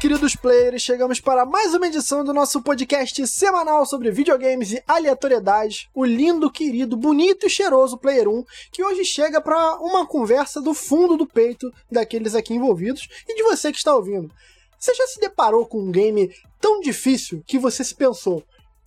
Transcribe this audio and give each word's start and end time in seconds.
Queridos 0.00 0.36
players! 0.36 0.80
Chegamos 0.80 1.18
para 1.18 1.44
mais 1.44 1.74
uma 1.74 1.88
edição 1.88 2.22
do 2.22 2.32
nosso 2.32 2.62
podcast 2.62 3.26
semanal 3.26 3.84
sobre 3.84 4.12
videogames 4.12 4.70
e 4.70 4.82
aleatoriedades. 4.86 5.88
O 5.92 6.04
lindo, 6.04 6.48
querido, 6.52 6.96
bonito 6.96 7.48
e 7.48 7.50
cheiroso 7.50 7.98
Player 7.98 8.28
1, 8.28 8.44
que 8.70 8.84
hoje 8.84 9.04
chega 9.04 9.40
para 9.40 9.74
uma 9.80 10.06
conversa 10.06 10.60
do 10.60 10.72
fundo 10.72 11.16
do 11.16 11.26
peito 11.26 11.68
daqueles 11.90 12.36
aqui 12.36 12.54
envolvidos 12.54 13.08
e 13.26 13.34
de 13.34 13.42
você 13.42 13.72
que 13.72 13.78
está 13.78 13.92
ouvindo. 13.92 14.32
Você 14.78 14.94
já 14.94 15.04
se 15.08 15.18
deparou 15.18 15.66
com 15.66 15.80
um 15.80 15.90
game 15.90 16.32
tão 16.60 16.78
difícil 16.78 17.42
que 17.44 17.58
você 17.58 17.82
se 17.82 17.96
pensou: 17.96 18.44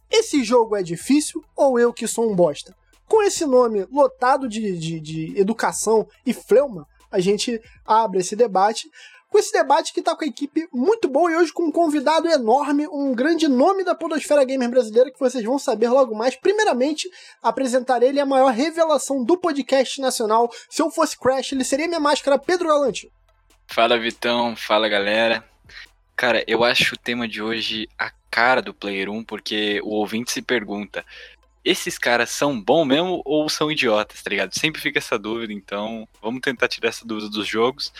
esse 0.09 0.45
jogo 0.45 0.77
é 0.77 0.81
difícil 0.81 1.43
ou 1.57 1.77
eu 1.77 1.91
que 1.91 2.07
sou 2.07 2.31
um 2.31 2.33
bosta? 2.33 2.73
Com 3.05 3.21
esse 3.21 3.45
nome 3.45 3.85
lotado 3.91 4.47
de, 4.47 4.77
de, 4.77 5.01
de 5.01 5.37
educação 5.37 6.07
e 6.25 6.31
fleuma, 6.31 6.87
a 7.11 7.19
gente 7.19 7.61
abre 7.85 8.21
esse 8.21 8.33
debate 8.33 8.89
com 9.31 9.39
esse 9.39 9.53
debate 9.53 9.93
que 9.93 10.01
está 10.01 10.13
com 10.13 10.25
a 10.25 10.27
equipe 10.27 10.67
muito 10.73 11.07
boa 11.07 11.31
e 11.31 11.37
hoje 11.37 11.53
com 11.53 11.63
um 11.63 11.71
convidado 11.71 12.27
enorme, 12.27 12.85
um 12.89 13.15
grande 13.15 13.47
nome 13.47 13.85
da 13.85 13.95
podosfera 13.95 14.43
gamer 14.43 14.69
brasileira 14.69 15.09
que 15.09 15.19
vocês 15.19 15.41
vão 15.41 15.57
saber 15.57 15.87
logo 15.87 16.13
mais. 16.13 16.35
Primeiramente, 16.35 17.09
apresentar 17.41 18.03
ele 18.03 18.19
a 18.19 18.25
maior 18.25 18.51
revelação 18.51 19.23
do 19.23 19.37
podcast 19.37 20.01
nacional. 20.01 20.51
Se 20.69 20.81
eu 20.81 20.91
fosse 20.91 21.17
Crash, 21.17 21.53
ele 21.53 21.63
seria 21.63 21.87
minha 21.87 21.99
máscara 21.99 22.37
Pedro 22.37 22.67
Galante. 22.67 23.09
Fala 23.67 23.97
Vitão, 23.97 24.53
fala 24.53 24.89
galera. 24.89 25.41
Cara, 26.13 26.43
eu 26.45 26.61
acho 26.65 26.95
o 26.95 26.97
tema 26.97 27.25
de 27.25 27.41
hoje 27.41 27.87
a 27.97 28.11
cara 28.29 28.61
do 28.61 28.73
Player 28.73 29.09
1, 29.09 29.23
porque 29.23 29.79
o 29.81 29.91
ouvinte 29.91 30.29
se 30.29 30.41
pergunta: 30.41 31.05
esses 31.63 31.97
caras 31.97 32.31
são 32.31 32.61
bons 32.61 32.85
mesmo 32.85 33.21
ou 33.23 33.47
são 33.47 33.71
idiotas, 33.71 34.21
tá 34.21 34.29
ligado? 34.29 34.53
Sempre 34.59 34.81
fica 34.81 34.99
essa 34.99 35.17
dúvida, 35.17 35.53
então 35.53 36.05
vamos 36.21 36.41
tentar 36.41 36.67
tirar 36.67 36.89
essa 36.89 37.05
dúvida 37.05 37.29
dos 37.29 37.47
jogos, 37.47 37.93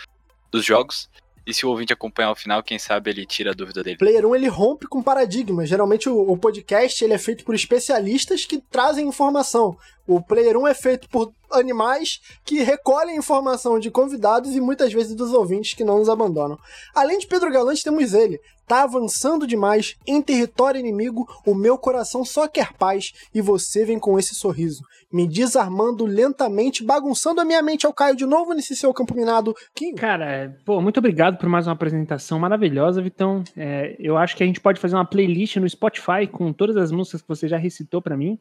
dos 0.50 0.62
jogos. 0.62 1.08
E 1.46 1.52
se 1.52 1.66
o 1.66 1.70
ouvinte 1.70 1.92
acompanhar 1.92 2.30
o 2.30 2.36
final, 2.36 2.62
quem 2.62 2.78
sabe 2.78 3.10
ele 3.10 3.26
tira 3.26 3.50
a 3.50 3.54
dúvida 3.54 3.82
dele. 3.82 3.96
Player 3.96 4.24
1 4.26 4.34
ele 4.36 4.48
rompe 4.48 4.86
com 4.86 5.02
paradigmas. 5.02 5.68
Geralmente 5.68 6.08
o, 6.08 6.18
o 6.18 6.36
podcast 6.36 7.04
ele 7.04 7.14
é 7.14 7.18
feito 7.18 7.44
por 7.44 7.54
especialistas 7.54 8.44
que 8.44 8.58
trazem 8.58 9.08
informação. 9.08 9.76
O 10.06 10.20
Player 10.20 10.56
1 10.56 10.66
é 10.66 10.74
feito 10.74 11.08
por 11.08 11.32
animais 11.50 12.20
que 12.44 12.62
recolhem 12.62 13.16
informação 13.16 13.78
de 13.78 13.90
convidados 13.90 14.54
e 14.54 14.60
muitas 14.60 14.92
vezes 14.92 15.14
dos 15.14 15.32
ouvintes 15.32 15.74
que 15.74 15.84
não 15.84 15.98
nos 15.98 16.08
abandonam. 16.08 16.58
Além 16.94 17.18
de 17.18 17.26
Pedro 17.26 17.52
Galante, 17.52 17.84
temos 17.84 18.12
ele. 18.14 18.40
Tá 18.66 18.84
avançando 18.84 19.46
demais 19.46 19.96
em 20.06 20.22
território 20.22 20.78
inimigo, 20.78 21.28
o 21.44 21.54
meu 21.54 21.76
coração 21.76 22.24
só 22.24 22.48
quer 22.48 22.72
paz 22.72 23.12
e 23.34 23.40
você 23.40 23.84
vem 23.84 23.98
com 23.98 24.18
esse 24.18 24.34
sorriso, 24.34 24.82
me 25.12 25.28
desarmando 25.28 26.06
lentamente, 26.06 26.82
bagunçando 26.82 27.40
a 27.40 27.44
minha 27.44 27.62
mente 27.62 27.84
ao 27.84 27.92
caio 27.92 28.16
de 28.16 28.24
novo 28.24 28.54
nesse 28.54 28.74
seu 28.74 28.94
campo 28.94 29.14
minado. 29.14 29.54
Kim. 29.74 29.94
Cara, 29.94 30.56
pô, 30.64 30.80
muito 30.80 30.96
obrigado 30.98 31.36
por 31.36 31.48
mais 31.48 31.66
uma 31.66 31.74
apresentação 31.74 32.38
maravilhosa, 32.38 33.02
Vitão. 33.02 33.44
É, 33.56 33.94
eu 33.98 34.16
acho 34.16 34.34
que 34.34 34.42
a 34.42 34.46
gente 34.46 34.60
pode 34.60 34.80
fazer 34.80 34.94
uma 34.94 35.04
playlist 35.04 35.56
no 35.56 35.68
Spotify 35.68 36.26
com 36.30 36.52
todas 36.52 36.76
as 36.76 36.90
músicas 36.90 37.20
que 37.20 37.28
você 37.28 37.46
já 37.46 37.58
recitou 37.58 38.00
para 38.00 38.16
mim. 38.16 38.38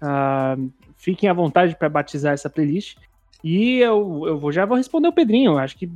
Uh, 0.00 0.70
fiquem 0.96 1.28
à 1.28 1.32
vontade 1.32 1.74
para 1.74 1.88
batizar 1.88 2.32
essa 2.32 2.48
playlist. 2.48 2.96
E 3.42 3.78
eu, 3.78 4.22
eu 4.26 4.38
vou, 4.38 4.52
já 4.52 4.64
vou 4.64 4.76
responder 4.76 5.08
o 5.08 5.12
Pedrinho. 5.12 5.52
Eu 5.52 5.58
acho 5.58 5.76
que 5.76 5.90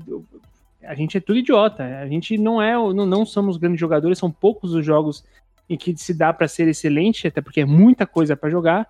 a 0.82 0.94
gente 0.94 1.16
é 1.16 1.20
tudo 1.20 1.38
idiota. 1.38 1.84
A 2.00 2.06
gente 2.08 2.36
não 2.36 2.60
é, 2.60 2.74
não, 2.74 3.06
não 3.06 3.24
somos 3.24 3.56
grandes 3.56 3.80
jogadores, 3.80 4.18
são 4.18 4.30
poucos 4.30 4.74
os 4.74 4.84
jogos 4.84 5.24
em 5.68 5.76
que 5.76 5.96
se 5.96 6.14
dá 6.14 6.32
para 6.32 6.48
ser 6.48 6.68
excelente, 6.68 7.26
até 7.26 7.40
porque 7.40 7.60
é 7.60 7.64
muita 7.64 8.06
coisa 8.06 8.36
para 8.36 8.50
jogar. 8.50 8.88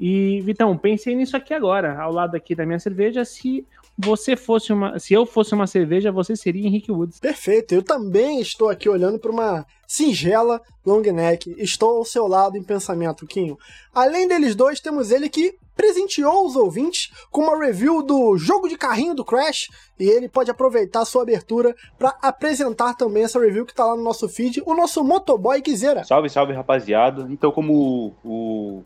E 0.00 0.40
Vitão, 0.40 0.74
pensei 0.78 1.14
nisso 1.14 1.36
aqui 1.36 1.52
agora, 1.52 2.00
ao 2.00 2.10
lado 2.10 2.34
aqui 2.34 2.54
da 2.54 2.64
minha 2.64 2.78
cerveja, 2.78 3.22
se 3.22 3.66
você 3.98 4.34
fosse 4.34 4.72
uma, 4.72 4.98
se 4.98 5.12
eu 5.12 5.26
fosse 5.26 5.54
uma 5.54 5.66
cerveja, 5.66 6.10
você 6.10 6.34
seria 6.34 6.66
Henrique 6.66 6.90
Woods. 6.90 7.20
Perfeito. 7.20 7.74
Eu 7.74 7.82
também 7.82 8.40
estou 8.40 8.70
aqui 8.70 8.88
olhando 8.88 9.18
para 9.18 9.30
uma 9.30 9.66
singela 9.86 10.62
long 10.86 11.02
neck. 11.02 11.54
Estou 11.58 11.98
ao 11.98 12.04
seu 12.06 12.26
lado 12.26 12.56
em 12.56 12.62
pensamento, 12.62 13.26
Quinho. 13.26 13.58
Além 13.94 14.26
deles 14.26 14.54
dois, 14.54 14.80
temos 14.80 15.10
ele 15.10 15.28
que 15.28 15.54
presenteou 15.76 16.46
os 16.46 16.56
ouvintes 16.56 17.10
com 17.30 17.42
uma 17.42 17.58
review 17.58 18.02
do 18.02 18.38
jogo 18.38 18.68
de 18.68 18.78
carrinho 18.78 19.14
do 19.14 19.24
Crash 19.24 19.68
e 19.98 20.08
ele 20.08 20.28
pode 20.28 20.50
aproveitar 20.50 21.00
a 21.00 21.06
sua 21.06 21.22
abertura 21.22 21.74
para 21.98 22.16
apresentar 22.22 22.94
também 22.94 23.24
essa 23.24 23.38
review 23.38 23.66
que 23.66 23.72
está 23.72 23.84
lá 23.84 23.96
no 23.96 24.02
nosso 24.02 24.28
feed, 24.28 24.62
o 24.64 24.74
nosso 24.74 25.04
motoboy 25.04 25.60
Guizeira. 25.60 26.04
Salve, 26.04 26.30
salve, 26.30 26.54
rapaziada. 26.54 27.26
Então, 27.30 27.52
como 27.52 28.14
o 28.24 28.82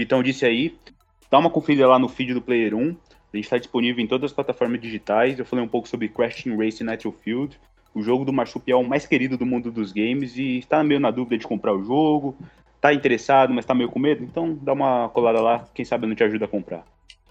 Vitão 0.00 0.22
disse 0.22 0.46
aí, 0.46 0.74
dá 1.30 1.38
uma 1.38 1.50
conferida 1.50 1.86
lá 1.86 1.98
no 1.98 2.08
feed 2.08 2.32
do 2.32 2.40
Player 2.40 2.74
1. 2.74 2.96
A 3.32 3.36
gente 3.36 3.44
está 3.44 3.58
disponível 3.58 4.02
em 4.02 4.06
todas 4.06 4.30
as 4.30 4.34
plataformas 4.34 4.80
digitais. 4.80 5.38
Eu 5.38 5.44
falei 5.44 5.62
um 5.62 5.68
pouco 5.68 5.86
sobre 5.86 6.08
Crash 6.08 6.42
Team 6.42 6.56
Racing 6.56 6.84
Nitro 6.84 7.12
Field. 7.12 7.60
O 7.94 8.00
jogo 8.00 8.24
do 8.24 8.32
marsupial 8.32 8.82
mais 8.82 9.06
querido 9.06 9.36
do 9.36 9.44
mundo 9.44 9.70
dos 9.70 9.92
games 9.92 10.38
e 10.38 10.56
está 10.56 10.82
meio 10.82 10.98
na 10.98 11.10
dúvida 11.10 11.36
de 11.36 11.46
comprar 11.46 11.74
o 11.74 11.84
jogo, 11.84 12.34
tá 12.80 12.94
interessado, 12.94 13.52
mas 13.52 13.66
tá 13.66 13.74
meio 13.74 13.90
com 13.90 13.98
medo, 13.98 14.24
então 14.24 14.56
dá 14.62 14.72
uma 14.72 15.08
colada 15.10 15.40
lá, 15.40 15.66
quem 15.74 15.84
sabe 15.84 16.06
não 16.06 16.14
te 16.14 16.24
ajuda 16.24 16.46
a 16.46 16.48
comprar. 16.48 16.84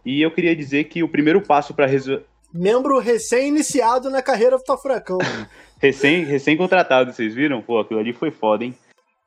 E 0.05 0.21
eu 0.21 0.29
queria 0.29 0.55
dizer 0.55 0.83
que 0.83 1.01
o 1.01 1.09
primeiro 1.09 1.41
passo 1.41 1.73
para 1.73 1.87
resolver. 1.87 2.25
Membro 2.53 2.99
recém-iniciado 2.99 4.09
na 4.09 4.21
carreira 4.21 4.57
do 4.57 4.77
Furacão. 4.77 5.17
recém, 5.81 6.23
recém-contratado, 6.25 7.13
vocês 7.13 7.33
viram? 7.33 7.61
Pô, 7.61 7.79
aquilo 7.79 7.99
ali 7.99 8.13
foi 8.13 8.29
foda, 8.29 8.63
hein? 8.63 8.75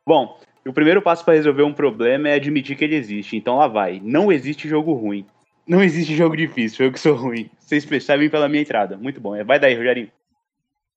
Bom, 0.06 0.38
o 0.66 0.72
primeiro 0.72 1.02
passo 1.02 1.24
para 1.24 1.34
resolver 1.34 1.62
um 1.62 1.72
problema 1.72 2.28
é 2.28 2.34
admitir 2.34 2.76
que 2.76 2.84
ele 2.84 2.96
existe. 2.96 3.36
Então 3.36 3.56
lá 3.56 3.66
vai. 3.66 4.00
Não 4.02 4.30
existe 4.30 4.68
jogo 4.68 4.92
ruim. 4.92 5.26
Não 5.66 5.82
existe 5.82 6.16
jogo 6.16 6.36
difícil, 6.36 6.86
eu 6.86 6.92
que 6.92 6.98
sou 6.98 7.14
ruim. 7.14 7.48
Vocês 7.58 7.84
percebem 7.84 8.28
pela 8.28 8.48
minha 8.48 8.62
entrada. 8.62 8.96
Muito 8.96 9.20
bom. 9.20 9.34
É, 9.34 9.44
vai 9.44 9.60
daí, 9.60 9.74
Rogerinho. 9.74 10.10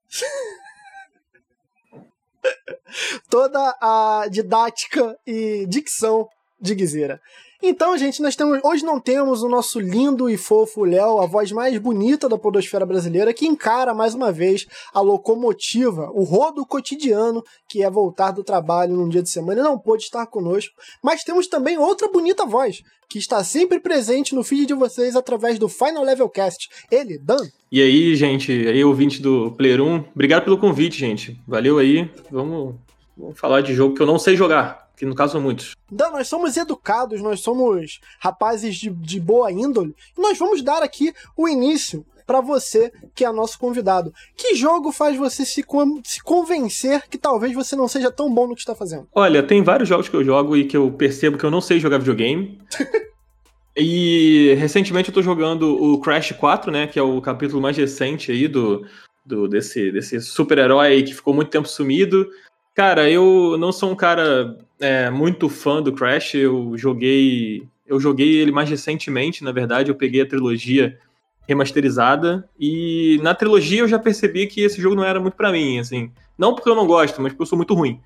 Toda 3.30 3.76
a 3.82 4.28
didática 4.30 5.18
e 5.26 5.66
dicção 5.68 6.28
de 6.60 6.74
Guizeira. 6.74 7.22
Então, 7.68 7.98
gente, 7.98 8.22
nós 8.22 8.36
temos. 8.36 8.60
Hoje 8.64 8.86
não 8.86 9.00
temos 9.00 9.42
o 9.42 9.50
nosso 9.50 9.80
lindo 9.80 10.30
e 10.30 10.38
fofo 10.38 10.86
Léo, 10.86 11.20
a 11.20 11.26
voz 11.26 11.52
mais 11.52 11.76
bonita 11.80 12.30
da 12.30 12.38
podosfera 12.38 12.86
brasileira, 12.86 13.34
que 13.34 13.48
encara 13.48 13.92
mais 13.92 14.14
uma 14.14 14.32
vez 14.32 14.68
a 14.94 15.02
locomotiva, 15.02 16.12
o 16.14 16.24
rodo 16.24 16.64
cotidiano, 16.64 17.44
que 17.68 17.82
é 17.82 17.90
voltar 17.90 18.30
do 18.30 18.44
trabalho 18.44 18.96
num 18.96 19.10
dia 19.10 19.24
de 19.24 19.32
semana 19.32 19.64
não 19.64 19.80
pôde 19.80 20.04
estar 20.04 20.28
conosco. 20.28 20.76
Mas 21.04 21.24
temos 21.24 21.48
também 21.48 21.76
outra 21.76 22.08
bonita 22.08 22.46
voz, 22.46 22.84
que 23.10 23.18
está 23.18 23.44
sempre 23.44 23.80
presente 23.80 24.36
no 24.36 24.44
feed 24.44 24.68
de 24.68 24.76
vocês 24.76 25.16
através 25.16 25.58
do 25.58 25.68
Final 25.68 26.04
Level 26.04 26.30
Cast. 26.30 26.70
Ele, 26.92 27.18
Dan. 27.18 27.50
E 27.72 27.82
aí, 27.82 28.16
gente, 28.16 28.52
aí 28.52 28.84
ouvinte 28.84 29.20
do 29.20 29.52
Player 29.54 29.82
1, 29.82 30.06
obrigado 30.14 30.44
pelo 30.44 30.60
convite, 30.60 31.00
gente. 31.00 31.42
Valeu 31.48 31.80
aí. 31.80 32.12
Vamos, 32.30 32.76
vamos 33.18 33.40
falar 33.40 33.62
de 33.62 33.74
jogo 33.74 33.96
que 33.96 34.04
eu 34.04 34.08
não 34.08 34.20
sei 34.20 34.36
jogar 34.36 34.85
que 34.96 35.06
no 35.06 35.16
caso 35.16 35.34
são 35.34 35.42
muitos. 35.42 35.76
Não, 35.92 36.12
nós 36.12 36.28
somos 36.28 36.58
educados, 36.58 37.22
nós 37.22 37.42
somos 37.42 38.00
rapazes 38.20 38.76
de, 38.76 38.90
de 38.90 39.20
boa 39.20 39.52
índole, 39.52 39.96
e 40.18 40.22
nós 40.22 40.38
vamos 40.38 40.62
dar 40.62 40.82
aqui 40.82 41.14
o 41.36 41.48
início 41.48 42.06
para 42.26 42.42
você 42.42 42.92
que 43.14 43.24
é 43.24 43.32
nosso 43.32 43.60
convidado. 43.60 44.14
Que 44.36 44.56
jogo 44.56 44.92
faz 44.92 45.18
você 45.18 45.46
se, 45.46 45.64
se 46.04 46.24
convencer 46.24 47.04
que 47.10 47.18
talvez 47.18 47.54
você 47.54 47.76
não 47.76 47.88
seja 47.88 48.12
tão 48.12 48.34
bom 48.34 48.48
no 48.48 48.56
que 48.56 48.62
está 48.62 48.76
fazendo? 48.76 49.08
Olha, 49.14 49.44
tem 49.44 49.64
vários 49.64 49.88
jogos 49.88 50.10
que 50.10 50.16
eu 50.16 50.24
jogo 50.24 50.58
e 50.58 50.66
que 50.66 50.76
eu 50.76 50.92
percebo 50.92 51.38
que 51.38 51.46
eu 51.46 51.52
não 51.52 51.62
sei 51.62 51.80
jogar 51.80 52.00
videogame. 52.00 52.60
e 53.78 54.56
recentemente 54.58 55.10
eu 55.10 55.14
tô 55.14 55.22
jogando 55.22 55.76
o 55.82 56.00
Crash 56.00 56.32
4, 56.32 56.72
né, 56.72 56.88
que 56.88 56.98
é 56.98 57.04
o 57.04 57.22
capítulo 57.22 57.62
mais 57.62 57.78
recente 57.78 58.32
aí 58.32 58.48
do, 58.48 58.86
do 59.26 59.48
desse, 59.48 59.92
desse 59.92 60.20
super-herói 60.22 61.04
que 61.04 61.14
ficou 61.14 61.34
muito 61.34 61.52
tempo 61.52 61.68
sumido. 61.68 62.28
Cara, 62.76 63.10
eu 63.10 63.56
não 63.58 63.72
sou 63.72 63.90
um 63.90 63.96
cara 63.96 64.58
é, 64.82 65.10
muito 65.10 65.48
fã 65.48 65.82
do 65.82 65.94
Crash. 65.94 66.36
Eu 66.36 66.78
joguei, 66.78 67.66
eu 67.88 68.02
joguei 68.02 68.36
ele 68.36 68.52
mais 68.52 68.70
recentemente, 68.70 69.46
na 69.46 69.54
verdade. 69.54 69.90
Eu 69.90 69.96
peguei 69.96 70.22
a 70.22 70.28
trilogia 70.28 71.00
remasterizada 71.48 72.50
e 72.60 73.18
na 73.24 73.34
trilogia 73.34 73.80
eu 73.80 73.88
já 73.88 73.98
percebi 73.98 74.46
que 74.48 74.60
esse 74.60 74.82
jogo 74.82 74.96
não 74.96 75.06
era 75.06 75.22
muito 75.22 75.38
para 75.38 75.54
mim, 75.54 75.80
assim. 75.80 76.12
Não 76.38 76.54
porque 76.54 76.70
eu 76.70 76.76
não 76.76 76.86
gosto, 76.86 77.22
mas 77.22 77.32
porque 77.32 77.44
eu 77.44 77.48
sou 77.48 77.58
muito 77.58 77.74
ruim. 77.74 78.02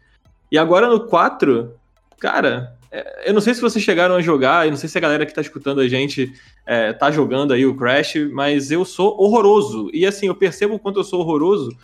E 0.52 0.58
agora 0.58 0.88
no 0.88 1.00
4, 1.08 1.74
cara, 2.20 2.78
é, 2.92 3.30
eu 3.30 3.34
não 3.34 3.42
sei 3.42 3.56
se 3.56 3.62
vocês 3.62 3.84
chegaram 3.84 4.14
a 4.14 4.22
jogar, 4.22 4.68
eu 4.68 4.72
não 4.72 4.78
sei 4.78 4.88
se 4.88 4.98
a 5.00 5.02
galera 5.02 5.26
que 5.26 5.34
tá 5.34 5.42
escutando 5.42 5.82
a 5.82 5.88
gente 5.88 6.32
é, 6.64 6.94
tá 6.94 7.10
jogando 7.10 7.54
aí 7.54 7.66
o 7.66 7.76
Crash, 7.76 8.16
mas 8.32 8.70
eu 8.70 8.86
sou 8.86 9.20
horroroso. 9.20 9.90
E 9.92 10.06
assim, 10.06 10.28
eu 10.28 10.36
percebo 10.36 10.76
o 10.76 10.80
quanto 10.80 11.00
eu 11.00 11.04
sou 11.04 11.22
horroroso 11.22 11.76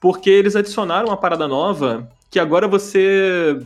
porque 0.00 0.30
eles 0.30 0.56
adicionaram 0.56 1.08
uma 1.08 1.16
parada 1.18 1.46
nova 1.46 2.08
que 2.30 2.38
agora 2.38 2.68
você 2.68 3.58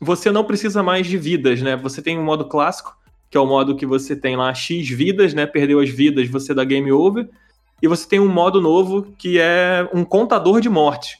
você 0.00 0.30
não 0.30 0.44
precisa 0.44 0.82
mais 0.82 1.06
de 1.06 1.16
vidas, 1.16 1.62
né? 1.62 1.76
Você 1.76 2.02
tem 2.02 2.18
um 2.18 2.24
modo 2.24 2.44
clássico, 2.44 2.96
que 3.30 3.38
é 3.38 3.40
o 3.40 3.46
modo 3.46 3.76
que 3.76 3.86
você 3.86 4.16
tem 4.16 4.36
lá 4.36 4.52
X 4.52 4.88
vidas, 4.88 5.32
né? 5.32 5.46
Perdeu 5.46 5.78
as 5.80 5.88
vidas, 5.88 6.28
você 6.28 6.52
dá 6.52 6.64
game 6.64 6.90
over. 6.90 7.28
E 7.80 7.88
você 7.88 8.08
tem 8.08 8.20
um 8.20 8.28
modo 8.28 8.60
novo 8.60 9.14
que 9.16 9.38
é 9.38 9.88
um 9.92 10.04
contador 10.04 10.60
de 10.60 10.68
morte. 10.68 11.18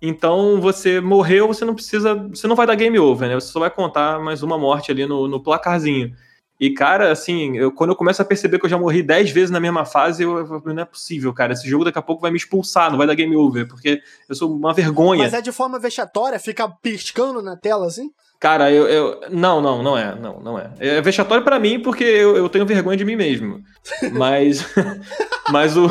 Então 0.00 0.60
você 0.60 1.00
morreu, 1.00 1.48
você 1.48 1.64
não 1.64 1.74
precisa. 1.74 2.14
Você 2.14 2.46
não 2.46 2.56
vai 2.56 2.66
dar 2.66 2.74
game 2.74 2.98
over, 2.98 3.28
né? 3.28 3.34
Você 3.34 3.48
só 3.48 3.60
vai 3.60 3.70
contar 3.70 4.20
mais 4.20 4.42
uma 4.42 4.56
morte 4.56 4.92
ali 4.92 5.06
no, 5.06 5.26
no 5.26 5.40
placarzinho. 5.40 6.14
E, 6.58 6.70
cara, 6.70 7.10
assim, 7.10 7.56
eu, 7.56 7.72
quando 7.72 7.90
eu 7.90 7.96
começo 7.96 8.22
a 8.22 8.24
perceber 8.24 8.58
que 8.58 8.66
eu 8.66 8.70
já 8.70 8.78
morri 8.78 9.02
10 9.02 9.30
vezes 9.30 9.50
na 9.50 9.58
mesma 9.58 9.84
fase, 9.84 10.22
eu, 10.22 10.38
eu, 10.38 10.62
não 10.64 10.82
é 10.82 10.84
possível, 10.84 11.32
cara. 11.32 11.52
Esse 11.52 11.68
jogo 11.68 11.84
daqui 11.84 11.98
a 11.98 12.02
pouco 12.02 12.22
vai 12.22 12.30
me 12.30 12.36
expulsar, 12.36 12.90
não 12.90 12.98
vai 12.98 13.06
dar 13.06 13.14
game 13.14 13.34
over, 13.34 13.66
porque 13.66 14.00
eu 14.28 14.34
sou 14.34 14.54
uma 14.54 14.72
vergonha. 14.72 15.24
Mas 15.24 15.34
é 15.34 15.40
de 15.40 15.50
forma 15.50 15.78
vexatória? 15.78 16.38
Fica 16.38 16.68
piscando 16.68 17.42
na 17.42 17.56
tela 17.56 17.86
assim? 17.86 18.10
Cara, 18.38 18.70
eu, 18.70 18.86
eu. 18.86 19.20
Não, 19.30 19.60
não, 19.60 19.82
não 19.82 19.98
é. 19.98 20.14
Não, 20.14 20.38
não 20.38 20.58
é. 20.58 20.70
É 20.78 21.00
vexatório 21.00 21.42
para 21.42 21.58
mim 21.58 21.80
porque 21.80 22.04
eu, 22.04 22.36
eu 22.36 22.48
tenho 22.48 22.66
vergonha 22.66 22.96
de 22.96 23.04
mim 23.04 23.16
mesmo. 23.16 23.62
Mas. 24.12 24.64
mas 25.50 25.76
o. 25.76 25.88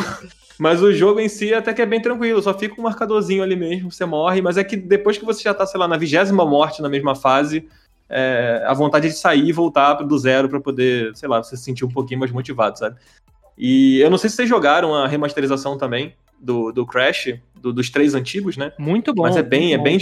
Mas 0.60 0.82
o 0.82 0.94
jogo 0.94 1.20
em 1.20 1.28
si 1.28 1.54
até 1.54 1.74
que 1.74 1.82
é 1.82 1.86
bem 1.86 2.02
tranquilo, 2.02 2.42
só 2.42 2.58
fica 2.58 2.80
um 2.80 2.84
marcadorzinho 2.84 3.44
ali 3.44 3.56
mesmo, 3.56 3.92
você 3.92 4.06
morre, 4.06 4.40
mas 4.40 4.56
é 4.56 4.64
que 4.64 4.78
depois 4.78 5.18
que 5.18 5.26
você 5.26 5.42
já 5.42 5.54
tá, 5.54 5.66
sei 5.66 5.80
lá, 5.80 5.88
na 5.88 5.98
vigésima 5.98 6.46
morte 6.46 6.82
na 6.82 6.88
mesma 6.88 7.16
fase, 7.16 7.68
é, 8.16 8.64
a 8.66 8.74
vontade 8.74 9.08
de 9.08 9.16
sair 9.16 9.48
e 9.48 9.52
voltar 9.52 9.96
do 9.96 10.18
zero 10.20 10.48
para 10.48 10.62
poder, 10.62 11.16
sei 11.16 11.28
lá, 11.28 11.42
você 11.42 11.58
se 11.58 11.64
sentir 11.64 11.84
um 11.84 11.90
pouquinho 11.90 12.20
mais 12.20 12.32
motivado, 12.32 12.78
sabe? 12.78 12.96
E 13.58 14.00
eu 14.00 14.10
não 14.10 14.20
sei 14.20 14.30
se 14.30 14.36
vocês 14.36 14.48
jogaram 14.48 14.94
a 14.94 15.08
remasterização 15.08 15.78
também 15.78 16.16
do, 16.40 16.72
do 16.72 16.86
Crash, 16.86 17.40
do, 17.60 17.74
dos 17.74 17.90
três 17.90 18.14
antigos, 18.14 18.56
né? 18.56 18.72
Muito 18.78 19.14
bom. 19.14 19.24
Mas 19.24 19.36
é 19.36 19.42
bem, 19.42 19.74
é 19.74 19.78
bem, 19.80 19.98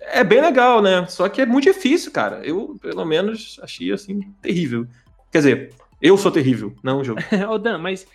é 0.00 0.24
bem 0.24 0.40
legal, 0.40 0.82
né? 0.82 1.06
Só 1.06 1.28
que 1.28 1.40
é 1.40 1.46
muito 1.46 1.64
difícil, 1.64 2.10
cara. 2.10 2.44
Eu, 2.44 2.76
pelo 2.80 3.04
menos, 3.04 3.60
achei 3.62 3.92
assim 3.92 4.20
terrível. 4.42 4.86
Quer 5.30 5.38
dizer, 5.38 5.74
eu 6.02 6.18
sou 6.18 6.32
terrível, 6.32 6.74
não 6.82 7.00
o 7.00 7.04
jogo. 7.04 7.20
Ô 7.48 7.56
Dan, 7.56 7.78
mas 7.78 8.06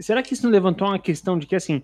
será 0.00 0.22
que 0.22 0.34
isso 0.34 0.42
não 0.42 0.50
levantou 0.50 0.88
uma 0.88 0.98
questão 0.98 1.38
de 1.38 1.46
que, 1.46 1.54
assim, 1.54 1.82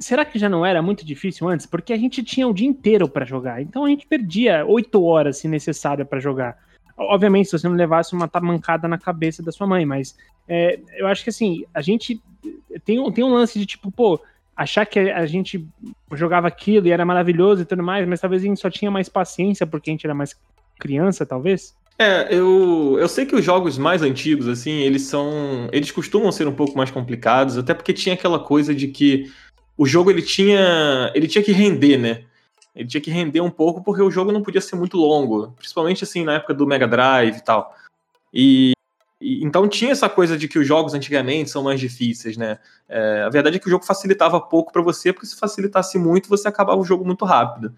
será 0.00 0.24
que 0.24 0.38
já 0.38 0.48
não 0.48 0.64
era 0.64 0.80
muito 0.80 1.04
difícil 1.04 1.48
antes? 1.48 1.66
Porque 1.66 1.92
a 1.92 1.96
gente 1.96 2.22
tinha 2.22 2.48
o 2.48 2.54
dia 2.54 2.66
inteiro 2.66 3.08
para 3.08 3.24
jogar, 3.24 3.60
então 3.60 3.84
a 3.84 3.88
gente 3.88 4.06
perdia 4.06 4.64
oito 4.66 5.02
horas, 5.04 5.36
se 5.36 5.46
necessário, 5.46 6.06
para 6.06 6.18
jogar. 6.18 6.56
Obviamente, 6.96 7.48
se 7.48 7.58
você 7.58 7.68
não 7.68 7.76
levasse 7.76 8.14
uma 8.14 8.28
mancada 8.42 8.88
na 8.88 8.98
cabeça 8.98 9.42
da 9.42 9.52
sua 9.52 9.66
mãe, 9.66 9.86
mas 9.86 10.16
é, 10.48 10.78
eu 10.96 11.06
acho 11.06 11.22
que, 11.22 11.30
assim, 11.30 11.64
a 11.72 11.80
gente 11.80 12.20
tem, 12.84 13.12
tem 13.12 13.24
um 13.24 13.32
lance 13.32 13.58
de, 13.58 13.66
tipo, 13.66 13.90
pô, 13.90 14.20
achar 14.56 14.84
que 14.84 14.98
a 14.98 15.24
gente 15.26 15.66
jogava 16.12 16.48
aquilo 16.48 16.86
e 16.86 16.90
era 16.90 17.04
maravilhoso 17.04 17.62
e 17.62 17.64
tudo 17.64 17.82
mais, 17.82 18.06
mas 18.06 18.20
talvez 18.20 18.42
a 18.42 18.46
gente 18.46 18.60
só 18.60 18.68
tinha 18.68 18.90
mais 18.90 19.08
paciência 19.08 19.66
porque 19.66 19.90
a 19.90 19.92
gente 19.92 20.06
era 20.06 20.14
mais 20.14 20.34
criança, 20.78 21.24
talvez? 21.24 21.74
É, 21.98 22.34
eu, 22.34 22.96
eu 22.98 23.08
sei 23.08 23.26
que 23.26 23.36
os 23.36 23.44
jogos 23.44 23.76
mais 23.76 24.00
antigos, 24.00 24.48
assim, 24.48 24.70
eles 24.70 25.02
são. 25.02 25.68
Eles 25.70 25.90
costumam 25.90 26.32
ser 26.32 26.48
um 26.48 26.54
pouco 26.54 26.74
mais 26.74 26.90
complicados, 26.90 27.58
até 27.58 27.74
porque 27.74 27.92
tinha 27.92 28.14
aquela 28.14 28.38
coisa 28.38 28.74
de 28.74 28.88
que 28.88 29.30
o 29.76 29.86
jogo 29.86 30.10
ele 30.10 30.22
tinha. 30.22 31.10
ele 31.14 31.26
tinha 31.26 31.42
que 31.42 31.52
render, 31.52 31.96
né? 31.96 32.24
Ele 32.74 32.88
tinha 32.88 33.00
que 33.00 33.10
render 33.10 33.40
um 33.40 33.50
pouco 33.50 33.82
porque 33.82 34.02
o 34.02 34.10
jogo 34.10 34.32
não 34.32 34.42
podia 34.42 34.60
ser 34.60 34.76
muito 34.76 34.96
longo, 34.96 35.52
principalmente 35.52 36.04
assim 36.04 36.24
na 36.24 36.34
época 36.34 36.54
do 36.54 36.66
Mega 36.66 36.86
Drive 36.86 37.38
e 37.38 37.44
tal. 37.44 37.74
E, 38.32 38.72
e 39.20 39.44
então 39.44 39.68
tinha 39.68 39.90
essa 39.90 40.08
coisa 40.08 40.38
de 40.38 40.46
que 40.46 40.58
os 40.58 40.66
jogos 40.66 40.94
antigamente 40.94 41.50
são 41.50 41.64
mais 41.64 41.80
difíceis, 41.80 42.36
né? 42.36 42.58
É, 42.88 43.22
a 43.22 43.28
verdade 43.28 43.56
é 43.56 43.58
que 43.58 43.66
o 43.66 43.70
jogo 43.70 43.84
facilitava 43.84 44.40
pouco 44.40 44.72
para 44.72 44.82
você, 44.82 45.12
porque 45.12 45.26
se 45.26 45.36
facilitasse 45.36 45.98
muito, 45.98 46.28
você 46.28 46.46
acabava 46.46 46.80
o 46.80 46.84
jogo 46.84 47.04
muito 47.04 47.24
rápido. 47.24 47.74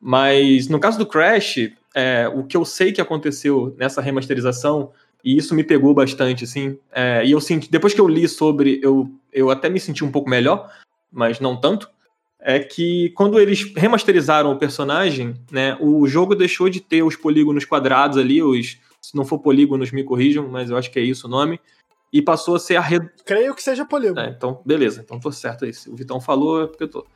Mas 0.00 0.66
no 0.66 0.80
caso 0.80 0.98
do 0.98 1.06
Crash, 1.06 1.70
é, 1.94 2.28
o 2.34 2.42
que 2.42 2.56
eu 2.56 2.64
sei 2.64 2.92
que 2.92 3.00
aconteceu 3.00 3.76
nessa 3.78 4.00
remasterização, 4.00 4.90
e 5.24 5.36
isso 5.36 5.54
me 5.54 5.62
pegou 5.62 5.94
bastante, 5.94 6.42
assim, 6.42 6.76
é, 6.90 7.24
e 7.24 7.30
eu 7.30 7.40
senti, 7.40 7.70
depois 7.70 7.94
que 7.94 8.00
eu 8.00 8.08
li 8.08 8.26
sobre, 8.26 8.80
eu, 8.82 9.08
eu 9.32 9.50
até 9.50 9.70
me 9.70 9.78
senti 9.78 10.04
um 10.04 10.10
pouco 10.10 10.28
melhor, 10.28 10.68
mas 11.12 11.38
não 11.40 11.56
tanto, 11.56 11.88
é 12.40 12.58
que 12.58 13.10
quando 13.10 13.38
eles 13.38 13.72
remasterizaram 13.76 14.50
o 14.50 14.58
personagem, 14.58 15.34
né, 15.50 15.76
o 15.80 16.06
jogo 16.06 16.34
deixou 16.34 16.68
de 16.68 16.80
ter 16.80 17.02
os 17.02 17.14
polígonos 17.14 17.64
quadrados 17.64 18.18
ali, 18.18 18.42
os, 18.42 18.78
se 19.00 19.16
não 19.16 19.24
for 19.24 19.38
polígonos 19.38 19.92
me 19.92 20.02
corrijam, 20.02 20.48
mas 20.48 20.70
eu 20.70 20.76
acho 20.76 20.90
que 20.90 20.98
é 20.98 21.02
isso 21.02 21.26
o 21.26 21.30
nome, 21.30 21.60
e 22.12 22.20
passou 22.20 22.56
a 22.56 22.58
ser 22.58 22.76
arred... 22.76 23.08
Creio 23.24 23.54
que 23.54 23.62
seja 23.62 23.84
polígono. 23.84 24.20
É, 24.20 24.28
então, 24.30 24.60
beleza, 24.66 25.02
então 25.04 25.20
tô 25.20 25.30
certo 25.30 25.64
aí, 25.64 25.72
se 25.72 25.88
o 25.88 25.94
Vitão 25.94 26.20
falou 26.20 26.64
é 26.64 26.66
porque 26.66 26.84
eu 26.84 26.88
tô. 26.88 27.06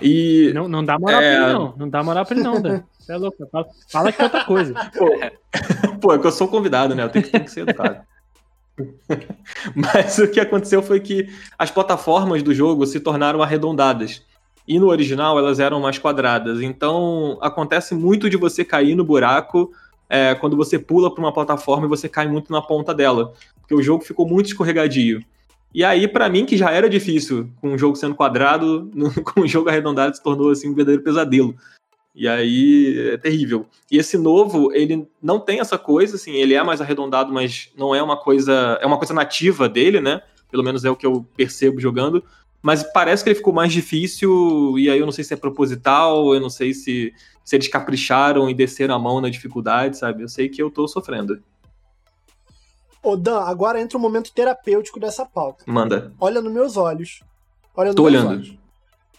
E, 0.00 0.50
não, 0.54 0.66
não 0.66 0.84
dá 0.84 0.98
moral 0.98 1.20
é... 1.20 1.36
pra 1.36 1.44
ele, 1.44 1.52
não. 1.52 1.74
Não 1.76 1.88
dá 1.88 2.02
moral 2.02 2.26
pra 2.26 2.34
ele, 2.34 2.44
não, 2.44 2.60
Dan. 2.60 2.82
Você 2.98 3.12
é 3.12 3.16
louco. 3.16 3.46
Fala, 3.50 3.66
fala 3.88 4.12
que 4.12 4.20
é 4.20 4.24
outra 4.24 4.44
coisa. 4.44 4.74
Pô, 4.96 5.08
pô, 6.00 6.14
é 6.14 6.18
que 6.18 6.26
eu 6.26 6.32
sou 6.32 6.48
convidado, 6.48 6.94
né? 6.94 7.04
Eu 7.04 7.08
tenho 7.08 7.24
que, 7.24 7.30
tenho 7.30 7.44
que 7.44 7.50
ser 7.50 7.60
educado. 7.60 8.00
Mas 9.74 10.18
o 10.18 10.28
que 10.28 10.40
aconteceu 10.40 10.82
foi 10.82 11.00
que 11.00 11.28
as 11.58 11.70
plataformas 11.70 12.42
do 12.42 12.54
jogo 12.54 12.86
se 12.86 13.00
tornaram 13.00 13.42
arredondadas. 13.42 14.22
E 14.66 14.78
no 14.78 14.88
original 14.88 15.38
elas 15.38 15.58
eram 15.58 15.80
mais 15.80 15.98
quadradas. 15.98 16.60
Então 16.60 17.38
acontece 17.40 17.94
muito 17.94 18.30
de 18.30 18.36
você 18.36 18.64
cair 18.64 18.94
no 18.94 19.04
buraco 19.04 19.72
é, 20.08 20.34
quando 20.34 20.56
você 20.56 20.78
pula 20.78 21.12
para 21.12 21.22
uma 21.22 21.32
plataforma 21.32 21.86
e 21.86 21.88
você 21.88 22.08
cai 22.08 22.28
muito 22.28 22.52
na 22.52 22.62
ponta 22.62 22.94
dela. 22.94 23.32
Porque 23.60 23.74
o 23.74 23.82
jogo 23.82 24.04
ficou 24.04 24.28
muito 24.28 24.46
escorregadio. 24.46 25.24
E 25.74 25.82
aí, 25.82 26.06
para 26.06 26.28
mim, 26.28 26.44
que 26.44 26.56
já 26.56 26.70
era 26.70 26.88
difícil, 26.88 27.48
com 27.60 27.72
o 27.72 27.78
jogo 27.78 27.96
sendo 27.96 28.14
quadrado, 28.14 28.90
no, 28.94 29.10
com 29.24 29.40
o 29.40 29.48
jogo 29.48 29.70
arredondado 29.70 30.14
se 30.14 30.22
tornou 30.22 30.50
assim 30.50 30.68
um 30.68 30.74
verdadeiro 30.74 31.02
pesadelo. 31.02 31.54
E 32.14 32.28
aí 32.28 33.10
é 33.12 33.16
terrível. 33.16 33.66
E 33.90 33.96
esse 33.96 34.18
novo, 34.18 34.72
ele 34.72 35.08
não 35.22 35.40
tem 35.40 35.60
essa 35.60 35.78
coisa, 35.78 36.16
assim, 36.16 36.32
ele 36.32 36.54
é 36.54 36.62
mais 36.62 36.80
arredondado, 36.80 37.32
mas 37.32 37.70
não 37.76 37.94
é 37.94 38.02
uma 38.02 38.16
coisa. 38.16 38.78
É 38.80 38.86
uma 38.86 38.98
coisa 38.98 39.14
nativa 39.14 39.68
dele, 39.68 40.00
né? 40.00 40.22
Pelo 40.50 40.62
menos 40.62 40.84
é 40.84 40.90
o 40.90 40.96
que 40.96 41.06
eu 41.06 41.26
percebo 41.36 41.80
jogando. 41.80 42.22
Mas 42.60 42.84
parece 42.84 43.24
que 43.24 43.30
ele 43.30 43.36
ficou 43.36 43.52
mais 43.52 43.72
difícil, 43.72 44.78
e 44.78 44.88
aí 44.88 44.98
eu 44.98 45.06
não 45.06 45.12
sei 45.12 45.24
se 45.24 45.34
é 45.34 45.36
proposital, 45.36 46.32
eu 46.32 46.40
não 46.40 46.50
sei 46.50 46.72
se, 46.72 47.12
se 47.44 47.56
eles 47.56 47.66
capricharam 47.66 48.48
e 48.48 48.54
desceram 48.54 48.94
a 48.94 48.98
mão 48.98 49.20
na 49.20 49.28
dificuldade, 49.28 49.98
sabe? 49.98 50.22
Eu 50.22 50.28
sei 50.28 50.48
que 50.48 50.62
eu 50.62 50.70
tô 50.70 50.86
sofrendo. 50.86 51.42
Ô 53.02 53.16
Dan, 53.16 53.40
agora 53.40 53.80
entra 53.80 53.98
o 53.98 54.00
um 54.00 54.02
momento 54.02 54.32
terapêutico 54.32 55.00
dessa 55.00 55.26
pauta. 55.26 55.64
Manda. 55.66 56.12
Olha 56.20 56.40
nos 56.40 56.52
meus 56.52 56.76
olhos. 56.76 57.20
Olha 57.74 57.88
nos 57.88 57.96
Tô 57.96 58.02
meus 58.04 58.14
olhando. 58.14 58.30
olhos. 58.30 58.58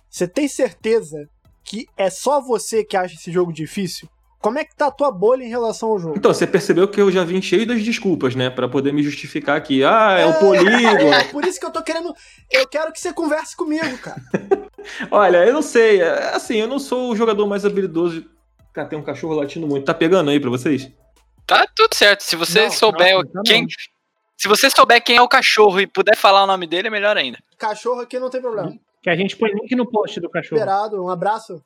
Você 0.09 0.25
tem 0.25 0.47
certeza 0.47 1.27
que 1.63 1.87
é 1.97 2.09
só 2.09 2.41
você 2.41 2.83
que 2.83 2.97
acha 2.97 3.15
esse 3.15 3.31
jogo 3.31 3.53
difícil? 3.53 4.09
Como 4.43 4.59
é 4.59 4.65
que 4.65 4.75
tá 4.75 4.87
a 4.87 4.91
tua 4.91 5.09
bolha 5.09 5.41
em 5.41 5.47
relação 5.47 5.87
ao 5.87 5.97
jogo? 5.97 6.17
Então, 6.17 6.33
você 6.33 6.45
percebeu 6.45 6.85
que 6.85 6.99
eu 6.99 7.09
já 7.09 7.23
vim 7.23 7.41
cheio 7.41 7.65
das 7.65 7.81
desculpas, 7.81 8.35
né? 8.35 8.49
para 8.49 8.67
poder 8.67 8.91
me 8.91 9.01
justificar 9.01 9.55
aqui. 9.55 9.85
Ah, 9.85 10.17
é, 10.19 10.23
é 10.23 10.25
o 10.25 10.33
polígono. 10.37 11.13
É, 11.13 11.23
por 11.25 11.45
isso 11.45 11.57
que 11.57 11.65
eu 11.65 11.71
tô 11.71 11.81
querendo. 11.81 12.13
Eu 12.51 12.67
quero 12.67 12.91
que 12.91 12.99
você 12.99 13.13
converse 13.13 13.55
comigo, 13.55 13.97
cara. 13.99 14.21
Olha, 15.09 15.45
eu 15.45 15.53
não 15.53 15.61
sei. 15.61 16.01
É, 16.01 16.35
assim, 16.35 16.57
eu 16.57 16.67
não 16.67 16.77
sou 16.77 17.11
o 17.11 17.15
jogador 17.15 17.47
mais 17.47 17.63
habilidoso. 17.65 18.25
Cara, 18.73 18.89
tem 18.89 18.99
um 18.99 19.03
cachorro 19.03 19.33
latindo 19.33 19.65
muito. 19.65 19.85
Tá 19.85 19.93
pegando 19.93 20.29
aí 20.29 20.41
pra 20.41 20.49
vocês? 20.49 20.91
Tá 21.47 21.65
tudo 21.73 21.95
certo. 21.95 22.23
Se 22.23 22.35
você 22.35 22.63
não, 22.63 22.71
souber 22.71 23.13
não, 23.13 23.23
não, 23.35 23.43
quem. 23.43 23.65
Se 24.35 24.49
você 24.49 24.69
souber 24.69 25.01
quem 25.01 25.15
é 25.15 25.21
o 25.21 25.27
cachorro 25.29 25.79
e 25.79 25.87
puder 25.87 26.17
falar 26.17 26.43
o 26.43 26.47
nome 26.47 26.67
dele, 26.67 26.89
é 26.89 26.91
melhor 26.91 27.15
ainda. 27.15 27.37
Cachorro 27.57 28.01
aqui 28.01 28.19
não 28.19 28.29
tem 28.29 28.41
problema. 28.41 28.77
Que 29.03 29.09
a 29.09 29.15
gente 29.17 29.35
põe 29.35 29.51
link 29.51 29.75
no 29.75 29.85
post 29.85 30.19
do 30.21 30.29
cachorro. 30.29 30.59
Liberado, 30.59 31.03
um 31.03 31.09
abraço. 31.09 31.61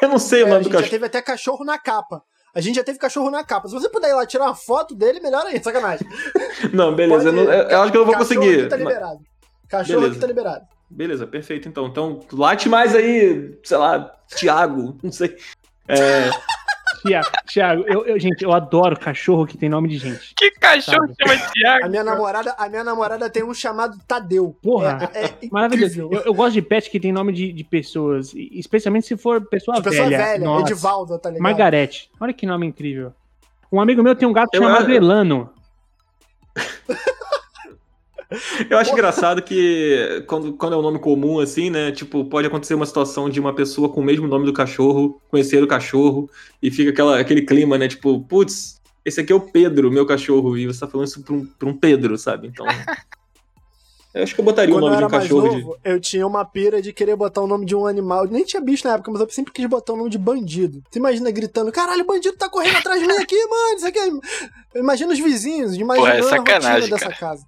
Eu 0.00 0.08
não 0.08 0.18
sei 0.18 0.42
o 0.42 0.46
é, 0.46 0.50
nome 0.50 0.64
do 0.64 0.70
cachorro. 0.70 0.84
já 0.84 0.90
teve 0.90 1.06
até 1.06 1.20
cachorro 1.20 1.64
na 1.64 1.78
capa. 1.78 2.22
A 2.54 2.60
gente 2.62 2.76
já 2.76 2.84
teve 2.84 2.98
cachorro 2.98 3.30
na 3.30 3.44
capa. 3.44 3.68
Se 3.68 3.74
você 3.74 3.90
puder 3.90 4.08
ir 4.08 4.14
lá 4.14 4.26
tirar 4.26 4.44
uma 4.44 4.54
foto 4.54 4.94
dele, 4.94 5.20
melhor 5.20 5.46
ainda, 5.46 5.62
sacanagem. 5.62 6.06
Não, 6.72 6.94
beleza. 6.94 7.28
Eu, 7.28 7.32
não, 7.32 7.42
eu, 7.42 7.82
acho 7.82 7.92
que 7.92 7.98
eu 7.98 8.04
não 8.04 8.06
vou 8.06 8.18
cachorro 8.18 8.40
conseguir. 8.40 8.60
Aqui 8.60 8.68
tá 8.68 8.76
liberado. 8.76 9.20
Cachorro 9.68 10.00
beleza. 10.00 10.12
aqui 10.12 10.20
tá 10.20 10.26
liberado. 10.26 10.66
Beleza, 10.88 11.26
perfeito 11.26 11.68
então. 11.68 11.86
Então, 11.86 12.20
late 12.32 12.68
mais 12.68 12.94
aí, 12.94 13.58
sei 13.64 13.76
lá, 13.76 14.14
Thiago, 14.28 14.96
não 15.02 15.10
sei. 15.10 15.36
É. 15.88 16.30
Tiago, 17.46 17.84
eu, 17.86 18.06
eu, 18.06 18.18
gente, 18.18 18.42
eu 18.42 18.52
adoro 18.52 18.98
cachorro 18.98 19.46
que 19.46 19.58
tem 19.58 19.68
nome 19.68 19.88
de 19.88 19.98
gente. 19.98 20.34
Que 20.36 20.50
cachorro 20.52 21.08
sabe? 21.08 21.14
chama 21.20 21.50
Tiago? 21.52 21.86
A 21.86 21.88
minha 21.88 22.04
namorada, 22.04 22.54
a 22.56 22.68
minha 22.68 22.84
namorada 22.84 23.28
tem 23.28 23.42
um 23.42 23.52
chamado 23.52 23.98
Tadeu. 24.06 24.56
Porra, 24.62 25.10
é, 25.14 25.24
é 25.24 25.48
maravilhoso. 25.50 26.08
Eu, 26.12 26.20
eu, 26.20 26.34
gosto 26.34 26.54
de 26.54 26.62
pet 26.62 26.90
que 26.90 27.00
tem 27.00 27.12
nome 27.12 27.32
de, 27.32 27.52
de 27.52 27.64
pessoas, 27.64 28.32
especialmente 28.34 29.06
se 29.06 29.16
for 29.16 29.40
pessoa 29.46 29.76
de 29.76 29.82
velha. 29.82 30.02
Pessoa 30.02 30.24
velha, 30.24 30.44
Nossa. 30.44 30.72
Edivaldo, 30.72 31.18
tá 31.18 31.28
ligado? 31.28 31.42
Margarete. 31.42 32.10
Olha 32.20 32.32
que 32.32 32.46
nome 32.46 32.66
incrível. 32.66 33.12
Um 33.70 33.80
amigo 33.80 34.02
meu 34.02 34.14
tem 34.14 34.28
um 34.28 34.32
gato 34.32 34.54
eu, 34.54 34.62
chamado 34.62 34.90
Elano. 34.92 35.50
Eu 38.68 38.78
acho 38.78 38.92
engraçado 38.92 39.42
que 39.42 40.24
quando, 40.26 40.52
quando 40.54 40.74
é 40.74 40.76
um 40.76 40.82
nome 40.82 40.98
comum, 40.98 41.40
assim, 41.40 41.70
né? 41.70 41.92
Tipo, 41.92 42.24
pode 42.24 42.46
acontecer 42.46 42.74
uma 42.74 42.86
situação 42.86 43.28
de 43.28 43.40
uma 43.40 43.54
pessoa 43.54 43.88
com 43.88 44.00
o 44.00 44.04
mesmo 44.04 44.26
nome 44.26 44.46
do 44.46 44.52
cachorro 44.52 45.20
conhecer 45.30 45.62
o 45.62 45.66
cachorro 45.66 46.30
e 46.62 46.70
fica 46.70 46.90
aquela, 46.90 47.18
aquele 47.18 47.42
clima, 47.42 47.78
né? 47.78 47.88
Tipo, 47.88 48.20
putz, 48.20 48.80
esse 49.04 49.20
aqui 49.20 49.32
é 49.32 49.36
o 49.36 49.40
Pedro, 49.40 49.90
meu 49.90 50.06
cachorro, 50.06 50.56
e 50.56 50.66
você 50.66 50.80
tá 50.80 50.86
falando 50.86 51.06
isso 51.06 51.22
pra 51.22 51.34
um, 51.34 51.44
pra 51.44 51.68
um 51.68 51.76
Pedro, 51.76 52.16
sabe? 52.16 52.48
Então. 52.48 52.66
Eu 54.14 54.22
acho 54.22 54.34
que 54.34 54.40
eu 54.42 54.44
botaria 54.44 54.74
Quando 54.74 54.84
o 54.84 54.86
nome 54.90 54.98
de 54.98 55.04
um 55.04 55.08
cachorro. 55.08 55.46
Novo, 55.46 55.78
de... 55.82 55.90
Eu 55.90 55.98
tinha 55.98 56.26
uma 56.26 56.44
pira 56.44 56.82
de 56.82 56.92
querer 56.92 57.16
botar 57.16 57.40
o 57.40 57.46
nome 57.46 57.64
de 57.64 57.74
um 57.74 57.86
animal. 57.86 58.26
Nem 58.26 58.44
tinha 58.44 58.60
bicho 58.60 58.86
na 58.86 58.94
época, 58.94 59.10
mas 59.10 59.20
eu 59.22 59.30
sempre 59.30 59.52
quis 59.54 59.64
botar 59.64 59.94
o 59.94 59.96
nome 59.96 60.10
de 60.10 60.18
bandido. 60.18 60.82
Você 60.90 60.98
imagina 60.98 61.30
gritando: 61.30 61.72
caralho, 61.72 62.04
bandido 62.04 62.36
tá 62.36 62.46
correndo 62.48 62.76
atrás 62.76 63.00
de 63.00 63.06
mim 63.06 63.14
aqui, 63.14 63.46
mano. 63.46 63.76
Isso 63.76 63.86
aqui 63.86 63.98
é... 63.98 64.78
Imagina 64.78 65.14
os 65.14 65.18
vizinhos, 65.18 65.74
imaginando 65.76 66.28
Pô, 66.28 66.34
é 66.34 66.38
a 66.38 66.40
rotina 66.40 66.88
dessa 66.88 67.10
casa. 67.14 67.46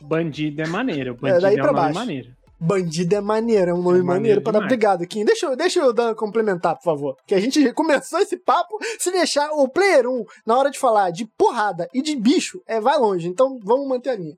Bandido 0.00 0.62
é 0.62 0.66
maneiro. 0.66 1.14
Bandido 1.14 1.38
é, 1.38 1.40
daí 1.40 1.58
é 1.58 1.62
pra 1.62 1.72
baixo. 1.72 1.94
maneiro. 1.98 2.28
Bandido 2.60 3.14
é 3.14 3.20
maneiro, 3.20 3.70
é 3.70 3.74
um 3.74 3.82
nome 3.82 4.00
É 4.00 4.02
maneiro, 4.02 4.06
maneiro 4.06 4.40
para 4.42 4.52
dar 4.58 4.64
obrigado, 4.64 5.06
Kim. 5.06 5.24
Deixa, 5.24 5.46
eu- 5.46 5.54
deixa 5.56 5.78
eu 5.80 5.92
Dan 5.92 6.12
complementar, 6.14 6.74
por 6.76 6.82
favor. 6.82 7.16
Que 7.26 7.34
a 7.34 7.40
gente 7.40 7.60
começou 7.72 8.18
esse 8.18 8.36
papo, 8.36 8.78
se 8.98 9.12
deixar 9.12 9.50
o 9.52 9.68
player 9.68 10.08
1, 10.08 10.24
na 10.44 10.58
hora 10.58 10.70
de 10.70 10.78
falar 10.78 11.10
de 11.10 11.24
porrada 11.38 11.88
e 11.94 12.02
de 12.02 12.16
bicho, 12.16 12.60
é 12.66 12.80
vai 12.80 12.98
longe. 12.98 13.28
Então 13.28 13.60
vamos 13.62 13.86
manter 13.88 14.10
a 14.10 14.16
linha. 14.16 14.34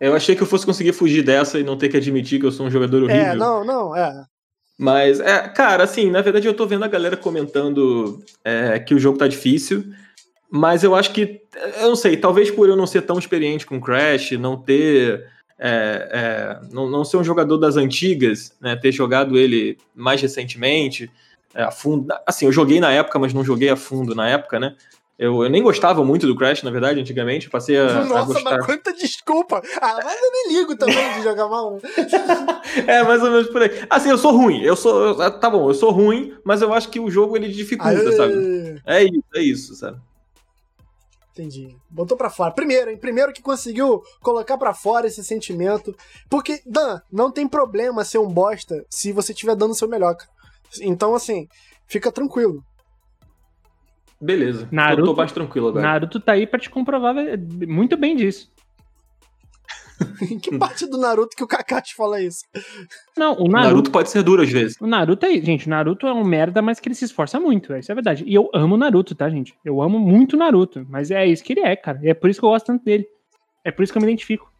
Eu 0.00 0.14
achei 0.16 0.34
que 0.34 0.42
eu 0.42 0.46
fosse 0.46 0.64
conseguir 0.66 0.92
fugir 0.92 1.22
dessa 1.22 1.58
e 1.58 1.62
não 1.62 1.76
ter 1.76 1.88
que 1.90 1.96
admitir 1.96 2.40
que 2.40 2.46
eu 2.46 2.50
sou 2.52 2.66
um 2.66 2.70
jogador 2.70 3.02
horrível. 3.04 3.22
É, 3.22 3.34
não, 3.34 3.64
não, 3.64 3.94
é. 3.94 4.24
Mas, 4.78 5.20
é, 5.20 5.46
cara, 5.48 5.84
assim, 5.84 6.10
na 6.10 6.22
verdade 6.22 6.48
eu 6.48 6.54
tô 6.54 6.66
vendo 6.66 6.84
a 6.84 6.88
galera 6.88 7.16
comentando 7.18 8.18
é, 8.42 8.78
que 8.80 8.94
o 8.94 8.98
jogo 8.98 9.18
tá 9.18 9.28
difícil, 9.28 9.84
mas 10.50 10.82
eu 10.82 10.94
acho 10.94 11.12
que, 11.12 11.42
eu 11.80 11.88
não 11.88 11.96
sei, 11.96 12.16
talvez 12.16 12.50
por 12.50 12.68
eu 12.68 12.76
não 12.76 12.86
ser 12.86 13.02
tão 13.02 13.18
experiente 13.18 13.64
com 13.64 13.80
Crash, 13.80 14.32
não 14.32 14.56
ter. 14.56 15.26
é, 15.58 16.08
é, 16.62 16.68
não, 16.72 16.90
não 16.90 17.04
ser 17.04 17.18
um 17.18 17.24
jogador 17.24 17.56
das 17.56 17.76
antigas, 17.76 18.54
né, 18.60 18.74
ter 18.74 18.90
jogado 18.90 19.38
ele 19.38 19.78
mais 19.94 20.20
recentemente, 20.20 21.10
é, 21.54 21.62
a 21.62 21.70
fundo. 21.70 22.12
Assim, 22.26 22.46
eu 22.46 22.52
joguei 22.52 22.80
na 22.80 22.90
época, 22.90 23.18
mas 23.18 23.32
não 23.32 23.44
joguei 23.44 23.68
a 23.68 23.76
fundo 23.76 24.14
na 24.14 24.28
época, 24.28 24.58
né? 24.58 24.74
Eu, 25.20 25.44
eu 25.44 25.50
nem 25.50 25.62
gostava 25.62 26.02
muito 26.02 26.26
do 26.26 26.34
Crash, 26.34 26.62
na 26.62 26.70
verdade, 26.70 26.98
antigamente. 26.98 27.44
eu 27.44 27.52
Passei 27.52 27.76
a, 27.76 28.00
a 28.00 28.04
Nossa, 28.06 28.32
gostar. 28.32 28.56
mas 28.56 28.64
quanta 28.64 28.90
desculpa. 28.94 29.60
Ah, 29.78 30.00
mas 30.02 30.16
eu 30.18 30.32
nem 30.32 30.58
ligo 30.58 30.74
também 30.76 31.12
de 31.12 31.22
jogar 31.22 31.46
mal. 31.46 31.78
É, 32.86 33.02
mais 33.02 33.20
ou 33.22 33.30
menos 33.30 33.48
por 33.48 33.60
aí. 33.60 33.84
Assim, 33.90 34.08
eu 34.08 34.16
sou 34.16 34.32
ruim. 34.32 34.62
Eu 34.62 34.76
sou. 34.76 35.14
tá 35.16 35.50
bom, 35.50 35.68
eu 35.68 35.74
sou 35.74 35.90
ruim, 35.90 36.34
mas 36.44 36.62
eu 36.62 36.72
acho 36.72 36.88
que 36.88 37.00
o 37.00 37.10
jogo 37.10 37.36
ele 37.36 37.48
dificulta, 37.48 37.90
Aê, 37.90 38.12
sabe? 38.12 38.80
É 38.86 39.02
isso, 39.02 39.24
é 39.34 39.42
isso, 39.42 39.74
sabe? 39.74 39.98
Entendi. 41.40 41.74
Botou 41.88 42.16
pra 42.16 42.28
fora. 42.28 42.52
Primeiro, 42.52 42.90
hein? 42.90 42.98
Primeiro 42.98 43.32
que 43.32 43.40
conseguiu 43.40 44.02
colocar 44.20 44.58
pra 44.58 44.74
fora 44.74 45.06
esse 45.06 45.24
sentimento. 45.24 45.96
Porque, 46.28 46.60
Dan, 46.66 47.00
não 47.10 47.30
tem 47.32 47.48
problema 47.48 48.04
ser 48.04 48.18
um 48.18 48.28
bosta 48.28 48.84
se 48.90 49.10
você 49.12 49.32
estiver 49.32 49.56
dando 49.56 49.70
o 49.70 49.74
seu 49.74 49.88
melhor, 49.88 50.14
cara. 50.16 50.30
Então, 50.82 51.14
assim, 51.14 51.48
fica 51.86 52.12
tranquilo. 52.12 52.62
Beleza. 54.20 54.68
Naruto- 54.70 55.00
Eu 55.02 55.06
tô 55.06 55.14
mais 55.14 55.32
tranquilo 55.32 55.68
agora. 55.68 55.82
Naruto 55.86 56.20
tá 56.20 56.32
aí 56.32 56.46
pra 56.46 56.60
te 56.60 56.68
comprovar 56.68 57.16
é, 57.16 57.36
muito 57.36 57.96
bem 57.96 58.14
disso. 58.14 58.52
Em 60.22 60.38
que 60.40 60.56
parte 60.58 60.86
do 60.86 60.98
Naruto 60.98 61.36
que 61.36 61.44
o 61.44 61.46
Kakashi 61.46 61.94
fala 61.94 62.20
isso? 62.20 62.44
Não, 63.16 63.32
o 63.34 63.44
O 63.44 63.48
Naruto, 63.48 63.68
Naruto 63.68 63.90
pode 63.90 64.10
ser 64.10 64.22
duro 64.22 64.42
às 64.42 64.50
vezes. 64.50 64.76
o 64.80 64.86
Naruto 64.86 65.26
é, 65.26 65.40
gente, 65.40 65.66
o 65.66 65.70
Naruto 65.70 66.06
é 66.06 66.12
um 66.12 66.24
merda, 66.24 66.60
mas 66.60 66.80
que 66.80 66.88
ele 66.88 66.94
se 66.94 67.04
esforça 67.04 67.38
muito, 67.38 67.74
isso 67.74 67.90
é 67.90 67.94
verdade. 67.94 68.24
E 68.26 68.34
eu 68.34 68.50
amo 68.54 68.74
o 68.74 68.78
Naruto, 68.78 69.14
tá, 69.14 69.28
gente? 69.28 69.54
Eu 69.64 69.80
amo 69.80 69.98
muito 69.98 70.34
o 70.34 70.38
Naruto, 70.38 70.86
mas 70.88 71.10
é 71.10 71.26
isso 71.26 71.44
que 71.44 71.52
ele 71.52 71.60
é, 71.60 71.76
cara. 71.76 72.00
E 72.02 72.08
é 72.08 72.14
por 72.14 72.28
isso 72.30 72.40
que 72.40 72.46
eu 72.46 72.50
gosto 72.50 72.66
tanto 72.66 72.84
dele. 72.84 73.06
É 73.64 73.70
por 73.70 73.82
isso 73.82 73.92
que 73.92 73.98
eu 73.98 74.02
me 74.02 74.08
identifico. 74.08 74.50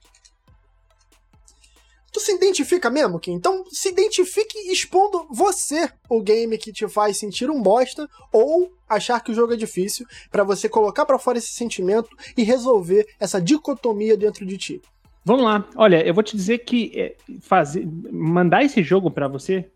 Tu 2.12 2.18
se 2.18 2.32
identifica 2.32 2.90
mesmo, 2.90 3.20
Kim? 3.20 3.32
Então 3.32 3.64
se 3.70 3.88
identifique 3.88 4.58
expondo 4.70 5.26
você 5.30 5.88
o 6.08 6.20
game 6.20 6.58
que 6.58 6.72
te 6.72 6.88
faz 6.88 7.18
sentir 7.18 7.48
um 7.48 7.62
bosta 7.62 8.08
ou 8.32 8.72
achar 8.88 9.22
que 9.22 9.30
o 9.30 9.34
jogo 9.34 9.52
é 9.52 9.56
difícil, 9.56 10.04
pra 10.30 10.42
você 10.42 10.68
colocar 10.68 11.06
pra 11.06 11.18
fora 11.18 11.38
esse 11.38 11.52
sentimento 11.52 12.10
e 12.36 12.42
resolver 12.42 13.06
essa 13.20 13.40
dicotomia 13.40 14.16
dentro 14.16 14.44
de 14.44 14.58
ti. 14.58 14.82
Vamos 15.24 15.44
lá. 15.44 15.64
Olha, 15.76 16.04
eu 16.06 16.14
vou 16.14 16.22
te 16.22 16.36
dizer 16.36 16.58
que 16.58 16.92
é, 16.94 17.14
fazer, 17.40 17.86
mandar 18.10 18.64
esse 18.64 18.82
jogo 18.82 19.10
pra 19.10 19.28
você 19.28 19.66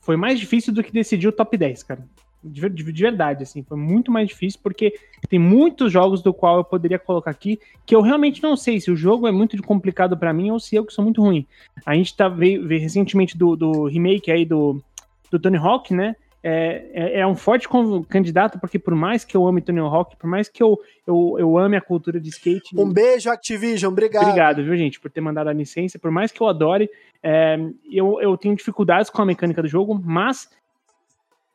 foi 0.00 0.16
mais 0.16 0.38
difícil 0.38 0.72
do 0.72 0.82
que 0.82 0.92
decidir 0.92 1.28
o 1.28 1.32
top 1.32 1.56
10, 1.56 1.82
cara. 1.82 2.04
De, 2.42 2.68
de- 2.68 2.92
de 2.92 3.02
verdade, 3.02 3.42
assim, 3.42 3.62
foi 3.62 3.76
muito 3.78 4.10
mais 4.12 4.28
difícil 4.28 4.60
porque 4.62 4.92
tem 5.30 5.38
muitos 5.38 5.90
jogos 5.90 6.22
do 6.22 6.32
qual 6.34 6.58
eu 6.58 6.64
poderia 6.64 6.98
colocar 6.98 7.30
aqui 7.30 7.58
que 7.86 7.94
eu 7.94 8.02
realmente 8.02 8.42
não 8.42 8.54
sei 8.54 8.78
se 8.80 8.90
o 8.90 8.96
jogo 8.96 9.26
é 9.26 9.32
muito 9.32 9.60
complicado 9.62 10.16
pra 10.16 10.32
mim 10.32 10.50
ou 10.50 10.60
se 10.60 10.76
eu 10.76 10.84
que 10.84 10.92
sou 10.92 11.02
muito 11.04 11.22
ruim. 11.22 11.46
A 11.86 11.94
gente 11.94 12.14
tá 12.14 12.28
veio, 12.28 12.66
veio 12.66 12.80
recentemente 12.82 13.36
do, 13.36 13.56
do 13.56 13.84
remake 13.86 14.30
aí 14.30 14.44
do, 14.44 14.82
do 15.30 15.38
Tony 15.38 15.56
Hawk, 15.56 15.94
né? 15.94 16.14
É, 16.46 16.90
é, 16.92 17.20
é 17.20 17.26
um 17.26 17.34
forte 17.34 17.66
candidato 18.06 18.58
porque 18.60 18.78
por 18.78 18.94
mais 18.94 19.24
que 19.24 19.34
eu 19.34 19.48
ame 19.48 19.62
Tony 19.62 19.78
Hawk, 19.78 20.14
por 20.14 20.28
mais 20.28 20.46
que 20.46 20.62
eu, 20.62 20.78
eu, 21.06 21.36
eu 21.38 21.56
ame 21.56 21.74
a 21.74 21.80
cultura 21.80 22.20
de 22.20 22.28
skate, 22.28 22.76
Um 22.78 22.92
beijo, 22.92 23.30
Activision. 23.30 23.90
Obrigado. 23.90 24.24
Obrigado, 24.24 24.62
viu, 24.62 24.76
gente, 24.76 25.00
por 25.00 25.10
ter 25.10 25.22
mandado 25.22 25.48
a 25.48 25.54
licença. 25.54 25.98
Por 25.98 26.10
mais 26.10 26.30
que 26.30 26.42
eu 26.42 26.46
adore, 26.46 26.90
é, 27.22 27.58
eu, 27.90 28.20
eu 28.20 28.36
tenho 28.36 28.54
dificuldades 28.54 29.08
com 29.08 29.22
a 29.22 29.24
mecânica 29.24 29.62
do 29.62 29.68
jogo, 29.68 29.98
mas 30.04 30.50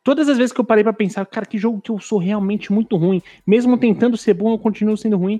todas 0.03 0.27
as 0.27 0.39
vezes 0.39 0.51
que 0.51 0.59
eu 0.59 0.65
parei 0.65 0.83
pra 0.83 0.91
pensar, 0.91 1.23
cara, 1.27 1.45
que 1.45 1.59
jogo 1.59 1.79
que 1.79 1.91
eu 1.91 1.99
sou 1.99 2.17
realmente 2.17 2.73
muito 2.73 2.97
ruim, 2.97 3.21
mesmo 3.45 3.77
tentando 3.77 4.17
ser 4.17 4.33
bom, 4.33 4.53
eu 4.53 4.57
continuo 4.57 4.97
sendo 4.97 5.17
ruim. 5.17 5.39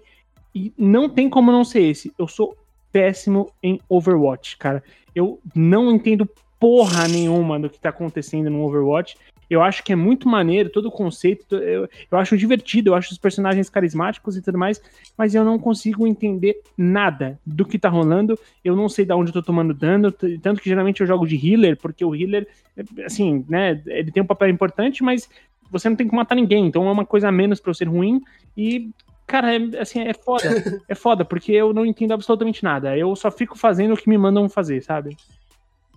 E 0.54 0.72
não 0.78 1.10
tem 1.10 1.28
como 1.28 1.52
não 1.52 1.64
ser 1.64 1.82
esse. 1.82 2.14
Eu 2.20 2.28
sou 2.28 2.56
péssimo 2.92 3.52
em 3.64 3.82
Overwatch, 3.90 4.58
cara. 4.58 4.84
Eu 5.16 5.40
não 5.56 5.92
entendo 5.92 6.30
porra 6.60 7.08
nenhuma 7.08 7.60
do 7.60 7.68
que 7.68 7.80
tá 7.80 7.90
acontecendo 7.90 8.52
no 8.52 8.64
Overwatch. 8.64 9.18
Eu 9.50 9.62
acho 9.62 9.84
que 9.84 9.92
é 9.92 9.96
muito 9.96 10.28
maneiro 10.28 10.70
todo 10.70 10.88
o 10.88 10.92
conceito. 10.92 11.56
Eu, 11.56 11.90
eu 12.12 12.18
acho 12.18 12.38
divertido, 12.38 12.92
eu 12.92 12.96
acho 12.96 13.12
os 13.12 13.18
personagens 13.18 13.70
carismáticos 13.70 14.38
e 14.38 14.42
tudo 14.42 14.58
mais, 14.58 14.82
mas 15.18 15.34
eu 15.34 15.44
não 15.44 15.58
consigo 15.58 16.06
entender 16.06 16.62
nada 16.78 17.40
do 17.46 17.66
que 17.66 17.80
tá 17.80 17.90
rolando. 17.90 18.38
Eu 18.64 18.76
não 18.76 18.88
sei 18.88 19.06
de 19.06 19.14
onde 19.14 19.30
eu 19.30 19.34
tô 19.34 19.42
tomando 19.42 19.74
dano, 19.74 20.12
tanto 20.12 20.62
que 20.62 20.70
geralmente 20.70 21.02
eu 21.02 21.08
jogo 21.08 21.26
de 21.26 21.36
healer, 21.36 21.78
porque 21.78 22.06
o 22.06 22.16
healer, 22.16 22.48
é, 22.78 23.06
assim, 23.06 23.46
né, 23.50 23.82
ele 23.88 24.12
tem 24.12 24.22
um 24.22 24.28
papel 24.28 24.50
importante, 24.50 25.04
mas 25.04 25.28
você 25.72 25.90
não 25.90 25.96
tem 25.96 26.08
que 26.08 26.16
matar 26.16 26.36
ninguém, 26.36 26.66
então 26.66 26.88
é 26.88 26.92
uma 26.92 27.06
coisa 27.06 27.30
a 27.30 27.32
menos 27.32 27.60
pra 27.60 27.70
eu 27.70 27.76
ser 27.76 27.88
ruim 27.88 28.22
e. 28.56 28.90
Cara, 29.28 29.56
é, 29.56 29.80
assim, 29.80 30.00
é 30.02 30.14
foda. 30.14 30.44
É 30.90 30.96
foda, 30.96 31.24
porque 31.24 31.52
eu 31.52 31.72
não 31.72 31.86
entendo 31.86 32.14
absolutamente 32.14 32.64
nada. 32.64 32.98
Eu 32.98 33.16
só 33.16 33.30
fico 33.30 33.56
fazendo 33.56 33.94
o 33.94 33.98
que 33.98 34.10
me 34.10 34.18
mandam 34.18 34.50
fazer, 34.50 34.82
sabe? 34.82 35.16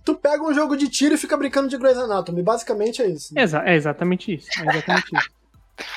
Tu 0.04 0.14
pega 0.16 0.42
um 0.42 0.52
jogo 0.52 0.76
de 0.76 0.88
tiro 0.88 1.14
e 1.14 1.18
fica 1.18 1.36
brincando 1.36 1.68
de 1.68 1.78
Grey's 1.78 1.96
Anatomy. 1.98 2.42
Basicamente 2.42 3.00
é 3.02 3.08
isso. 3.08 3.32
É, 3.38 3.42
exa- 3.42 3.62
é 3.64 3.74
exatamente 3.74 4.34
isso. 4.34 4.48
É 4.58 4.68
exatamente 4.70 5.16
isso. 5.16 5.30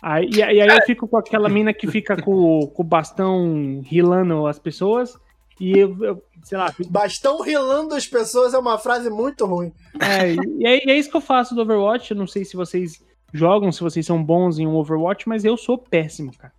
Aí, 0.01 0.29
e, 0.33 0.41
aí 0.41 0.59
eu 0.59 0.81
fico 0.85 1.07
com 1.07 1.17
aquela 1.17 1.49
mina 1.49 1.73
que 1.73 1.87
fica 1.87 2.15
com, 2.21 2.67
com 2.67 2.81
o 2.81 2.85
bastão 2.85 3.81
rilando 3.83 4.47
as 4.47 4.57
pessoas. 4.59 5.17
E 5.59 5.71
eu, 5.77 5.97
eu, 6.03 6.23
sei 6.43 6.57
lá, 6.57 6.71
fico- 6.71 6.89
Bastão 6.89 7.41
rilando 7.41 7.95
as 7.95 8.05
pessoas 8.05 8.53
é 8.53 8.57
uma 8.57 8.77
frase 8.77 9.09
muito 9.09 9.45
ruim. 9.45 9.71
é, 9.99 10.33
e 10.33 10.65
é, 10.65 10.85
e 10.87 10.91
é 10.91 10.97
isso 10.97 11.09
que 11.09 11.17
eu 11.17 11.21
faço 11.21 11.55
do 11.55 11.61
Overwatch. 11.61 12.11
Eu 12.11 12.17
não 12.17 12.27
sei 12.27 12.43
se 12.45 12.55
vocês 12.55 13.01
jogam, 13.33 13.71
se 13.71 13.81
vocês 13.81 14.05
são 14.05 14.21
bons 14.23 14.59
em 14.59 14.67
um 14.67 14.75
Overwatch, 14.75 15.27
mas 15.27 15.43
eu 15.45 15.55
sou 15.57 15.77
péssimo, 15.77 16.31
cara. 16.37 16.53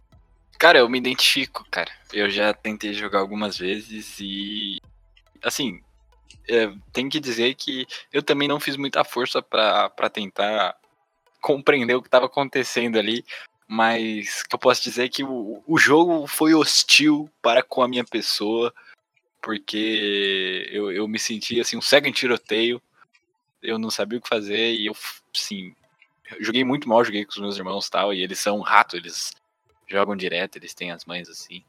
Cara, 0.59 0.79
eu 0.79 0.89
me 0.89 0.99
identifico, 0.99 1.65
cara. 1.71 1.91
Eu 2.13 2.31
já 2.31 2.53
tentei 2.55 2.93
jogar 2.95 3.19
algumas 3.21 3.59
vezes 3.59 4.17
e. 4.21 4.79
Assim, 5.45 5.81
é, 6.49 6.73
tem 6.93 7.09
que 7.09 7.21
dizer 7.21 7.55
que 7.55 7.87
eu 8.13 8.23
também 8.23 8.49
não 8.49 8.61
fiz 8.61 8.77
muita 8.77 9.05
força 9.05 9.43
pra 9.43 10.11
tentar 10.13 10.77
compreender 11.41 11.95
o 11.95 12.03
que 12.03 12.11
tava 12.11 12.27
acontecendo 12.27 12.99
ali. 12.99 13.25
Mas 13.69 14.45
que 14.45 14.55
eu 14.55 14.59
posso 14.59 14.83
dizer 14.83 15.05
é 15.05 15.09
que 15.09 15.25
o, 15.25 15.63
o 15.67 15.77
jogo 15.77 16.27
foi 16.27 16.55
hostil 16.55 17.29
para 17.43 17.63
com 17.63 17.83
a 17.83 17.89
minha 17.89 18.05
pessoa. 18.05 18.73
Porque 19.43 20.69
eu, 20.71 20.91
eu 20.91 21.07
me 21.07 21.19
senti 21.19 21.61
assim, 21.61 21.77
um 21.77 21.83
cego 21.83 22.07
em 22.07 22.13
tiroteio. 22.13 22.81
Eu 23.63 23.79
não 23.79 23.91
sabia 23.91 24.19
o 24.19 24.23
que 24.23 24.29
fazer 24.29 24.75
e 24.75 24.87
eu, 24.87 24.97
sim, 25.33 25.75
joguei 26.41 26.65
muito 26.65 26.89
mal, 26.89 27.05
joguei 27.05 27.25
com 27.25 27.33
os 27.33 27.39
meus 27.39 27.57
irmãos 27.57 27.89
tal. 27.89 28.15
E 28.15 28.23
eles 28.23 28.39
são 28.39 28.61
rato, 28.61 28.97
eles 28.97 29.33
jogam 29.89 30.17
direto, 30.17 30.57
eles 30.57 30.75
têm 30.75 30.91
as 30.93 31.05
mães 31.05 31.29
assim. 31.29 31.65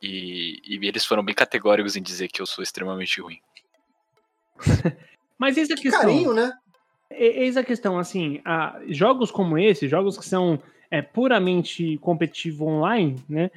E, 0.00 0.62
e 0.64 0.86
eles 0.86 1.04
foram 1.04 1.24
bem 1.24 1.34
categóricos 1.34 1.96
em 1.96 2.02
dizer 2.02 2.28
que 2.28 2.40
eu 2.40 2.46
sou 2.46 2.62
extremamente 2.62 3.20
ruim. 3.20 3.40
Mas 5.38 5.56
eis 5.56 5.70
a 5.70 5.76
questão. 5.76 6.00
Carinho, 6.00 6.34
né? 6.34 6.52
Eis 7.10 7.56
a 7.56 7.64
questão, 7.64 7.98
assim, 7.98 8.40
a- 8.44 8.80
jogos 8.88 9.30
como 9.30 9.56
esse, 9.58 9.88
jogos 9.88 10.18
que 10.18 10.26
são 10.26 10.58
é, 10.90 11.00
puramente 11.00 11.96
competitivo 11.98 12.66
online, 12.66 13.16
né? 13.28 13.50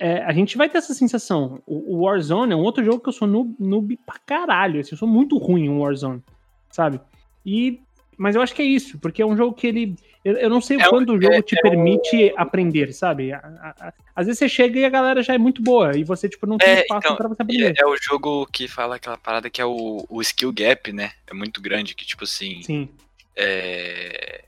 é, 0.00 0.24
a 0.24 0.32
gente 0.32 0.56
vai 0.56 0.66
ter 0.66 0.78
essa 0.78 0.94
sensação. 0.94 1.62
O, 1.66 1.96
o 1.96 2.00
Warzone 2.04 2.54
é 2.54 2.56
um 2.56 2.62
outro 2.62 2.82
jogo 2.82 3.00
que 3.00 3.10
eu 3.10 3.12
sou 3.12 3.28
noob, 3.28 3.54
noob 3.60 3.98
pra 4.06 4.18
caralho. 4.24 4.80
Assim, 4.80 4.92
eu 4.92 4.98
sou 4.98 5.06
muito 5.06 5.36
ruim 5.36 5.66
em 5.66 5.78
Warzone, 5.78 6.22
sabe? 6.70 6.98
E, 7.44 7.80
mas 8.20 8.36
eu 8.36 8.42
acho 8.42 8.54
que 8.54 8.60
é 8.60 8.66
isso, 8.66 8.98
porque 8.98 9.22
é 9.22 9.26
um 9.26 9.34
jogo 9.34 9.54
que 9.56 9.66
ele. 9.66 9.96
Eu, 10.22 10.34
eu 10.36 10.50
não 10.50 10.60
sei 10.60 10.78
É 10.78 10.86
o- 10.86 10.90
quando 10.90 11.14
o 11.14 11.20
jogo 11.20 11.32
é- 11.36 11.40
te 11.40 11.56
é 11.58 11.62
permite 11.62 12.34
aprender, 12.36 12.92
sabe? 12.92 13.32
A- 13.32 13.38
a- 13.38 13.86
a- 13.88 13.92
às 14.14 14.26
vezes 14.26 14.38
você 14.38 14.46
chega 14.46 14.78
e 14.78 14.84
a 14.84 14.90
galera 14.90 15.22
já 15.22 15.32
é 15.32 15.38
muito 15.38 15.62
boa 15.62 15.96
e 15.96 16.04
você, 16.04 16.28
tipo, 16.28 16.46
não 16.46 16.58
tem 16.58 16.68
É, 16.68 16.80
espaço 16.82 17.06
então, 17.06 17.16
pra 17.16 17.28
você 17.28 17.40
E 17.40 17.44
aprender. 17.44 17.74
é, 17.78 17.82
é 17.82 17.86
o 17.86 17.96
jogo 17.96 18.46
que 18.52 18.68
fala 18.68 18.96
aquela 18.96 19.16
parada 19.16 19.48
que 19.48 19.58
é 19.58 19.64
o, 19.64 20.04
o 20.06 20.20
skill 20.20 20.52
gap, 20.52 20.92
né? 20.92 21.12
É 21.26 21.32
muito 21.32 21.62
grande, 21.62 21.94
que 21.94 22.04
tipo 22.04 22.24
assim. 22.24 22.60
Sim. 22.62 22.90
É, 23.34 24.44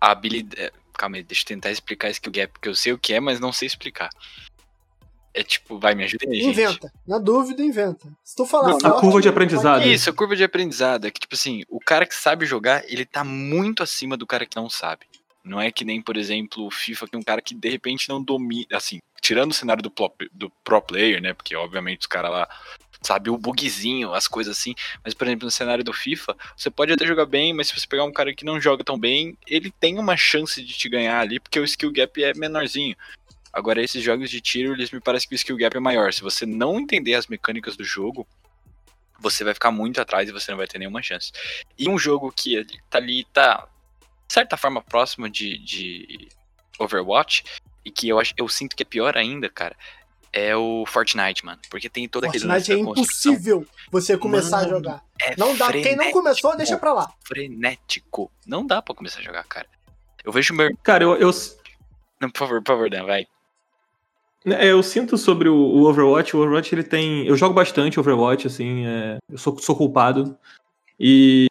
a 0.00 0.12
habilidade. 0.12 0.70
Calma 0.96 1.16
aí, 1.16 1.24
deixa 1.24 1.42
eu 1.42 1.48
tentar 1.48 1.72
explicar 1.72 2.10
skill 2.10 2.30
gap, 2.30 2.52
porque 2.52 2.68
eu 2.68 2.74
sei 2.76 2.92
o 2.92 2.98
que 2.98 3.12
é, 3.12 3.18
mas 3.18 3.40
não 3.40 3.52
sei 3.52 3.66
explicar. 3.66 4.10
É 5.34 5.42
tipo, 5.42 5.80
vai, 5.80 5.96
me 5.96 6.04
ajuda 6.04 6.26
aí, 6.28 6.36
gente. 6.36 6.60
Inventa. 6.60 6.92
Na 7.06 7.18
dúvida, 7.18 7.60
inventa. 7.62 8.06
Se 8.22 8.36
tu 8.36 8.46
falar 8.46 8.68
Não, 8.68 8.90
a 8.90 9.00
curva 9.00 9.20
de 9.20 9.28
aprendizado. 9.28 9.84
Isso, 9.84 10.08
a 10.08 10.12
curva 10.12 10.36
de 10.36 10.44
aprendizado. 10.44 11.06
É 11.06 11.10
que, 11.10 11.18
tipo 11.18 11.34
assim, 11.34 11.64
o 11.68 11.80
cara 11.80 12.06
que 12.06 12.14
sabe 12.14 12.46
jogar, 12.46 12.84
ele 12.86 13.04
tá 13.04 13.24
muito 13.24 13.82
acima 13.82 14.16
do 14.16 14.26
cara 14.26 14.46
que 14.46 14.56
não 14.56 14.70
sabe. 14.70 15.06
Não 15.44 15.60
é 15.60 15.72
que 15.72 15.84
nem, 15.84 16.00
por 16.00 16.16
exemplo, 16.16 16.64
o 16.64 16.70
FIFA, 16.70 17.08
que 17.08 17.16
é 17.16 17.18
um 17.18 17.22
cara 17.22 17.42
que 17.42 17.54
de 17.54 17.68
repente 17.68 18.08
não 18.08 18.22
domina. 18.22 18.66
Assim, 18.72 19.00
tirando 19.20 19.50
o 19.50 19.54
cenário 19.54 19.82
do, 19.82 19.90
pro, 19.90 20.10
do 20.32 20.50
pro 20.62 20.80
player, 20.80 21.20
né? 21.20 21.34
Porque, 21.34 21.56
obviamente, 21.56 22.02
os 22.02 22.06
caras 22.06 22.30
lá 22.30 22.48
sabe, 23.04 23.30
o 23.30 23.36
bugzinho, 23.36 24.14
as 24.14 24.26
coisas 24.26 24.56
assim. 24.56 24.74
Mas, 25.04 25.14
por 25.14 25.26
exemplo, 25.26 25.44
no 25.44 25.50
cenário 25.50 25.84
do 25.84 25.92
FIFA, 25.92 26.36
você 26.56 26.70
pode 26.70 26.92
até 26.92 27.06
jogar 27.06 27.26
bem, 27.26 27.52
mas 27.52 27.68
se 27.68 27.78
você 27.78 27.86
pegar 27.86 28.04
um 28.04 28.12
cara 28.12 28.34
que 28.34 28.44
não 28.44 28.60
joga 28.60 28.82
tão 28.82 28.98
bem, 28.98 29.36
ele 29.46 29.70
tem 29.70 29.98
uma 29.98 30.16
chance 30.16 30.62
de 30.62 30.72
te 30.72 30.88
ganhar 30.88 31.20
ali, 31.20 31.38
porque 31.38 31.60
o 31.60 31.64
skill 31.64 31.92
gap 31.92 32.22
é 32.22 32.32
menorzinho. 32.34 32.96
Agora, 33.54 33.80
esses 33.80 34.02
jogos 34.02 34.30
de 34.30 34.40
tiro, 34.40 34.72
eles 34.72 34.90
me 34.90 34.98
parecem 34.98 35.28
que 35.28 35.34
o 35.34 35.36
skill 35.36 35.56
gap 35.56 35.76
é 35.76 35.80
maior. 35.80 36.12
Se 36.12 36.22
você 36.22 36.44
não 36.44 36.80
entender 36.80 37.14
as 37.14 37.28
mecânicas 37.28 37.76
do 37.76 37.84
jogo, 37.84 38.26
você 39.20 39.44
vai 39.44 39.54
ficar 39.54 39.70
muito 39.70 40.00
atrás 40.00 40.28
e 40.28 40.32
você 40.32 40.50
não 40.50 40.58
vai 40.58 40.66
ter 40.66 40.80
nenhuma 40.80 41.00
chance. 41.00 41.30
E 41.78 41.88
um 41.88 41.96
jogo 41.96 42.32
que 42.32 42.66
tá 42.90 42.98
ali, 42.98 43.24
tá, 43.32 43.68
de 44.26 44.34
certa 44.34 44.56
forma, 44.56 44.82
próximo 44.82 45.28
de, 45.30 45.58
de 45.58 46.28
Overwatch, 46.80 47.44
e 47.84 47.92
que 47.92 48.08
eu, 48.08 48.18
acho, 48.18 48.34
eu 48.36 48.48
sinto 48.48 48.74
que 48.74 48.82
é 48.82 48.86
pior 48.86 49.16
ainda, 49.16 49.48
cara, 49.48 49.76
é 50.32 50.56
o 50.56 50.84
Fortnite, 50.84 51.44
mano. 51.44 51.60
Porque 51.70 51.88
tem 51.88 52.08
todo 52.08 52.24
aquele 52.24 52.44
Fortnite 52.44 52.72
é 52.72 52.76
impossível 52.76 53.64
você 53.88 54.18
começar 54.18 54.56
mano, 54.56 54.66
a 54.66 54.70
jogar. 54.70 55.04
É 55.22 55.36
não 55.36 55.56
dá. 55.56 55.70
Quem 55.70 55.94
não 55.94 56.10
começou, 56.10 56.56
deixa 56.56 56.76
pra 56.76 56.92
lá. 56.92 57.14
Frenético. 57.24 58.32
Não 58.44 58.66
dá 58.66 58.82
pra 58.82 58.96
começar 58.96 59.20
a 59.20 59.22
jogar, 59.22 59.44
cara. 59.44 59.68
Eu 60.24 60.32
vejo 60.32 60.52
meu. 60.52 60.76
Cara, 60.82 61.04
eu. 61.04 61.14
eu... 61.14 61.30
Não, 62.20 62.28
por 62.30 62.38
favor, 62.40 62.60
por 62.60 62.72
favor, 62.72 62.90
Dan, 62.90 63.04
vai. 63.04 63.28
É, 64.46 64.70
eu 64.70 64.82
sinto 64.82 65.16
sobre 65.16 65.48
o, 65.48 65.56
o, 65.56 65.84
Overwatch, 65.84 66.36
o 66.36 66.40
Overwatch 66.40 66.74
ele 66.74 66.82
tem. 66.82 67.26
Eu 67.26 67.36
jogo 67.36 67.54
bastante 67.54 67.98
Overwatch, 67.98 68.46
assim, 68.46 68.86
é... 68.86 69.16
eu 69.30 69.38
sou, 69.38 69.58
sou 69.58 69.74
culpado. 69.74 70.36
E 71.00 71.46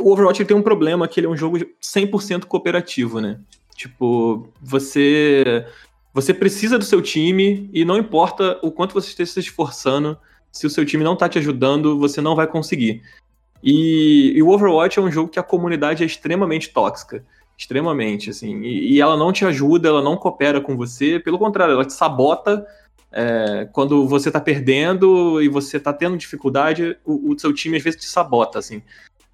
o 0.00 0.12
Overwatch 0.12 0.44
tem 0.44 0.56
um 0.56 0.62
problema 0.62 1.08
que 1.08 1.18
ele 1.18 1.26
é 1.26 1.30
um 1.30 1.36
jogo 1.36 1.58
100% 1.58 2.44
cooperativo, 2.44 3.20
né? 3.20 3.40
Tipo, 3.74 4.48
você 4.62 5.66
você 6.14 6.32
precisa 6.32 6.78
do 6.78 6.84
seu 6.84 7.02
time 7.02 7.68
e 7.72 7.84
não 7.84 7.96
importa 7.96 8.58
o 8.62 8.72
quanto 8.72 8.94
você 8.94 9.08
esteja 9.08 9.32
se 9.32 9.40
esforçando, 9.40 10.18
se 10.50 10.66
o 10.66 10.70
seu 10.70 10.84
time 10.84 11.04
não 11.04 11.14
tá 11.14 11.28
te 11.28 11.38
ajudando, 11.38 11.98
você 11.98 12.20
não 12.20 12.34
vai 12.34 12.46
conseguir. 12.46 13.02
E, 13.62 14.32
e 14.34 14.42
o 14.42 14.48
Overwatch 14.48 14.98
é 14.98 15.02
um 15.02 15.10
jogo 15.10 15.30
que 15.30 15.38
a 15.38 15.44
comunidade 15.44 16.02
é 16.02 16.06
extremamente 16.06 16.70
tóxica 16.70 17.24
extremamente, 17.58 18.30
assim. 18.30 18.62
E, 18.62 18.94
e, 18.94 19.00
ela 19.00 19.16
não 19.16 19.32
te 19.32 19.44
ajuda, 19.44 19.88
ela 19.88 20.00
não 20.00 20.16
coopera 20.16 20.60
com 20.60 20.76
você, 20.76 21.18
pelo 21.18 21.38
contrário, 21.38 21.74
ela 21.74 21.84
te 21.84 21.92
sabota 21.92 22.64
é, 23.10 23.68
quando 23.72 24.06
você 24.06 24.30
tá 24.30 24.40
perdendo 24.40 25.42
e 25.42 25.48
você 25.48 25.80
tá 25.80 25.92
tendo 25.92 26.16
dificuldade, 26.16 26.96
o, 27.04 27.32
o 27.32 27.38
seu 27.38 27.52
time 27.52 27.76
às 27.76 27.82
vezes 27.82 28.00
te 28.00 28.06
sabota, 28.06 28.60
assim. 28.60 28.80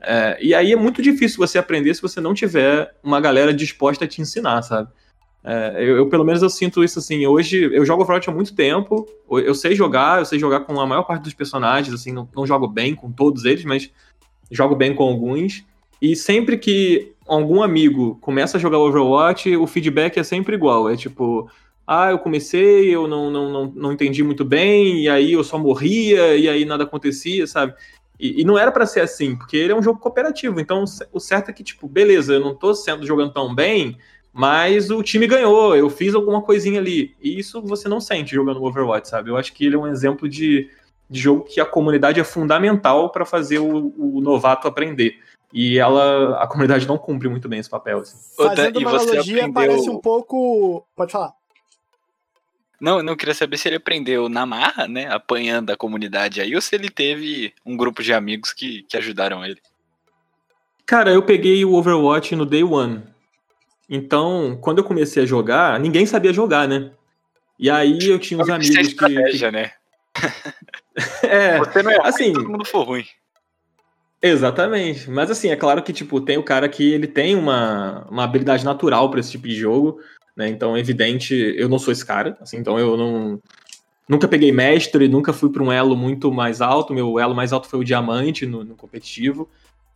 É, 0.00 0.38
e 0.40 0.54
aí 0.54 0.72
é 0.72 0.76
muito 0.76 1.02
difícil 1.02 1.36
você 1.36 1.58
aprender 1.58 1.94
se 1.94 2.00
você 2.00 2.20
não 2.20 2.32
tiver 2.32 2.94
uma 3.02 3.20
galera 3.20 3.52
disposta 3.52 4.06
a 4.06 4.08
te 4.08 4.22
ensinar, 4.22 4.62
sabe? 4.62 4.88
É, 5.46 5.74
eu, 5.76 5.98
eu, 5.98 6.08
pelo 6.08 6.24
menos 6.24 6.40
eu 6.42 6.48
sinto 6.48 6.82
isso 6.82 6.98
assim. 6.98 7.26
Hoje 7.26 7.62
eu 7.62 7.84
jogo 7.84 8.02
Overwatch 8.02 8.30
há 8.30 8.32
muito 8.32 8.54
tempo. 8.54 9.06
Eu 9.30 9.54
sei 9.54 9.74
jogar, 9.74 10.18
eu 10.18 10.24
sei 10.24 10.38
jogar 10.38 10.60
com 10.60 10.80
a 10.80 10.86
maior 10.86 11.02
parte 11.02 11.24
dos 11.24 11.34
personagens. 11.34 11.94
Assim, 11.94 12.12
não, 12.12 12.26
não 12.34 12.46
jogo 12.46 12.66
bem 12.66 12.94
com 12.94 13.12
todos 13.12 13.44
eles, 13.44 13.64
mas 13.64 13.90
jogo 14.50 14.74
bem 14.74 14.94
com 14.94 15.02
alguns. 15.02 15.62
E 16.00 16.16
sempre 16.16 16.56
que 16.56 17.13
algum 17.26 17.62
amigo 17.62 18.16
começa 18.20 18.56
a 18.56 18.60
jogar 18.60 18.78
Overwatch, 18.78 19.56
o 19.56 19.66
feedback 19.66 20.18
é 20.18 20.22
sempre 20.22 20.54
igual. 20.54 20.88
É 20.88 20.96
tipo, 20.96 21.50
ah, 21.86 22.10
eu 22.10 22.18
comecei, 22.18 22.94
eu 22.94 23.06
não, 23.06 23.30
não, 23.30 23.50
não, 23.50 23.72
não 23.74 23.92
entendi 23.92 24.22
muito 24.22 24.44
bem, 24.44 25.02
e 25.02 25.08
aí 25.08 25.32
eu 25.32 25.44
só 25.44 25.58
morria, 25.58 26.36
e 26.36 26.48
aí 26.48 26.64
nada 26.64 26.84
acontecia, 26.84 27.46
sabe? 27.46 27.74
E, 28.18 28.40
e 28.40 28.44
não 28.44 28.58
era 28.58 28.70
para 28.70 28.86
ser 28.86 29.00
assim, 29.00 29.36
porque 29.36 29.56
ele 29.56 29.72
é 29.72 29.76
um 29.76 29.82
jogo 29.82 30.00
cooperativo. 30.00 30.60
Então 30.60 30.84
o 31.12 31.20
certo 31.20 31.50
é 31.50 31.52
que, 31.52 31.64
tipo, 31.64 31.88
beleza, 31.88 32.34
eu 32.34 32.40
não 32.40 32.54
tô 32.54 32.74
sendo 32.74 33.06
jogando 33.06 33.32
tão 33.32 33.54
bem, 33.54 33.98
mas 34.32 34.90
o 34.90 35.02
time 35.02 35.26
ganhou, 35.26 35.76
eu 35.76 35.88
fiz 35.90 36.14
alguma 36.14 36.42
coisinha 36.42 36.80
ali. 36.80 37.14
E 37.22 37.38
isso 37.38 37.62
você 37.62 37.88
não 37.88 38.00
sente 38.00 38.34
jogando 38.34 38.62
Overwatch, 38.62 39.08
sabe? 39.08 39.30
Eu 39.30 39.36
acho 39.36 39.52
que 39.52 39.66
ele 39.66 39.76
é 39.76 39.78
um 39.78 39.86
exemplo 39.86 40.28
de, 40.28 40.70
de 41.08 41.20
jogo 41.20 41.44
que 41.44 41.60
a 41.60 41.66
comunidade 41.66 42.18
é 42.18 42.24
fundamental 42.24 43.10
para 43.10 43.24
fazer 43.24 43.58
o, 43.58 43.94
o 43.96 44.20
novato 44.20 44.66
aprender. 44.66 45.18
E 45.54 45.78
ela, 45.78 46.42
a 46.42 46.48
comunidade 46.48 46.84
não 46.84 46.98
cumpre 46.98 47.28
muito 47.28 47.48
bem 47.48 47.60
esse 47.60 47.70
papel. 47.70 48.00
Assim. 48.00 48.18
Fazendo 48.36 48.80
uma 48.80 48.90
analogia, 48.90 49.20
aprendeu... 49.20 49.52
parece 49.52 49.88
um 49.88 50.00
pouco. 50.00 50.84
Pode 50.96 51.12
falar. 51.12 51.32
Não, 52.80 53.00
não 53.04 53.14
queria 53.14 53.34
saber 53.34 53.56
se 53.56 53.68
ele 53.68 53.76
aprendeu 53.76 54.28
na 54.28 54.44
marra, 54.44 54.88
né? 54.88 55.06
Apanhando 55.08 55.70
a 55.70 55.76
comunidade 55.76 56.40
aí, 56.40 56.56
ou 56.56 56.60
se 56.60 56.74
ele 56.74 56.90
teve 56.90 57.54
um 57.64 57.76
grupo 57.76 58.02
de 58.02 58.12
amigos 58.12 58.52
que, 58.52 58.82
que 58.82 58.96
ajudaram 58.96 59.44
ele. 59.44 59.60
Cara, 60.84 61.12
eu 61.12 61.22
peguei 61.22 61.64
o 61.64 61.74
Overwatch 61.74 62.34
no 62.34 62.44
Day 62.44 62.64
One. 62.64 63.04
Então, 63.88 64.58
quando 64.60 64.78
eu 64.78 64.84
comecei 64.84 65.22
a 65.22 65.26
jogar, 65.26 65.78
ninguém 65.78 66.04
sabia 66.04 66.32
jogar, 66.32 66.66
né? 66.66 66.90
E 67.56 67.70
aí 67.70 67.98
eu 68.08 68.18
tinha 68.18 68.40
uns 68.40 68.48
amigos 68.48 68.76
é 68.76 68.80
estratégia, 68.80 69.50
que. 69.50 69.56
né? 69.56 69.70
é, 71.22 71.58
Você 71.58 71.80
não 71.80 71.92
é 71.92 72.00
assim, 72.02 72.24
ruim, 72.24 72.34
todo 72.34 72.50
mundo 72.50 72.64
for 72.64 72.82
ruim. 72.82 73.06
Exatamente. 74.26 75.10
Mas 75.10 75.30
assim, 75.30 75.50
é 75.50 75.56
claro 75.56 75.82
que, 75.82 75.92
tipo, 75.92 76.18
tem 76.18 76.38
o 76.38 76.42
cara 76.42 76.66
que 76.66 76.82
ele 76.94 77.06
tem 77.06 77.36
uma, 77.36 78.06
uma 78.10 78.24
habilidade 78.24 78.64
natural 78.64 79.10
para 79.10 79.20
esse 79.20 79.32
tipo 79.32 79.46
de 79.46 79.54
jogo, 79.54 80.00
né? 80.34 80.48
Então, 80.48 80.74
é 80.74 80.80
evidente, 80.80 81.34
eu 81.58 81.68
não 81.68 81.78
sou 81.78 81.92
esse 81.92 82.06
cara, 82.06 82.34
assim, 82.40 82.56
então 82.56 82.78
eu 82.78 82.96
não. 82.96 83.38
Nunca 84.08 84.26
peguei 84.26 84.50
mestre, 84.50 85.08
nunca 85.08 85.32
fui 85.32 85.50
para 85.50 85.62
um 85.62 85.70
elo 85.70 85.94
muito 85.94 86.32
mais 86.32 86.62
alto. 86.62 86.94
Meu 86.94 87.18
elo 87.18 87.34
mais 87.34 87.52
alto 87.52 87.68
foi 87.68 87.78
o 87.78 87.84
diamante 87.84 88.46
no, 88.46 88.64
no 88.64 88.74
competitivo. 88.74 89.48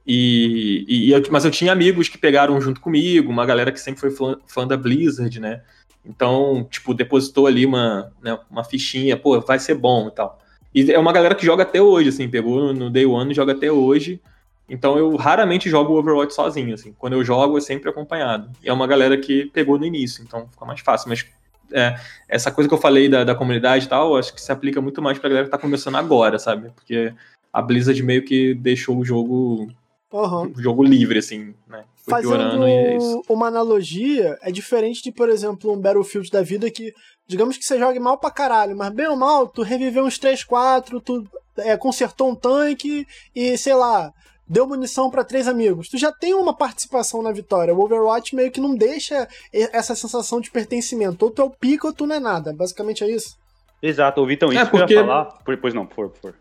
E, 0.07 0.85
e, 0.89 1.11
eu, 1.11 1.23
mas 1.31 1.45
eu 1.47 1.51
tinha 1.51 1.73
amigos 1.73 2.09
que 2.09 2.19
pegaram 2.19 2.61
junto 2.61 2.81
comigo, 2.83 3.31
uma 3.31 3.47
galera 3.47 3.73
que 3.73 3.81
sempre 3.81 4.01
foi 4.01 4.11
fã, 4.11 4.39
fã 4.47 4.67
da 4.67 4.77
Blizzard, 4.77 5.41
né? 5.41 5.63
Então, 6.05 6.67
tipo, 6.71 6.95
depositou 6.95 7.47
ali 7.47 7.65
uma, 7.67 8.13
né, 8.23 8.39
uma 8.51 8.65
fichinha, 8.65 9.17
pô, 9.17 9.41
vai 9.41 9.59
ser 9.59 9.75
bom 9.75 10.09
e 10.09 10.11
tal. 10.11 10.39
E 10.79 10.93
é 10.93 10.99
uma 10.99 11.13
galera 11.13 11.35
que 11.35 11.45
joga 11.45 11.65
até 11.65 11.83
hoje, 11.83 12.11
assim, 12.11 12.29
pegou 12.29 12.73
no 12.73 12.89
Day 12.89 13.05
One 13.05 13.33
e 13.33 13.35
joga 13.35 13.51
até 13.51 13.71
hoje. 13.71 14.21
Então 14.69 14.97
eu 14.97 15.17
raramente 15.17 15.69
jogo 15.69 15.99
Overwatch 15.99 16.33
sozinho, 16.33 16.73
assim. 16.73 16.95
Quando 16.97 17.15
eu 17.15 17.25
jogo 17.25 17.59
é 17.59 17.61
sempre 17.61 17.91
acompanhado. 17.91 18.49
E 18.63 18.69
é 18.69 18.73
uma 18.73 18.87
galera 18.87 19.19
que 19.19 19.47
pegou 19.47 19.77
no 19.77 19.85
início, 19.85 20.23
então 20.23 20.47
fica 20.49 20.65
mais 20.65 20.79
fácil. 20.79 21.09
Mas 21.09 21.27
é, 21.73 21.99
essa 22.29 22.53
coisa 22.53 22.69
que 22.69 22.75
eu 22.75 22.79
falei 22.79 23.09
da, 23.09 23.25
da 23.25 23.35
comunidade 23.35 23.87
e 23.87 23.89
tal, 23.89 24.17
acho 24.17 24.33
que 24.33 24.41
se 24.41 24.53
aplica 24.53 24.81
muito 24.81 25.03
mais 25.03 25.19
pra 25.19 25.29
galera 25.29 25.47
que 25.47 25.51
tá 25.51 25.59
começando 25.59 25.97
agora, 25.97 26.39
sabe? 26.39 26.71
Porque 26.71 27.13
a 27.53 27.61
Blizzard 27.61 28.01
meio 28.05 28.25
que 28.25 28.55
deixou 28.55 28.97
o 28.99 29.05
jogo. 29.05 29.69
Uhum. 30.13 30.53
O 30.57 30.63
jogo 30.63 30.85
livre, 30.85 31.19
assim, 31.19 31.55
né? 31.67 31.83
Foi 31.97 32.23
Fazendo 32.23 32.65
é 32.67 32.99
uma 33.29 33.49
analogia, 33.49 34.39
é 34.43 34.53
diferente 34.53 35.03
de, 35.03 35.11
por 35.11 35.29
exemplo, 35.29 35.73
um 35.73 35.81
Battlefield 35.81 36.31
da 36.31 36.41
vida 36.41 36.71
que 36.71 36.95
Digamos 37.29 37.59
que 37.59 37.65
você 37.65 37.79
jogue 37.79 38.01
mal 38.01 38.17
pra 38.17 38.31
caralho, 38.31 38.75
mas 38.75 38.91
bem 38.91 39.07
ou 39.07 39.17
mal, 39.17 39.47
tu 39.47 39.63
reviveu 39.63 40.05
uns 40.05 40.19
3, 40.19 40.43
4, 40.45 40.99
tu 41.01 41.27
é, 41.59 41.77
consertou 41.77 42.31
um 42.31 42.35
tanque 42.35 43.07
e, 43.37 43.59
sei 43.59 43.75
lá, 43.75 44.13
deu 44.47 44.67
munição 44.67 45.11
para 45.11 45.23
três 45.23 45.47
amigos. 45.47 45.89
Tu 45.89 45.99
já 45.99 46.11
tem 46.11 46.33
uma 46.33 46.57
participação 46.57 47.23
na 47.23 47.31
vitória. 47.31 47.75
O 47.75 47.81
Overwatch 47.81 48.35
meio 48.35 48.51
que 48.51 48.61
não 48.61 48.75
deixa 48.75 49.29
essa 49.53 49.95
sensação 49.95 50.41
de 50.41 50.51
pertencimento. 50.51 51.23
Ou 51.27 51.31
tu 51.31 51.43
é 51.43 51.45
o 51.45 51.51
pico 51.51 51.89
ou 51.89 51.93
tu 51.93 52.07
não 52.07 52.17
é 52.17 52.21
nada. 52.21 52.53
Basicamente 52.53 53.05
é 53.05 53.11
isso. 53.11 53.37
Exato, 53.83 54.25
Vitão, 54.27 54.49
isso 54.51 54.63
é 54.63 54.65
porque... 54.65 54.87
que 54.87 54.95
eu 54.95 55.01
ia 55.01 55.07
falar. 55.07 55.39
Pois 55.61 55.75
não, 55.75 55.87
por 55.87 55.97
favor, 55.97 56.11
por 56.11 56.21
favor. 56.21 56.35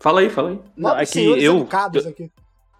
Fala 0.00 0.20
aí, 0.20 0.28
fala 0.28 0.50
aí. 0.50 0.60
Não, 0.76 0.98
é 0.98 1.06
que 1.06 1.24
eu, 1.24 1.36
eu, 1.36 1.68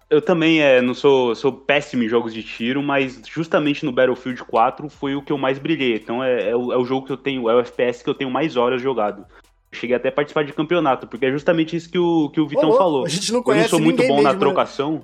eu 0.09 0.21
também 0.21 0.61
é, 0.61 0.81
não 0.81 0.93
sou, 0.93 1.33
sou 1.35 1.51
péssimo 1.51 2.03
em 2.03 2.09
jogos 2.09 2.33
de 2.33 2.43
tiro, 2.43 2.81
mas 2.83 3.21
justamente 3.27 3.83
no 3.83 3.91
Battlefield 3.91 4.43
4 4.43 4.89
foi 4.89 5.15
o 5.15 5.21
que 5.21 5.31
eu 5.31 5.37
mais 5.37 5.57
brilhei. 5.57 5.95
Então 5.95 6.23
é, 6.23 6.49
é, 6.49 6.55
o, 6.55 6.71
é 6.71 6.77
o 6.77 6.85
jogo 6.85 7.05
que 7.05 7.11
eu 7.11 7.17
tenho, 7.17 7.49
é 7.49 7.55
o 7.55 7.59
FPS 7.59 8.03
que 8.03 8.09
eu 8.09 8.13
tenho 8.13 8.29
mais 8.29 8.55
horas 8.55 8.81
jogado. 8.81 9.25
Cheguei 9.71 9.95
até 9.95 10.09
a 10.09 10.11
participar 10.11 10.43
de 10.43 10.53
campeonato, 10.53 11.07
porque 11.07 11.25
é 11.25 11.31
justamente 11.31 11.75
isso 11.75 11.89
que 11.89 11.99
o, 11.99 12.29
que 12.29 12.39
o 12.39 12.47
Vitão 12.47 12.71
falou. 12.73 13.05
A 13.05 13.09
gente 13.09 13.33
não 13.33 13.43
conhece 13.43 13.67
eu 13.67 13.71
não 13.71 13.77
sou 13.77 13.79
muito 13.81 14.01
bom 14.03 14.15
mesmo, 14.15 14.23
na 14.23 14.33
né? 14.33 14.39
trocação. 14.39 15.03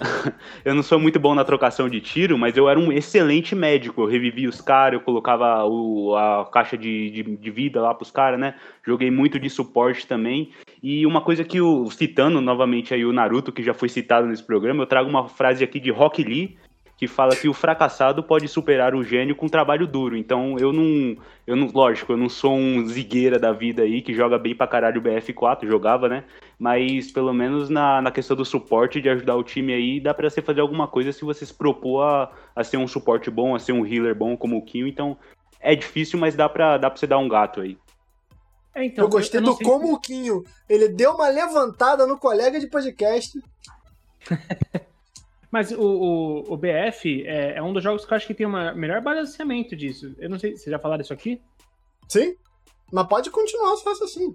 eu 0.64 0.74
não 0.74 0.82
sou 0.82 0.98
muito 0.98 1.20
bom 1.20 1.34
na 1.34 1.44
trocação 1.44 1.88
de 1.88 2.00
tiro, 2.00 2.36
mas 2.36 2.56
eu 2.56 2.68
era 2.68 2.80
um 2.80 2.90
excelente 2.90 3.54
médico. 3.54 4.02
Eu 4.02 4.06
revivia 4.06 4.48
os 4.48 4.60
caras, 4.60 4.98
eu 4.98 5.04
colocava 5.04 5.64
o, 5.64 6.16
a 6.16 6.48
caixa 6.50 6.76
de, 6.76 7.10
de, 7.10 7.22
de 7.22 7.50
vida 7.50 7.80
lá 7.80 7.94
pros 7.94 8.10
caras, 8.10 8.40
né? 8.40 8.54
Joguei 8.84 9.10
muito 9.10 9.38
de 9.38 9.48
suporte 9.48 10.06
também. 10.06 10.50
E 10.82 11.06
uma 11.06 11.20
coisa 11.20 11.44
que 11.44 11.60
o 11.60 11.88
citando 11.90 12.40
novamente 12.40 12.92
aí 12.92 13.04
o 13.04 13.12
Naruto, 13.12 13.52
que 13.52 13.62
já 13.62 13.72
foi 13.72 13.88
citado 13.88 14.26
nesse 14.26 14.42
programa, 14.42 14.82
eu 14.82 14.86
trago 14.86 15.08
uma 15.08 15.28
frase 15.28 15.62
aqui 15.62 15.78
de 15.78 15.92
Rock 15.92 16.24
Lee, 16.24 16.58
que 16.96 17.06
fala 17.06 17.36
que 17.36 17.48
o 17.48 17.54
fracassado 17.54 18.20
pode 18.22 18.48
superar 18.48 18.92
o 18.92 19.04
gênio 19.04 19.36
com 19.36 19.48
trabalho 19.48 19.86
duro. 19.86 20.16
Então 20.16 20.56
eu 20.58 20.72
não, 20.72 21.16
eu 21.46 21.54
não, 21.54 21.68
lógico, 21.72 22.12
eu 22.12 22.16
não 22.16 22.28
sou 22.28 22.56
um 22.56 22.84
zigueira 22.86 23.38
da 23.38 23.52
vida 23.52 23.82
aí 23.82 24.02
que 24.02 24.12
joga 24.12 24.38
bem 24.38 24.56
pra 24.56 24.66
caralho 24.66 25.00
o 25.00 25.04
BF4, 25.04 25.68
jogava, 25.68 26.08
né? 26.08 26.24
Mas 26.58 27.12
pelo 27.12 27.32
menos 27.32 27.68
na, 27.68 28.02
na 28.02 28.10
questão 28.10 28.36
do 28.36 28.44
suporte, 28.44 29.00
de 29.00 29.08
ajudar 29.08 29.36
o 29.36 29.44
time 29.44 29.72
aí, 29.72 30.00
dá 30.00 30.12
pra 30.12 30.28
você 30.28 30.42
fazer 30.42 30.60
alguma 30.60 30.88
coisa 30.88 31.12
se 31.12 31.24
você 31.24 31.46
se 31.46 31.54
propor 31.54 32.02
a, 32.02 32.32
a 32.56 32.64
ser 32.64 32.76
um 32.76 32.88
suporte 32.88 33.30
bom, 33.30 33.54
a 33.54 33.58
ser 33.60 33.72
um 33.72 33.86
healer 33.86 34.16
bom 34.16 34.36
como 34.36 34.56
o 34.56 34.62
Kinho. 34.62 34.88
Então 34.88 35.16
é 35.60 35.76
difícil, 35.76 36.18
mas 36.18 36.34
dá 36.34 36.48
pra, 36.48 36.76
dá 36.76 36.90
pra 36.90 36.98
você 36.98 37.06
dar 37.06 37.18
um 37.18 37.28
gato 37.28 37.60
aí. 37.60 37.76
É, 38.74 38.84
então, 38.84 39.04
eu 39.04 39.08
gostei 39.08 39.40
eu 39.40 39.44
do 39.44 39.58
como 39.58 39.92
o 39.92 40.00
Quinho, 40.00 40.44
ele 40.68 40.88
deu 40.88 41.12
uma 41.12 41.28
levantada 41.28 42.06
no 42.06 42.18
colega 42.18 42.58
de 42.58 42.66
podcast. 42.66 43.38
Mas 45.50 45.70
o, 45.70 45.82
o, 45.82 46.54
o 46.54 46.56
BF 46.56 47.26
é, 47.26 47.56
é, 47.56 47.62
um 47.62 47.74
dos 47.74 47.82
jogos 47.82 48.06
que 48.06 48.12
eu 48.12 48.16
acho 48.16 48.26
que 48.26 48.32
tem 48.32 48.46
o 48.46 48.74
melhor 48.74 49.02
balanceamento 49.02 49.76
disso. 49.76 50.14
Eu 50.18 50.30
não 50.30 50.38
sei, 50.38 50.56
vocês 50.56 50.70
já 50.70 50.78
falaram 50.78 51.02
isso 51.02 51.12
aqui? 51.12 51.42
Sim. 52.08 52.34
Mas 52.90 53.06
pode 53.06 53.30
continuar 53.30 53.76
se 53.76 53.84
faça 53.84 54.04
assim. 54.04 54.34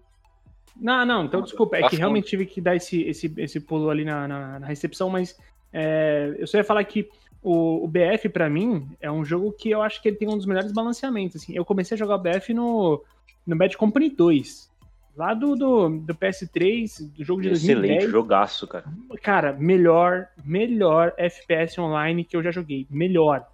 Não, 0.80 1.04
não, 1.04 1.26
então 1.26 1.42
desculpa, 1.42 1.78
é 1.78 1.90
que 1.90 1.96
realmente 1.96 2.28
tive 2.28 2.46
que 2.46 2.62
dar 2.62 2.76
esse, 2.76 3.02
esse, 3.02 3.34
esse 3.38 3.60
pulo 3.60 3.90
ali 3.90 4.06
na, 4.06 4.28
na, 4.28 4.60
na 4.60 4.68
recepção, 4.68 5.10
mas 5.10 5.36
é, 5.74 6.36
eu 6.38 6.46
só 6.46 6.58
ia 6.58 6.64
falar 6.64 6.84
que 6.84 7.10
o, 7.42 7.84
o 7.84 7.88
BF, 7.88 8.30
pra 8.30 8.48
mim, 8.48 8.88
é 9.00 9.12
um 9.12 9.26
jogo 9.26 9.52
que 9.52 9.72
eu 9.72 9.82
acho 9.82 10.02
que 10.02 10.10
ele 10.10 10.18
tem 10.18 10.28
um 10.28 10.38
dos 10.38 10.46
melhores 10.46 10.72
balanceamentos. 10.72 11.42
Assim. 11.42 11.56
Eu 11.56 11.66
comecei 11.66 11.96
a 11.96 11.98
jogar 11.98 12.16
o 12.16 12.20
BF 12.20 12.54
no, 12.54 13.04
no 13.48 13.56
Bad 13.56 13.78
Company 13.78 14.10
2, 14.10 14.70
lá 15.16 15.34
do, 15.34 15.56
do, 15.56 15.90
do 15.90 16.14
PS3, 16.14 17.10
do 17.14 17.24
jogo 17.24 17.42
de 17.42 17.50
Excelente, 17.50 17.88
2010. 17.88 18.12
jogaço, 18.12 18.68
cara. 18.68 18.86
Cara, 19.24 19.54
melhor, 19.54 20.28
melhor 20.46 21.14
FPS 21.18 21.80
online 21.80 22.24
que 22.24 22.36
eu 22.36 22.44
já 22.44 22.52
joguei. 22.52 22.86
Melhor. 22.90 23.48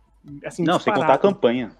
Assim, 0.46 0.64
Não, 0.64 0.80
sem 0.80 0.92
contar 0.94 1.06
a 1.06 1.16
disparado. 1.16 1.22
campanha. 1.22 1.72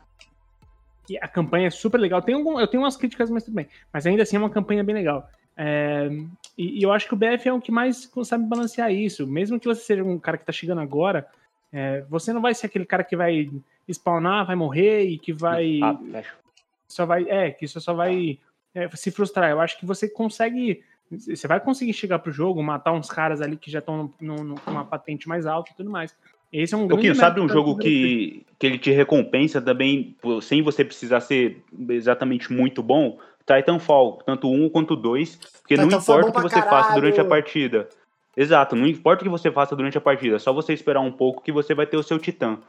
E 1.10 1.18
a 1.18 1.28
campanha 1.28 1.68
é 1.68 1.70
super 1.70 1.98
legal. 1.98 2.22
Tem 2.22 2.36
algum, 2.36 2.60
eu 2.60 2.68
tenho 2.68 2.84
umas 2.84 2.96
críticas, 2.96 3.30
mas 3.30 3.44
tudo 3.44 3.56
bem. 3.56 3.68
Mas 3.92 4.06
ainda 4.06 4.24
assim 4.24 4.38
é 4.38 4.40
uma 4.40 4.50
campanha 4.50 4.84
bem 4.84 4.96
legal. 4.96 5.28
É, 5.58 6.10
e, 6.58 6.80
e 6.80 6.84
eu 6.84 6.92
acho 6.92 7.08
que 7.08 7.14
o 7.14 7.18
BF 7.18 7.48
é 7.48 7.54
o 7.54 7.60
que 7.60 7.72
mais 7.72 8.10
sabe 8.24 8.46
balancear 8.46 8.92
isso. 8.92 9.28
Mesmo 9.28 9.60
que 9.60 9.68
você 9.68 9.82
seja 9.82 10.04
um 10.04 10.18
cara 10.18 10.38
que 10.38 10.46
tá 10.46 10.52
chegando 10.54 10.80
agora, 10.82 11.28
é, 11.72 12.06
você 12.10 12.32
não 12.32 12.42
vai 12.42 12.54
ser 12.54 12.68
aquele 12.68 12.86
cara 12.86 13.04
que 13.04 13.16
vai 13.18 13.50
spawnar, 13.90 14.46
vai 14.46 14.56
morrer 14.56 15.04
e 15.04 15.18
que 15.18 15.34
vai. 15.34 15.80
Ah, 15.84 15.98
fecha. 16.12 16.43
Só 16.88 17.06
vai. 17.06 17.26
É, 17.28 17.52
que 17.52 17.66
isso 17.66 17.80
só 17.82 17.94
vai 17.94 18.40
é, 18.74 18.90
se 18.96 19.12
frustrar. 19.12 19.50
Eu 19.50 19.60
acho 19.60 19.80
que 19.80 19.86
você 19.86 20.08
consegue. 20.08 20.84
Você 21.12 21.48
vai 21.48 21.60
conseguir 21.60 21.94
chegar 21.94 22.20
pro 22.20 22.32
jogo, 22.32 22.64
matar 22.64 22.92
uns 22.92 23.10
caras 23.10 23.42
ali 23.42 23.56
que 23.56 23.70
já 23.70 23.80
estão 23.80 24.08
com 24.18 24.72
uma 24.72 24.86
patente 24.86 25.28
mais 25.28 25.46
alta 25.46 25.72
e 25.72 25.76
tudo 25.76 25.90
mais. 25.90 26.16
Esse 26.52 26.76
é 26.76 26.78
um 26.78 26.82
grande 26.82 26.94
Pouquinho, 26.94 27.16
sabe 27.16 27.42
um 27.42 27.50
jogo 27.50 27.78
que, 27.78 28.46
que 28.60 28.68
ele 28.68 28.78
te 28.78 28.92
recompensa 28.92 29.60
também, 29.60 30.16
sem 30.42 30.62
você 30.62 30.86
precisar 30.86 31.20
ser 31.20 31.64
exatamente 31.90 32.54
muito 32.54 32.84
bom? 32.84 33.18
Titanfall, 33.46 34.20
tanto 34.26 34.50
um 34.50 34.70
quanto 34.70 34.96
dois, 34.96 35.36
porque 35.62 35.76
não 35.76 35.86
Titanfall 35.86 36.18
é 36.18 36.20
importa 36.20 36.40
o 36.40 36.44
que 36.44 36.50
você 36.50 36.62
pra 36.62 36.70
faça 36.70 36.94
durante 36.94 37.14
a 37.20 37.24
caralho. 37.24 37.30
partida. 37.30 37.90
Exato, 38.38 38.76
não 38.76 38.86
importa 38.86 39.22
o 39.22 39.26
que 39.26 39.32
você 39.32 39.52
faça 39.52 39.76
durante 39.76 39.98
a 39.98 40.02
partida, 40.02 40.36
é 40.36 40.40
só 40.40 40.54
você 40.54 40.74
esperar 40.74 41.02
um 41.02 41.12
pouco 41.12 41.44
que 41.44 41.52
você 41.52 41.74
vai 41.74 41.88
ter 41.88 41.98
o 41.98 42.04
seu 42.04 42.20
titã. 42.20 42.60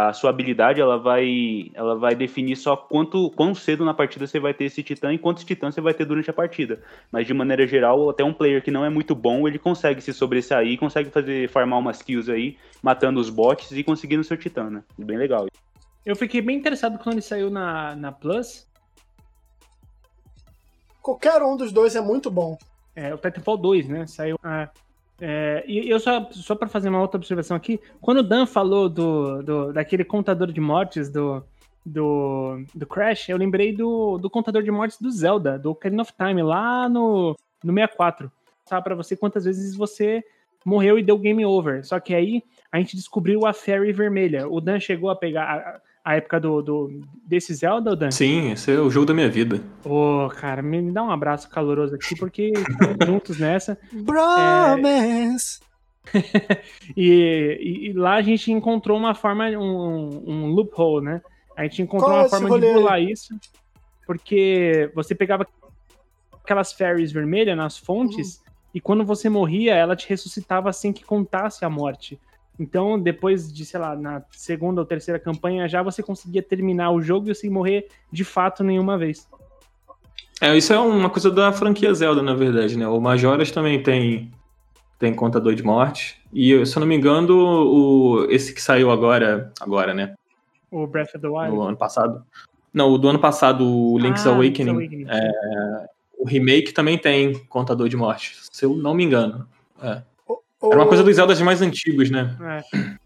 A 0.00 0.12
sua 0.12 0.30
habilidade, 0.30 0.80
ela 0.80 0.96
vai, 0.96 1.72
ela 1.74 1.98
vai 1.98 2.14
definir 2.14 2.54
só 2.54 2.76
quanto, 2.76 3.32
quão 3.32 3.52
cedo 3.52 3.84
na 3.84 3.92
partida 3.92 4.28
você 4.28 4.38
vai 4.38 4.54
ter 4.54 4.66
esse 4.66 4.80
titã 4.80 5.12
e 5.12 5.18
quantos 5.18 5.42
titãs 5.42 5.74
você 5.74 5.80
vai 5.80 5.92
ter 5.92 6.04
durante 6.04 6.30
a 6.30 6.32
partida. 6.32 6.80
Mas 7.10 7.26
de 7.26 7.34
maneira 7.34 7.66
geral, 7.66 8.08
até 8.08 8.22
um 8.22 8.32
player 8.32 8.62
que 8.62 8.70
não 8.70 8.84
é 8.84 8.88
muito 8.88 9.12
bom, 9.12 9.48
ele 9.48 9.58
consegue 9.58 10.00
se 10.00 10.12
sobressair, 10.12 10.78
consegue 10.78 11.10
fazer 11.10 11.48
farmar 11.48 11.80
umas 11.80 12.00
kills 12.00 12.30
aí, 12.30 12.56
matando 12.80 13.18
os 13.18 13.28
bots 13.28 13.72
e 13.72 13.82
conseguindo 13.82 14.22
seu 14.22 14.36
titã, 14.36 14.70
né? 14.70 14.84
Bem 14.96 15.18
legal. 15.18 15.48
Eu 16.06 16.14
fiquei 16.14 16.40
bem 16.40 16.56
interessado 16.56 16.96
quando 16.98 17.14
ele 17.14 17.22
saiu 17.22 17.50
na, 17.50 17.96
na 17.96 18.12
Plus. 18.12 18.68
Qualquer 21.02 21.42
um 21.42 21.56
dos 21.56 21.72
dois 21.72 21.96
é 21.96 22.00
muito 22.00 22.30
bom. 22.30 22.56
É, 22.94 23.12
o 23.12 23.18
Titanfall 23.18 23.56
2, 23.56 23.88
né? 23.88 24.06
Saiu. 24.06 24.38
ah, 24.44 24.68
é, 25.20 25.64
e 25.66 25.88
eu 25.90 25.98
só, 25.98 26.28
só 26.30 26.54
para 26.54 26.68
fazer 26.68 26.88
uma 26.88 27.00
outra 27.00 27.18
observação 27.18 27.56
aqui, 27.56 27.80
quando 28.00 28.18
o 28.18 28.22
Dan 28.22 28.46
falou 28.46 28.88
do, 28.88 29.42
do, 29.42 29.72
daquele 29.72 30.04
contador 30.04 30.52
de 30.52 30.60
mortes 30.60 31.08
do, 31.08 31.42
do, 31.84 32.62
do 32.74 32.86
Crash, 32.86 33.28
eu 33.28 33.36
lembrei 33.36 33.74
do, 33.74 34.18
do 34.18 34.30
contador 34.30 34.62
de 34.62 34.70
mortes 34.70 35.00
do 35.00 35.10
Zelda, 35.10 35.58
do 35.58 35.70
Ocarina 35.72 36.02
of 36.02 36.12
Time, 36.16 36.42
lá 36.42 36.88
no, 36.88 37.36
no 37.64 37.72
64. 37.72 38.30
Sabe 38.64 38.84
para 38.84 38.94
você 38.94 39.16
quantas 39.16 39.44
vezes 39.44 39.74
você 39.74 40.22
morreu 40.64 40.98
e 40.98 41.02
deu 41.02 41.18
game 41.18 41.44
over. 41.44 41.84
Só 41.84 41.98
que 41.98 42.14
aí 42.14 42.42
a 42.70 42.78
gente 42.78 42.94
descobriu 42.94 43.46
a 43.46 43.52
Fairy 43.52 43.92
Vermelha. 43.92 44.48
O 44.48 44.60
Dan 44.60 44.78
chegou 44.78 45.10
a 45.10 45.16
pegar 45.16 45.80
a, 46.10 46.16
época 46.16 46.40
do, 46.40 46.62
do, 46.62 47.00
desse 47.26 47.54
Zelda, 47.54 47.92
o 47.92 47.96
Dan? 47.96 48.10
Sim, 48.10 48.52
esse 48.52 48.72
é 48.72 48.78
o 48.80 48.90
jogo 48.90 49.06
da 49.06 49.14
minha 49.14 49.28
vida. 49.28 49.60
Ô, 49.84 50.28
cara, 50.28 50.62
me, 50.62 50.80
me 50.80 50.92
dá 50.92 51.02
um 51.02 51.10
abraço 51.10 51.48
caloroso 51.50 51.94
aqui, 51.94 52.16
porque 52.18 52.52
estamos 52.56 52.96
juntos 53.06 53.38
nessa. 53.38 53.78
Bromance! 53.92 55.60
E, 56.96 57.58
e- 57.60 57.88
e 57.88 57.92
lá 57.92 58.14
a 58.14 58.22
gente 58.22 58.50
encontrou 58.50 58.96
uma 58.96 59.14
forma, 59.14 59.44
um, 59.50 60.22
um 60.26 60.46
loophole, 60.46 61.04
né? 61.04 61.20
A 61.56 61.64
gente 61.64 61.82
encontrou 61.82 62.10
Qual 62.10 62.18
é 62.20 62.22
uma 62.22 62.28
forma 62.30 62.48
rolê 62.48 62.60
de 62.62 62.66
aí? 62.68 62.72
burlar 62.72 63.02
isso, 63.02 63.34
porque 64.06 64.90
você 64.94 65.14
pegava 65.14 65.46
aquelas 66.42 66.72
fairies 66.72 67.12
vermelhas 67.12 67.56
nas 67.56 67.76
fontes, 67.76 68.38
Uhum. 68.38 68.52
e 68.76 68.80
quando 68.80 69.04
você 69.04 69.28
morria, 69.28 69.74
ela 69.74 69.94
te 69.94 70.08
ressuscitava 70.08 70.72
sem 70.72 70.92
que 70.94 71.04
contasse 71.04 71.62
a 71.64 71.68
morte. 71.68 72.18
Então, 72.58 72.98
depois 72.98 73.52
de, 73.52 73.64
sei 73.64 73.78
lá, 73.78 73.94
na 73.94 74.22
segunda 74.32 74.80
ou 74.80 74.86
terceira 74.86 75.18
campanha, 75.18 75.68
já 75.68 75.82
você 75.82 76.02
conseguia 76.02 76.42
terminar 76.42 76.90
o 76.90 77.00
jogo 77.00 77.30
e 77.30 77.34
sem 77.34 77.48
morrer 77.48 77.88
de 78.10 78.24
fato 78.24 78.64
nenhuma 78.64 78.98
vez. 78.98 79.28
É, 80.40 80.56
isso 80.56 80.72
é 80.72 80.78
uma 80.78 81.10
coisa 81.10 81.30
da 81.30 81.52
franquia 81.52 81.92
Zelda, 81.94 82.22
na 82.22 82.34
verdade, 82.34 82.76
né? 82.76 82.86
O 82.86 83.00
Majoras 83.00 83.50
também 83.50 83.82
tem, 83.82 84.30
tem 84.98 85.14
contador 85.14 85.54
de 85.54 85.62
morte. 85.62 86.20
E, 86.32 86.64
se 86.66 86.76
eu 86.76 86.80
não 86.80 86.86
me 86.86 86.96
engano, 86.96 87.36
o, 87.36 88.26
esse 88.30 88.52
que 88.52 88.60
saiu 88.60 88.90
agora, 88.90 89.52
agora, 89.60 89.94
né? 89.94 90.14
O 90.70 90.86
Breath 90.86 91.14
of 91.14 91.20
the 91.20 91.28
Wild. 91.28 91.54
No 91.54 91.62
ano 91.62 91.76
passado. 91.76 92.24
Não, 92.72 92.90
o 92.90 92.98
do 92.98 93.08
ano 93.08 93.18
passado, 93.18 93.66
o 93.66 93.98
Link's 93.98 94.26
Ah, 94.26 94.30
Awakening. 94.30 94.70
Awakening. 94.70 95.06
O 96.18 96.26
remake 96.26 96.72
também 96.72 96.98
tem 96.98 97.38
contador 97.46 97.88
de 97.88 97.96
morte, 97.96 98.36
se 98.50 98.64
eu 98.64 98.74
não 98.76 98.92
me 98.92 99.04
engano. 99.04 99.48
É. 99.80 100.02
Era 100.62 100.76
uma 100.76 100.86
coisa 100.88 101.02
dos 101.04 101.14
Zeldas 101.16 101.40
mais 101.40 101.62
antigos, 101.62 102.10
né? 102.10 102.36
É. 102.74 102.98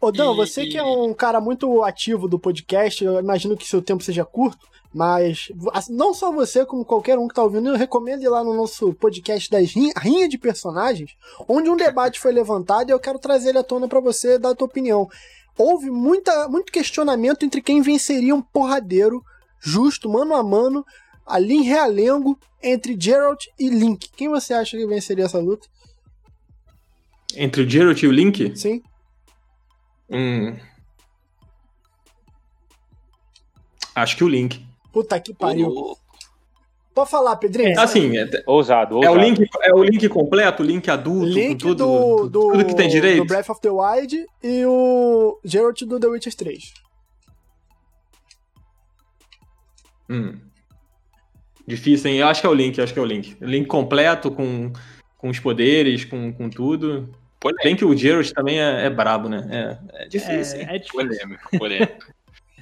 Ô, 0.00 0.10
Dan, 0.10 0.32
E- 0.32 0.36
você 0.36 0.66
que 0.66 0.78
é 0.78 0.82
um 0.82 1.12
cara 1.12 1.40
muito 1.40 1.82
ativo 1.82 2.28
do 2.28 2.38
podcast, 2.38 3.04
eu 3.04 3.18
imagino 3.18 3.56
que 3.56 3.66
seu 3.66 3.82
tempo 3.82 4.02
seja 4.02 4.24
curto, 4.24 4.66
mas 4.94 5.52
não 5.88 6.14
só 6.14 6.32
você, 6.32 6.64
como 6.64 6.84
qualquer 6.84 7.18
um 7.18 7.28
que 7.28 7.34
tá 7.34 7.42
ouvindo, 7.42 7.68
eu 7.68 7.76
recomendo 7.76 8.22
ir 8.22 8.28
lá 8.28 8.42
no 8.42 8.54
nosso 8.54 8.92
podcast 8.94 9.50
das 9.50 9.70
rinha, 9.72 9.92
rinha 9.96 10.28
de 10.28 10.38
personagens, 10.38 11.10
onde 11.48 11.68
um 11.68 11.76
debate 11.76 12.18
foi 12.18 12.32
levantado 12.32 12.88
e 12.88 12.92
eu 12.92 12.98
quero 13.00 13.18
trazer 13.18 13.50
ele 13.50 13.58
à 13.58 13.62
tona 13.62 13.86
pra 13.88 14.00
você 14.00 14.38
dar 14.38 14.50
a 14.50 14.54
tua 14.54 14.66
opinião. 14.66 15.08
Houve 15.58 15.90
muita, 15.90 16.48
muito 16.48 16.72
questionamento 16.72 17.44
entre 17.44 17.60
quem 17.60 17.82
venceria 17.82 18.34
um 18.34 18.40
porradeiro 18.40 19.22
justo, 19.60 20.08
mano 20.08 20.34
a 20.34 20.42
mano, 20.42 20.84
ali 21.26 21.56
em 21.56 21.62
Realengo, 21.62 22.38
entre 22.62 22.96
Geralt 22.98 23.44
e 23.58 23.68
Link. 23.68 24.08
Quem 24.16 24.28
você 24.28 24.54
acha 24.54 24.76
que 24.76 24.86
venceria 24.86 25.26
essa 25.26 25.38
luta? 25.38 25.68
Entre 27.36 27.62
o 27.62 27.68
Geralt 27.68 28.02
e 28.02 28.06
o 28.06 28.12
Link, 28.12 28.56
Sim? 28.56 28.82
hum, 30.10 30.56
acho 33.94 34.16
que 34.16 34.24
o 34.24 34.28
Link. 34.28 34.64
Puta 34.92 35.20
que 35.20 35.32
pariu. 35.32 35.68
louco. 35.68 36.00
Pode 36.92 37.08
falar, 37.10 37.36
Pedrinho. 37.36 37.78
Assim, 37.80 38.16
é, 38.16 38.28
Ousado, 38.46 38.96
é 38.96 39.08
ousado. 39.08 39.12
o 39.12 39.14
Link, 39.16 39.48
é 39.62 39.72
o 39.72 39.82
Link 39.84 40.08
completo, 40.08 40.62
o 40.62 40.66
Link 40.66 40.90
adulto, 40.90 41.26
Link 41.28 41.52
com 41.52 41.68
tudo, 41.68 41.86
do, 41.86 42.28
do, 42.28 42.50
tudo 42.52 42.64
que 42.64 42.74
tem 42.74 42.88
direito. 42.88 43.18
do 43.22 43.26
Breath 43.26 43.48
of 43.48 43.60
the 43.60 43.70
Wild 43.70 44.26
e 44.42 44.66
o 44.66 45.38
Geralt 45.44 45.82
do 45.82 46.00
The 46.00 46.06
Witcher 46.08 46.34
3. 46.34 46.74
Hum. 50.10 50.40
Difícil, 51.66 52.10
hein? 52.10 52.18
Eu 52.18 52.26
acho 52.26 52.40
que 52.40 52.46
é 52.48 52.50
o 52.50 52.54
Link, 52.54 52.80
acho 52.80 52.92
que 52.92 52.98
é 52.98 53.02
o 53.02 53.06
Link. 53.06 53.36
O 53.40 53.46
Link 53.46 53.66
completo, 53.68 54.30
com, 54.32 54.72
com 55.20 55.28
os 55.28 55.38
poderes, 55.38 56.04
com, 56.04 56.32
com 56.32 56.48
tudo. 56.48 57.08
Polêmico, 57.38 57.64
Bem 57.64 57.76
que 57.76 57.84
o 57.84 57.96
Geralt 57.96 58.30
também 58.32 58.60
é, 58.60 58.86
é 58.86 58.90
brabo, 58.90 59.28
né? 59.28 59.78
É, 59.92 60.04
é 60.04 60.08
difícil, 60.08 60.60
hein? 60.60 60.66
É, 60.68 60.76
é 60.76 60.78
difícil. 60.78 61.08
polêmico, 61.08 61.50
polêmico. 61.58 62.06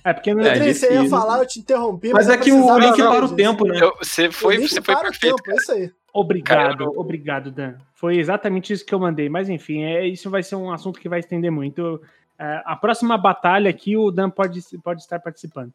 É 0.05 0.13
porque 0.13 0.33
não 0.35 0.43
É, 0.43 0.55
você 0.55 0.61
ia 0.61 0.73
difícil. 0.73 1.09
falar, 1.11 1.39
eu 1.39 1.47
te 1.47 1.59
interrompi. 1.61 2.11
Mas 2.13 2.29
eu 2.29 2.35
é 2.35 2.39
que 2.39 2.53
o 2.53 2.79
Link 2.79 2.97
para 2.97 3.25
o 3.25 3.35
tempo, 3.37 3.67
né? 3.67 3.79
Eu- 3.83 3.95
você 4.01 4.31
foi, 4.31 4.57
o 4.57 4.61
Link 4.61 4.71
você 4.71 4.81
foi 4.83 4.95
para 4.95 5.05
perfeito, 5.11 5.35
o 5.35 5.37
tempo, 5.43 5.51
é 5.51 5.55
isso 5.63 5.73
aí. 5.73 5.91
Obrigado, 6.13 6.79
Cara, 6.79 6.83
eu- 6.85 6.95
obrigado, 6.99 7.51
Dan. 7.51 7.75
Foi 7.95 8.17
exatamente 8.19 8.73
isso 8.73 8.85
que 8.87 8.95
eu 8.95 8.99
mandei. 9.01 9.29
Mas 9.29 9.49
enfim, 9.49 9.83
é, 9.83 10.07
isso 10.07 10.31
vai 10.31 10.43
ser 10.43 10.57
um 10.57 10.71
assunto 10.73 10.99
que 11.01 11.09
vai 11.09 11.19
estender 11.21 11.51
muito. 11.51 12.01
É, 12.39 12.63
a 12.65 12.77
próxima 12.77 13.19
batalha 13.19 13.69
aqui, 13.69 13.97
o 13.97 14.11
Dan 14.11 14.31
pode, 14.31 14.61
pode 14.83 15.01
estar 15.03 15.19
participando. 15.21 15.73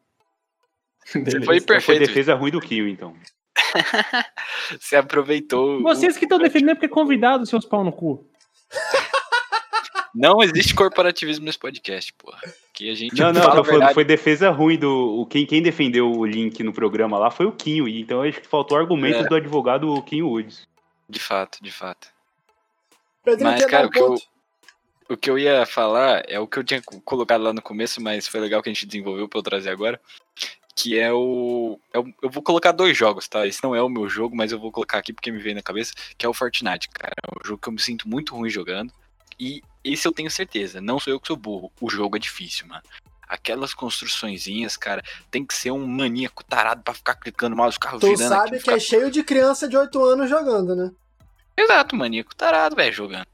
Você 1.04 1.12
foi 1.12 1.28
Então 1.28 1.42
foi 1.44 1.60
perfeito. 1.60 1.98
defesa 2.06 2.34
ruim 2.34 2.50
do 2.50 2.60
Kill, 2.60 2.88
então. 2.88 3.14
Você 4.80 4.96
aproveitou. 4.96 5.78
o- 5.78 5.82
Vocês 5.82 6.16
que 6.16 6.24
estão 6.24 6.38
defendendo 6.38 6.74
porque 6.76 6.86
é 6.86 6.88
convidado, 6.88 7.46
seus 7.46 7.64
pau 7.66 7.84
no 7.84 7.92
cu. 7.92 8.26
Não 10.14 10.40
existe 10.42 10.74
corporativismo 10.76 11.44
nesse 11.44 11.58
podcast, 11.58 12.12
porra. 12.12 12.38
Que 12.72 12.88
a 12.88 12.94
gente 12.94 13.20
Não, 13.20 13.32
não, 13.32 13.42
fala 13.42 13.54
tô 13.56 13.60
a 13.60 13.64
falando, 13.64 13.68
verdade. 13.80 13.94
foi 13.94 14.04
defesa 14.04 14.48
ruim 14.50 14.78
do. 14.78 15.20
o- 15.20 15.26
Quem, 15.26 15.44
quem 15.44 15.60
defendeu 15.60 16.08
o 16.10 16.24
Link 16.24 16.62
no 16.62 16.72
programa 16.72 17.18
lá 17.18 17.32
foi 17.32 17.46
o 17.46 17.52
Kinho, 17.52 17.88
e 17.88 18.00
então 18.00 18.22
acho 18.22 18.40
que 18.40 18.46
faltou 18.46 18.78
argumentos 18.78 19.24
É. 19.24 19.28
do 19.28 19.34
advogado 19.34 20.00
Kinho 20.04 20.28
Woods. 20.28 20.68
De 21.08 21.18
fato, 21.18 21.58
de 21.60 21.72
fato. 21.72 22.08
Mas, 23.40 23.64
cara, 23.66 23.86
o 23.88 23.90
que 23.90 23.98
eu-. 24.00 24.16
O 25.10 25.16
que 25.18 25.28
eu 25.28 25.38
ia 25.38 25.66
falar 25.66 26.22
é 26.26 26.40
o 26.40 26.46
que 26.46 26.58
eu 26.58 26.64
tinha 26.64 26.80
co- 26.80 26.98
colocado 27.02 27.42
lá 27.42 27.52
no 27.52 27.60
começo, 27.60 28.00
mas 28.00 28.26
foi 28.26 28.40
legal 28.40 28.62
que 28.62 28.70
a 28.70 28.72
gente 28.72 28.86
desenvolveu 28.86 29.28
pra 29.28 29.38
eu 29.38 29.42
trazer 29.42 29.68
agora. 29.70 30.00
Que 30.76 30.98
é 30.98 31.12
o. 31.12 31.78
é 31.92 31.98
o- 31.98 32.12
eu 32.22 32.28
vou 32.30 32.42
colocar 32.42 32.72
dois 32.72 32.96
jogos, 32.96 33.28
tá? 33.28 33.46
Esse 33.46 33.62
não 33.62 33.74
é 33.74 33.82
o 33.82 33.88
meu 33.88 34.08
jogo, 34.08 34.34
mas 34.36 34.50
eu 34.50 34.58
vou 34.58 34.72
colocar 34.72 34.98
aqui 34.98 35.12
porque 35.12 35.30
me 35.30 35.38
veio 35.38 35.54
na 35.54 35.62
cabeça, 35.62 35.92
que 36.18 36.26
é 36.26 36.28
o 36.28 36.34
Fortnite, 36.34 36.88
cara. 36.88 37.14
É 37.24 37.30
um 37.40 37.46
jogo 37.46 37.60
que 37.62 37.68
eu 37.68 37.72
me 37.72 37.80
sinto 37.80 38.08
muito 38.08 38.34
ruim 38.34 38.50
jogando. 38.50 38.92
E 39.38 39.62
esse 39.84 40.06
eu 40.06 40.12
tenho 40.12 40.30
certeza, 40.30 40.80
não 40.80 40.98
sou 40.98 41.12
eu 41.12 41.20
que 41.20 41.28
sou 41.28 41.36
burro. 41.36 41.70
O 41.80 41.88
jogo 41.88 42.16
é 42.16 42.20
difícil, 42.20 42.66
mano. 42.66 42.82
aquelas 43.26 43.72
construçõezinhas, 43.74 44.76
cara, 44.76 45.02
tem 45.30 45.44
que 45.44 45.54
ser 45.54 45.70
um 45.70 45.84
maníaco 45.86 46.44
tarado 46.44 46.82
pra 46.82 46.92
ficar 46.94 47.14
clicando 47.14 47.56
mal 47.56 47.68
os 47.68 47.78
carros 47.78 48.00
Tu 48.00 48.06
girando 48.08 48.28
sabe 48.28 48.40
aqui, 48.42 48.50
que 48.52 48.58
ficar- 48.60 48.76
é 48.76 48.80
cheio 48.80 49.10
de 49.10 49.24
criança 49.24 49.66
de 49.66 49.76
8 49.76 50.04
anos 50.04 50.28
jogando, 50.28 50.76
né? 50.76 50.92
Exato, 51.58 51.96
maníaco 51.96 52.34
tarado, 52.36 52.76
velho, 52.76 52.92
jogando. 52.92 53.26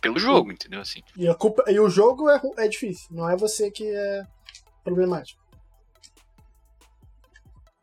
Pelo 0.00 0.18
jogo, 0.18 0.52
entendeu? 0.52 0.80
Assim. 0.80 1.02
E, 1.16 1.28
a 1.28 1.34
culpa, 1.34 1.64
e 1.68 1.78
o 1.80 1.90
jogo 1.90 2.30
é, 2.30 2.40
é 2.58 2.68
difícil, 2.68 3.08
não 3.10 3.28
é 3.28 3.36
você 3.36 3.68
que 3.70 3.84
é 3.84 4.24
problemático. 4.84 5.41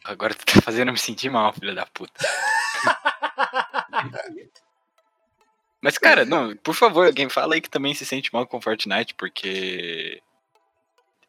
Agora 0.03 0.33
tu 0.33 0.45
tá 0.45 0.61
fazendo 0.61 0.89
eu 0.89 0.93
me 0.93 0.99
sentir 0.99 1.29
mal, 1.29 1.53
filha 1.53 1.73
da 1.73 1.85
puta. 1.85 2.13
Mas, 5.81 5.97
cara, 5.97 6.25
não, 6.25 6.55
por 6.57 6.75
favor, 6.75 7.05
alguém 7.05 7.29
fala 7.29 7.55
aí 7.55 7.61
que 7.61 7.69
também 7.69 7.93
se 7.93 8.05
sente 8.05 8.33
mal 8.33 8.45
com 8.45 8.61
Fortnite, 8.61 9.15
porque. 9.15 10.21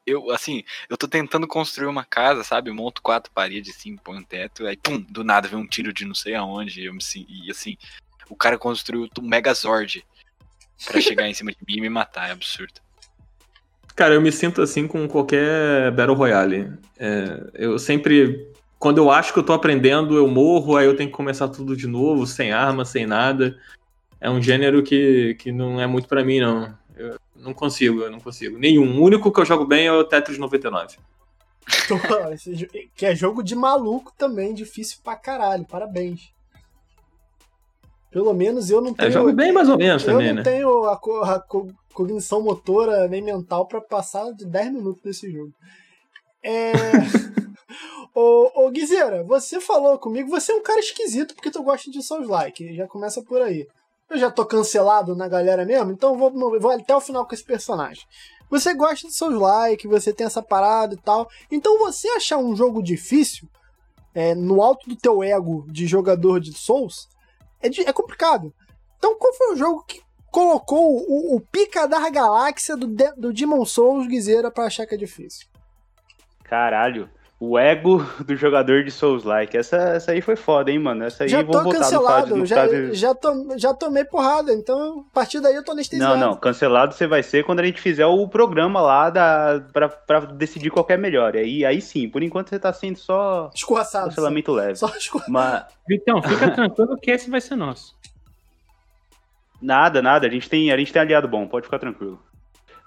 Eu, 0.06 0.30
assim, 0.30 0.64
eu 0.88 0.96
tô 0.96 1.06
tentando 1.06 1.46
construir 1.46 1.86
uma 1.86 2.04
casa, 2.04 2.42
sabe? 2.42 2.72
Monto 2.72 3.00
quatro 3.00 3.30
paredes, 3.32 3.76
assim, 3.76 3.96
põe 3.96 4.18
um 4.18 4.24
teto, 4.24 4.66
aí, 4.66 4.76
pum, 4.76 4.98
do 4.98 5.22
nada 5.22 5.46
vem 5.46 5.58
um 5.58 5.66
tiro 5.66 5.92
de 5.92 6.04
não 6.04 6.14
sei 6.14 6.34
aonde. 6.34 6.84
Eu 6.84 6.92
me, 6.92 7.00
e, 7.28 7.50
assim, 7.50 7.76
o 8.28 8.34
cara 8.34 8.58
construiu 8.58 9.08
um 9.20 9.28
Megazord 9.28 10.04
pra 10.84 11.00
chegar 11.00 11.28
em 11.28 11.34
cima 11.34 11.52
de 11.52 11.58
mim 11.66 11.76
e 11.76 11.80
me 11.82 11.88
matar, 11.88 12.28
é 12.28 12.32
absurdo. 12.32 12.80
Cara, 13.94 14.14
eu 14.14 14.20
me 14.20 14.32
sinto 14.32 14.62
assim 14.62 14.88
com 14.88 15.06
qualquer 15.06 15.92
Battle 15.92 16.16
Royale. 16.16 16.72
É, 16.98 17.50
eu 17.54 17.78
sempre. 17.78 18.49
Quando 18.80 18.96
eu 18.98 19.10
acho 19.10 19.32
que 19.34 19.38
eu 19.38 19.42
tô 19.44 19.52
aprendendo, 19.52 20.16
eu 20.16 20.26
morro, 20.26 20.74
aí 20.74 20.86
eu 20.86 20.96
tenho 20.96 21.10
que 21.10 21.14
começar 21.16 21.48
tudo 21.48 21.76
de 21.76 21.86
novo, 21.86 22.26
sem 22.26 22.50
arma, 22.50 22.84
sem 22.84 23.06
nada. 23.06 23.56
É 24.18 24.28
um 24.30 24.40
gênero 24.42 24.82
que, 24.82 25.34
que 25.38 25.52
não 25.52 25.78
é 25.78 25.86
muito 25.86 26.08
pra 26.08 26.24
mim, 26.24 26.40
não. 26.40 26.74
Eu 26.96 27.18
não 27.36 27.52
consigo, 27.52 28.00
eu 28.00 28.10
não 28.10 28.18
consigo. 28.18 28.58
Nenhum. 28.58 28.98
O 28.98 29.04
único 29.04 29.30
que 29.30 29.38
eu 29.38 29.44
jogo 29.44 29.66
bem 29.66 29.86
é 29.86 29.92
o 29.92 30.02
Tetris 30.02 30.38
99. 30.38 30.96
Então, 31.84 32.32
esse 32.32 32.54
jo- 32.56 32.68
que 32.96 33.04
é 33.04 33.14
jogo 33.14 33.42
de 33.42 33.54
maluco 33.54 34.12
também, 34.16 34.54
difícil 34.54 34.98
pra 35.04 35.14
caralho. 35.14 35.66
Parabéns. 35.66 36.32
Pelo 38.10 38.32
menos 38.32 38.70
eu 38.70 38.80
não 38.80 38.94
tenho. 38.94 39.08
Eu 39.08 39.12
jogo 39.12 39.32
bem 39.34 39.52
mais 39.52 39.68
ou 39.68 39.76
menos 39.76 40.02
eu 40.04 40.12
também, 40.12 40.28
não 40.28 40.36
né? 40.36 40.42
tenho 40.42 40.84
a, 40.86 40.96
co- 40.96 41.20
a 41.22 41.38
co- 41.38 41.68
cognição 41.92 42.42
motora 42.42 43.06
nem 43.08 43.20
mental 43.22 43.66
pra 43.66 43.80
passar 43.80 44.32
de 44.32 44.46
10 44.46 44.72
minutos 44.72 45.02
desse 45.02 45.30
jogo. 45.30 45.52
É. 46.42 46.72
ô, 48.14 48.50
ô 48.66 48.70
Guizeira, 48.70 49.22
você 49.24 49.60
falou 49.60 49.98
comigo, 49.98 50.28
você 50.30 50.52
é 50.52 50.54
um 50.56 50.62
cara 50.62 50.80
esquisito 50.80 51.34
porque 51.34 51.50
tu 51.50 51.62
gosta 51.62 51.90
de 51.90 52.02
Souls-like. 52.02 52.74
Já 52.74 52.86
começa 52.86 53.22
por 53.22 53.40
aí. 53.42 53.66
Eu 54.08 54.18
já 54.18 54.30
tô 54.30 54.44
cancelado 54.44 55.14
na 55.14 55.28
galera 55.28 55.64
mesmo, 55.64 55.92
então 55.92 56.16
vou, 56.18 56.32
vou 56.60 56.70
até 56.72 56.94
o 56.94 57.00
final 57.00 57.24
com 57.26 57.34
esse 57.34 57.44
personagem. 57.44 58.02
Você 58.50 58.74
gosta 58.74 59.06
de 59.06 59.14
Souls-like, 59.14 59.86
você 59.86 60.12
tem 60.12 60.26
essa 60.26 60.42
parada 60.42 60.94
e 60.94 60.98
tal. 60.98 61.28
Então 61.50 61.78
você 61.78 62.08
achar 62.10 62.36
um 62.38 62.56
jogo 62.56 62.82
difícil, 62.82 63.48
é, 64.12 64.34
no 64.34 64.60
alto 64.60 64.88
do 64.88 64.96
teu 64.96 65.22
ego 65.22 65.64
de 65.68 65.86
jogador 65.86 66.40
de 66.40 66.52
Souls, 66.52 67.08
é, 67.62 67.68
di- 67.68 67.82
é 67.86 67.92
complicado. 67.92 68.52
Então 68.98 69.16
qual 69.16 69.32
foi 69.32 69.52
o 69.52 69.56
jogo 69.56 69.84
que 69.86 70.02
colocou 70.32 70.96
o, 71.08 71.36
o 71.36 71.40
pica 71.40 71.86
da 71.86 72.10
galáxia 72.10 72.76
do, 72.76 72.88
de- 72.88 73.12
do 73.12 73.32
Demon 73.32 73.64
Souls 73.64 74.08
Guizeira 74.08 74.50
pra 74.50 74.64
achar 74.64 74.84
que 74.86 74.96
é 74.96 74.98
difícil? 74.98 75.46
Caralho. 76.42 77.08
O 77.42 77.58
ego 77.58 78.04
do 78.22 78.36
jogador 78.36 78.84
de 78.84 78.90
Souls-like. 78.90 79.56
Essa, 79.56 79.76
essa 79.76 80.12
aí 80.12 80.20
foi 80.20 80.36
foda, 80.36 80.70
hein, 80.70 80.78
mano? 80.78 81.04
Essa 81.04 81.24
aí 81.24 81.28
já 81.30 81.42
vou 81.42 81.52
tô 81.52 81.62
botar 81.62 81.78
cancelado, 81.78 82.36
no 82.36 82.42
caso. 82.42 82.46
já, 82.46 82.56
caso... 82.56 82.94
já, 82.94 83.14
tom- 83.14 83.58
já 83.58 83.72
tomei 83.72 84.04
porrada, 84.04 84.52
então 84.52 85.06
a 85.10 85.14
partir 85.14 85.40
daí 85.40 85.54
eu 85.54 85.64
tô 85.64 85.72
anestesiado. 85.72 86.18
Não, 86.18 86.32
não. 86.32 86.36
Cancelado 86.36 86.92
você 86.92 87.06
vai 87.06 87.22
ser 87.22 87.42
quando 87.46 87.60
a 87.60 87.64
gente 87.64 87.80
fizer 87.80 88.04
o 88.04 88.28
programa 88.28 88.82
lá 88.82 89.08
da, 89.08 89.64
pra, 89.72 89.88
pra 89.88 90.20
decidir 90.20 90.70
qual 90.70 90.84
é 90.90 90.98
melhor. 90.98 91.34
Aí, 91.34 91.64
aí 91.64 91.80
sim, 91.80 92.10
por 92.10 92.22
enquanto 92.22 92.50
você 92.50 92.58
tá 92.58 92.74
sendo 92.74 92.98
só 92.98 93.50
Escorraçado. 93.54 94.08
cancelamento 94.10 94.52
leve. 94.52 94.76
Só 94.76 94.88
escor... 94.88 95.22
Mas 95.26 95.64
Vitão, 95.88 96.20
fica 96.22 96.50
tranquilo 96.50 96.98
que 96.98 97.10
esse 97.10 97.30
vai 97.30 97.40
ser 97.40 97.56
nosso. 97.56 97.96
nada, 99.62 100.02
nada. 100.02 100.26
A 100.26 100.30
gente 100.30 100.48
tem, 100.50 100.70
a 100.70 100.76
gente 100.76 100.92
tem 100.92 101.00
aliado 101.00 101.26
bom, 101.26 101.46
pode 101.48 101.64
ficar 101.64 101.78
tranquilo. 101.78 102.20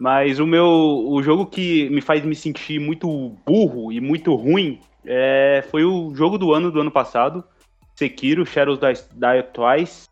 Mas 0.03 0.37
o 0.37 0.45
meu. 0.45 0.67
O 0.67 1.23
jogo 1.23 1.45
que 1.45 1.89
me 1.89 2.01
faz 2.01 2.25
me 2.25 2.35
sentir 2.35 2.77
muito 2.77 3.07
burro 3.45 3.89
e 3.89 4.01
muito 4.01 4.35
ruim 4.35 4.81
é, 5.05 5.63
foi 5.71 5.85
o 5.85 6.13
jogo 6.13 6.37
do 6.37 6.53
ano 6.53 6.69
do 6.69 6.81
ano 6.81 6.91
passado. 6.91 7.41
Sekiro, 7.95 8.45
Shadows 8.45 8.79
Die, 8.79 9.43
Twice. 9.53 10.09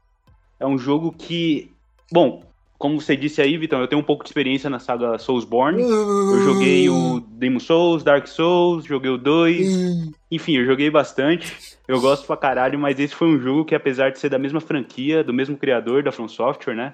É 0.58 0.65
um 0.65 0.77
jogo 0.77 1.12
que. 1.12 1.73
Bom, 2.10 2.41
como 2.77 3.01
você 3.01 3.17
disse 3.17 3.41
aí, 3.41 3.58
Vitão, 3.58 3.82
eu 3.82 3.88
tenho 3.89 3.99
um 3.99 4.06
pouco 4.06 4.23
de 4.23 4.30
experiência 4.30 4.69
na 4.69 4.80
saga 4.80 5.17
Soulsborne. 5.17 5.82
Eu 5.82 6.39
joguei 6.41 6.88
o 6.88 7.19
Demon 7.19 7.60
Souls, 7.60 8.01
Dark 8.01 8.27
Souls, 8.27 8.86
joguei 8.86 9.12
o 9.12 9.17
2. 9.17 10.10
Enfim, 10.32 10.56
eu 10.56 10.65
joguei 10.65 10.89
bastante. 10.89 11.75
Eu 11.86 11.99
gosto 11.99 12.25
pra 12.25 12.38
caralho, 12.38 12.80
mas 12.80 12.97
esse 12.97 13.13
foi 13.13 13.27
um 13.27 13.41
jogo 13.41 13.65
que, 13.65 13.75
apesar 13.75 14.10
de 14.10 14.19
ser 14.19 14.30
da 14.30 14.39
mesma 14.39 14.62
franquia, 14.62 15.21
do 15.21 15.34
mesmo 15.34 15.58
criador 15.58 16.01
da 16.01 16.13
From 16.13 16.30
Software, 16.30 16.75
né? 16.75 16.93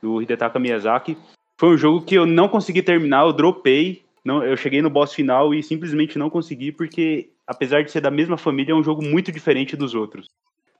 Do 0.00 0.22
Hidetaka 0.22 0.60
Miyazaki, 0.60 1.18
foi 1.58 1.70
um 1.70 1.76
jogo 1.76 2.02
que 2.02 2.14
eu 2.14 2.24
não 2.24 2.48
consegui 2.48 2.80
terminar, 2.82 3.26
eu 3.26 3.32
dropei. 3.32 4.04
Não, 4.24 4.44
eu 4.44 4.56
cheguei 4.56 4.80
no 4.80 4.88
boss 4.88 5.12
final 5.12 5.52
e 5.52 5.60
simplesmente 5.60 6.16
não 6.16 6.30
consegui, 6.30 6.70
porque, 6.70 7.30
apesar 7.44 7.82
de 7.82 7.90
ser 7.90 8.00
da 8.00 8.12
mesma 8.12 8.38
família, 8.38 8.72
é 8.72 8.76
um 8.76 8.82
jogo 8.82 9.02
muito 9.02 9.32
diferente 9.32 9.76
dos 9.76 9.92
outros. 9.92 10.28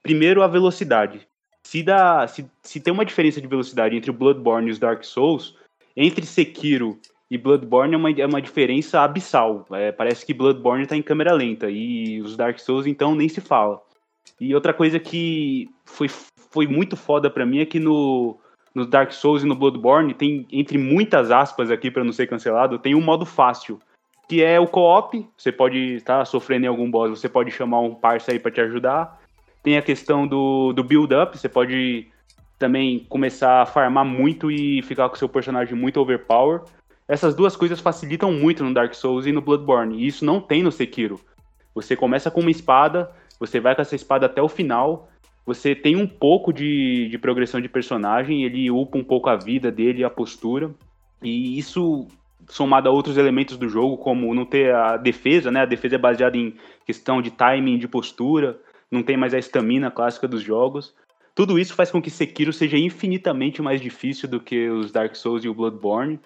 Primeiro, 0.01 0.41
a 0.41 0.47
velocidade. 0.47 1.27
Se, 1.63 1.83
dá, 1.83 2.25
se, 2.27 2.49
se 2.63 2.79
tem 2.79 2.93
uma 2.93 3.03
diferença 3.03 3.41
de 3.41 3.47
velocidade 3.47 3.97
entre 3.97 4.09
o 4.09 4.13
Bloodborne 4.13 4.69
e 4.69 4.71
os 4.71 4.79
Dark 4.79 5.03
Souls, 5.03 5.57
entre 5.97 6.25
Sekiro 6.25 6.97
e 7.29 7.37
Bloodborne 7.37 7.93
é 7.93 7.97
uma, 7.97 8.11
é 8.11 8.25
uma 8.25 8.41
diferença 8.41 9.01
abissal. 9.01 9.65
É, 9.71 9.91
parece 9.91 10.25
que 10.25 10.33
Bloodborne 10.33 10.87
tá 10.87 10.95
em 10.95 11.01
câmera 11.01 11.33
lenta 11.33 11.69
e 11.69 12.21
os 12.21 12.37
Dark 12.37 12.57
Souls, 12.57 12.87
então, 12.87 13.13
nem 13.13 13.27
se 13.27 13.41
fala. 13.41 13.81
E 14.39 14.55
outra 14.55 14.73
coisa 14.73 14.97
que 14.97 15.69
foi, 15.83 16.07
foi 16.07 16.67
muito 16.67 16.95
foda 16.95 17.29
pra 17.29 17.45
mim 17.45 17.59
é 17.59 17.65
que 17.65 17.79
no, 17.79 18.39
no 18.73 18.85
Dark 18.85 19.11
Souls 19.11 19.43
e 19.43 19.45
no 19.45 19.55
Bloodborne 19.55 20.13
tem, 20.13 20.47
entre 20.51 20.77
muitas 20.77 21.31
aspas 21.31 21.71
aqui 21.71 21.89
pra 21.89 22.03
não 22.03 22.11
ser 22.11 22.27
cancelado, 22.27 22.79
tem 22.79 22.95
um 22.95 23.01
modo 23.01 23.25
fácil. 23.25 23.79
Que 24.27 24.43
é 24.43 24.59
o 24.59 24.67
co-op, 24.67 25.27
você 25.35 25.51
pode 25.51 25.95
estar 25.95 26.23
sofrendo 26.25 26.65
em 26.65 26.69
algum 26.69 26.89
boss, 26.89 27.09
você 27.09 27.27
pode 27.27 27.49
chamar 27.49 27.79
um 27.79 27.95
parça 27.95 28.31
aí 28.31 28.39
pra 28.39 28.51
te 28.51 28.61
ajudar. 28.61 29.19
Tem 29.63 29.77
a 29.77 29.81
questão 29.81 30.27
do, 30.27 30.71
do 30.71 30.83
build-up, 30.83 31.37
você 31.37 31.49
pode 31.49 32.07
também 32.59 32.99
começar 33.09 33.61
a 33.61 33.65
farmar 33.65 34.05
muito 34.05 34.51
e 34.51 34.81
ficar 34.83 35.09
com 35.09 35.15
seu 35.15 35.27
personagem 35.27 35.75
muito 35.75 35.99
overpower. 35.99 36.61
Essas 37.07 37.33
duas 37.33 37.55
coisas 37.55 37.79
facilitam 37.79 38.31
muito 38.31 38.63
no 38.63 38.73
Dark 38.73 38.93
Souls 38.93 39.25
e 39.25 39.31
no 39.31 39.41
Bloodborne, 39.41 39.97
e 39.97 40.05
isso 40.05 40.23
não 40.23 40.39
tem 40.39 40.61
no 40.61 40.71
Sekiro. 40.71 41.19
Você 41.73 41.95
começa 41.95 42.29
com 42.29 42.41
uma 42.41 42.51
espada, 42.51 43.09
você 43.39 43.59
vai 43.59 43.73
com 43.73 43.81
essa 43.81 43.95
espada 43.95 44.27
até 44.27 44.41
o 44.41 44.47
final, 44.47 45.09
você 45.49 45.73
tem 45.73 45.95
um 45.95 46.05
pouco 46.05 46.53
de, 46.53 47.07
de 47.09 47.17
progressão 47.17 47.59
de 47.59 47.67
personagem, 47.67 48.43
ele 48.43 48.69
upa 48.69 48.99
um 48.99 49.03
pouco 49.03 49.29
a 49.29 49.35
vida 49.35 49.71
dele, 49.71 50.03
a 50.03 50.09
postura, 50.09 50.69
e 51.23 51.57
isso 51.57 52.07
somado 52.47 52.87
a 52.87 52.91
outros 52.91 53.17
elementos 53.17 53.57
do 53.57 53.67
jogo, 53.67 53.97
como 53.97 54.31
não 54.35 54.45
ter 54.45 54.71
a 54.75 54.95
defesa, 54.95 55.49
né? 55.49 55.61
A 55.61 55.65
defesa 55.65 55.95
é 55.95 55.97
baseada 55.97 56.37
em 56.37 56.53
questão 56.85 57.19
de 57.19 57.31
timing, 57.31 57.79
de 57.79 57.87
postura, 57.87 58.59
não 58.91 59.01
tem 59.01 59.17
mais 59.17 59.33
a 59.33 59.39
estamina 59.39 59.89
clássica 59.89 60.27
dos 60.27 60.43
jogos. 60.43 60.93
Tudo 61.33 61.57
isso 61.57 61.73
faz 61.73 61.89
com 61.89 61.99
que 61.99 62.11
Sekiro 62.11 62.53
seja 62.53 62.77
infinitamente 62.77 63.59
mais 63.59 63.81
difícil 63.81 64.29
do 64.29 64.39
que 64.39 64.69
os 64.69 64.91
Dark 64.91 65.15
Souls 65.15 65.43
e 65.43 65.49
o 65.49 65.53
Bloodborne. 65.55 66.19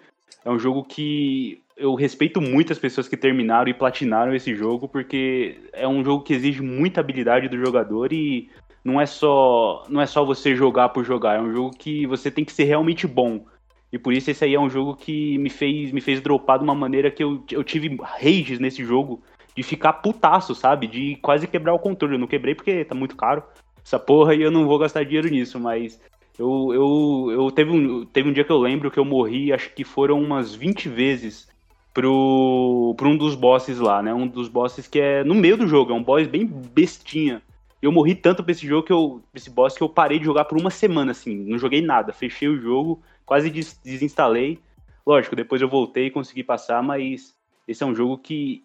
É 0.44 0.50
um 0.50 0.58
jogo 0.58 0.84
que 0.84 1.62
eu 1.78 1.94
respeito 1.94 2.42
muito 2.42 2.74
as 2.74 2.78
pessoas 2.78 3.08
que 3.08 3.16
terminaram 3.16 3.70
e 3.70 3.74
platinaram 3.74 4.34
esse 4.34 4.54
jogo, 4.54 4.86
porque 4.86 5.56
é 5.72 5.88
um 5.88 6.04
jogo 6.04 6.24
que 6.24 6.34
exige 6.34 6.60
muita 6.60 7.00
habilidade 7.00 7.48
do 7.48 7.58
jogador 7.58 8.12
e 8.12 8.50
não 8.84 9.00
é 9.00 9.06
só 9.06 9.84
não 9.88 10.00
é 10.00 10.06
só 10.06 10.24
você 10.24 10.54
jogar 10.54 10.90
por 10.90 11.04
jogar, 11.04 11.36
é 11.36 11.40
um 11.40 11.52
jogo 11.52 11.76
que 11.76 12.06
você 12.06 12.30
tem 12.30 12.44
que 12.44 12.52
ser 12.52 12.64
realmente 12.64 13.06
bom. 13.06 13.44
E 13.92 13.98
por 13.98 14.12
isso 14.12 14.30
esse 14.30 14.44
aí 14.44 14.54
é 14.54 14.60
um 14.60 14.68
jogo 14.68 14.96
que 14.96 15.38
me 15.38 15.48
fez 15.48 15.92
me 15.92 16.00
fez 16.00 16.20
dropar 16.20 16.58
de 16.58 16.64
uma 16.64 16.74
maneira 16.74 17.10
que 17.10 17.22
eu, 17.22 17.42
eu 17.50 17.64
tive 17.64 17.96
rages 18.02 18.58
nesse 18.58 18.84
jogo 18.84 19.22
de 19.56 19.62
ficar 19.62 19.94
putaço, 19.94 20.54
sabe? 20.54 20.86
De 20.86 21.16
quase 21.16 21.46
quebrar 21.46 21.74
o 21.74 21.78
controle. 21.78 22.14
Eu 22.14 22.18
não 22.18 22.26
quebrei 22.26 22.54
porque 22.54 22.84
tá 22.84 22.94
muito 22.94 23.16
caro 23.16 23.42
essa 23.84 23.98
porra 23.98 24.34
e 24.34 24.42
eu 24.42 24.50
não 24.50 24.66
vou 24.66 24.78
gastar 24.78 25.04
dinheiro 25.04 25.28
nisso, 25.28 25.60
mas 25.60 26.00
eu, 26.38 26.72
eu, 26.72 27.28
eu 27.30 27.50
teve, 27.50 27.70
um, 27.70 28.04
teve 28.06 28.28
um 28.28 28.32
dia 28.32 28.44
que 28.44 28.50
eu 28.50 28.58
lembro 28.58 28.90
que 28.90 28.98
eu 28.98 29.04
morri, 29.04 29.52
acho 29.52 29.72
que 29.74 29.84
foram 29.84 30.20
umas 30.20 30.54
20 30.54 30.88
vezes 30.88 31.48
pro, 31.92 32.94
pro 32.96 33.08
um 33.08 33.16
dos 33.16 33.36
bosses 33.36 33.78
lá, 33.78 34.02
né? 34.02 34.12
Um 34.12 34.26
dos 34.26 34.48
bosses 34.48 34.88
que 34.88 34.98
é 34.98 35.22
no 35.22 35.34
meio 35.34 35.56
do 35.56 35.68
jogo, 35.68 35.92
é 35.92 35.94
um 35.94 36.02
boss 36.02 36.26
bem 36.26 36.44
bestinha. 36.46 37.40
Eu 37.84 37.92
morri 37.92 38.14
tanto 38.14 38.42
pra 38.42 38.52
esse 38.52 38.66
jogo 38.66 38.86
que 38.86 38.92
eu. 38.92 39.22
Esse 39.34 39.50
boss 39.50 39.76
que 39.76 39.82
eu 39.82 39.88
parei 39.88 40.18
de 40.18 40.24
jogar 40.24 40.46
por 40.46 40.58
uma 40.58 40.70
semana, 40.70 41.10
assim. 41.10 41.36
Não 41.36 41.58
joguei 41.58 41.82
nada. 41.82 42.14
Fechei 42.14 42.48
o 42.48 42.58
jogo, 42.58 43.02
quase 43.26 43.50
des 43.50 43.78
desinstalei. 43.84 44.58
Lógico, 45.06 45.36
depois 45.36 45.60
eu 45.60 45.68
voltei 45.68 46.06
e 46.06 46.10
consegui 46.10 46.42
passar, 46.42 46.82
mas 46.82 47.34
esse 47.68 47.82
é 47.82 47.86
um 47.86 47.94
jogo 47.94 48.16
que 48.16 48.64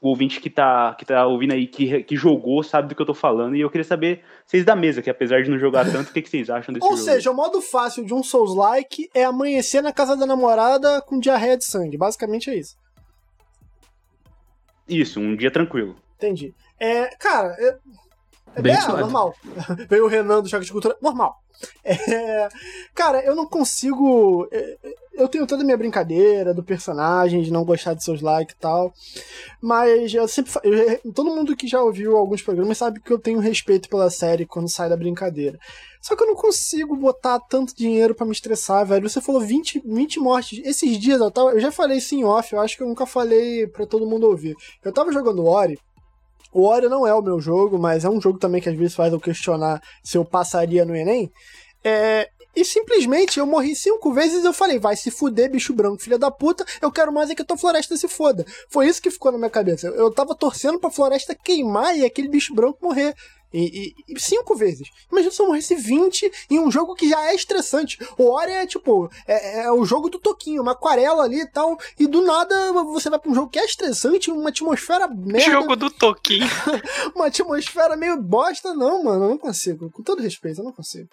o 0.00 0.10
ouvinte 0.10 0.38
que 0.38 0.50
tá, 0.50 0.94
que 0.94 1.04
tá 1.04 1.26
ouvindo 1.26 1.54
aí, 1.54 1.66
que, 1.66 2.02
que 2.02 2.14
jogou, 2.14 2.62
sabe 2.62 2.88
do 2.88 2.94
que 2.94 3.00
eu 3.00 3.06
tô 3.06 3.14
falando. 3.14 3.56
E 3.56 3.60
eu 3.60 3.70
queria 3.70 3.84
saber, 3.84 4.22
vocês 4.44 4.66
da 4.66 4.76
mesa, 4.76 5.00
que 5.00 5.08
apesar 5.08 5.42
de 5.42 5.50
não 5.50 5.58
jogar 5.58 5.90
tanto, 5.90 6.10
o 6.10 6.12
que, 6.12 6.20
que 6.20 6.28
vocês 6.28 6.50
acham 6.50 6.72
desse 6.72 6.86
Ou 6.86 6.92
jogo? 6.92 7.02
seja, 7.02 7.30
o 7.30 7.34
modo 7.34 7.62
fácil 7.62 8.04
de 8.04 8.12
um 8.12 8.22
Souls-like 8.22 9.08
é 9.14 9.24
amanhecer 9.24 9.82
na 9.82 9.92
casa 9.92 10.14
da 10.14 10.26
namorada 10.26 11.00
com 11.02 11.18
diarreia 11.18 11.56
de 11.56 11.64
sangue. 11.64 11.96
Basicamente 11.96 12.50
é 12.50 12.56
isso. 12.56 12.76
Isso, 14.86 15.18
um 15.18 15.34
dia 15.34 15.50
tranquilo. 15.50 15.96
Entendi. 16.16 16.54
É, 16.78 17.16
cara, 17.16 17.56
é, 17.58 17.78
é 18.56 18.62
Bem 18.62 18.74
é, 18.74 18.86
normal. 18.88 19.34
Veio 19.88 20.04
o 20.04 20.08
Renan 20.08 20.42
do 20.42 20.48
Choque 20.48 20.64
de 20.66 20.72
Cultura. 20.72 20.96
Normal. 21.00 21.36
É, 21.84 22.48
cara, 22.94 23.20
eu 23.24 23.34
não 23.34 23.46
consigo. 23.46 24.46
é, 24.52 24.76
Eu 25.12 25.26
tenho 25.28 25.44
toda 25.46 25.62
a 25.62 25.64
minha 25.64 25.76
brincadeira 25.76 26.54
do 26.54 26.62
personagem, 26.62 27.42
de 27.42 27.50
não 27.52 27.64
gostar 27.64 27.94
de 27.94 28.04
seus 28.04 28.20
likes 28.20 28.54
e 28.54 28.58
tal. 28.60 28.92
Mas 29.60 30.14
eu 30.14 30.28
sempre. 30.28 30.52
eu- 30.62 31.12
todo 31.12 31.34
mundo 31.34 31.56
que 31.56 31.66
já 31.66 31.82
ouviu 31.82 32.16
alguns 32.16 32.42
programas 32.42 32.78
sabe 32.78 33.00
que 33.00 33.12
eu 33.12 33.18
tenho 33.18 33.40
respeito 33.40 33.88
pela 33.88 34.08
série 34.10 34.46
quando 34.46 34.68
sai 34.68 34.88
da 34.88 34.96
brincadeira. 34.96 35.58
Só 36.00 36.14
que 36.14 36.22
eu 36.22 36.28
não 36.28 36.36
consigo 36.36 36.94
botar 36.94 37.40
tanto 37.40 37.74
dinheiro 37.74 38.14
pra 38.14 38.24
me 38.24 38.30
estressar, 38.32 38.86
velho. 38.86 39.08
Você 39.10 39.20
falou 39.20 39.40
20, 39.40 39.82
20 39.84 40.20
mortes. 40.20 40.60
Esses 40.64 40.96
dias 40.96 41.20
eu 41.20 41.30
tava. 41.30 41.50
Eu 41.50 41.60
já 41.60 41.72
falei 41.72 41.98
isso 41.98 42.14
em 42.14 42.24
off, 42.24 42.52
eu 42.54 42.60
acho 42.60 42.76
que 42.76 42.84
eu 42.84 42.88
nunca 42.88 43.04
falei 43.04 43.66
pra 43.66 43.84
todo 43.84 44.06
mundo 44.06 44.28
ouvir. 44.28 44.54
Eu 44.84 44.92
tava 44.92 45.10
jogando 45.12 45.44
Ori. 45.44 45.76
O 46.52 46.64
Ori 46.66 46.88
não 46.88 47.06
é 47.06 47.14
o 47.14 47.22
meu 47.22 47.40
jogo, 47.40 47.78
mas 47.78 48.04
é 48.04 48.10
um 48.10 48.20
jogo 48.20 48.38
também 48.38 48.60
que 48.60 48.68
às 48.68 48.76
vezes 48.76 48.94
faz 48.94 49.12
eu 49.12 49.20
questionar 49.20 49.82
se 50.02 50.16
eu 50.16 50.24
passaria 50.24 50.84
no 50.84 50.96
Enem. 50.96 51.30
É, 51.84 52.28
e 52.56 52.64
simplesmente 52.64 53.38
eu 53.38 53.46
morri 53.46 53.76
cinco 53.76 54.12
vezes 54.12 54.44
eu 54.44 54.52
falei, 54.52 54.78
vai 54.78 54.96
se 54.96 55.10
fuder, 55.10 55.50
bicho 55.50 55.72
branco, 55.72 56.02
filha 56.02 56.18
da 56.18 56.30
puta, 56.30 56.64
eu 56.82 56.90
quero 56.90 57.12
mais 57.12 57.30
é 57.30 57.34
que 57.34 57.42
a 57.42 57.44
tua 57.44 57.56
floresta 57.56 57.96
se 57.96 58.08
foda. 58.08 58.44
Foi 58.68 58.88
isso 58.88 59.00
que 59.00 59.10
ficou 59.10 59.30
na 59.30 59.38
minha 59.38 59.50
cabeça. 59.50 59.86
Eu, 59.86 59.94
eu 59.94 60.10
tava 60.10 60.34
torcendo 60.34 60.78
pra 60.80 60.90
floresta 60.90 61.34
queimar 61.34 61.96
e 61.96 62.04
aquele 62.04 62.28
bicho 62.28 62.54
branco 62.54 62.78
morrer. 62.82 63.14
E, 63.52 63.94
e- 64.08 64.14
e 64.14 64.20
cinco 64.20 64.54
vezes. 64.54 64.88
Imagina 65.10 65.32
se 65.32 65.40
eu 65.40 65.46
morresse 65.46 65.74
20 65.74 66.30
em 66.50 66.58
um 66.58 66.70
jogo 66.70 66.94
que 66.94 67.08
já 67.08 67.30
é 67.30 67.34
estressante. 67.34 67.98
O 68.18 68.30
Ori 68.30 68.52
é 68.52 68.66
tipo, 68.66 69.10
é, 69.26 69.62
é 69.64 69.72
o 69.72 69.84
jogo 69.84 70.08
do 70.10 70.18
Toquinho, 70.18 70.62
uma 70.62 70.72
aquarela 70.72 71.24
ali 71.24 71.40
e 71.40 71.46
tal. 71.46 71.78
E 71.98 72.06
do 72.06 72.20
nada 72.22 72.72
você 72.84 73.08
vai 73.08 73.18
pra 73.18 73.30
um 73.30 73.34
jogo 73.34 73.48
que 73.50 73.58
é 73.58 73.64
estressante, 73.64 74.30
uma 74.30 74.50
atmosfera 74.50 75.08
merda 75.08 75.50
Jogo 75.50 75.76
do 75.76 75.90
Toquinho. 75.90 76.46
uma 77.16 77.26
atmosfera 77.26 77.96
meio 77.96 78.20
bosta, 78.20 78.74
não, 78.74 79.02
mano. 79.02 79.24
Eu 79.24 79.28
não 79.30 79.38
consigo. 79.38 79.90
Com 79.90 80.02
todo 80.02 80.22
respeito, 80.22 80.60
eu 80.60 80.64
não 80.64 80.72
consigo. 80.72 81.08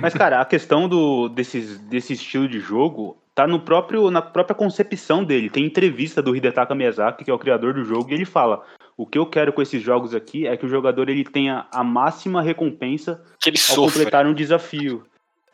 Mas, 0.00 0.14
cara, 0.14 0.40
a 0.40 0.44
questão 0.44 0.88
do, 0.88 1.28
desses, 1.28 1.78
desse 1.80 2.12
estilo 2.12 2.48
de 2.48 2.60
jogo 2.60 3.16
tá 3.40 3.46
no 3.46 3.60
próprio, 3.60 4.10
na 4.10 4.20
própria 4.20 4.54
concepção 4.54 5.24
dele. 5.24 5.48
Tem 5.48 5.64
entrevista 5.64 6.20
do 6.20 6.36
Hidetaka 6.36 6.74
Miyazaki, 6.74 7.24
que 7.24 7.30
é 7.30 7.34
o 7.34 7.38
criador 7.38 7.74
do 7.74 7.84
jogo, 7.84 8.10
e 8.10 8.14
ele 8.14 8.24
fala: 8.24 8.64
o 8.96 9.06
que 9.06 9.18
eu 9.18 9.26
quero 9.26 9.52
com 9.52 9.62
esses 9.62 9.82
jogos 9.82 10.14
aqui 10.14 10.46
é 10.46 10.56
que 10.56 10.66
o 10.66 10.68
jogador 10.68 11.08
ele 11.08 11.24
tenha 11.24 11.66
a 11.72 11.82
máxima 11.82 12.42
recompensa 12.42 13.22
Que 13.40 13.50
ele 13.50 13.56
ao 13.56 13.74
sofre. 13.74 13.98
completar 14.00 14.26
um 14.26 14.34
desafio. 14.34 15.04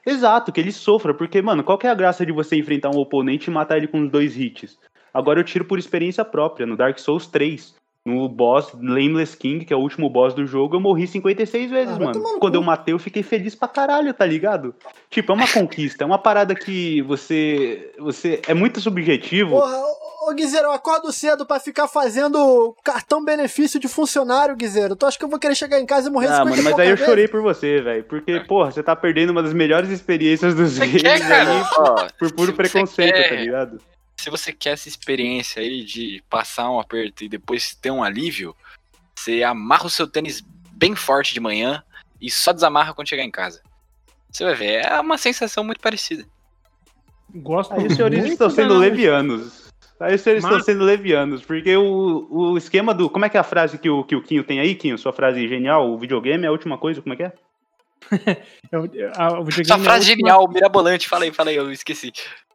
Exato, 0.05 0.53
que 0.53 0.61
ele 0.61 0.73
sofra, 0.73 1.13
porque, 1.13 1.43
mano, 1.43 1.65
qual 1.65 1.79
que 1.79 1.87
é 1.87 1.91
a 1.91 1.95
graça 1.95 2.25
de 2.25 2.33
você 2.33 2.57
enfrentar 2.57 2.91
um 2.91 2.99
oponente 2.99 3.51
e 3.51 3.53
matar 3.53 3.77
ele 3.77 3.89
com 3.89 4.07
dois 4.07 4.37
hits? 4.37 4.79
Agora 5.13 5.41
eu 5.41 5.45
tiro 5.45 5.65
por 5.65 5.79
experiência 5.79 6.25
própria, 6.25 6.67
no 6.67 6.77
Dark 6.77 6.99
Souls 6.99 7.27
3. 7.27 7.75
No 8.07 8.29
boss 8.29 8.73
Nameless 8.81 9.37
King, 9.37 9.65
que 9.65 9.75
é 9.75 9.77
o 9.77 9.81
último 9.81 10.09
boss 10.09 10.33
do 10.33 10.47
jogo, 10.47 10.77
eu 10.77 10.81
morri 10.81 11.09
56 11.09 11.69
vezes, 11.71 11.97
Ah, 11.97 11.99
mano. 11.99 12.21
Quando 12.39 12.53
cu. 12.53 12.59
eu 12.59 12.63
matei, 12.63 12.95
eu 12.95 12.99
fiquei 13.01 13.25
feliz 13.25 13.55
pra 13.57 13.67
caralho, 13.67 14.15
tá 14.15 14.25
ligado? 14.25 14.73
Tipo, 15.11 15.33
é 15.33 15.35
uma 15.35 15.49
conquista, 15.49 16.05
é 16.05 16.07
uma 16.07 16.17
parada 16.19 16.55
que 16.55 17.03
você. 17.03 17.93
você 17.99 18.41
É 18.47 18.55
muito 18.55 18.81
subjetivo. 18.81 19.51
Porra, 19.51 19.77
ô, 19.77 20.31
ô 20.31 20.35
Guizeiro, 20.35 20.67
eu 20.69 20.73
acordo 20.73 21.13
cedo 21.13 21.45
pra 21.45 21.59
ficar 21.59 21.89
fazendo 21.89 22.77
cartão 22.85 23.25
benefício 23.25 23.81
de 23.81 23.89
funcionário, 23.89 24.55
Guizeiro. 24.55 24.95
Tu 24.95 25.05
acha 25.05 25.19
que 25.19 25.25
eu 25.25 25.29
vou 25.29 25.39
querer 25.41 25.57
chegar 25.57 25.81
em 25.81 25.87
casa 25.87 26.09
e 26.09 26.13
morrer 26.13 26.29
Ah, 26.29 26.37
50 26.45 26.51
mano, 26.51 26.63
mas 26.63 26.79
aí 26.79 26.91
eu 26.91 26.97
chorei 26.97 27.27
por 27.27 27.43
você, 27.43 27.81
velho. 27.81 28.05
Porque, 28.05 28.39
porra, 28.41 28.71
você 28.71 28.85
tá 28.85 28.95
perdendo 28.95 29.31
uma 29.31 29.43
das 29.43 29.53
melhores 29.53 29.91
experiências 29.91 30.55
dos 30.55 30.79
Você 30.79 30.87
games 30.87 31.05
aí 31.29 31.63
Ó, 31.79 32.07
por 32.19 32.33
puro 32.33 32.53
preconceito, 32.53 33.13
quer- 33.15 33.29
tá 33.31 33.35
ligado? 33.35 33.79
Se 34.19 34.31
você 34.31 34.53
quer 34.53 34.71
essa 34.71 34.89
experiência 34.89 35.61
aí 35.63 35.85
de 35.85 36.23
passar 36.29 36.71
um 36.71 36.81
aperto 36.81 37.25
e 37.25 37.29
depois 37.29 37.75
ter 37.75 37.91
um 37.91 38.03
alívio, 38.03 38.55
você 39.15 39.43
amarra 39.43 39.87
o 39.87 39.91
seu 39.91 40.07
tênis 40.07 40.43
bem 40.73 40.95
forte 40.95 41.33
de 41.35 41.41
manhã 41.41 41.83
e 42.21 42.31
só 42.31 42.53
desamarra 42.53 42.95
quando 42.95 43.09
chegar 43.09 43.23
em 43.25 43.31
casa. 43.31 43.63
Você 44.31 44.45
vai 44.45 44.55
ver, 44.55 44.85
é 44.85 45.01
uma 45.01 45.19
sensação 45.19 45.63
muito 45.65 45.81
parecida. 45.81 46.25
Gosto 47.35 47.75
Aí 47.75 47.87
os 47.87 47.95
senhores 47.95 48.19
muito 48.21 48.33
estão 48.33 48.51
sendo 48.51 48.79
levianos. 48.79 49.67
Aí 50.01 50.15
os 50.15 50.21
senhores 50.21 50.43
Mas- 50.43 50.53
estão 50.53 50.65
sendo 50.65 50.85
levianos, 50.85 51.43
porque 51.43 51.75
o, 51.77 52.27
o 52.31 52.59
esquema 52.59 52.93
do. 52.95 53.09
Como 53.09 53.25
é 53.25 53.29
que 53.29 53.37
é 53.37 53.41
a 53.41 53.45
frase 53.45 53.79
que 53.79 53.89
o, 53.89 54.05
que 54.05 54.15
o 54.15 54.23
Quinho 54.23 54.45
tem 54.45 54.61
aí, 54.61 54.75
Quinho? 54.75 54.99
Sua 54.99 55.13
frase 55.13 55.47
genial, 55.49 55.91
o 55.91 55.99
videogame 55.99 56.45
é 56.45 56.49
a 56.49 56.53
última 56.53 56.77
coisa, 56.79 57.01
como 57.01 57.15
é 57.15 57.17
que 57.17 57.23
é? 57.25 57.33
Eu- 58.71 58.83
a- 59.17 59.41
o 59.41 59.49
Essa 59.49 59.61
é 59.61 59.75
a 59.75 59.79
frase 59.79 60.11
última- 60.11 60.29
genial, 60.31 60.49
mirabolante, 60.49 61.09
falei, 61.09 61.33
falei, 61.33 61.59
eu 61.59 61.71
esqueci. 61.73 62.13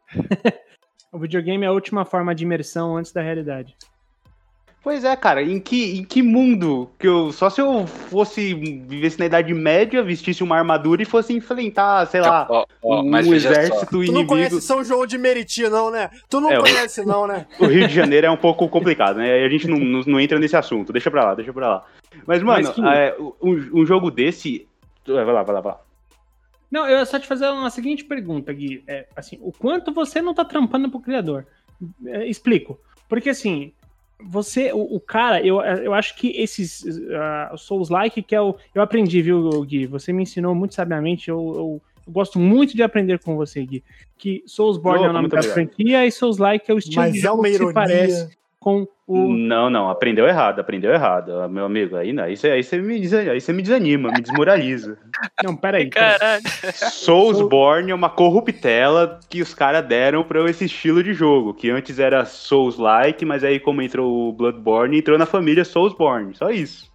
O 1.12 1.18
videogame 1.18 1.64
é 1.64 1.68
a 1.68 1.72
última 1.72 2.04
forma 2.04 2.34
de 2.34 2.42
imersão 2.44 2.96
antes 2.96 3.12
da 3.12 3.20
realidade. 3.20 3.76
Pois 4.82 5.04
é, 5.04 5.14
cara, 5.14 5.40
em 5.40 5.60
que, 5.60 5.96
em 5.98 6.04
que 6.04 6.22
mundo 6.22 6.90
que 6.98 7.06
eu. 7.06 7.30
Só 7.30 7.48
se 7.48 7.60
eu 7.60 7.86
fosse. 7.86 8.52
vivesse 8.52 9.16
na 9.16 9.26
Idade 9.26 9.54
Média, 9.54 10.02
vestisse 10.02 10.42
uma 10.42 10.56
armadura 10.56 11.00
e 11.00 11.04
fosse 11.04 11.32
enfrentar, 11.32 12.04
sei 12.08 12.20
lá, 12.20 12.48
Ó, 12.50 12.64
ó, 12.82 13.00
um 13.00 13.08
mas 13.08 13.28
veja 13.28 13.54
só, 13.54 13.60
exército 13.60 13.86
Tu 13.90 13.96
não 13.98 14.02
inimigo. 14.04 14.26
conhece 14.26 14.60
São 14.60 14.82
João 14.82 15.06
de 15.06 15.16
Meriti, 15.18 15.68
não, 15.68 15.88
né? 15.88 16.10
Tu 16.28 16.40
não 16.40 16.50
É, 16.50 16.58
o- 16.58 16.62
conhece, 16.62 17.04
não, 17.04 17.28
né? 17.28 17.46
O 17.60 17.66
Rio 17.66 17.86
de 17.86 17.94
Janeiro 17.94 18.26
é 18.26 18.30
um 18.30 18.36
pouco 18.36 18.68
complicado, 18.68 19.18
né? 19.18 19.44
A 19.44 19.48
gente 19.48 19.68
não, 19.68 19.78
não, 19.78 20.00
não 20.04 20.18
entra 20.20 20.40
nesse 20.40 20.56
assunto. 20.56 20.92
Deixa 20.92 21.12
pra 21.12 21.26
lá, 21.26 21.34
deixa 21.36 21.52
pra 21.52 21.68
lá. 21.68 21.84
Mas, 22.26 22.42
mano, 22.42 22.64
Mas 22.64 22.70
que- 22.74 22.84
é, 22.84 23.16
um, 23.40 23.82
um 23.82 23.86
jogo 23.86 24.10
desse. 24.10 24.66
é, 25.08 25.12
Vai 25.12 25.32
lá, 25.32 25.42
vai 25.44 25.54
lá, 25.54 25.60
vai 25.60 25.72
lá. 25.74 25.80
Não, 26.72 26.88
eu 26.88 26.98
ia 26.98 27.04
só 27.04 27.18
te 27.20 27.26
fazer 27.26 27.48
uma 27.50 27.68
seguinte 27.70 28.02
pergunta, 28.04 28.52
Gui. 28.52 28.82
É, 28.88 29.06
assim, 29.14 29.38
o 29.42 29.52
quanto 29.52 29.92
você 29.92 30.22
não 30.22 30.32
tá 30.34 30.44
trampando 30.44 30.88
pro 30.90 30.98
criador? 31.00 31.46
É, 32.06 32.26
explico. 32.26 32.80
Porque 33.08 33.28
assim, 33.30 33.72
você, 34.24 34.72
o, 34.72 34.78
o 34.96 34.98
cara, 34.98 35.44
eu, 35.46 35.60
eu 35.60 35.92
acho 35.92 36.16
que 36.16 36.28
esses 36.30 36.82
uh, 36.82 37.56
Souls-like 37.58 38.22
que 38.22 38.34
é 38.34 38.40
o. 38.40 38.56
Eu 38.74 38.80
aprendi, 38.82 39.20
viu, 39.20 39.62
Gui? 39.64 39.86
Você 39.86 40.12
me 40.12 40.22
ensinou 40.22 40.54
muito 40.54 40.74
sabiamente. 40.74 41.28
Eu, 41.28 41.36
eu- 41.38 41.82
eu 42.04 42.12
gosto 42.12 42.36
muito 42.36 42.74
de 42.74 42.82
aprender 42.82 43.20
com 43.20 43.36
você, 43.36 43.64
Gui. 43.64 43.84
Que 44.18 44.42
Soulsborne 44.44 45.00
Opa, 45.00 45.06
é 45.06 45.10
o 45.10 45.12
nome 45.12 45.28
da 45.28 45.36
obrigado. 45.36 45.54
franquia 45.54 46.04
e 46.06 46.10
Souls-like 46.10 46.68
é 46.68 46.74
o 46.74 46.78
estilo 46.78 46.96
Mas 47.02 47.12
de 47.12 47.18
é 47.18 47.22
jogo 47.22 47.42
uma 47.42 47.48
que 47.48 47.58
se 47.58 47.72
parece 47.72 48.36
com 48.62 48.86
o. 49.06 49.34
Não, 49.34 49.68
não, 49.68 49.90
aprendeu 49.90 50.26
errado, 50.26 50.60
aprendeu 50.60 50.92
errado, 50.92 51.32
ah, 51.40 51.48
meu 51.48 51.64
amigo. 51.64 51.96
Aí, 51.96 52.18
aí, 52.20 52.36
você, 52.36 52.50
aí, 52.50 52.62
você 52.62 52.78
me, 52.78 52.94
aí 52.94 53.40
você 53.40 53.52
me 53.52 53.60
desanima, 53.60 54.10
me 54.12 54.22
desmoraliza. 54.22 54.96
Não, 55.42 55.56
peraí. 55.56 55.90
peraí. 55.90 56.18
Caralho. 56.18 56.42
Soulsborne 56.72 57.90
é 57.90 57.94
uma 57.94 58.08
corruptela 58.08 59.18
que 59.28 59.42
os 59.42 59.52
caras 59.52 59.84
deram 59.84 60.22
pra 60.22 60.48
esse 60.48 60.66
estilo 60.66 61.02
de 61.02 61.12
jogo, 61.12 61.52
que 61.52 61.68
antes 61.68 61.98
era 61.98 62.24
Souls-like, 62.24 63.24
mas 63.24 63.42
aí 63.42 63.58
como 63.58 63.82
entrou 63.82 64.28
o 64.28 64.32
Bloodborne, 64.32 64.98
entrou 64.98 65.18
na 65.18 65.26
família 65.26 65.64
Soulsborne, 65.64 66.34
só 66.34 66.50
isso. 66.50 66.91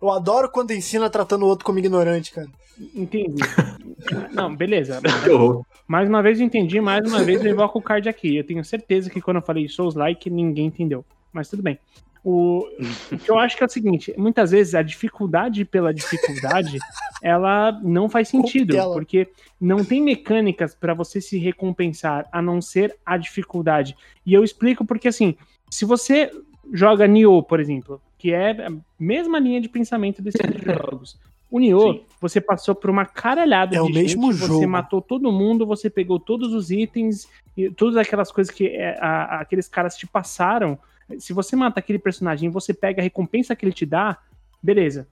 Eu 0.00 0.10
adoro 0.10 0.48
quando 0.48 0.72
ensina 0.72 1.10
tratando 1.10 1.44
o 1.44 1.48
outro 1.48 1.64
como 1.64 1.78
ignorante, 1.78 2.32
cara. 2.32 2.48
Entendi. 2.94 3.42
Não, 4.32 4.54
beleza. 4.54 5.00
Mais 5.86 6.08
uma 6.08 6.22
vez 6.22 6.40
eu 6.40 6.46
entendi, 6.46 6.80
mais 6.80 7.04
uma 7.04 7.22
vez 7.24 7.44
eu 7.44 7.50
invoco 7.50 7.80
o 7.80 7.82
card 7.82 8.08
aqui. 8.08 8.36
Eu 8.36 8.44
tenho 8.44 8.64
certeza 8.64 9.10
que 9.10 9.20
quando 9.20 9.38
eu 9.38 9.42
falei 9.42 9.68
Souls-like, 9.68 10.30
ninguém 10.30 10.66
entendeu. 10.66 11.04
Mas 11.32 11.48
tudo 11.48 11.64
bem. 11.64 11.78
O, 12.22 12.64
o 13.10 13.18
que 13.18 13.28
eu 13.28 13.38
acho 13.38 13.56
que 13.56 13.62
é 13.64 13.66
o 13.66 13.70
seguinte, 13.70 14.14
muitas 14.16 14.52
vezes 14.52 14.74
a 14.74 14.82
dificuldade 14.82 15.64
pela 15.64 15.92
dificuldade, 15.92 16.78
ela 17.22 17.72
não 17.82 18.08
faz 18.08 18.28
sentido, 18.28 18.76
porque 18.92 19.28
não 19.60 19.84
tem 19.84 20.00
mecânicas 20.00 20.74
pra 20.74 20.94
você 20.94 21.20
se 21.20 21.38
recompensar, 21.38 22.28
a 22.30 22.40
não 22.40 22.60
ser 22.60 22.96
a 23.04 23.16
dificuldade. 23.16 23.96
E 24.24 24.32
eu 24.32 24.44
explico 24.44 24.84
porque, 24.84 25.08
assim, 25.08 25.34
se 25.70 25.84
você 25.84 26.30
joga 26.72 27.06
Nioh, 27.06 27.42
por 27.42 27.58
exemplo, 27.58 28.00
que 28.20 28.32
é 28.32 28.50
a 28.66 28.70
mesma 28.98 29.38
linha 29.38 29.60
de 29.60 29.68
pensamento 29.68 30.20
desses 30.20 30.40
jogos, 30.62 31.18
o 31.50 31.58
Nioh, 31.58 31.94
Sim. 31.94 32.02
você 32.20 32.40
passou 32.40 32.74
por 32.74 32.90
uma 32.90 33.06
caralhada 33.06 33.74
É 33.74 33.80
de 33.82 33.90
o 33.90 33.92
mesmo 33.92 34.30
gente, 34.32 34.40
jogo. 34.46 34.54
você 34.60 34.66
matou 34.66 35.00
todo 35.00 35.32
mundo, 35.32 35.64
você 35.66 35.88
pegou 35.88 36.20
todos 36.20 36.52
os 36.52 36.70
itens, 36.70 37.26
e 37.56 37.70
todas 37.70 37.96
aquelas 37.96 38.30
coisas 38.30 38.52
que 38.54 38.66
é, 38.68 38.96
a- 39.00 39.24
a- 39.36 39.40
aqueles 39.40 39.66
caras 39.66 39.96
te 39.96 40.06
passaram. 40.06 40.78
Se 41.18 41.32
você 41.32 41.56
mata 41.56 41.80
aquele 41.80 41.98
personagem 41.98 42.48
e 42.48 42.52
você 42.52 42.72
pega 42.72 43.00
a 43.00 43.02
recompensa 43.02 43.56
que 43.56 43.64
ele 43.64 43.72
te 43.72 43.84
dá, 43.86 44.18
beleza. 44.62 45.08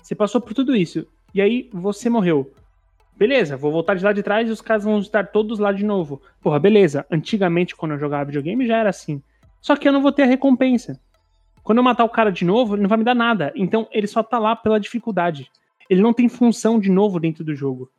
Você 0.00 0.14
passou 0.14 0.40
por 0.40 0.54
tudo 0.54 0.74
isso. 0.74 1.06
E 1.34 1.42
aí 1.42 1.68
você 1.72 2.08
morreu. 2.08 2.50
Beleza, 3.16 3.56
vou 3.56 3.70
voltar 3.72 3.94
de 3.96 4.04
lá 4.04 4.12
de 4.12 4.22
trás 4.22 4.48
e 4.48 4.52
os 4.52 4.62
caras 4.62 4.84
vão 4.84 5.00
estar 5.00 5.26
todos 5.26 5.58
lá 5.58 5.72
de 5.72 5.84
novo. 5.84 6.22
Porra, 6.40 6.58
beleza. 6.58 7.04
Antigamente, 7.10 7.74
quando 7.76 7.92
eu 7.92 7.98
jogava 7.98 8.24
videogame, 8.24 8.66
já 8.66 8.76
era 8.78 8.88
assim. 8.90 9.20
Só 9.60 9.76
que 9.76 9.86
eu 9.88 9.92
não 9.92 10.00
vou 10.00 10.12
ter 10.12 10.22
a 10.22 10.26
recompensa. 10.26 10.98
Quando 11.68 11.76
eu 11.80 11.84
matar 11.84 12.02
o 12.02 12.08
cara 12.08 12.32
de 12.32 12.46
novo, 12.46 12.76
ele 12.76 12.80
não 12.80 12.88
vai 12.88 12.96
me 12.96 13.04
dar 13.04 13.14
nada. 13.14 13.52
Então 13.54 13.86
ele 13.92 14.06
só 14.06 14.22
tá 14.22 14.38
lá 14.38 14.56
pela 14.56 14.80
dificuldade. 14.80 15.50
Ele 15.90 16.00
não 16.00 16.14
tem 16.14 16.26
função 16.26 16.80
de 16.80 16.90
novo 16.90 17.20
dentro 17.20 17.44
do 17.44 17.54
jogo. 17.54 17.90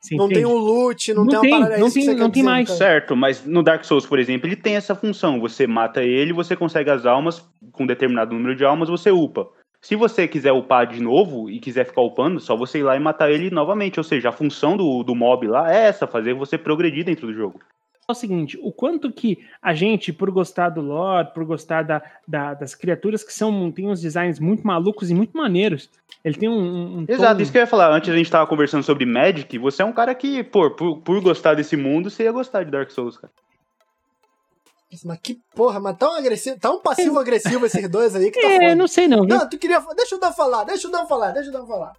Você 0.00 0.16
Não 0.16 0.24
entende? 0.24 0.40
tem 0.40 0.46
um 0.50 0.56
loot, 0.56 1.12
não, 1.12 1.24
Não 1.26 1.30
tem 1.30 1.40
tem, 1.42 1.52
é 1.52 1.78
não 1.78 1.90
tem- 1.90 2.02
você 2.06 2.14
não 2.14 2.30
tem 2.30 2.42
mais. 2.42 2.66
cara. 2.68 2.78
Certo, 2.78 3.14
mas 3.14 3.44
no 3.44 3.62
Dark 3.62 3.84
Souls, 3.84 4.06
por 4.06 4.18
exemplo, 4.18 4.48
ele 4.48 4.56
tem 4.56 4.74
essa 4.74 4.94
função. 4.94 5.38
Você 5.38 5.66
mata 5.66 6.02
ele, 6.02 6.32
você 6.32 6.56
consegue 6.56 6.88
as 6.88 7.04
almas, 7.04 7.46
com 7.72 7.84
determinado 7.84 8.34
número 8.34 8.56
de 8.56 8.64
almas, 8.64 8.88
você 8.88 9.10
upa. 9.10 9.46
Se 9.82 9.94
você 9.96 10.26
quiser 10.26 10.52
upar 10.52 10.86
de 10.86 11.02
novo 11.02 11.50
e 11.50 11.60
quiser 11.60 11.84
ficar 11.84 12.00
upando, 12.00 12.40
só 12.40 12.56
você 12.56 12.78
ir 12.78 12.84
lá 12.84 12.96
e 12.96 13.00
matar 13.00 13.30
ele 13.30 13.50
novamente. 13.50 14.00
Ou 14.00 14.04
seja, 14.04 14.30
a 14.30 14.32
função 14.32 14.78
do, 14.78 15.02
do 15.02 15.14
mob 15.14 15.46
lá 15.46 15.70
é 15.70 15.88
essa, 15.88 16.06
fazer 16.06 16.32
você 16.32 16.56
progredir 16.56 17.04
dentro 17.04 17.26
do 17.26 17.34
jogo. 17.34 17.60
O 18.10 18.14
seguinte: 18.14 18.58
o 18.62 18.72
quanto 18.72 19.12
que 19.12 19.38
a 19.62 19.74
gente, 19.74 20.12
por 20.12 20.30
gostar 20.30 20.68
do 20.70 20.80
lore, 20.80 21.28
por 21.32 21.44
gostar 21.44 21.82
da, 21.82 22.02
da, 22.26 22.54
das 22.54 22.74
criaturas 22.74 23.22
que 23.24 23.32
são 23.32 23.70
tem 23.72 23.88
uns 23.88 24.00
designs 24.00 24.38
muito 24.38 24.66
malucos 24.66 25.10
e 25.10 25.14
muito 25.14 25.36
maneiros. 25.36 25.88
Ele 26.24 26.36
tem 26.36 26.48
um. 26.48 26.98
um 27.00 27.04
Exato, 27.08 27.36
tom- 27.36 27.42
isso 27.42 27.50
que 27.52 27.58
eu 27.58 27.62
ia 27.62 27.66
falar. 27.66 27.90
Antes 27.92 28.10
a 28.10 28.16
gente 28.16 28.30
tava 28.30 28.46
conversando 28.46 28.82
sobre 28.82 29.06
Magic. 29.06 29.56
Você 29.58 29.82
é 29.82 29.84
um 29.84 29.92
cara 29.92 30.14
que, 30.14 30.42
pô, 30.44 30.70
por, 30.70 30.98
por 30.98 31.20
gostar 31.22 31.54
desse 31.54 31.76
mundo, 31.76 32.10
você 32.10 32.24
ia 32.24 32.32
gostar 32.32 32.64
de 32.64 32.70
Dark 32.70 32.90
Souls, 32.90 33.16
cara. 33.16 33.32
Mas 35.04 35.20
que 35.22 35.38
porra, 35.54 35.78
mas 35.78 35.96
tão 35.96 36.16
agressivo, 36.16 36.58
tão 36.58 36.80
passivo-agressivo 36.82 37.64
esses 37.64 37.88
dois 37.88 38.14
aí 38.16 38.28
que 38.30 38.40
tá 38.40 38.48
É, 38.48 38.56
foda. 38.58 38.74
não 38.74 38.88
sei 38.88 39.06
não, 39.06 39.24
viu? 39.24 39.36
Não, 39.38 39.48
tu 39.48 39.56
queria. 39.56 39.78
Deixa 39.96 40.16
o 40.16 40.18
Dan 40.18 40.32
falar, 40.32 40.64
deixa 40.64 40.88
o 40.88 40.90
Dan 40.90 41.06
falar, 41.06 41.30
deixa 41.30 41.48
o 41.48 41.52
Dan 41.52 41.64
falar. 41.64 41.92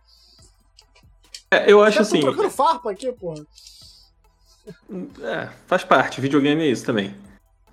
É, 1.49 1.71
eu 1.71 1.81
acho 1.81 2.01
assim. 2.01 2.19
tô 2.19 2.27
trocando 2.27 2.49
farpa 2.49 2.91
aqui, 2.91 3.11
porra. 3.13 3.43
É, 5.23 5.49
faz 5.67 5.83
parte, 5.83 6.21
videogame 6.21 6.63
é 6.63 6.67
isso 6.67 6.85
também. 6.85 7.13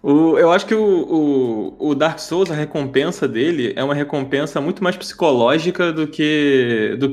O, 0.03 0.39
eu 0.39 0.53
acho 0.53 0.65
que 0.67 0.75
o, 0.75 1.77
o, 1.79 1.91
o 1.91 1.95
Dark 1.95 2.19
Souls, 2.19 2.51
a 2.51 2.55
recompensa 2.55 3.27
dele 3.27 3.73
é 3.77 3.83
uma 3.83 3.95
recompensa 3.95 4.61
muito 4.61 4.83
mais 4.83 4.97
psicológica 4.97 5.93
do 5.93 6.07
que, 6.07 6.97
do 6.99 7.13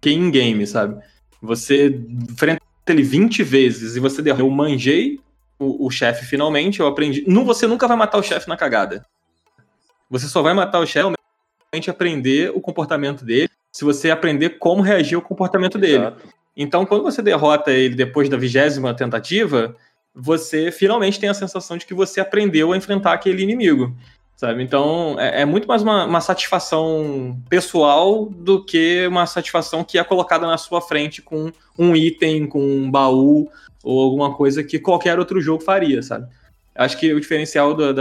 que 0.00 0.10
in-game, 0.10 0.66
sabe? 0.66 1.02
Você 1.40 1.98
enfrenta 2.30 2.60
ele 2.88 3.02
20 3.02 3.42
vezes 3.42 3.96
e 3.96 4.00
você 4.00 4.22
derrota. 4.22 4.42
Eu 4.42 4.50
manjei 4.50 5.18
o, 5.58 5.86
o 5.86 5.90
chefe 5.90 6.26
finalmente, 6.26 6.80
eu 6.80 6.86
aprendi. 6.86 7.24
Não, 7.26 7.44
você 7.44 7.66
nunca 7.66 7.88
vai 7.88 7.96
matar 7.96 8.18
o 8.18 8.22
chefe 8.22 8.48
na 8.48 8.56
cagada. 8.56 9.04
Você 10.10 10.28
só 10.28 10.42
vai 10.42 10.54
matar 10.54 10.78
o 10.80 10.86
chefe 10.86 11.14
realmente 11.72 11.90
aprender 11.90 12.52
o 12.54 12.60
comportamento 12.60 13.24
dele, 13.24 13.50
se 13.72 13.84
você 13.84 14.10
aprender 14.10 14.50
como 14.58 14.82
reagir 14.82 15.16
ao 15.16 15.22
comportamento 15.22 15.78
dele. 15.78 16.12
Então, 16.56 16.86
quando 16.86 17.02
você 17.02 17.20
derrota 17.20 17.70
ele 17.70 17.94
depois 17.94 18.28
da 18.28 18.36
vigésima 18.36 18.94
tentativa, 18.94 19.76
você 20.14 20.72
finalmente 20.72 21.20
tem 21.20 21.28
a 21.28 21.34
sensação 21.34 21.76
de 21.76 21.84
que 21.84 21.92
você 21.92 22.20
aprendeu 22.20 22.72
a 22.72 22.76
enfrentar 22.76 23.12
aquele 23.12 23.42
inimigo, 23.42 23.94
sabe? 24.34 24.62
Então, 24.62 25.16
é, 25.18 25.42
é 25.42 25.44
muito 25.44 25.68
mais 25.68 25.82
uma, 25.82 26.06
uma 26.06 26.20
satisfação 26.22 27.38
pessoal 27.50 28.24
do 28.24 28.64
que 28.64 29.06
uma 29.06 29.26
satisfação 29.26 29.84
que 29.84 29.98
é 29.98 30.04
colocada 30.04 30.46
na 30.46 30.56
sua 30.56 30.80
frente 30.80 31.20
com 31.20 31.52
um 31.78 31.94
item, 31.94 32.46
com 32.46 32.60
um 32.60 32.90
baú 32.90 33.50
ou 33.84 34.00
alguma 34.00 34.34
coisa 34.34 34.64
que 34.64 34.78
qualquer 34.78 35.18
outro 35.18 35.40
jogo 35.40 35.62
faria, 35.62 36.02
sabe? 36.02 36.26
Acho 36.74 36.98
que 36.98 37.12
o 37.12 37.20
diferencial 37.20 37.74
do, 37.74 37.92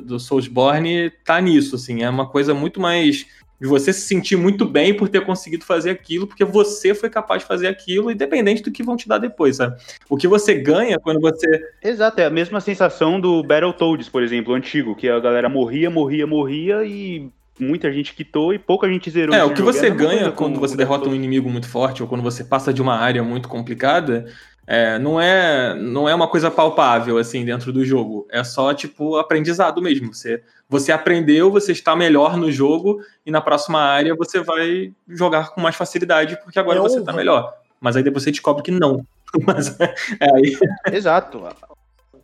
do 0.00 0.20
Soulsborne 0.20 1.10
tá 1.24 1.40
nisso, 1.40 1.76
assim, 1.76 2.02
é 2.02 2.10
uma 2.10 2.28
coisa 2.28 2.54
muito 2.54 2.80
mais 2.80 3.26
de 3.64 3.68
você 3.68 3.94
se 3.94 4.02
sentir 4.02 4.36
muito 4.36 4.66
bem 4.66 4.94
por 4.94 5.08
ter 5.08 5.24
conseguido 5.24 5.64
fazer 5.64 5.88
aquilo, 5.88 6.26
porque 6.26 6.44
você 6.44 6.94
foi 6.94 7.08
capaz 7.08 7.40
de 7.40 7.48
fazer 7.48 7.66
aquilo, 7.66 8.10
independente 8.10 8.62
do 8.62 8.70
que 8.70 8.82
vão 8.82 8.94
te 8.94 9.08
dar 9.08 9.16
depois, 9.16 9.56
sabe? 9.56 9.80
O 10.06 10.18
que 10.18 10.28
você 10.28 10.52
ganha 10.54 10.98
quando 10.98 11.18
você. 11.18 11.46
Exato, 11.82 12.20
é 12.20 12.26
a 12.26 12.30
mesma 12.30 12.60
sensação 12.60 13.18
do 13.18 13.42
Battletoads, 13.42 14.10
por 14.10 14.22
exemplo, 14.22 14.52
antigo, 14.52 14.94
que 14.94 15.08
a 15.08 15.18
galera 15.18 15.48
morria, 15.48 15.88
morria, 15.88 16.26
morria 16.26 16.84
e 16.84 17.30
muita 17.58 17.90
gente 17.90 18.14
quitou 18.14 18.52
e 18.52 18.58
pouca 18.58 18.86
gente 18.86 19.08
zerou. 19.08 19.34
É, 19.34 19.42
o 19.42 19.50
que 19.50 19.60
jogo. 19.60 19.72
você 19.72 19.88
ganha 19.88 20.30
quando 20.30 20.60
você 20.60 20.76
derrota 20.76 21.08
um 21.08 21.14
inimigo 21.14 21.48
muito 21.48 21.66
forte, 21.66 22.02
ou 22.02 22.08
quando 22.08 22.20
você 22.20 22.44
passa 22.44 22.70
de 22.70 22.82
uma 22.82 22.98
área 22.98 23.22
muito 23.22 23.48
complicada, 23.48 24.26
é, 24.66 24.98
não, 24.98 25.20
é, 25.20 25.74
não 25.74 26.08
é 26.08 26.14
uma 26.14 26.28
coisa 26.28 26.50
palpável, 26.50 27.18
assim, 27.18 27.44
dentro 27.44 27.72
do 27.72 27.84
jogo. 27.84 28.26
É 28.30 28.42
só, 28.42 28.72
tipo, 28.72 29.16
aprendizado 29.16 29.80
mesmo. 29.82 30.14
Você, 30.14 30.42
você 30.68 30.90
aprendeu, 30.92 31.50
você 31.50 31.72
está 31.72 31.94
melhor 31.94 32.36
no 32.36 32.50
jogo, 32.50 33.00
e 33.24 33.30
na 33.30 33.40
próxima 33.40 33.80
área 33.80 34.14
você 34.14 34.40
vai 34.40 34.92
jogar 35.08 35.50
com 35.50 35.60
mais 35.60 35.76
facilidade, 35.76 36.38
porque 36.42 36.58
agora 36.58 36.78
É 36.78 36.82
você 36.82 36.98
está 36.98 37.12
melhor. 37.12 37.54
Mas 37.80 37.96
aí 37.96 38.02
depois 38.02 38.24
você 38.24 38.30
descobre 38.30 38.62
que 38.62 38.70
não. 38.70 39.06
Mas, 39.46 39.78
é, 39.80 39.94
aí, 40.20 40.56
Exato. 40.92 41.44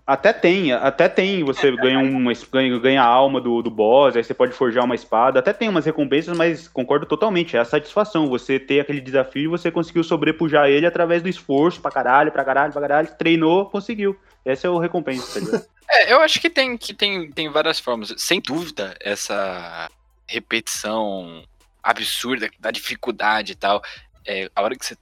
Até 0.06 0.32
tem, 0.32 0.72
até 0.72 1.08
tem, 1.08 1.44
você 1.44 1.70
ganha 1.76 1.98
uma 1.98 2.32
ganha, 2.52 2.78
ganha 2.78 3.02
a 3.02 3.06
alma 3.06 3.40
do, 3.40 3.62
do 3.62 3.70
boss, 3.70 4.16
aí 4.16 4.24
você 4.24 4.34
pode 4.34 4.52
forjar 4.52 4.84
uma 4.84 4.94
espada, 4.94 5.38
até 5.38 5.52
tem 5.52 5.68
umas 5.68 5.84
recompensas, 5.84 6.36
mas 6.36 6.66
concordo 6.66 7.06
totalmente, 7.06 7.56
é 7.56 7.60
a 7.60 7.64
satisfação, 7.64 8.28
você 8.28 8.58
ter 8.58 8.80
aquele 8.80 9.00
desafio 9.00 9.44
e 9.44 9.46
você 9.46 9.70
conseguiu 9.70 10.02
sobrepujar 10.02 10.68
ele 10.68 10.86
através 10.86 11.22
do 11.22 11.28
esforço 11.28 11.80
pra 11.80 11.90
caralho, 11.90 12.32
pra 12.32 12.44
caralho, 12.44 12.72
pra 12.72 12.82
caralho, 12.82 13.08
treinou, 13.16 13.66
conseguiu. 13.66 14.18
Essa 14.44 14.66
é 14.66 14.70
o 14.70 14.78
recompensa, 14.78 15.40
tá? 15.40 15.62
É, 15.92 16.12
eu 16.12 16.20
acho 16.20 16.40
que 16.40 16.48
tem, 16.48 16.78
que 16.78 16.94
tem, 16.94 17.32
tem 17.32 17.48
várias 17.50 17.80
formas. 17.80 18.14
Sem 18.16 18.40
dúvida, 18.40 18.96
essa 19.00 19.90
repetição 20.24 21.42
absurda 21.82 22.48
da 22.60 22.70
dificuldade 22.70 23.52
e 23.52 23.54
tal. 23.56 23.82
é, 24.24 24.48
a 24.54 24.62
hora 24.62 24.76
que 24.76 24.86
você 24.86 24.96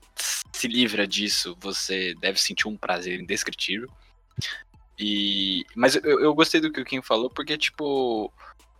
se 0.51 0.67
livra 0.67 1.05
disso, 1.05 1.55
você 1.59 2.15
deve 2.19 2.41
sentir 2.41 2.67
um 2.67 2.75
prazer 2.75 3.19
indescritível. 3.19 3.87
E, 4.99 5.65
mas 5.75 5.95
eu, 5.95 6.19
eu 6.19 6.33
gostei 6.33 6.59
do 6.59 6.71
que 6.71 6.81
o 6.81 6.85
Kim 6.85 7.01
falou, 7.01 7.29
porque, 7.29 7.57
tipo, 7.57 8.31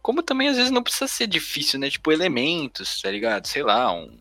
como 0.01 0.21
também 0.21 0.49
às 0.49 0.57
vezes 0.57 0.71
não 0.71 0.83
precisa 0.83 1.07
ser 1.07 1.27
difícil, 1.27 1.79
né? 1.79 1.89
Tipo, 1.89 2.11
elementos, 2.11 3.01
tá 3.01 3.09
ligado? 3.09 3.47
Sei 3.47 3.63
lá, 3.63 3.91
um. 3.93 4.11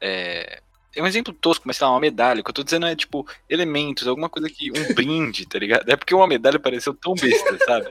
É, 0.00 0.60
é 0.96 1.02
um 1.02 1.06
exemplo 1.06 1.32
tosco, 1.32 1.64
mas 1.66 1.76
sei 1.76 1.86
lá, 1.86 1.92
uma 1.92 2.00
medalha. 2.00 2.40
O 2.40 2.44
que 2.44 2.50
eu 2.50 2.54
tô 2.54 2.62
dizendo 2.64 2.86
é, 2.86 2.96
tipo, 2.96 3.26
elementos, 3.48 4.08
alguma 4.08 4.28
coisa 4.28 4.48
que. 4.48 4.70
Um 4.70 4.94
brinde, 4.94 5.46
tá 5.46 5.58
ligado? 5.58 5.88
É 5.88 5.96
porque 5.96 6.14
uma 6.14 6.26
medalha 6.26 6.58
pareceu 6.58 6.92
tão 6.94 7.14
besta, 7.14 7.58
sabe? 7.64 7.90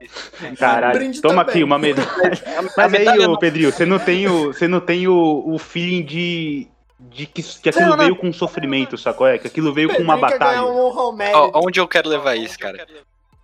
Caralho, 0.58 0.98
brinde 0.98 1.20
toma 1.20 1.44
também. 1.44 1.50
aqui 1.50 1.64
uma 1.64 1.78
medalha. 1.78 2.08
Mas 2.76 2.94
aí, 2.94 3.00
medalha 3.00 3.26
ô 3.28 3.32
não- 3.32 3.38
Pedrinho, 3.38 3.70
você 3.70 3.84
não 3.84 3.98
tem 3.98 4.28
o, 4.28 4.46
você 4.46 4.66
não 4.66 4.80
tem 4.80 5.06
o, 5.08 5.42
o 5.46 5.58
feeling 5.58 6.04
de, 6.04 6.68
de 7.10 7.26
que, 7.26 7.42
que 7.42 7.68
aquilo 7.68 7.86
Não, 7.86 7.96
não. 7.96 8.04
veio 8.04 8.16
com 8.16 8.32
sofrimento, 8.32 8.96
sacou? 8.96 9.26
É, 9.26 9.38
que 9.38 9.46
aquilo 9.46 9.72
veio 9.72 9.94
com 9.94 10.02
uma 10.02 10.16
batalha. 10.16 10.64
um. 10.64 10.78
Ó, 11.34 11.60
onde 11.66 11.78
eu 11.80 11.88
quero 11.88 12.08
levar 12.08 12.36
isso, 12.36 12.58
cara? 12.58 12.86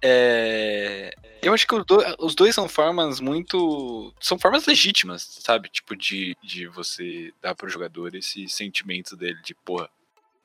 É... 0.03 1.11
Eu 1.43 1.53
acho 1.55 1.67
que 1.67 1.75
os 1.75 1.85
do- 1.85 2.17
os 2.19 2.35
dois 2.35 2.55
são 2.55 2.69
formas 2.69 3.21
muito. 3.21 4.13
São 4.21 4.39
formas 4.39 4.67
legítimas, 4.67 5.23
sabe? 5.41 5.69
Tipo, 5.69 5.95
de, 5.97 6.37
de 6.43 6.67
você 6.67 7.33
dar 7.41 7.55
pro 7.55 7.69
jogador 7.69 8.15
esse 8.15 8.49
sentimento 8.49 9.17
dele, 9.17 9.39
de, 9.45 9.55
porra, 9.55 9.89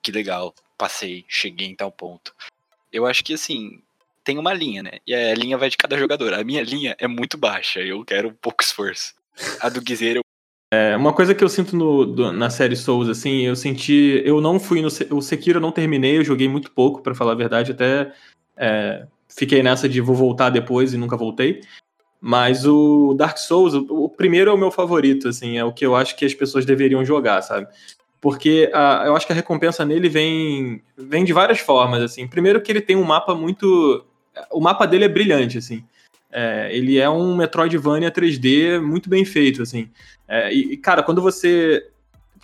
que 0.01 0.11
legal, 0.11 0.53
passei, 0.77 1.25
cheguei 1.27 1.67
em 1.67 1.75
tal 1.75 1.91
ponto. 1.91 2.33
Eu 2.91 3.05
acho 3.05 3.23
que, 3.23 3.33
assim, 3.33 3.81
tem 4.23 4.37
uma 4.37 4.53
linha, 4.53 4.83
né? 4.83 4.91
E 5.05 5.13
a 5.15 5.33
linha 5.33 5.57
vai 5.57 5.69
de 5.69 5.77
cada 5.77 5.97
jogador. 5.97 6.33
A 6.33 6.43
minha 6.43 6.61
linha 6.63 6.95
é 6.99 7.07
muito 7.07 7.37
baixa, 7.37 7.79
eu 7.79 8.03
quero 8.05 8.33
pouco 8.33 8.63
esforço. 8.63 9.13
A 9.59 9.69
do 9.69 9.81
Guizeiro, 9.81 10.21
É, 10.75 10.97
uma 10.97 11.13
coisa 11.13 11.35
que 11.35 11.43
eu 11.43 11.49
sinto 11.49 11.75
no- 11.75 12.03
do- 12.03 12.31
na 12.31 12.49
série 12.49 12.75
Souls, 12.75 13.07
assim, 13.07 13.41
eu 13.45 13.55
senti. 13.55 14.23
Eu 14.25 14.41
não 14.41 14.59
fui 14.59 14.81
no. 14.81 14.87
O 15.11 15.21
Sekiro 15.21 15.57
eu 15.57 15.61
não 15.61 15.71
terminei, 15.71 16.17
eu 16.17 16.23
joguei 16.23 16.47
muito 16.49 16.71
pouco, 16.71 16.99
pra 17.03 17.13
falar 17.13 17.33
a 17.33 17.35
verdade, 17.35 17.73
até 17.73 18.11
é, 18.57 19.05
fiquei 19.29 19.61
nessa 19.61 19.87
de 19.87 20.01
vou 20.01 20.15
voltar 20.15 20.49
depois 20.49 20.91
e 20.91 20.97
nunca 20.97 21.15
voltei. 21.15 21.61
Mas 22.19 22.65
o 22.65 23.13
Dark 23.15 23.37
Souls, 23.37 23.73
o, 23.75 23.85
o 24.05 24.09
primeiro 24.09 24.49
é 24.49 24.53
o 24.53 24.57
meu 24.57 24.71
favorito, 24.71 25.27
assim, 25.27 25.57
é 25.57 25.63
o 25.63 25.73
que 25.73 25.85
eu 25.85 25.95
acho 25.95 26.15
que 26.15 26.25
as 26.25 26.33
pessoas 26.33 26.65
deveriam 26.65 27.05
jogar, 27.05 27.41
sabe? 27.43 27.67
Porque 28.21 28.71
a- 28.73 29.03
eu 29.05 29.15
acho 29.15 29.27
que 29.27 29.33
a 29.33 29.35
recompensa 29.35 29.85
nele 29.85 30.09
vem, 30.09 30.81
vem 30.97 31.23
de 31.25 31.33
várias 31.33 31.59
formas, 31.59 32.01
assim. 32.01 32.27
Primeiro 32.27 32.61
que 32.61 32.71
ele 32.71 32.81
tem 32.81 32.95
um 32.95 33.03
mapa 33.03 33.35
muito. 33.35 34.03
O 34.51 34.59
mapa 34.61 34.87
dele 34.87 35.05
é 35.05 35.09
brilhante, 35.09 35.57
assim. 35.59 35.83
É, 36.33 36.75
ele 36.75 36.97
é 36.97 37.07
um 37.07 37.35
Metroidvania 37.35 38.11
3D 38.11 38.81
muito 38.81 39.07
bem 39.07 39.23
feito, 39.23 39.61
assim. 39.61 39.87
É, 40.27 40.51
e, 40.51 40.75
cara, 40.77 41.03
quando 41.03 41.21
você 41.21 41.87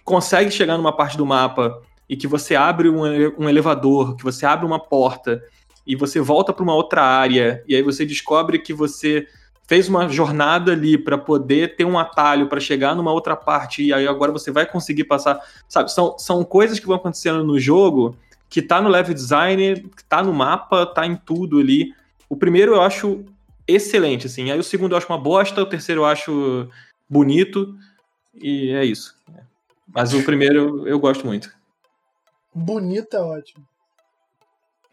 consegue 0.05 0.51
chegar 0.51 0.77
numa 0.77 0.95
parte 0.95 1.17
do 1.17 1.25
mapa 1.25 1.81
e 2.07 2.15
que 2.15 2.27
você 2.27 2.55
abre 2.55 2.87
um, 2.87 3.01
um 3.37 3.49
elevador, 3.49 4.15
que 4.15 4.23
você 4.23 4.45
abre 4.45 4.65
uma 4.65 4.79
porta 4.79 5.43
e 5.87 5.95
você 5.95 6.19
volta 6.19 6.53
para 6.53 6.63
uma 6.63 6.75
outra 6.75 7.03
área 7.03 7.63
e 7.67 7.75
aí 7.75 7.81
você 7.81 8.05
descobre 8.05 8.59
que 8.59 8.73
você 8.73 9.27
fez 9.67 9.87
uma 9.87 10.07
jornada 10.07 10.71
ali 10.71 10.97
para 10.97 11.17
poder 11.17 11.75
ter 11.75 11.85
um 11.85 11.97
atalho 11.97 12.47
para 12.47 12.59
chegar 12.59 12.95
numa 12.95 13.11
outra 13.11 13.35
parte 13.35 13.83
e 13.83 13.93
aí 13.93 14.07
agora 14.07 14.31
você 14.31 14.51
vai 14.51 14.65
conseguir 14.65 15.03
passar, 15.03 15.39
sabe? 15.67 15.91
São, 15.91 16.17
são 16.17 16.43
coisas 16.43 16.79
que 16.79 16.87
vão 16.87 16.95
acontecendo 16.95 17.43
no 17.43 17.59
jogo 17.59 18.15
que 18.49 18.61
tá 18.61 18.81
no 18.81 18.89
level 18.89 19.13
design, 19.13 19.75
que 19.95 20.03
tá 20.03 20.23
no 20.23 20.33
mapa, 20.33 20.85
tá 20.87 21.05
em 21.05 21.15
tudo 21.15 21.59
ali. 21.59 21.93
O 22.27 22.35
primeiro 22.35 22.73
eu 22.73 22.81
acho 22.81 23.23
excelente, 23.69 24.27
assim. 24.27 24.51
Aí 24.51 24.59
o 24.59 24.63
segundo 24.63 24.93
eu 24.93 24.97
acho 24.97 25.07
uma 25.07 25.17
bosta, 25.17 25.61
o 25.61 25.65
terceiro 25.65 26.01
eu 26.01 26.05
acho 26.05 26.69
bonito 27.09 27.75
e 28.33 28.71
é 28.71 28.83
isso. 28.83 29.15
Mas 29.87 30.13
o 30.13 30.23
primeiro 30.23 30.87
eu 30.87 30.99
gosto 30.99 31.25
muito. 31.25 31.51
Bonito 32.53 33.15
é 33.15 33.19
ótimo. 33.19 33.68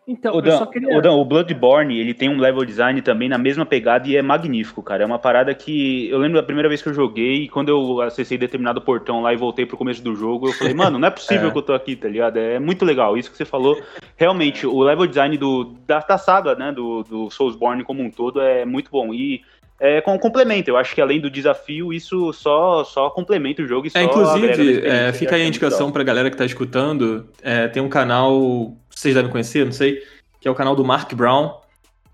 Então, 0.08 0.34
O, 0.34 0.38
eu 0.38 0.42
Dan, 0.42 0.58
só 0.58 0.66
queria. 0.66 0.96
o, 0.96 1.00
Dan, 1.02 1.12
o 1.14 1.24
Bloodborne, 1.24 1.98
ele 1.98 2.14
tem 2.14 2.28
um 2.28 2.38
level 2.38 2.64
design 2.64 3.02
também 3.02 3.28
na 3.28 3.36
mesma 3.38 3.66
pegada 3.66 4.06
e 4.08 4.16
é 4.16 4.22
magnífico, 4.22 4.80
cara. 4.82 5.02
É 5.02 5.06
uma 5.06 5.18
parada 5.18 5.52
que. 5.52 6.08
Eu 6.08 6.18
lembro 6.18 6.36
da 6.36 6.44
primeira 6.44 6.68
vez 6.68 6.80
que 6.80 6.88
eu 6.88 6.94
joguei, 6.94 7.42
e 7.42 7.48
quando 7.48 7.70
eu 7.70 8.00
acessei 8.00 8.38
determinado 8.38 8.80
portão 8.80 9.20
lá 9.20 9.32
e 9.32 9.36
voltei 9.36 9.66
pro 9.66 9.76
começo 9.76 10.02
do 10.04 10.14
jogo, 10.14 10.48
eu 10.48 10.52
falei, 10.52 10.74
mano, 10.74 10.96
não 10.98 11.08
é 11.08 11.10
possível 11.10 11.48
É. 11.48 11.50
que 11.50 11.58
eu 11.58 11.62
tô 11.62 11.72
aqui, 11.72 11.96
tá 11.96 12.08
ligado? 12.08 12.36
É 12.38 12.58
muito 12.60 12.84
legal. 12.84 13.16
Isso 13.18 13.30
que 13.30 13.36
você 13.36 13.44
falou. 13.44 13.76
Realmente, 14.16 14.64
o 14.66 14.80
level 14.80 15.06
design 15.06 15.36
do, 15.36 15.74
da, 15.86 15.98
da 15.98 16.16
saga, 16.18 16.54
né, 16.54 16.70
do, 16.72 17.02
do 17.02 17.28
Soulsborne 17.30 17.82
como 17.82 18.00
um 18.02 18.10
todo 18.10 18.40
é 18.40 18.64
muito 18.64 18.90
bom. 18.90 19.12
E 19.12 19.40
é 19.78 20.00
com 20.00 20.18
complemento. 20.18 20.70
Eu 20.70 20.76
acho 20.78 20.94
que 20.94 21.00
além 21.02 21.20
do 21.20 21.28
desafio, 21.28 21.92
isso 21.92 22.32
só, 22.32 22.82
só 22.84 23.10
complementa 23.10 23.60
o 23.60 23.66
jogo 23.66 23.86
e 23.86 23.90
só 23.90 23.98
É, 23.98 24.04
agrega 24.04 24.22
na 24.22 24.38
inclusive, 24.38 24.86
é, 24.86 25.12
fica 25.12 25.34
aí 25.36 25.42
a 25.42 25.46
indicação 25.46 25.80
legal. 25.88 25.92
pra 25.92 26.02
galera 26.04 26.30
que 26.30 26.36
tá 26.36 26.46
escutando. 26.46 27.28
é, 27.42 27.68
tem 27.68 27.82
um 27.82 27.88
canal, 27.90 28.72
vocês 28.96 29.14
devem 29.14 29.30
conhecer, 29.30 29.64
não 29.64 29.72
sei, 29.72 30.02
que 30.40 30.48
é 30.48 30.50
o 30.50 30.54
canal 30.54 30.74
do 30.74 30.84
Mark 30.84 31.12
Brown. 31.14 31.60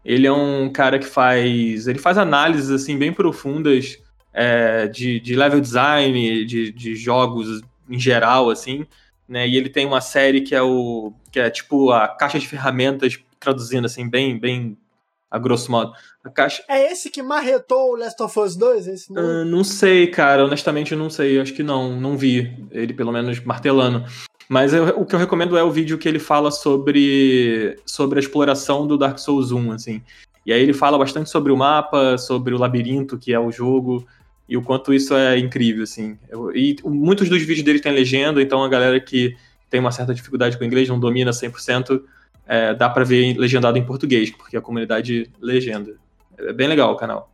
Ele 0.04 0.26
é 0.26 0.32
um 0.32 0.68
cara 0.70 0.98
que 0.98 1.06
faz. 1.06 1.86
Ele 1.86 1.98
faz 1.98 2.18
análises 2.18 2.70
assim 2.70 2.98
bem 2.98 3.12
profundas 3.12 3.98
é, 4.32 4.88
de, 4.88 5.20
de 5.20 5.36
level 5.36 5.60
design, 5.60 6.44
de, 6.44 6.72
de 6.72 6.96
jogos 6.96 7.62
em 7.88 7.98
geral, 7.98 8.50
assim. 8.50 8.84
Né? 9.28 9.46
E 9.46 9.56
ele 9.56 9.68
tem 9.68 9.86
uma 9.86 10.00
série 10.00 10.40
que 10.40 10.54
é 10.54 10.62
o. 10.62 11.12
que 11.30 11.38
é 11.38 11.48
tipo 11.48 11.92
a 11.92 12.08
caixa 12.08 12.38
de 12.38 12.48
ferramentas, 12.48 13.16
traduzindo 13.38 13.86
assim, 13.86 14.08
bem, 14.08 14.36
bem 14.36 14.76
a 15.30 15.38
grosso 15.38 15.70
modo. 15.70 15.92
A 16.22 16.28
caixa... 16.28 16.62
É 16.68 16.92
esse 16.92 17.08
que 17.08 17.22
marretou 17.22 17.92
o 17.92 17.96
Last 17.96 18.22
of 18.22 18.38
Us 18.38 18.54
2? 18.54 18.86
Esse 18.86 19.12
não? 19.12 19.22
Uh, 19.22 19.44
não 19.46 19.64
sei, 19.64 20.06
cara. 20.08 20.44
Honestamente, 20.44 20.92
eu 20.92 20.98
não 20.98 21.08
sei. 21.08 21.40
Acho 21.40 21.54
que 21.54 21.62
não. 21.62 21.98
Não 21.98 22.18
vi 22.18 22.54
ele, 22.70 22.92
pelo 22.92 23.12
menos, 23.12 23.40
martelando. 23.40 24.04
Mas 24.52 24.74
eu, 24.74 24.84
o 25.00 25.06
que 25.06 25.14
eu 25.14 25.18
recomendo 25.18 25.56
é 25.56 25.64
o 25.64 25.70
vídeo 25.70 25.96
que 25.96 26.06
ele 26.06 26.18
fala 26.18 26.50
sobre, 26.50 27.74
sobre 27.86 28.18
a 28.18 28.20
exploração 28.20 28.86
do 28.86 28.98
Dark 28.98 29.18
Souls 29.18 29.50
1, 29.50 29.72
assim. 29.72 30.02
E 30.44 30.52
aí 30.52 30.60
ele 30.60 30.74
fala 30.74 30.98
bastante 30.98 31.30
sobre 31.30 31.50
o 31.50 31.56
mapa, 31.56 32.18
sobre 32.18 32.52
o 32.52 32.58
labirinto 32.58 33.16
que 33.16 33.32
é 33.32 33.40
o 33.40 33.50
jogo, 33.50 34.06
e 34.46 34.54
o 34.54 34.60
quanto 34.60 34.92
isso 34.92 35.14
é 35.14 35.38
incrível, 35.38 35.84
assim. 35.84 36.18
Eu, 36.28 36.54
e 36.54 36.76
muitos 36.84 37.30
dos 37.30 37.40
vídeos 37.40 37.62
dele 37.62 37.80
tem 37.80 37.92
legenda, 37.92 38.42
então 38.42 38.62
a 38.62 38.68
galera 38.68 39.00
que 39.00 39.34
tem 39.70 39.80
uma 39.80 39.90
certa 39.90 40.12
dificuldade 40.12 40.58
com 40.58 40.64
o 40.64 40.66
inglês, 40.66 40.86
não 40.86 41.00
domina 41.00 41.30
100%, 41.30 42.02
é, 42.46 42.74
dá 42.74 42.90
para 42.90 43.04
ver 43.04 43.34
legendado 43.38 43.78
em 43.78 43.86
português, 43.86 44.30
porque 44.32 44.54
a 44.54 44.60
comunidade 44.60 45.30
legenda. 45.40 45.94
É 46.36 46.52
bem 46.52 46.68
legal 46.68 46.92
o 46.92 46.96
canal 46.96 47.31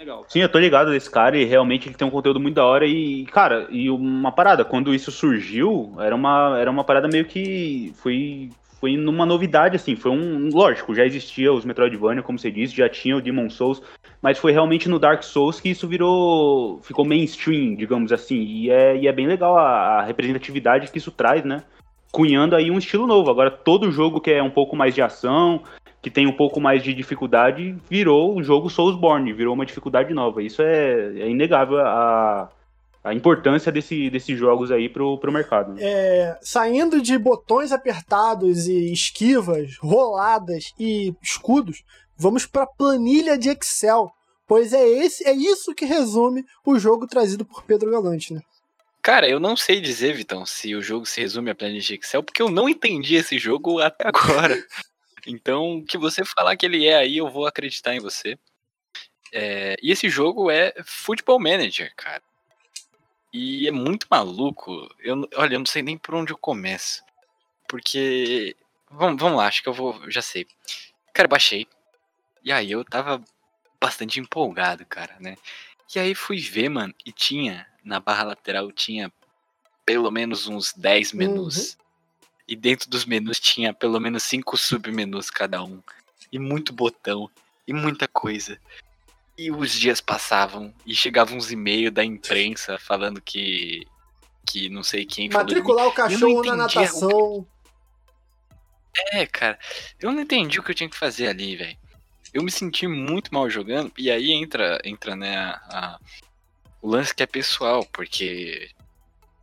legal. 0.00 0.24
Sim, 0.28 0.40
eu 0.40 0.48
tô 0.48 0.58
ligado 0.58 0.90
desse 0.90 1.10
cara 1.10 1.36
e 1.36 1.44
realmente 1.44 1.88
ele 1.88 1.94
tem 1.94 2.08
um 2.08 2.10
conteúdo 2.10 2.40
muito 2.40 2.54
da 2.54 2.64
hora 2.64 2.86
e, 2.86 3.24
cara, 3.26 3.66
e 3.70 3.90
uma 3.90 4.32
parada, 4.32 4.64
quando 4.64 4.94
isso 4.94 5.12
surgiu, 5.12 5.94
era 5.98 6.14
uma, 6.14 6.58
era 6.58 6.70
uma 6.70 6.82
parada 6.82 7.06
meio 7.06 7.26
que 7.26 7.92
foi 7.96 8.50
foi 8.80 8.96
numa 8.96 9.26
novidade, 9.26 9.76
assim, 9.76 9.94
foi 9.94 10.10
um, 10.10 10.48
lógico, 10.50 10.94
já 10.94 11.04
existia 11.04 11.52
os 11.52 11.66
Metroidvania, 11.66 12.22
como 12.22 12.38
você 12.38 12.50
disse, 12.50 12.74
já 12.74 12.88
tinha 12.88 13.14
o 13.14 13.20
Demon 13.20 13.50
Souls, 13.50 13.82
mas 14.22 14.38
foi 14.38 14.52
realmente 14.52 14.88
no 14.88 14.98
Dark 14.98 15.22
Souls 15.22 15.60
que 15.60 15.68
isso 15.68 15.86
virou, 15.86 16.80
ficou 16.80 17.04
mainstream, 17.04 17.74
digamos 17.74 18.10
assim, 18.10 18.36
e 18.36 18.70
é, 18.70 18.96
e 18.96 19.06
é 19.06 19.12
bem 19.12 19.26
legal 19.26 19.54
a, 19.58 19.98
a 19.98 20.02
representatividade 20.02 20.90
que 20.90 20.96
isso 20.96 21.10
traz, 21.10 21.44
né, 21.44 21.62
cunhando 22.10 22.56
aí 22.56 22.70
um 22.70 22.78
estilo 22.78 23.06
novo, 23.06 23.30
agora 23.30 23.50
todo 23.50 23.92
jogo 23.92 24.18
que 24.18 24.30
é 24.30 24.42
um 24.42 24.50
pouco 24.50 24.74
mais 24.74 24.94
de 24.94 25.02
ação, 25.02 25.62
que 26.02 26.10
tem 26.10 26.26
um 26.26 26.32
pouco 26.32 26.60
mais 26.60 26.82
de 26.82 26.94
dificuldade, 26.94 27.76
virou 27.88 28.36
um 28.36 28.42
jogo 28.42 28.70
Soulsborne, 28.70 29.32
virou 29.32 29.54
uma 29.54 29.66
dificuldade 29.66 30.14
nova. 30.14 30.42
Isso 30.42 30.62
é, 30.62 31.20
é 31.20 31.28
inegável 31.28 31.78
a, 31.78 32.48
a 33.04 33.14
importância 33.14 33.70
desse, 33.70 34.08
desses 34.08 34.38
jogos 34.38 34.70
aí 34.70 34.88
pro, 34.88 35.18
pro 35.18 35.32
mercado. 35.32 35.74
É, 35.78 36.38
saindo 36.40 37.02
de 37.02 37.18
botões 37.18 37.70
apertados 37.70 38.66
e 38.66 38.92
esquivas, 38.92 39.76
roladas 39.78 40.72
e 40.78 41.14
escudos, 41.22 41.82
vamos 42.16 42.46
para 42.46 42.66
planilha 42.66 43.36
de 43.36 43.50
Excel. 43.50 44.10
Pois 44.46 44.72
é 44.72 44.82
esse, 44.82 45.26
é 45.28 45.32
isso 45.32 45.74
que 45.74 45.84
resume 45.84 46.44
o 46.64 46.78
jogo 46.78 47.06
trazido 47.06 47.44
por 47.44 47.62
Pedro 47.62 47.90
Galante, 47.90 48.34
né? 48.34 48.40
Cara, 49.02 49.28
eu 49.28 49.40
não 49.40 49.56
sei 49.56 49.80
dizer, 49.80 50.14
Vitão, 50.14 50.44
se 50.44 50.74
o 50.74 50.82
jogo 50.82 51.06
se 51.06 51.20
resume 51.20 51.50
a 51.50 51.54
planilha 51.54 51.80
de 51.80 51.94
Excel, 51.94 52.22
porque 52.22 52.42
eu 52.42 52.50
não 52.50 52.68
entendi 52.68 53.14
esse 53.14 53.38
jogo 53.38 53.78
até 53.80 54.08
agora. 54.08 54.56
Então, 55.26 55.84
que 55.86 55.98
você 55.98 56.24
falar 56.24 56.56
que 56.56 56.66
ele 56.66 56.86
é 56.86 56.96
aí, 56.96 57.18
eu 57.18 57.28
vou 57.30 57.46
acreditar 57.46 57.94
em 57.94 58.00
você. 58.00 58.38
É, 59.32 59.76
e 59.82 59.90
esse 59.90 60.08
jogo 60.08 60.50
é 60.50 60.74
Football 60.84 61.40
Manager, 61.40 61.92
cara. 61.96 62.22
E 63.32 63.68
é 63.68 63.70
muito 63.70 64.06
maluco. 64.10 64.88
Eu, 64.98 65.28
olha, 65.36 65.54
eu 65.54 65.58
não 65.58 65.66
sei 65.66 65.82
nem 65.82 65.96
por 65.96 66.14
onde 66.14 66.32
eu 66.32 66.38
começo. 66.38 67.02
Porque. 67.68 68.56
Vamos, 68.90 69.20
vamos 69.20 69.38
lá, 69.38 69.46
acho 69.46 69.62
que 69.62 69.68
eu 69.68 69.72
vou. 69.72 70.10
Já 70.10 70.20
sei. 70.20 70.46
Cara, 71.12 71.28
baixei. 71.28 71.66
E 72.42 72.50
aí 72.50 72.72
eu 72.72 72.84
tava 72.84 73.22
bastante 73.80 74.18
empolgado, 74.18 74.84
cara, 74.84 75.16
né? 75.20 75.36
E 75.94 75.98
aí 75.98 76.14
fui 76.14 76.38
ver, 76.38 76.68
mano, 76.68 76.94
e 77.04 77.12
tinha, 77.12 77.66
na 77.84 78.00
barra 78.00 78.24
lateral, 78.24 78.70
tinha 78.72 79.12
pelo 79.84 80.10
menos 80.10 80.46
uns 80.46 80.72
10 80.72 81.12
menus. 81.12 81.72
Uhum. 81.72 81.80
E 82.50 82.56
dentro 82.56 82.90
dos 82.90 83.04
menus 83.04 83.38
tinha 83.38 83.72
pelo 83.72 84.00
menos 84.00 84.24
cinco 84.24 84.56
submenus 84.56 85.30
cada 85.30 85.62
um. 85.62 85.80
E 86.32 86.38
muito 86.38 86.72
botão. 86.72 87.30
E 87.64 87.72
muita 87.72 88.08
coisa. 88.08 88.58
E 89.38 89.52
os 89.52 89.70
dias 89.70 90.00
passavam 90.00 90.74
e 90.84 90.92
chegavam 90.92 91.38
uns 91.38 91.52
e-mails 91.52 91.94
da 91.94 92.04
imprensa 92.04 92.76
falando 92.76 93.22
que. 93.22 93.86
Que 94.44 94.68
não 94.68 94.82
sei 94.82 95.06
quem 95.06 95.28
Matricular 95.28 95.86
o 95.86 95.92
cachorro 95.92 96.42
na 96.42 96.56
natação. 96.56 97.08
O... 97.08 97.46
É, 99.12 99.24
cara. 99.26 99.56
Eu 100.00 100.10
não 100.10 100.22
entendi 100.22 100.58
o 100.58 100.62
que 100.64 100.72
eu 100.72 100.74
tinha 100.74 100.90
que 100.90 100.98
fazer 100.98 101.28
ali, 101.28 101.54
velho. 101.54 101.78
Eu 102.34 102.42
me 102.42 102.50
senti 102.50 102.88
muito 102.88 103.32
mal 103.32 103.48
jogando. 103.48 103.92
E 103.96 104.10
aí 104.10 104.32
entra, 104.32 104.80
entra 104.84 105.14
né, 105.14 105.36
a, 105.36 105.50
a, 105.70 106.00
o 106.82 106.88
lance 106.88 107.14
que 107.14 107.22
é 107.22 107.26
pessoal, 107.26 107.86
porque 107.92 108.70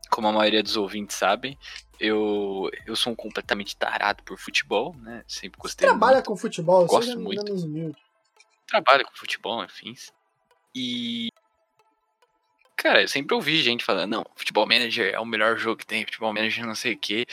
como 0.10 0.28
a 0.28 0.34
maioria 0.34 0.64
dos 0.64 0.76
ouvintes 0.76 1.16
sabem, 1.16 1.58
eu, 2.00 2.70
eu 2.86 2.96
sou 2.96 3.14
um 3.14 3.16
completamente 3.16 3.76
tarado 3.76 4.24
por 4.24 4.38
futebol, 4.38 4.96
né? 4.98 5.24
Sempre 5.28 5.60
gostei. 5.60 5.88
Você 5.88 5.92
trabalha 5.92 6.16
muito, 6.16 6.28
com 6.28 6.38
futebol, 6.38 6.86
gosto 6.86 7.06
seja 7.06 7.18
muito. 7.20 7.98
Trabalho 8.68 9.06
com 9.06 9.16
futebol, 9.16 9.64
enfim. 9.64 9.96
E. 10.76 11.30
Cara, 12.76 13.02
eu 13.02 13.08
sempre 13.08 13.34
ouvi 13.34 13.62
gente 13.64 13.84
falando, 13.84 14.12
não, 14.12 14.26
Futebol 14.36 14.68
Manager 14.68 15.12
é 15.14 15.20
o 15.20 15.26
melhor 15.26 15.58
jogo 15.58 15.78
que 15.78 15.86
tem, 15.86 16.06
Futebol 16.06 16.32
Manager 16.32 16.66
não 16.66 16.76
sei 16.76 16.94
o 16.94 16.98
quê. 16.98 17.26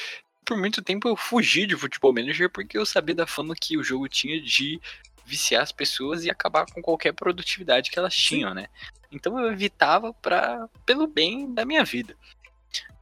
Por 0.42 0.56
muito 0.56 0.82
tempo 0.82 1.06
eu 1.06 1.16
fugi 1.16 1.66
de 1.66 1.76
Futebol 1.76 2.14
Manager 2.14 2.48
porque 2.48 2.78
eu 2.78 2.86
sabia 2.86 3.14
da 3.14 3.26
fama 3.26 3.54
que 3.54 3.76
o 3.76 3.84
jogo 3.84 4.08
tinha 4.08 4.40
de 4.40 4.80
viciar 5.26 5.62
as 5.62 5.72
pessoas 5.72 6.24
e 6.24 6.30
acabar 6.30 6.66
com 6.66 6.80
qualquer 6.80 7.12
produtividade 7.12 7.90
que 7.90 7.98
elas 7.98 8.14
tinham, 8.14 8.54
né? 8.54 8.68
Então 9.12 9.38
eu 9.38 9.52
evitava 9.52 10.12
para 10.14 10.68
pelo 10.86 11.06
bem 11.06 11.52
da 11.52 11.64
minha 11.64 11.84
vida. 11.84 12.16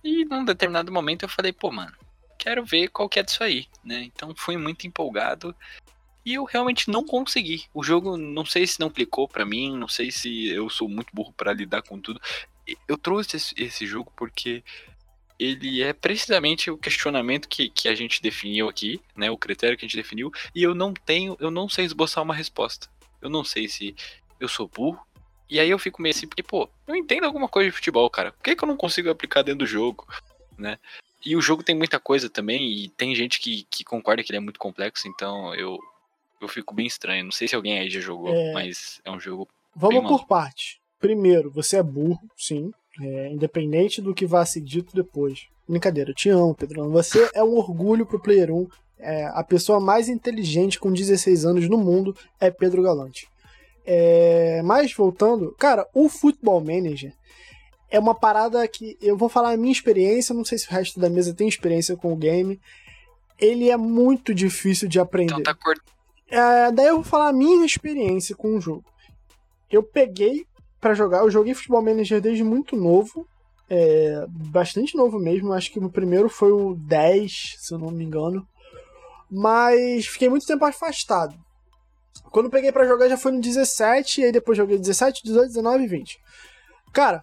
E 0.02 0.24
num 0.24 0.44
determinado 0.44 0.92
momento 0.92 1.22
eu 1.22 1.28
falei, 1.28 1.52
pô, 1.52 1.70
mano, 1.70 1.92
quero 2.38 2.64
ver 2.64 2.88
qual 2.88 3.08
que 3.08 3.20
é 3.20 3.22
disso 3.22 3.44
aí, 3.44 3.66
né? 3.84 4.02
Então 4.02 4.34
fui 4.36 4.56
muito 4.56 4.86
empolgado 4.86 5.54
e 6.24 6.34
eu 6.34 6.44
realmente 6.44 6.90
não 6.90 7.04
consegui. 7.04 7.64
O 7.74 7.82
jogo, 7.82 8.16
não 8.16 8.44
sei 8.44 8.66
se 8.66 8.80
não 8.80 8.90
clicou 8.90 9.28
para 9.28 9.44
mim, 9.44 9.76
não 9.76 9.88
sei 9.88 10.10
se 10.10 10.48
eu 10.48 10.68
sou 10.68 10.88
muito 10.88 11.08
burro 11.12 11.32
para 11.32 11.52
lidar 11.52 11.82
com 11.82 12.00
tudo. 12.00 12.20
Eu 12.86 12.96
trouxe 12.96 13.36
esse, 13.36 13.54
esse, 13.56 13.86
jogo 13.86 14.12
porque 14.16 14.62
ele 15.38 15.82
é 15.82 15.92
precisamente 15.92 16.70
o 16.70 16.78
questionamento 16.78 17.48
que, 17.48 17.68
que 17.68 17.88
a 17.88 17.94
gente 17.94 18.22
definiu 18.22 18.68
aqui, 18.68 19.00
né? 19.16 19.30
O 19.30 19.38
critério 19.38 19.76
que 19.76 19.84
a 19.84 19.88
gente 19.88 19.96
definiu, 19.96 20.30
e 20.54 20.62
eu 20.62 20.74
não 20.74 20.94
tenho, 20.94 21.36
eu 21.40 21.50
não 21.50 21.68
sei 21.68 21.84
esboçar 21.84 22.22
uma 22.22 22.34
resposta. 22.34 22.88
Eu 23.20 23.28
não 23.28 23.44
sei 23.44 23.68
se 23.68 23.94
eu 24.38 24.48
sou 24.48 24.68
burro, 24.68 25.00
e 25.48 25.60
aí 25.60 25.70
eu 25.70 25.78
fico 25.78 26.00
meio 26.00 26.14
assim, 26.14 26.26
porque, 26.26 26.42
pô, 26.42 26.68
eu 26.86 26.96
entendo 26.96 27.24
alguma 27.24 27.48
coisa 27.48 27.70
de 27.70 27.76
futebol, 27.76 28.08
cara. 28.08 28.32
Por 28.32 28.42
que, 28.42 28.56
que 28.56 28.64
eu 28.64 28.68
não 28.68 28.76
consigo 28.76 29.10
aplicar 29.10 29.42
dentro 29.42 29.60
do 29.60 29.66
jogo, 29.66 30.06
né? 30.58 30.78
E 31.24 31.36
o 31.36 31.40
jogo 31.40 31.62
tem 31.62 31.74
muita 31.74 32.00
coisa 32.00 32.28
também, 32.28 32.72
e 32.72 32.88
tem 32.88 33.14
gente 33.14 33.40
que, 33.40 33.66
que 33.70 33.84
concorda 33.84 34.22
que 34.22 34.30
ele 34.30 34.38
é 34.38 34.40
muito 34.40 34.58
complexo, 34.58 35.06
então 35.06 35.54
eu, 35.54 35.78
eu 36.40 36.48
fico 36.48 36.74
bem 36.74 36.86
estranho. 36.86 37.24
Não 37.24 37.32
sei 37.32 37.46
se 37.46 37.54
alguém 37.54 37.78
aí 37.78 37.88
já 37.88 38.00
jogou, 38.00 38.34
é... 38.34 38.52
mas 38.52 39.00
é 39.04 39.10
um 39.10 39.20
jogo. 39.20 39.48
Vamos 39.74 40.06
por 40.06 40.26
parte. 40.26 40.80
Primeiro, 40.98 41.50
você 41.50 41.76
é 41.76 41.82
burro, 41.82 42.20
sim. 42.36 42.72
É, 43.00 43.28
independente 43.30 44.02
do 44.02 44.14
que 44.14 44.26
vá 44.26 44.44
ser 44.44 44.60
dito 44.60 44.94
depois. 44.94 45.46
Brincadeira, 45.66 46.10
eu 46.10 46.14
te 46.14 46.28
amo, 46.28 46.54
Pedrão. 46.54 46.90
Você 46.90 47.30
é 47.34 47.42
um 47.42 47.56
orgulho 47.56 48.04
pro 48.04 48.20
Player 48.20 48.50
1. 48.50 48.68
É, 48.98 49.24
a 49.26 49.42
pessoa 49.42 49.80
mais 49.80 50.08
inteligente 50.08 50.78
com 50.78 50.92
16 50.92 51.44
anos 51.44 51.68
no 51.68 51.78
mundo 51.78 52.14
é 52.38 52.50
Pedro 52.50 52.82
Galante. 52.82 53.28
É, 53.84 54.62
mas 54.62 54.92
voltando, 54.92 55.54
cara, 55.58 55.86
o 55.92 56.08
Football 56.08 56.60
Manager 56.60 57.12
é 57.90 57.98
uma 57.98 58.14
parada 58.14 58.66
que 58.66 58.96
eu 59.02 59.16
vou 59.16 59.28
falar 59.28 59.52
a 59.52 59.56
minha 59.56 59.72
experiência, 59.72 60.34
não 60.34 60.44
sei 60.44 60.58
se 60.58 60.68
o 60.68 60.70
resto 60.70 60.98
da 60.98 61.10
mesa 61.10 61.34
tem 61.34 61.46
experiência 61.46 61.96
com 61.96 62.12
o 62.12 62.16
game. 62.16 62.60
Ele 63.38 63.68
é 63.68 63.76
muito 63.76 64.32
difícil 64.32 64.88
de 64.88 65.00
aprender. 65.00 65.34
Então 65.34 65.42
tá 65.42 65.56
é, 66.32 66.72
daí 66.72 66.86
eu 66.86 66.94
vou 66.94 67.04
falar 67.04 67.28
a 67.28 67.32
minha 67.32 67.66
experiência 67.66 68.34
com 68.34 68.56
o 68.56 68.60
jogo. 68.60 68.84
Eu 69.70 69.82
peguei 69.82 70.46
para 70.80 70.94
jogar, 70.94 71.18
eu 71.18 71.30
joguei 71.30 71.52
Football 71.52 71.82
Manager 71.82 72.20
desde 72.20 72.42
muito 72.42 72.74
novo, 72.74 73.28
é, 73.68 74.24
bastante 74.28 74.96
novo 74.96 75.18
mesmo, 75.18 75.52
acho 75.52 75.70
que 75.70 75.78
o 75.78 75.90
primeiro 75.90 76.30
foi 76.30 76.50
o 76.50 76.74
10, 76.74 77.56
se 77.58 77.74
eu 77.74 77.78
não 77.78 77.90
me 77.90 78.02
engano. 78.02 78.46
Mas 79.30 80.06
fiquei 80.06 80.28
muito 80.28 80.46
tempo 80.46 80.64
afastado. 80.64 81.34
Quando 82.30 82.50
peguei 82.50 82.72
para 82.72 82.86
jogar 82.86 83.08
já 83.08 83.16
foi 83.16 83.32
no 83.32 83.40
17, 83.40 84.20
e 84.20 84.24
aí 84.24 84.32
depois 84.32 84.56
joguei 84.56 84.78
17, 84.78 85.22
18, 85.22 85.48
19 85.48 85.84
e 85.84 85.86
20. 85.86 86.20
Cara, 86.92 87.22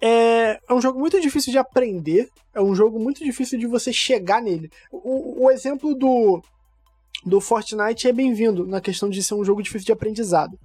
é, 0.00 0.60
é 0.68 0.74
um 0.74 0.80
jogo 0.80 0.98
muito 0.98 1.20
difícil 1.20 1.52
de 1.52 1.58
aprender, 1.58 2.28
é 2.54 2.60
um 2.60 2.74
jogo 2.74 2.98
muito 2.98 3.24
difícil 3.24 3.58
de 3.58 3.66
você 3.66 3.92
chegar 3.92 4.40
nele. 4.40 4.70
O, 4.92 5.44
o 5.44 5.50
exemplo 5.50 5.94
do, 5.94 6.42
do 7.24 7.40
Fortnite 7.40 8.08
é 8.08 8.12
bem-vindo 8.12 8.66
na 8.66 8.80
questão 8.80 9.08
de 9.08 9.22
ser 9.22 9.34
um 9.34 9.44
jogo 9.44 9.62
difícil 9.62 9.86
de 9.86 9.92
aprendizado. 9.92 10.58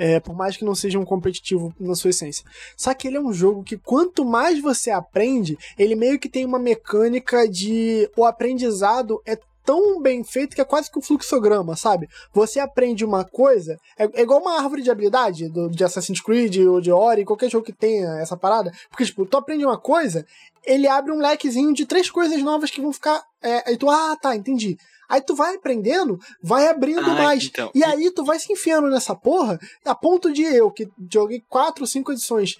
É, 0.00 0.20
por 0.20 0.32
mais 0.32 0.56
que 0.56 0.64
não 0.64 0.76
seja 0.76 0.96
um 0.96 1.04
competitivo 1.04 1.74
na 1.78 1.96
sua 1.96 2.10
essência. 2.10 2.44
Só 2.76 2.94
que 2.94 3.08
ele 3.08 3.16
é 3.16 3.20
um 3.20 3.32
jogo 3.32 3.64
que 3.64 3.76
quanto 3.76 4.24
mais 4.24 4.60
você 4.62 4.92
aprende, 4.92 5.58
ele 5.76 5.96
meio 5.96 6.20
que 6.20 6.28
tem 6.28 6.44
uma 6.44 6.58
mecânica 6.58 7.48
de 7.48 8.08
o 8.16 8.24
aprendizado 8.24 9.20
é 9.26 9.36
tão 9.68 10.00
bem 10.00 10.24
feito 10.24 10.54
que 10.56 10.62
é 10.62 10.64
quase 10.64 10.90
que 10.90 10.98
um 10.98 11.02
fluxograma, 11.02 11.76
sabe? 11.76 12.08
Você 12.32 12.58
aprende 12.58 13.04
uma 13.04 13.22
coisa, 13.22 13.78
é, 13.98 14.04
é 14.14 14.22
igual 14.22 14.40
uma 14.40 14.56
árvore 14.56 14.80
de 14.80 14.90
habilidade 14.90 15.46
do, 15.50 15.68
de 15.68 15.84
Assassin's 15.84 16.22
Creed 16.22 16.56
ou 16.66 16.80
de 16.80 16.90
Ori, 16.90 17.22
qualquer 17.22 17.50
jogo 17.50 17.66
que 17.66 17.72
tenha 17.74 18.18
essa 18.18 18.34
parada. 18.34 18.72
Porque, 18.88 19.04
tipo, 19.04 19.26
tu 19.26 19.36
aprende 19.36 19.66
uma 19.66 19.76
coisa, 19.76 20.24
ele 20.64 20.88
abre 20.88 21.12
um 21.12 21.18
lequezinho 21.18 21.74
de 21.74 21.84
três 21.84 22.10
coisas 22.10 22.42
novas 22.42 22.70
que 22.70 22.80
vão 22.80 22.94
ficar. 22.94 23.22
É, 23.42 23.68
aí 23.68 23.76
tu, 23.76 23.90
ah, 23.90 24.16
tá, 24.16 24.34
entendi. 24.34 24.78
Aí 25.06 25.20
tu 25.20 25.34
vai 25.34 25.54
aprendendo, 25.54 26.18
vai 26.42 26.66
abrindo 26.66 27.10
Ah, 27.10 27.14
mais. 27.14 27.44
então. 27.44 27.70
E 27.74 27.84
aí 27.84 28.10
tu 28.10 28.24
vai 28.24 28.38
se 28.38 28.50
enfiando 28.50 28.88
nessa 28.88 29.14
porra, 29.14 29.58
a 29.84 29.94
ponto 29.94 30.32
de 30.32 30.42
eu, 30.42 30.70
que 30.70 30.88
joguei 31.12 31.42
quatro, 31.46 31.86
cinco 31.86 32.12
edições. 32.12 32.56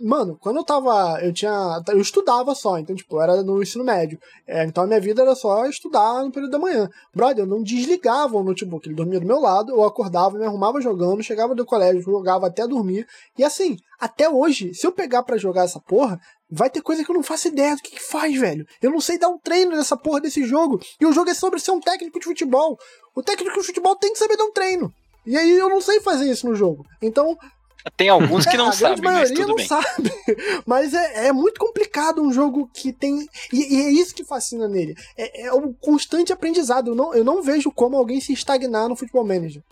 Mano, 0.00 0.38
quando 0.40 0.56
eu 0.56 0.64
tava. 0.64 1.20
Eu 1.20 1.32
tinha. 1.32 1.82
Eu 1.88 2.00
estudava 2.00 2.54
só, 2.54 2.78
então, 2.78 2.96
tipo, 2.96 3.20
era 3.20 3.42
no 3.42 3.62
ensino 3.62 3.84
médio. 3.84 4.18
É, 4.46 4.64
então 4.64 4.84
a 4.84 4.86
minha 4.86 5.00
vida 5.00 5.22
era 5.22 5.34
só 5.34 5.66
estudar 5.66 6.24
no 6.24 6.32
período 6.32 6.52
da 6.52 6.58
manhã. 6.58 6.88
Brother, 7.14 7.44
eu 7.44 7.48
não 7.48 7.62
desligava 7.62 8.36
o 8.36 8.42
notebook. 8.42 8.88
Ele 8.88 8.94
dormia 8.94 9.20
do 9.20 9.26
meu 9.26 9.38
lado, 9.38 9.72
eu 9.72 9.84
acordava, 9.84 10.38
me 10.38 10.44
arrumava 10.44 10.80
jogando, 10.80 11.22
chegava 11.22 11.54
do 11.54 11.66
colégio, 11.66 12.00
jogava 12.00 12.46
até 12.46 12.66
dormir. 12.66 13.06
E 13.36 13.44
assim, 13.44 13.76
até 14.00 14.28
hoje, 14.28 14.72
se 14.74 14.86
eu 14.86 14.92
pegar 14.92 15.22
pra 15.22 15.36
jogar 15.36 15.64
essa 15.64 15.80
porra, 15.80 16.18
vai 16.50 16.70
ter 16.70 16.80
coisa 16.80 17.04
que 17.04 17.10
eu 17.10 17.14
não 17.14 17.22
faço 17.22 17.48
ideia 17.48 17.76
do 17.76 17.82
que, 17.82 17.96
que 17.96 18.02
faz, 18.02 18.38
velho. 18.38 18.66
Eu 18.80 18.90
não 18.90 19.00
sei 19.00 19.18
dar 19.18 19.28
um 19.28 19.38
treino 19.38 19.76
nessa 19.76 19.96
porra 19.96 20.20
desse 20.20 20.44
jogo. 20.44 20.80
E 21.00 21.04
o 21.04 21.12
jogo 21.12 21.30
é 21.30 21.34
sobre 21.34 21.60
ser 21.60 21.72
um 21.72 21.80
técnico 21.80 22.18
de 22.18 22.24
futebol. 22.24 22.78
O 23.14 23.22
técnico 23.22 23.58
de 23.58 23.66
futebol 23.66 23.96
tem 23.96 24.12
que 24.12 24.18
saber 24.18 24.36
dar 24.36 24.44
um 24.44 24.52
treino. 24.52 24.92
E 25.26 25.36
aí 25.36 25.50
eu 25.50 25.68
não 25.68 25.80
sei 25.80 26.00
fazer 26.00 26.30
isso 26.30 26.46
no 26.46 26.54
jogo. 26.54 26.84
Então, 27.00 27.36
Tem 27.96 28.08
alguns 28.08 28.46
que 28.46 28.54
é, 28.54 28.56
não 28.56 28.68
a 28.68 28.72
sabem, 28.72 29.02
mas 29.02 29.30
tudo 29.30 29.48
não 29.48 29.56
bem. 29.56 29.66
sabe. 29.66 30.10
Mas 30.64 30.94
é, 30.94 31.26
é 31.26 31.32
muito 31.32 31.58
complicado 31.58 32.22
um 32.22 32.32
jogo 32.32 32.68
que 32.72 32.92
tem. 32.92 33.28
E, 33.52 33.76
e 33.76 33.82
é 33.82 33.90
isso 33.90 34.14
que 34.14 34.24
fascina 34.24 34.66
nele. 34.66 34.96
É, 35.16 35.46
é 35.46 35.52
um 35.52 35.72
constante 35.72 36.32
aprendizado. 36.32 36.92
Eu 36.92 36.94
não, 36.94 37.14
eu 37.14 37.22
não 37.22 37.42
vejo 37.42 37.70
como 37.70 37.96
alguém 37.96 38.20
se 38.20 38.32
estagnar 38.32 38.88
no 38.88 38.96
futebol 38.96 39.24
manager. 39.24 39.62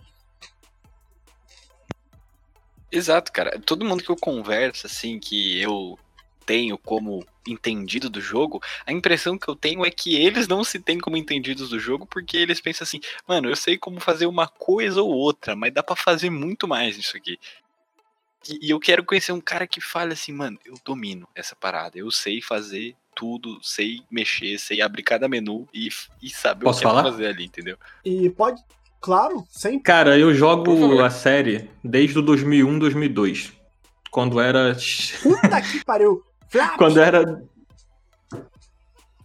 Exato, 2.91 3.33
cara. 3.33 3.59
Todo 3.65 3.85
mundo 3.85 4.05
que 4.05 4.11
eu 4.11 4.17
converso, 4.17 4.87
assim, 4.87 5.19
que 5.19 5.59
eu 5.59 5.99
tenho 6.45 6.77
como 6.77 7.25
entendido 7.47 8.11
do 8.11 8.21
jogo, 8.21 8.61
a 8.85 8.93
impressão 8.93 9.39
que 9.39 9.49
eu 9.49 9.57
tenho 9.57 9.85
é 9.85 9.91
que 9.91 10.15
eles 10.15 10.47
não 10.47 10.63
se 10.63 10.79
têm 10.79 10.99
como 10.99 11.17
entendidos 11.17 11.71
do 11.71 11.79
jogo 11.79 12.07
porque 12.07 12.37
eles 12.37 12.61
pensam 12.61 12.85
assim, 12.85 13.01
mano, 13.27 13.49
eu 13.49 13.57
sei 13.57 13.79
como 13.79 14.01
fazer 14.01 14.27
uma 14.27 14.47
coisa 14.47 15.01
ou 15.03 15.11
outra, 15.11 15.57
mas 15.57 15.73
dá 15.73 15.83
pra 15.83 15.97
fazer 15.97 16.31
muito 16.31 16.69
mais 16.69 16.97
isso 16.97 17.17
aqui. 17.17 17.39
E, 18.49 18.67
e 18.67 18.71
eu 18.71 18.81
quero 18.81 19.05
conhecer 19.05 19.33
um 19.33 19.41
cara 19.41 19.67
que 19.67 19.81
fale 19.81 20.13
assim, 20.13 20.33
mano, 20.33 20.59
eu 20.65 20.75
domino 20.85 21.29
essa 21.35 21.55
parada, 21.55 21.99
eu 21.99 22.11
sei 22.11 22.41
fazer 22.41 22.95
tudo, 23.15 23.59
sei 23.63 24.03
mexer, 24.11 24.59
sei 24.59 24.81
abrir 24.81 25.03
cada 25.03 25.29
menu 25.29 25.69
e, 25.73 25.89
e 26.23 26.31
saber 26.31 26.65
Posso 26.65 26.79
o 26.79 26.83
que 26.83 26.89
falar? 26.89 27.03
fazer 27.05 27.27
ali, 27.27 27.45
entendeu? 27.45 27.77
E 28.05 28.31
pode. 28.31 28.63
Claro, 29.01 29.45
sempre. 29.51 29.81
Cara, 29.81 30.17
eu 30.17 30.33
jogo 30.33 31.01
a 31.03 31.11
série 31.11 31.69
desde 31.83 32.19
o 32.19 32.23
2001, 32.23 32.79
2002. 32.79 33.53
Quando 34.11 34.41
era. 34.41 34.77
Puta 35.23 35.61
que 35.61 35.85
pariu. 35.85 36.23
Quando 36.77 37.01
era, 37.01 37.43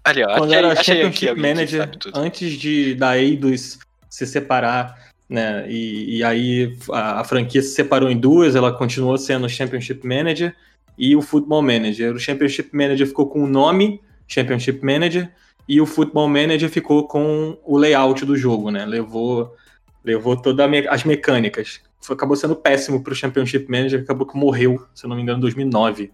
Ali, 0.07 0.23
ó, 0.23 0.37
quando 0.37 0.53
achei, 0.53 0.57
era 0.57 0.71
achei 0.71 0.95
Championship 1.03 1.35
Manager, 1.35 1.91
antes 2.13 2.53
de 2.53 2.95
da 2.95 3.17
Eidos 3.17 3.77
se 4.09 4.25
separar, 4.25 5.06
né? 5.29 5.65
E, 5.69 6.17
e 6.17 6.23
aí 6.23 6.75
a, 6.91 7.21
a 7.21 7.23
franquia 7.23 7.61
se 7.61 7.69
separou 7.69 8.09
em 8.09 8.17
duas, 8.17 8.55
ela 8.55 8.71
continuou 8.71 9.17
sendo 9.17 9.49
Championship 9.49 10.05
Manager 10.07 10.55
e 10.97 11.15
o 11.15 11.21
Football 11.21 11.61
Manager. 11.61 12.13
O 12.15 12.19
Championship 12.19 12.69
Manager 12.75 13.07
ficou 13.07 13.27
com 13.27 13.43
o 13.43 13.47
nome 13.47 14.01
Championship 14.27 14.83
Manager 14.85 15.31
e 15.67 15.81
o 15.81 15.85
Football 15.85 16.29
Manager 16.29 16.69
ficou 16.69 17.07
com 17.07 17.57
o 17.65 17.77
layout 17.77 18.25
do 18.25 18.37
jogo, 18.37 18.71
né? 18.71 18.85
Levou, 18.85 19.53
levou 20.03 20.35
todas 20.37 20.65
as 20.89 21.03
mecânicas. 21.03 21.81
Foi, 21.99 22.15
acabou 22.15 22.35
sendo 22.37 22.55
péssimo 22.55 23.03
pro 23.03 23.13
Championship 23.13 23.69
Manager, 23.69 24.01
acabou 24.01 24.25
que 24.25 24.37
morreu, 24.37 24.85
se 24.95 25.05
eu 25.05 25.09
não 25.09 25.15
me 25.17 25.21
engano, 25.23 25.39
em 25.39 25.41
2009. 25.41 26.11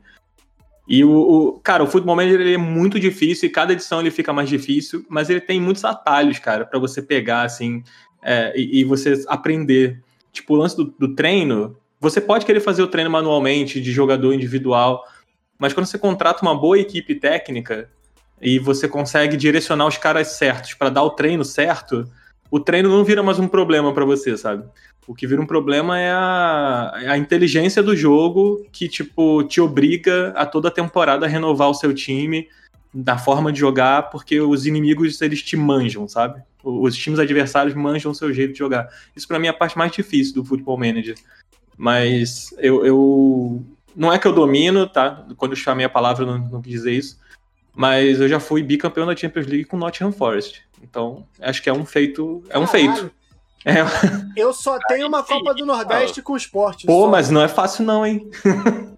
E 0.88 1.03
o, 1.03 1.11
o- 1.11 1.59
cara, 1.59 1.84
o 1.84 1.88
Football 1.88 2.16
Manager 2.16 2.41
ele 2.41 2.55
é 2.55 2.57
muito 2.57 2.99
difícil 2.99 3.47
e 3.47 3.51
cada 3.51 3.74
edição 3.74 3.99
ele 4.01 4.11
fica 4.11 4.34
mais 4.34 4.49
difícil, 4.49 5.05
mas 5.07 5.30
ele 5.30 5.39
tem 5.39 5.61
muitos 5.61 5.86
atalhos, 5.86 6.39
cara, 6.39 6.66
pra 6.66 6.80
você 6.80 7.01
pegar 7.01 7.43
assim 7.43 7.84
é, 8.24 8.53
e, 8.55 8.82
e 8.82 8.84
você 8.84 9.24
aprender. 9.28 10.01
Tipo, 10.32 10.55
o 10.55 10.57
lance 10.57 10.76
do, 10.76 10.86
do 10.97 11.13
treino, 11.15 11.78
você 11.99 12.19
pode 12.19 12.45
querer 12.45 12.59
fazer 12.59 12.82
o 12.82 12.88
treino 12.88 13.09
manualmente 13.09 13.80
de 13.80 13.91
jogador 13.91 14.34
individual, 14.34 15.05
mas 15.57 15.74
quando 15.74 15.86
você 15.86 15.97
contrata 15.97 16.41
uma 16.41 16.55
boa 16.55 16.80
equipe 16.80 17.15
técnica 17.15 17.89
e 18.41 18.59
você 18.59 18.88
consegue 18.88 19.38
direcionar 19.38 19.88
os 19.88 19.97
caras 19.97 20.28
certos 20.30 20.74
pra 20.74 20.89
dar 20.89 21.03
o 21.03 21.11
treino 21.11 21.45
certo, 21.45 22.05
o 22.49 22.59
treino 22.59 22.89
não 22.89 23.03
vira 23.03 23.24
mais 23.24 23.39
um 23.39 23.47
problema 23.47 23.93
pra 23.93 24.05
você, 24.05 24.38
sabe? 24.38 24.65
O 25.07 25.13
que 25.13 25.28
vira 25.28 25.41
um 25.41 25.45
problema 25.45 25.99
é 25.99 26.11
a, 26.11 26.93
é 27.03 27.09
a 27.09 27.17
inteligência 27.17 27.84
do 27.84 27.95
jogo 27.95 28.65
que, 28.71 28.88
tipo, 28.88 29.43
te 29.43 29.59
obriga 29.59 30.34
a 30.36 30.45
toda 30.45 30.71
temporada 30.71 31.26
a 31.26 31.30
renovar 31.30 31.69
o 31.69 31.74
seu 31.74 31.93
time 31.93 32.47
da 32.93 33.17
forma 33.17 33.51
de 33.51 33.59
jogar, 33.59 34.09
porque 34.11 34.39
os 34.39 34.65
inimigos, 34.65 35.19
eles 35.21 35.41
te 35.41 35.57
manjam, 35.57 36.07
sabe? 36.07 36.41
Os 36.63 36.95
times 36.95 37.19
adversários 37.19 37.73
manjam 37.75 38.11
o 38.11 38.15
seu 38.15 38.31
jeito 38.33 38.53
de 38.53 38.59
jogar. 38.59 38.87
Isso 39.15 39.27
pra 39.27 39.39
mim 39.39 39.47
é 39.47 39.49
a 39.49 39.53
parte 39.53 39.77
mais 39.77 39.91
difícil 39.91 40.35
do 40.35 40.45
Football 40.45 40.77
Manager. 40.77 41.15
Mas 41.77 42.53
eu, 42.59 42.85
eu- 42.85 43.63
Não 43.95 44.11
é 44.11 44.17
que 44.19 44.27
eu 44.27 44.33
domino, 44.33 44.87
tá? 44.87 45.25
Quando 45.37 45.51
eu 45.51 45.55
chamei 45.57 45.85
a 45.85 45.89
palavra, 45.89 46.23
eu 46.23 46.27
não, 46.27 46.37
não 46.37 46.61
quis 46.61 46.71
dizer 46.73 46.91
isso. 46.93 47.19
Mas 47.75 48.19
eu 48.21 48.27
já 48.27 48.39
fui 48.39 48.61
bicampeão 48.63 49.05
da 49.07 49.15
Champions 49.15 49.47
League 49.47 49.65
com 49.65 49.77
Nottingham 49.77 50.11
Forest. 50.11 50.61
Então, 50.81 51.25
acho 51.41 51.61
que 51.61 51.69
é 51.69 51.73
um 51.73 51.85
feito. 51.85 52.43
É 52.49 52.57
um 52.59 52.65
Caralho. 52.65 52.93
feito. 52.95 53.11
É, 53.65 53.75
Eu 54.35 54.51
só 54.53 54.77
tenho 54.89 55.07
uma. 55.07 55.23
Copa 55.23 55.53
do 55.53 55.65
Nordeste 55.65 56.21
com 56.21 56.35
esporte. 56.35 56.85
Pô, 56.85 57.05
só. 57.05 57.09
mas 57.09 57.29
não 57.29 57.39
é 57.41 57.47
fácil 57.47 57.85
não, 57.85 58.05
hein? 58.05 58.29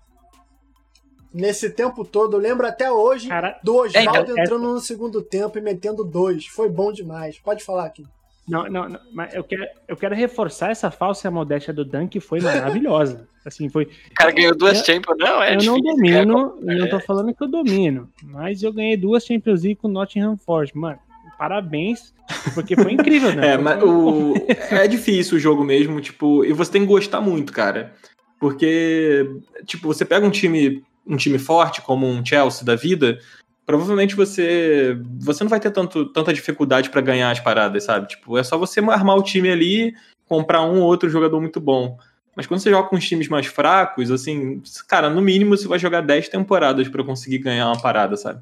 Nesse 1.35 1.69
tempo 1.69 2.05
todo, 2.05 2.37
eu 2.37 2.39
lembro 2.39 2.65
até 2.65 2.89
hoje 2.89 3.27
Cara, 3.27 3.59
do 3.61 3.75
Oswaldo 3.75 3.97
É, 3.97 4.21
então, 4.21 4.37
entrando 4.37 4.73
no 4.73 4.79
segundo 4.79 5.21
tempo 5.21 5.57
e 5.57 5.61
metendo 5.61 6.03
dois. 6.03 6.45
Foi 6.47 6.69
bom 6.69 6.93
demais. 6.93 7.37
Pode 7.39 7.61
falar 7.63 7.85
aqui. 7.85 8.05
Não, 8.47 8.65
não, 8.69 8.87
não, 8.87 8.99
mas 9.11 9.33
eu 9.33 9.43
quero, 9.43 9.65
eu 9.87 9.97
quero 9.97 10.13
reforçar 10.15 10.69
essa 10.69 10.89
falsa 10.91 11.29
modéstia 11.31 11.73
do 11.73 11.83
Dan, 11.83 12.07
que 12.07 12.19
foi 12.19 12.39
maravilhosa. 12.39 13.27
Assim, 13.43 13.69
foi. 13.69 13.85
O 13.85 14.13
cara 14.15 14.31
ganhou 14.31 14.55
duas 14.55 14.77
Eu- 14.79 14.85
Champions, 14.85 15.17
não, 15.17 15.41
é 15.43 15.53
eu 15.53 15.57
difícil. 15.57 15.73
não 15.73 15.81
domino, 15.95 16.57
eu 16.61 16.77
não 16.79 16.89
tô 16.89 16.99
falando 16.99 17.33
que 17.33 17.43
eu 17.43 17.47
domino, 17.47 18.09
mas 18.23 18.63
eu 18.63 18.71
ganhei 18.71 18.95
duas 18.95 19.25
Champions 19.25 19.63
League 19.63 19.79
com 19.81 19.87
o 19.87 19.91
Nottingham 19.91 20.37
Forest. 20.37 20.77
Mano, 20.77 20.99
parabéns, 21.37 22.13
porque 22.53 22.75
foi 22.75 22.93
incrível, 22.93 23.33
né? 23.35 23.53
É, 23.53 23.57
mas 23.57 23.83
o... 23.83 24.33
é 24.71 24.87
difícil 24.87 25.37
o 25.37 25.39
jogo 25.39 25.63
mesmo, 25.63 25.99
tipo, 25.99 26.45
e 26.45 26.53
você 26.53 26.71
tem 26.71 26.81
que 26.81 26.87
gostar 26.87 27.19
muito, 27.21 27.51
cara. 27.51 27.93
Porque, 28.39 29.27
tipo, 29.65 29.87
você 29.87 30.05
pega 30.05 30.25
um 30.25 30.31
time, 30.31 30.83
um 31.05 31.17
time 31.17 31.37
forte, 31.39 31.81
como 31.81 32.07
um 32.07 32.25
Chelsea 32.25 32.65
da 32.65 32.75
vida, 32.75 33.19
provavelmente 33.65 34.15
você 34.15 34.97
você 35.19 35.43
não 35.43 35.49
vai 35.49 35.59
ter 35.59 35.71
tanto, 35.71 36.05
tanta 36.05 36.33
dificuldade 36.33 36.89
pra 36.89 37.01
ganhar 37.01 37.31
as 37.31 37.39
paradas, 37.39 37.83
sabe? 37.83 38.07
Tipo, 38.07 38.37
é 38.37 38.43
só 38.43 38.57
você 38.57 38.79
armar 38.79 39.17
o 39.17 39.23
time 39.23 39.49
ali, 39.49 39.93
comprar 40.27 40.61
um 40.61 40.81
ou 40.81 40.87
outro 40.87 41.09
jogador 41.09 41.39
muito 41.41 41.59
bom. 41.59 41.97
Mas 42.35 42.45
quando 42.45 42.59
você 42.59 42.69
joga 42.69 42.89
com 42.89 42.97
os 42.97 43.07
times 43.07 43.29
mais 43.29 43.45
fracos, 43.45 44.11
assim, 44.11 44.61
cara, 44.87 45.09
no 45.09 45.21
mínimo 45.21 45.55
você 45.57 45.67
vai 45.67 45.79
jogar 45.79 46.01
10 46.01 46.27
temporadas 46.27 46.87
pra 46.89 47.03
conseguir 47.03 47.37
ganhar 47.37 47.67
uma 47.67 47.81
parada, 47.81 48.17
sabe? 48.17 48.41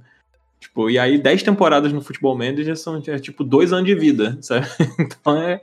Tipo, 0.59 0.89
e 0.89 0.97
aí 0.97 1.17
10 1.17 1.43
temporadas 1.43 1.93
no 1.93 2.01
futebol 2.01 2.37
manager 2.37 2.75
são 2.75 3.01
é, 3.05 3.19
tipo 3.19 3.43
dois 3.43 3.71
anos 3.71 3.85
de 3.85 3.95
vida, 3.95 4.37
sabe? 4.41 4.65
Então 4.99 5.37
é. 5.37 5.61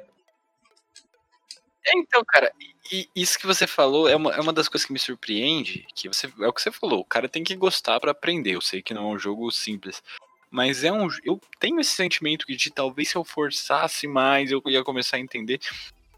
É, 1.87 1.99
então, 1.99 2.23
cara, 2.27 2.53
e 2.91 3.09
isso 3.15 3.39
que 3.39 3.47
você 3.47 3.67
falou 3.67 4.09
é 4.09 4.17
uma, 4.17 4.33
é 4.35 4.41
uma 4.41 4.53
das 4.53 4.69
coisas 4.69 4.87
que 4.87 4.93
me 4.93 4.99
surpreende, 4.99 5.87
que 5.95 6.09
você 6.09 6.27
é 6.41 6.49
o 6.49 6.53
que 6.53 6.63
você 6.63 6.71
falou, 6.73 7.01
o 7.01 7.05
cara 7.05 7.29
tem 7.29 7.45
que 7.45 7.55
gostar 7.55 8.01
pra 8.01 8.11
aprender. 8.11 8.55
Eu 8.55 8.61
sei 8.61 8.83
que 8.83 8.95
não 8.95 9.11
é 9.11 9.15
um 9.15 9.19
jogo 9.19 9.51
simples, 9.51 10.03
mas 10.51 10.83
é 10.85 10.93
um 10.93 11.09
eu 11.25 11.41
tenho 11.59 11.81
esse 11.81 11.95
sentimento 11.95 12.45
de 12.47 12.71
talvez 12.71 13.09
se 13.11 13.17
eu 13.17 13.25
forçasse 13.25 14.07
mais 14.07 14.51
eu 14.51 14.63
ia 14.67 14.83
começar 14.83 15.17
a 15.17 15.21
entender, 15.21 15.61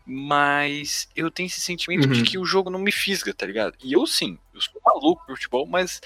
mas 0.06 1.08
eu 1.14 1.30
tenho 1.30 1.46
esse 1.46 1.60
sentimento 1.60 2.08
de 2.08 2.20
Uhum. 2.20 2.24
que 2.24 2.38
o 2.38 2.44
jogo 2.44 2.70
não 2.70 2.78
me 2.78 2.90
fisga, 2.92 3.32
tá 3.32 3.46
ligado? 3.46 3.76
E 3.82 3.92
eu 3.92 4.06
sim, 4.06 4.38
eu 4.54 4.60
sou 4.60 4.80
maluco 4.84 5.24
por 5.26 5.36
futebol, 5.36 5.66
mas 5.66 6.00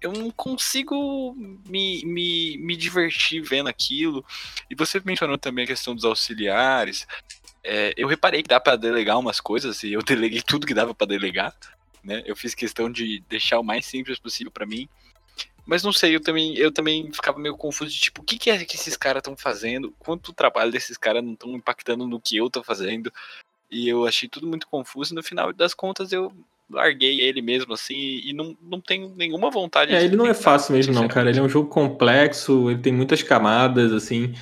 eu 0.00 0.12
não 0.12 0.30
consigo 0.30 1.34
me, 1.66 2.04
me, 2.04 2.58
me 2.58 2.76
divertir 2.76 3.42
vendo 3.42 3.68
aquilo. 3.68 4.24
E 4.70 4.74
você 4.74 5.00
mencionou 5.04 5.38
também 5.38 5.64
a 5.64 5.66
questão 5.66 5.94
dos 5.94 6.04
auxiliares. 6.04 7.06
É, 7.66 7.92
eu 7.96 8.06
reparei 8.06 8.42
que 8.42 8.48
dá 8.48 8.60
pra 8.60 8.76
delegar 8.76 9.18
umas 9.18 9.40
coisas 9.40 9.82
e 9.82 9.92
eu 9.92 10.02
deleguei 10.04 10.40
tudo 10.40 10.66
que 10.66 10.74
dava 10.74 10.94
pra 10.94 11.06
delegar, 11.06 11.54
né? 12.02 12.22
Eu 12.24 12.36
fiz 12.36 12.54
questão 12.54 12.90
de 12.90 13.22
deixar 13.28 13.58
o 13.58 13.64
mais 13.64 13.84
simples 13.84 14.18
possível 14.18 14.52
pra 14.52 14.64
mim. 14.64 14.88
Mas 15.66 15.82
não 15.82 15.92
sei, 15.92 16.14
eu 16.14 16.20
também, 16.20 16.56
eu 16.56 16.70
também 16.70 17.10
ficava 17.12 17.40
meio 17.40 17.56
confuso 17.56 17.90
de 17.90 17.98
tipo, 17.98 18.22
o 18.22 18.24
que, 18.24 18.38
que 18.38 18.50
é 18.50 18.64
que 18.64 18.76
esses 18.76 18.96
caras 18.96 19.20
estão 19.20 19.36
fazendo? 19.36 19.92
Quanto 19.98 20.28
o 20.28 20.34
trabalho 20.34 20.70
desses 20.70 20.96
caras 20.96 21.24
não 21.24 21.32
estão 21.32 21.52
impactando 21.54 22.06
no 22.06 22.20
que 22.20 22.36
eu 22.36 22.48
tô 22.48 22.62
fazendo? 22.62 23.12
E 23.68 23.88
eu 23.88 24.06
achei 24.06 24.28
tudo 24.28 24.46
muito 24.46 24.68
confuso. 24.68 25.12
E 25.12 25.16
no 25.16 25.24
final 25.24 25.52
das 25.52 25.74
contas, 25.74 26.12
eu 26.12 26.32
larguei 26.70 27.20
ele 27.20 27.42
mesmo, 27.42 27.74
assim, 27.74 28.20
e 28.24 28.32
não, 28.32 28.56
não 28.62 28.80
tenho 28.80 29.12
nenhuma 29.16 29.50
vontade 29.50 29.92
É, 29.92 29.98
de 29.98 30.04
ele 30.04 30.16
não 30.16 30.26
é 30.26 30.34
fácil 30.34 30.74
mesmo, 30.74 30.94
não, 30.94 31.08
cara. 31.08 31.30
Ele 31.30 31.38
é 31.40 31.42
um 31.42 31.48
jogo 31.48 31.68
complexo, 31.68 32.70
ele 32.70 32.80
tem 32.80 32.92
muitas 32.92 33.22
camadas, 33.22 33.92
assim. 33.92 34.34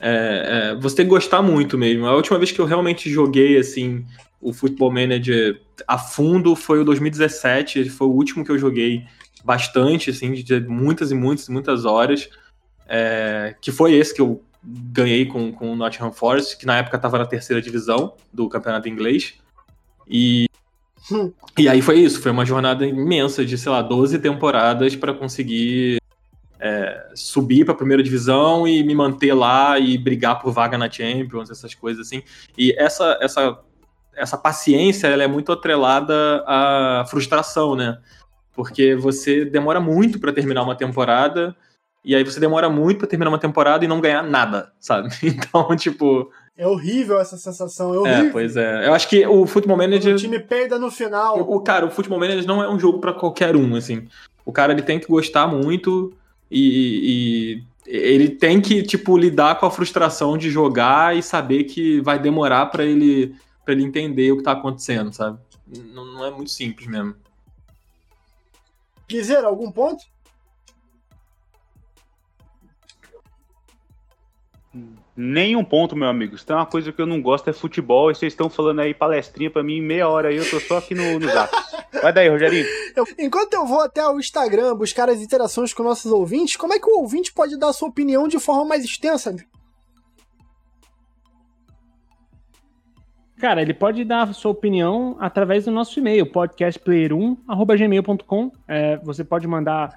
É, 0.00 0.72
é, 0.72 0.74
você 0.80 0.96
tem 0.96 1.06
que 1.06 1.10
gostar 1.10 1.42
muito 1.42 1.78
mesmo. 1.78 2.06
A 2.06 2.14
última 2.14 2.38
vez 2.38 2.52
que 2.52 2.60
eu 2.60 2.66
realmente 2.66 3.10
joguei, 3.10 3.58
assim, 3.58 4.04
o 4.40 4.52
Football 4.52 4.92
Manager 4.92 5.60
a 5.86 5.98
fundo 5.98 6.54
foi 6.54 6.80
o 6.80 6.84
2017. 6.84 7.78
Ele 7.78 7.90
foi 7.90 8.06
o 8.06 8.12
último 8.12 8.44
que 8.44 8.50
eu 8.50 8.58
joguei 8.58 9.04
bastante, 9.44 10.10
assim, 10.10 10.32
de 10.32 10.60
muitas 10.60 11.10
e 11.10 11.14
muitas 11.14 11.48
e 11.48 11.52
muitas 11.52 11.84
horas. 11.84 12.28
É, 12.88 13.54
que 13.60 13.72
foi 13.72 13.94
esse 13.94 14.14
que 14.14 14.20
eu 14.20 14.42
ganhei 14.62 15.26
com, 15.26 15.52
com 15.52 15.72
o 15.72 15.76
Nottingham 15.76 16.12
Forest, 16.12 16.56
que 16.58 16.66
na 16.66 16.78
época 16.78 16.96
estava 16.96 17.18
na 17.18 17.26
terceira 17.26 17.62
divisão 17.62 18.14
do 18.32 18.48
campeonato 18.48 18.88
inglês. 18.88 19.34
E, 20.08 20.46
Hum. 21.10 21.32
e 21.56 21.68
aí 21.68 21.80
foi 21.80 22.00
isso, 22.00 22.20
foi 22.20 22.32
uma 22.32 22.44
jornada 22.44 22.84
imensa 22.84 23.44
de, 23.44 23.56
sei 23.56 23.70
lá, 23.70 23.80
12 23.80 24.18
temporadas 24.18 24.96
para 24.96 25.14
conseguir 25.14 25.98
é, 26.58 27.08
subir 27.14 27.64
para 27.64 27.74
a 27.74 27.76
primeira 27.76 28.02
divisão 28.02 28.66
e 28.66 28.82
me 28.82 28.94
manter 28.94 29.34
lá 29.34 29.78
e 29.78 29.98
brigar 29.98 30.40
por 30.40 30.52
vaga 30.52 30.78
na 30.78 30.90
Champions, 30.90 31.50
essas 31.50 31.74
coisas 31.74 32.06
assim. 32.06 32.22
E 32.56 32.74
essa, 32.78 33.18
essa, 33.20 33.58
essa 34.14 34.38
paciência 34.38 35.06
ela 35.08 35.22
é 35.22 35.26
muito 35.26 35.52
atrelada 35.52 36.42
à 36.46 37.04
frustração, 37.08 37.74
né? 37.74 37.98
Porque 38.54 38.94
você 38.94 39.44
demora 39.44 39.80
muito 39.80 40.18
para 40.18 40.32
terminar 40.32 40.62
uma 40.62 40.74
temporada 40.74 41.54
e 42.02 42.14
aí 42.14 42.24
você 42.24 42.40
demora 42.40 42.70
muito 42.70 42.98
para 43.00 43.08
terminar 43.08 43.30
uma 43.30 43.38
temporada 43.38 43.84
e 43.84 43.88
não 43.88 44.00
ganhar 44.00 44.22
nada, 44.22 44.72
sabe? 44.80 45.08
Então, 45.22 45.76
tipo, 45.76 46.30
É 46.56 46.66
horrível 46.66 47.20
essa 47.20 47.36
sensação, 47.36 47.92
é 47.92 47.96
é, 47.96 47.98
horrível. 47.98 48.32
pois 48.32 48.56
é. 48.56 48.86
Eu 48.88 48.94
acho 48.94 49.08
que 49.08 49.26
o 49.26 49.46
Football 49.46 49.76
Manager 49.76 50.14
o 50.14 50.18
time 50.18 50.38
peida 50.38 50.78
no 50.78 50.90
final. 50.90 51.38
o, 51.38 51.60
cara, 51.60 51.84
o 51.84 51.90
Football 51.90 52.20
Manager 52.20 52.46
não 52.46 52.62
é 52.62 52.70
um 52.70 52.78
jogo 52.78 52.98
pra 52.98 53.12
qualquer 53.12 53.54
um, 53.56 53.74
assim. 53.76 54.08
O 54.44 54.52
cara 54.52 54.72
ele 54.72 54.82
tem 54.82 54.98
que 54.98 55.08
gostar 55.08 55.46
muito 55.48 56.16
e, 56.50 57.62
e 57.62 57.64
ele 57.86 58.28
tem 58.30 58.60
que 58.60 58.82
tipo 58.82 59.16
lidar 59.16 59.58
com 59.58 59.66
a 59.66 59.70
frustração 59.70 60.36
de 60.36 60.50
jogar 60.50 61.16
e 61.16 61.22
saber 61.22 61.64
que 61.64 62.00
vai 62.00 62.18
demorar 62.18 62.66
pra 62.66 62.84
ele 62.84 63.34
para 63.64 63.74
ele 63.74 63.82
entender 63.82 64.30
o 64.30 64.36
que 64.36 64.44
tá 64.44 64.52
acontecendo, 64.52 65.12
sabe? 65.12 65.40
Não, 65.92 66.04
não 66.04 66.24
é 66.24 66.30
muito 66.30 66.52
simples 66.52 66.86
mesmo. 66.86 67.16
Dizer 69.08 69.44
algum 69.44 69.72
ponto? 69.72 70.04
Nenhum 75.16 75.64
ponto, 75.64 75.96
meu 75.96 76.08
amigo. 76.08 76.36
Se 76.36 76.44
tem 76.44 76.54
uma 76.54 76.66
coisa 76.66 76.92
que 76.92 77.00
eu 77.00 77.06
não 77.06 77.22
gosto 77.22 77.48
é 77.48 77.52
futebol 77.52 78.10
e 78.10 78.14
vocês 78.14 78.32
estão 78.34 78.50
falando 78.50 78.80
aí 78.80 78.92
palestrinha 78.92 79.50
pra 79.50 79.62
mim 79.62 79.80
meia 79.80 80.06
hora 80.08 80.28
aí, 80.28 80.36
eu 80.36 80.50
tô 80.50 80.60
só 80.60 80.76
aqui 80.78 80.94
no, 80.94 81.18
no 81.18 81.26
zap. 81.26 81.50
Vai 82.02 82.12
daí, 82.12 82.28
Rogerinho. 82.28 82.66
Eu- 82.94 83.06
enquanto 83.18 83.54
eu 83.54 83.64
vou 83.64 83.80
até 83.80 84.06
o 84.06 84.18
Instagram 84.18 84.74
buscar 84.74 85.08
as 85.08 85.22
interações 85.22 85.72
com 85.72 85.82
nossos 85.82 86.12
ouvintes, 86.12 86.56
como 86.56 86.74
é 86.74 86.78
que 86.78 86.90
o 86.90 86.98
ouvinte 87.00 87.32
pode 87.32 87.58
dar 87.58 87.70
a 87.70 87.72
sua 87.72 87.88
opinião 87.88 88.28
de 88.28 88.38
forma 88.38 88.66
mais 88.66 88.84
extensa? 88.84 89.34
Cara, 93.38 93.60
ele 93.60 93.74
pode 93.74 94.02
dar 94.04 94.22
a 94.22 94.32
sua 94.32 94.50
opinião 94.50 95.14
através 95.20 95.66
do 95.66 95.70
nosso 95.70 95.98
e-mail, 95.98 96.24
podcastplayer1.gmail.com. 96.32 98.50
É, 98.66 98.96
você 98.98 99.22
pode 99.22 99.46
mandar, 99.46 99.90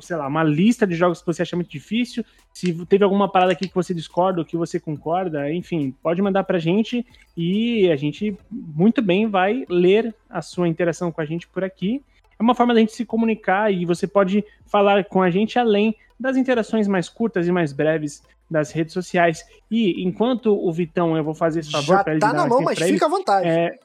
sei 0.00 0.16
lá, 0.16 0.26
uma 0.26 0.42
lista 0.42 0.86
de 0.86 0.94
jogos 0.94 1.20
que 1.20 1.26
você 1.26 1.42
acha 1.42 1.56
muito 1.56 1.70
difícil. 1.70 2.24
Se 2.52 2.72
teve 2.86 3.04
alguma 3.04 3.30
parada 3.30 3.52
aqui 3.52 3.68
que 3.68 3.74
você 3.74 3.92
discorda 3.94 4.40
ou 4.40 4.44
que 4.44 4.56
você 4.56 4.78
concorda, 4.78 5.52
enfim, 5.52 5.94
pode 6.02 6.20
mandar 6.20 6.44
pra 6.44 6.58
gente 6.58 7.06
e 7.36 7.90
a 7.90 7.96
gente 7.96 8.36
muito 8.50 9.00
bem 9.02 9.28
vai 9.28 9.64
ler 9.68 10.14
a 10.28 10.42
sua 10.42 10.68
interação 10.68 11.10
com 11.10 11.20
a 11.20 11.24
gente 11.24 11.46
por 11.48 11.64
aqui. 11.64 12.02
É 12.38 12.42
uma 12.42 12.54
forma 12.54 12.74
da 12.74 12.80
gente 12.80 12.92
se 12.92 13.04
comunicar 13.04 13.72
e 13.72 13.84
você 13.84 14.06
pode 14.06 14.44
falar 14.66 15.04
com 15.04 15.22
a 15.22 15.30
gente 15.30 15.58
além 15.58 15.94
das 16.18 16.36
interações 16.36 16.86
mais 16.88 17.08
curtas 17.08 17.46
e 17.46 17.52
mais 17.52 17.72
breves 17.72 18.22
das 18.50 18.70
redes 18.70 18.92
sociais. 18.92 19.44
E 19.70 20.04
enquanto 20.04 20.54
o 20.54 20.72
Vitão, 20.72 21.16
eu 21.16 21.24
vou 21.24 21.34
fazer 21.34 21.60
esse 21.60 21.70
favor 21.70 21.96
Já 21.96 22.04
pra 22.04 22.12
ele 22.12 22.20
tá 22.20 22.32
dar 22.32 22.34
na 22.34 22.46
mão, 22.46 22.60
mas 22.60 22.80
ele. 22.80 22.92
fica 22.94 23.06
à 23.06 23.08
vontade. 23.08 23.48
É... 23.48 23.78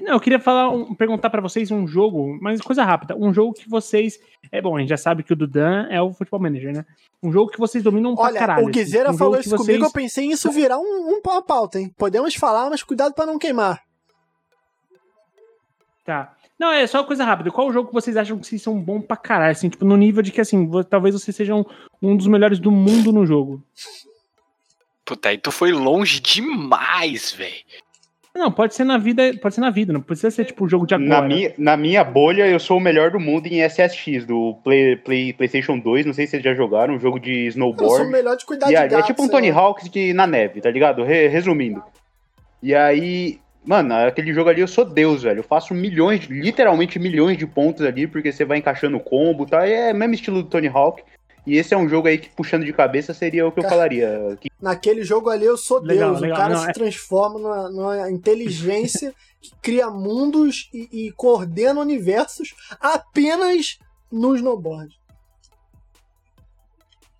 Não, 0.00 0.14
eu 0.14 0.20
queria 0.20 0.40
falar, 0.40 0.70
um- 0.70 0.92
perguntar 0.94 1.30
pra 1.30 1.40
vocês 1.40 1.70
um 1.70 1.86
jogo, 1.86 2.36
mas 2.42 2.60
coisa 2.60 2.82
rápida. 2.82 3.16
Um 3.16 3.32
jogo 3.32 3.52
que 3.52 3.68
vocês. 3.68 4.18
É 4.50 4.60
bom, 4.60 4.76
a 4.76 4.80
gente 4.80 4.88
já 4.88 4.96
sabe 4.96 5.22
que 5.22 5.32
o 5.32 5.36
Dudan 5.36 5.86
é 5.88 6.02
o 6.02 6.12
Futebol 6.12 6.40
Manager, 6.40 6.72
né? 6.74 6.84
Um 7.22 7.30
jogo 7.32 7.50
que 7.50 7.58
vocês 7.60 7.82
dominam 7.82 8.14
pra 8.14 8.24
Olha, 8.24 8.38
caralho. 8.40 8.66
o 8.66 8.70
Guizeira 8.70 9.08
assim. 9.10 9.14
um 9.14 9.18
falou 9.18 9.38
isso 9.38 9.50
que 9.50 9.56
comigo, 9.56 9.78
vocês- 9.78 9.82
eu 9.82 9.92
pensei 9.92 10.24
em 10.26 10.30
isso 10.32 10.50
virar 10.50 10.78
um, 10.78 10.82
um 10.82 11.20
uma 11.24 11.42
pauta, 11.42 11.78
hein? 11.78 11.94
Podemos 11.96 12.34
falar, 12.34 12.68
mas 12.70 12.82
cuidado 12.82 13.14
pra 13.14 13.24
não 13.24 13.38
queimar. 13.38 13.80
Tá. 16.04 16.34
Não, 16.58 16.70
é 16.70 16.86
só 16.86 17.02
coisa 17.02 17.24
rápida. 17.24 17.50
Qual 17.50 17.66
o 17.68 17.72
jogo 17.72 17.88
que 17.88 17.94
vocês 17.94 18.16
acham 18.16 18.38
que 18.38 18.46
vocês 18.46 18.62
são 18.62 18.78
bom 18.78 19.00
pra 19.00 19.16
caralho? 19.16 19.52
Assim, 19.52 19.68
tipo, 19.68 19.84
no 19.84 19.96
nível 19.96 20.22
de 20.22 20.30
que, 20.30 20.40
assim, 20.40 20.68
talvez 20.88 21.14
vocês 21.14 21.34
sejam 21.36 21.66
um 22.02 22.16
dos 22.16 22.26
melhores 22.26 22.58
do 22.58 22.70
mundo 22.70 23.12
no 23.12 23.24
jogo. 23.26 23.62
Puta, 25.04 25.30
aí 25.30 25.38
tu 25.38 25.50
foi 25.50 25.72
longe 25.72 26.20
demais, 26.20 27.32
velho. 27.32 27.54
Não, 28.36 28.50
pode 28.50 28.74
ser 28.74 28.82
na 28.84 28.98
vida, 28.98 29.22
pode 29.40 29.54
ser 29.54 29.60
na 29.60 29.70
vida, 29.70 29.92
não 29.92 30.00
precisa 30.00 30.28
ser 30.30 30.44
tipo 30.44 30.64
o 30.64 30.68
jogo 30.68 30.86
de 30.86 30.94
agora. 30.94 31.08
Na 31.08 31.22
minha, 31.22 31.54
na 31.56 31.76
minha 31.76 32.02
bolha, 32.02 32.46
eu 32.48 32.58
sou 32.58 32.78
o 32.78 32.80
melhor 32.80 33.10
do 33.12 33.20
mundo 33.20 33.46
em 33.46 33.60
SSX, 33.62 34.26
do 34.26 34.54
Play, 34.64 34.96
Play- 34.96 35.32
PlayStation 35.32 35.78
2. 35.78 36.04
Não 36.04 36.12
sei 36.12 36.26
se 36.26 36.32
vocês 36.32 36.42
já 36.42 36.52
jogaram, 36.52 36.94
um 36.94 36.98
jogo 37.00 37.20
de 37.20 37.30
Eu 37.30 37.42
sou 37.42 37.48
snowboard. 37.50 38.10
melhor 38.10 38.36
de 38.36 38.44
cuidar 38.44 38.66
E 38.66 38.70
de 38.70 38.76
aí, 38.76 38.88
gato. 38.88 39.04
é 39.04 39.06
tipo 39.06 39.22
um 39.22 39.28
Tony 39.28 39.52
lá. 39.52 39.60
Hawks 39.60 39.88
de, 39.88 40.12
na 40.12 40.26
neve, 40.26 40.60
tá 40.60 40.68
ligado? 40.70 41.04
Re- 41.04 41.28
resumindo. 41.28 41.80
E 42.60 42.74
aí, 42.74 43.38
mano, 43.64 43.94
aquele 43.94 44.32
jogo 44.34 44.50
ali 44.50 44.60
eu 44.62 44.66
sou 44.68 44.84
Deus, 44.84 45.22
velho. 45.22 45.38
Eu 45.38 45.44
faço 45.44 45.72
milhões, 45.72 46.24
literalmente 46.24 46.98
milhões 46.98 47.38
de 47.38 47.46
pontos 47.46 47.86
ali, 47.86 48.08
porque 48.08 48.32
você 48.32 48.44
vai 48.44 48.58
encaixando 48.58 48.98
combo, 48.98 49.46
tá? 49.46 49.64
É 49.68 49.92
o 49.92 49.96
mesmo 49.96 50.14
estilo 50.14 50.42
do 50.42 50.48
Tony 50.48 50.66
Hawk. 50.66 51.04
E 51.46 51.56
esse 51.56 51.74
é 51.74 51.76
um 51.76 51.88
jogo 51.88 52.08
aí 52.08 52.16
que, 52.18 52.30
puxando 52.30 52.64
de 52.64 52.72
cabeça, 52.72 53.12
seria 53.12 53.46
o 53.46 53.52
que 53.52 53.58
eu 53.58 53.62
Cara, 53.64 53.74
falaria. 53.74 54.38
Que- 54.40 54.50
Naquele 54.60 55.02
jogo 55.04 55.28
ali 55.28 55.44
eu 55.44 55.56
sou 55.58 55.78
Legal, 55.80 56.10
Deus. 56.10 56.20
legal. 56.22 56.36
O 56.36 56.40
cara 56.40 56.54
Não, 56.54 56.62
se 56.62 56.70
é- 56.70 56.72
transforma 56.72 57.38
numa, 57.38 57.70
numa 57.70 58.10
inteligência 58.10 59.14
que 59.42 59.50
cria 59.60 59.90
mundos 59.90 60.70
e, 60.72 60.88
e 61.08 61.12
coordena 61.12 61.80
universos 61.80 62.54
apenas 62.80 63.78
no 64.10 64.34
snowboard. 64.34 64.98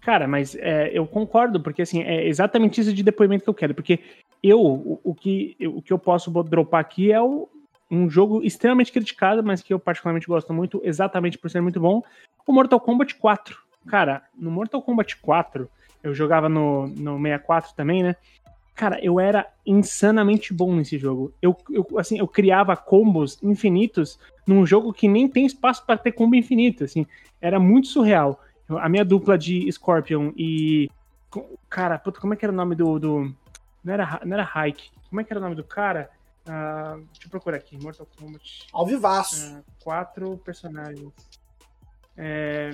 Cara, 0.01 0.27
mas 0.29 0.55
é, 0.57 0.91
eu 0.93 1.07
concordo, 1.07 1.61
porque 1.61 1.83
assim, 1.83 2.03
é 2.03 2.27
exatamente 2.27 2.81
isso 2.81 2.93
de 2.93 3.03
depoimento 3.03 3.45
que 3.45 3.51
eu 3.51 3.55
quero. 3.55 3.75
Porque 3.75 3.99
eu, 4.43 4.61
o, 4.61 5.01
o 5.03 5.15
que, 5.15 5.57
eu- 5.59 5.77
o 5.79 5.83
que 5.83 5.93
eu 5.93 5.99
posso 5.99 6.31
dropar 6.45 6.81
aqui 6.81 7.11
é 7.13 7.21
o- 7.21 7.49
um 7.91 8.09
jogo 8.09 8.43
extremamente 8.43 8.91
criticado, 8.93 9.43
mas 9.43 9.63
que 9.63 9.73
eu 9.73 9.79
particularmente 9.79 10.27
gosto 10.27 10.53
muito, 10.53 10.81
exatamente 10.83 11.39
por 11.39 11.51
ser 11.51 11.61
muito 11.61 11.79
bom, 11.81 12.03
o 12.47 12.53
Mortal 12.53 12.81
Kombat 12.81 13.15
4. 13.17 13.63
Cara, 13.87 14.23
no 14.37 14.51
Mortal 14.51 14.83
Kombat 14.83 15.17
4, 15.17 15.69
eu 16.03 16.15
jogava 16.15 16.49
no, 16.49 16.87
no 16.89 17.17
64 17.21 17.75
também, 17.75 18.03
né? 18.03 18.17
Cara, 18.75 18.99
eu 19.03 19.21
era 19.21 19.47
insanamente 19.65 20.53
bom 20.53 20.75
nesse 20.75 20.99
jogo. 20.99 21.33
Eu, 21.41 21.57
eu, 21.71 21.87
assim, 21.97 22.19
eu 22.19 22.27
criava 22.27 22.77
combos 22.77 23.41
infinitos 23.43 24.19
num 24.47 24.67
jogo 24.67 24.93
que 24.93 25.07
nem 25.07 25.29
tem 25.29 25.47
espaço 25.47 25.87
para 25.87 25.97
ter 25.97 26.13
combo 26.13 26.35
infinito, 26.35 26.83
assim. 26.83 27.07
Era 27.41 27.61
muito 27.61 27.87
surreal. 27.87 28.41
A 28.69 28.89
minha 28.89 29.05
dupla 29.05 29.39
de 29.39 29.71
Scorpion 29.71 30.33
e. 30.37 30.91
Cara, 31.69 31.99
puta, 31.99 32.21
como 32.21 32.35
é 32.35 32.37
que 32.37 32.45
era 32.45 32.53
o 32.53 32.57
nome 32.57 32.75
do. 32.75 32.99
do... 32.99 33.35
Não, 33.83 33.93
era, 33.93 34.21
não 34.25 34.37
era 34.37 34.67
Hike. 34.67 34.91
Como 35.09 35.21
é 35.21 35.25
que 35.25 35.33
era 35.33 35.39
o 35.39 35.43
nome 35.43 35.55
do 35.55 35.65
cara? 35.65 36.11
Ah, 36.47 36.97
deixa 37.13 37.27
eu 37.27 37.31
procurar 37.31 37.59
aqui. 37.59 37.81
Mortal 37.81 38.09
Kombat. 38.19 38.67
Ao 38.73 38.85
vivaço. 38.85 39.55
Ah, 39.57 39.63
quatro 39.83 40.37
personagens. 40.39 41.13
É, 42.17 42.71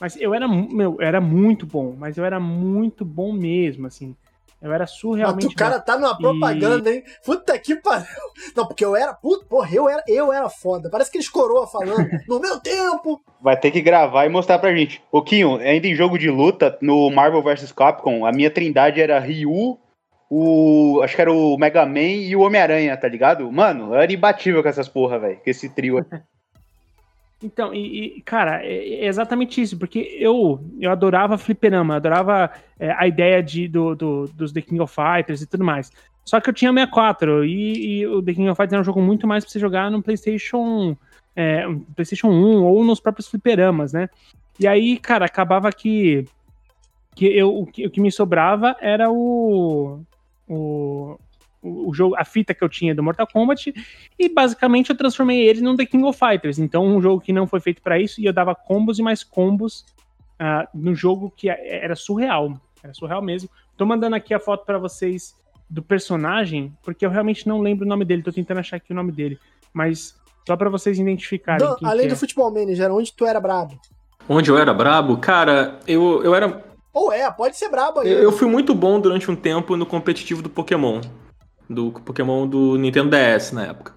mas 0.00 0.16
eu 0.16 0.34
era, 0.34 0.48
meu, 0.48 0.96
eu 0.98 1.06
era 1.06 1.20
muito 1.20 1.66
bom, 1.66 1.94
mas 1.96 2.16
eu 2.16 2.24
era 2.24 2.40
muito 2.40 3.04
bom 3.04 3.32
mesmo, 3.32 3.86
assim. 3.86 4.16
Eu 4.60 4.72
era 4.72 4.82
Mas 4.82 4.90
surrealmente 4.90 5.46
o 5.46 5.54
cara 5.54 5.80
tá 5.80 5.96
numa 5.96 6.16
propaganda, 6.16 6.92
hein? 6.92 7.02
Puta 7.24 7.58
que 7.58 7.76
pariu. 7.76 8.06
Não, 8.54 8.66
porque 8.66 8.84
eu 8.84 8.94
era. 8.94 9.14
Puta, 9.14 9.46
porra, 9.46 9.70
eu 9.72 9.88
era, 9.88 10.04
eu 10.06 10.30
era 10.30 10.50
foda. 10.50 10.90
Parece 10.90 11.10
que 11.10 11.16
eles 11.16 11.30
coroa 11.30 11.66
falando. 11.66 12.08
No 12.28 12.38
meu 12.38 12.60
tempo. 12.60 13.20
Vai 13.40 13.58
ter 13.58 13.70
que 13.70 13.80
gravar 13.80 14.26
e 14.26 14.28
mostrar 14.28 14.58
pra 14.58 14.74
gente. 14.74 15.02
Ô, 15.10 15.22
Kinho, 15.22 15.56
ainda 15.56 15.86
em 15.86 15.94
jogo 15.94 16.18
de 16.18 16.28
luta, 16.28 16.76
no 16.82 17.10
Marvel 17.10 17.42
vs 17.42 17.72
Capcom, 17.72 18.26
a 18.26 18.32
minha 18.32 18.50
trindade 18.50 19.00
era 19.00 19.18
Ryu, 19.18 19.78
o. 20.28 21.00
Acho 21.02 21.16
que 21.16 21.22
era 21.22 21.32
o 21.32 21.56
Mega 21.56 21.86
Man 21.86 22.00
e 22.00 22.36
o 22.36 22.42
Homem-Aranha, 22.42 22.96
tá 22.96 23.08
ligado? 23.08 23.50
Mano, 23.50 23.94
eu 23.94 24.00
era 24.00 24.12
imbatível 24.12 24.62
com 24.62 24.68
essas 24.68 24.88
porra, 24.88 25.18
velho. 25.18 25.36
Com 25.36 25.50
esse 25.50 25.68
trio. 25.70 26.04
Então, 27.42 27.72
e, 27.72 28.18
e, 28.18 28.20
cara, 28.22 28.62
é, 28.64 29.04
é 29.04 29.06
exatamente 29.06 29.60
isso, 29.62 29.78
porque 29.78 29.98
eu 30.20 30.60
eu 30.78 30.90
adorava 30.90 31.38
fliperama, 31.38 31.96
adorava 31.96 32.50
é, 32.78 32.90
a 32.92 33.06
ideia 33.06 33.42
de, 33.42 33.66
do, 33.66 33.94
do- 33.94 34.28
dos 34.28 34.52
The 34.52 34.60
King 34.60 34.80
of 34.80 34.94
Fighters 34.94 35.40
e 35.40 35.46
tudo 35.46 35.64
mais. 35.64 35.90
Só 36.24 36.38
que 36.40 36.50
eu 36.50 36.54
tinha 36.54 36.70
64 36.72 37.44
e, 37.44 38.00
e 38.00 38.06
o 38.06 38.22
The 38.22 38.34
King 38.34 38.48
of 38.50 38.56
Fighters 38.56 38.72
era 38.74 38.82
um 38.82 38.84
jogo 38.84 39.00
muito 39.00 39.26
mais 39.26 39.42
pra 39.44 39.50
você 39.52 39.58
jogar 39.58 39.90
no 39.90 40.02
PlayStation, 40.02 40.96
é, 41.34 41.64
PlayStation 41.96 42.28
1 42.28 42.62
ou 42.64 42.84
nos 42.84 43.00
próprios 43.00 43.26
fliperamas, 43.28 43.92
né? 43.94 44.08
E 44.58 44.66
aí, 44.66 44.98
cara, 44.98 45.24
acabava 45.24 45.72
que, 45.72 46.26
que 47.16 47.26
eu, 47.26 47.56
o, 47.60 47.66
que 47.66 47.86
o 47.86 47.90
que 47.90 48.00
me 48.02 48.12
sobrava 48.12 48.76
era 48.80 49.10
o, 49.10 50.02
o, 50.46 51.16
o, 51.62 51.92
jogo, 51.92 52.14
a 52.16 52.24
fita 52.24 52.54
que 52.54 52.62
eu 52.62 52.68
tinha 52.68 52.94
do 52.94 53.02
Mortal 53.02 53.26
Kombat, 53.26 53.72
e 54.18 54.28
basicamente 54.28 54.90
eu 54.90 54.96
transformei 54.96 55.46
ele 55.46 55.60
num 55.60 55.76
The 55.76 55.86
King 55.86 56.04
of 56.04 56.18
Fighters. 56.18 56.58
Então, 56.58 56.84
um 56.84 57.00
jogo 57.00 57.20
que 57.20 57.32
não 57.32 57.46
foi 57.46 57.60
feito 57.60 57.82
para 57.82 57.98
isso, 57.98 58.20
e 58.20 58.24
eu 58.24 58.32
dava 58.32 58.54
combos 58.54 58.98
e 58.98 59.02
mais 59.02 59.22
combos 59.22 59.84
uh, 60.40 60.66
no 60.74 60.94
jogo 60.94 61.32
que 61.36 61.48
era 61.48 61.94
surreal. 61.94 62.54
Era 62.82 62.94
surreal 62.94 63.22
mesmo. 63.22 63.48
Tô 63.76 63.84
mandando 63.84 64.16
aqui 64.16 64.32
a 64.32 64.40
foto 64.40 64.64
para 64.64 64.78
vocês 64.78 65.34
do 65.68 65.82
personagem, 65.82 66.72
porque 66.82 67.04
eu 67.04 67.10
realmente 67.10 67.46
não 67.46 67.60
lembro 67.60 67.84
o 67.84 67.88
nome 67.88 68.04
dele, 68.04 68.22
tô 68.22 68.32
tentando 68.32 68.60
achar 68.60 68.76
aqui 68.76 68.92
o 68.92 68.96
nome 68.96 69.12
dele. 69.12 69.38
Mas 69.72 70.18
só 70.46 70.56
para 70.56 70.70
vocês 70.70 70.98
identificarem. 70.98 71.64
Dan, 71.64 71.76
além 71.84 72.08
do 72.08 72.14
é. 72.14 72.16
futebol 72.16 72.50
manager, 72.50 72.90
onde 72.90 73.12
tu 73.12 73.24
era 73.24 73.40
brabo? 73.40 73.78
Onde 74.28 74.50
eu 74.50 74.58
era 74.58 74.72
brabo? 74.72 75.18
Cara, 75.18 75.78
eu, 75.86 76.22
eu 76.24 76.34
era. 76.34 76.64
Ou 76.92 77.12
é, 77.12 77.30
pode 77.30 77.56
ser 77.56 77.68
brabo 77.68 78.00
aí. 78.00 78.10
Eu, 78.10 78.18
eu 78.18 78.32
fui 78.32 78.48
muito 78.48 78.74
bom 78.74 78.98
durante 78.98 79.30
um 79.30 79.36
tempo 79.36 79.76
no 79.76 79.86
competitivo 79.86 80.42
do 80.42 80.50
Pokémon 80.50 81.00
do 81.70 81.92
Pokémon 81.92 82.48
do 82.48 82.76
Nintendo 82.76 83.10
DS 83.10 83.52
na 83.52 83.66
época. 83.66 83.94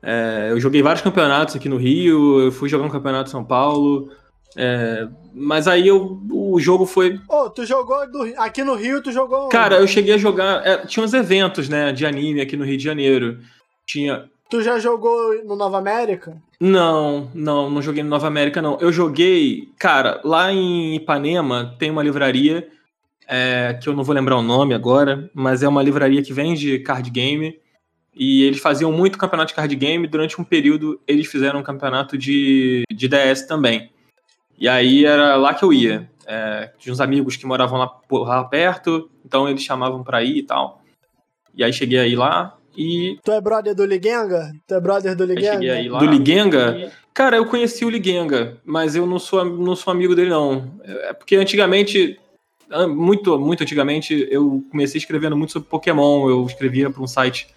É, 0.00 0.48
eu 0.50 0.60
joguei 0.60 0.80
vários 0.80 1.02
campeonatos 1.02 1.56
aqui 1.56 1.68
no 1.68 1.76
Rio, 1.76 2.40
eu 2.40 2.52
fui 2.52 2.68
jogar 2.68 2.86
um 2.86 2.90
campeonato 2.90 3.28
em 3.28 3.32
São 3.32 3.44
Paulo. 3.44 4.08
É, 4.56 5.06
mas 5.34 5.66
aí 5.66 5.88
eu, 5.88 6.20
o 6.30 6.58
jogo 6.60 6.86
foi. 6.86 7.16
Ô, 7.28 7.42
oh, 7.42 7.50
tu 7.50 7.66
jogou 7.66 8.10
do, 8.10 8.22
aqui 8.38 8.62
no 8.62 8.74
Rio, 8.74 9.02
tu 9.02 9.10
jogou. 9.10 9.48
Cara, 9.48 9.76
eu 9.76 9.86
cheguei 9.86 10.14
a 10.14 10.18
jogar. 10.18 10.64
É, 10.66 10.86
tinha 10.86 11.04
uns 11.04 11.12
eventos, 11.12 11.68
né, 11.68 11.92
de 11.92 12.06
anime 12.06 12.40
aqui 12.40 12.56
no 12.56 12.64
Rio 12.64 12.78
de 12.78 12.84
Janeiro. 12.84 13.38
Tinha. 13.84 14.30
Tu 14.48 14.62
já 14.62 14.78
jogou 14.78 15.44
no 15.44 15.56
Nova 15.56 15.76
América? 15.76 16.40
Não, 16.58 17.30
não, 17.34 17.68
não 17.68 17.82
joguei 17.82 18.02
no 18.02 18.08
Nova 18.08 18.26
América, 18.26 18.62
não. 18.62 18.78
Eu 18.80 18.90
joguei. 18.90 19.68
Cara, 19.78 20.20
lá 20.24 20.50
em 20.50 20.94
Ipanema 20.94 21.74
tem 21.78 21.90
uma 21.90 22.02
livraria 22.02 22.68
é, 23.28 23.78
que 23.80 23.88
eu 23.88 23.94
não 23.94 24.02
vou 24.02 24.14
lembrar 24.14 24.36
o 24.36 24.42
nome 24.42 24.72
agora, 24.72 25.30
mas 25.34 25.62
é 25.62 25.68
uma 25.68 25.82
livraria 25.82 26.22
que 26.22 26.32
vende 26.32 26.78
card 26.78 27.10
game. 27.10 27.60
E 28.14 28.42
eles 28.42 28.58
faziam 28.58 28.90
muito 28.90 29.18
campeonato 29.18 29.50
de 29.50 29.54
card 29.54 29.76
game. 29.76 30.06
Durante 30.08 30.40
um 30.40 30.44
período, 30.44 30.98
eles 31.06 31.26
fizeram 31.26 31.60
um 31.60 31.62
campeonato 31.62 32.16
de, 32.16 32.82
de 32.90 33.06
DS 33.06 33.42
também. 33.42 33.92
E 34.58 34.66
aí 34.66 35.04
era 35.04 35.36
lá 35.36 35.52
que 35.52 35.64
eu 35.64 35.72
ia. 35.72 36.10
É, 36.26 36.72
tinha 36.78 36.92
uns 36.92 37.00
amigos 37.00 37.36
que 37.36 37.46
moravam 37.46 37.78
lá, 37.78 37.90
lá 38.10 38.44
perto, 38.44 39.10
então 39.24 39.48
eles 39.48 39.62
chamavam 39.62 40.02
pra 40.02 40.22
ir 40.22 40.38
e 40.38 40.42
tal. 40.42 40.82
E 41.54 41.62
aí 41.62 41.72
cheguei 41.72 41.98
aí 41.98 42.16
lá 42.16 42.56
e. 42.76 43.18
Tu 43.22 43.30
é 43.30 43.40
brother 43.40 43.74
do 43.74 43.84
Ligenga? 43.84 44.52
Tu 44.66 44.74
é 44.74 44.80
brother 44.80 45.14
do 45.14 45.24
Ligenga? 45.24 45.98
do 45.98 46.06
Ligenga? 46.06 46.76
E... 46.78 46.90
Cara, 47.14 47.36
eu 47.36 47.46
conheci 47.46 47.84
o 47.84 47.90
Ligenga, 47.90 48.58
mas 48.64 48.96
eu 48.96 49.06
não 49.06 49.18
sou, 49.18 49.44
não 49.44 49.76
sou 49.76 49.92
amigo 49.92 50.14
dele, 50.14 50.30
não. 50.30 50.72
É 50.84 51.12
porque 51.12 51.36
antigamente 51.36 52.18
muito, 52.88 53.38
muito 53.38 53.62
antigamente, 53.62 54.26
eu 54.30 54.64
comecei 54.70 54.98
escrevendo 54.98 55.36
muito 55.36 55.52
sobre 55.52 55.68
Pokémon. 55.68 56.28
Eu 56.28 56.44
escrevia 56.46 56.90
para 56.90 57.02
um 57.02 57.06
site 57.06 57.48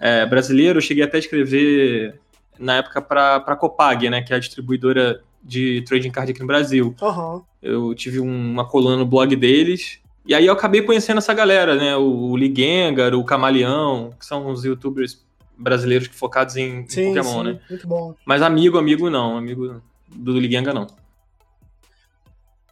é, 0.00 0.24
brasileiro. 0.26 0.78
Eu 0.78 0.82
cheguei 0.82 1.04
até 1.04 1.16
a 1.16 1.20
escrever 1.20 2.18
na 2.58 2.76
época 2.76 3.00
para 3.00 3.36
a 3.36 3.56
Copag, 3.56 4.08
né, 4.10 4.22
que 4.22 4.32
é 4.32 4.36
a 4.36 4.40
distribuidora 4.40 5.22
de 5.42 5.82
trading 5.82 6.10
card 6.10 6.32
aqui 6.32 6.40
no 6.40 6.46
Brasil. 6.46 6.94
Uhum. 7.00 7.42
Eu 7.62 7.94
tive 7.94 8.18
uma 8.20 8.64
coluna 8.64 8.96
no 8.96 9.06
blog 9.06 9.34
deles. 9.36 10.00
E 10.26 10.34
aí 10.34 10.44
eu 10.44 10.52
acabei 10.52 10.82
conhecendo 10.82 11.18
essa 11.18 11.32
galera, 11.32 11.74
né? 11.74 11.96
O, 11.96 12.30
o 12.30 12.36
Ligengar, 12.36 13.14
o 13.14 13.24
Camaleão, 13.24 14.12
que 14.18 14.26
são 14.26 14.46
os 14.48 14.62
youtubers 14.62 15.24
brasileiros 15.56 16.08
focados 16.08 16.54
em, 16.56 16.86
sim, 16.86 17.00
em 17.00 17.14
Pokémon, 17.14 17.38
sim, 17.38 17.42
né? 17.44 17.60
Muito 17.70 17.88
bom. 17.88 18.14
Mas 18.26 18.42
amigo, 18.42 18.76
amigo 18.76 19.08
não. 19.08 19.38
Amigo 19.38 19.80
do 20.06 20.38
Ligengar 20.38 20.74
não. 20.74 20.86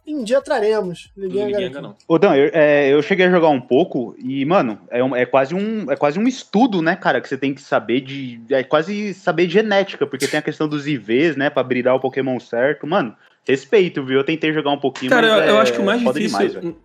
Um 0.07 0.23
dia 0.23 0.41
traremos. 0.41 1.11
Ninguém 1.17 1.47
Ninguém 1.47 1.69
não. 1.69 1.95
Ô, 2.07 2.17
Dan, 2.17 2.33
eu, 2.35 2.49
é, 2.53 2.93
eu 2.93 3.01
cheguei 3.01 3.25
a 3.25 3.29
jogar 3.29 3.49
um 3.49 3.59
pouco 3.59 4.15
e, 4.17 4.45
mano, 4.45 4.79
é, 4.89 5.03
um, 5.03 5.15
é, 5.15 5.25
quase 5.25 5.53
um, 5.53 5.91
é 5.91 5.97
quase 5.97 6.17
um 6.17 6.27
estudo, 6.27 6.81
né, 6.81 6.95
cara, 6.95 7.19
que 7.19 7.27
você 7.27 7.37
tem 7.37 7.53
que 7.53 7.61
saber 7.61 8.01
de. 8.01 8.39
É 8.49 8.63
quase 8.63 9.13
saber 9.13 9.47
de 9.47 9.53
genética, 9.53 10.07
porque 10.07 10.27
tem 10.27 10.39
a 10.39 10.43
questão 10.43 10.67
dos 10.67 10.87
IVs, 10.87 11.35
né, 11.35 11.49
pra 11.49 11.61
brilhar 11.61 11.95
o 11.95 11.99
Pokémon 11.99 12.39
certo. 12.39 12.87
Mano, 12.87 13.13
respeito, 13.45 14.03
viu? 14.03 14.19
Eu 14.19 14.23
tentei 14.23 14.53
jogar 14.53 14.71
um 14.71 14.79
pouquinho, 14.79 15.09
cara, 15.09 15.27
mas. 15.27 15.41
eu, 15.41 15.49
eu 15.49 15.59
acho 15.59 15.73
que 15.73 15.79
o 15.79 15.85
mais 15.85 16.01
difícil. 16.01 16.61
Demais, 16.61 16.75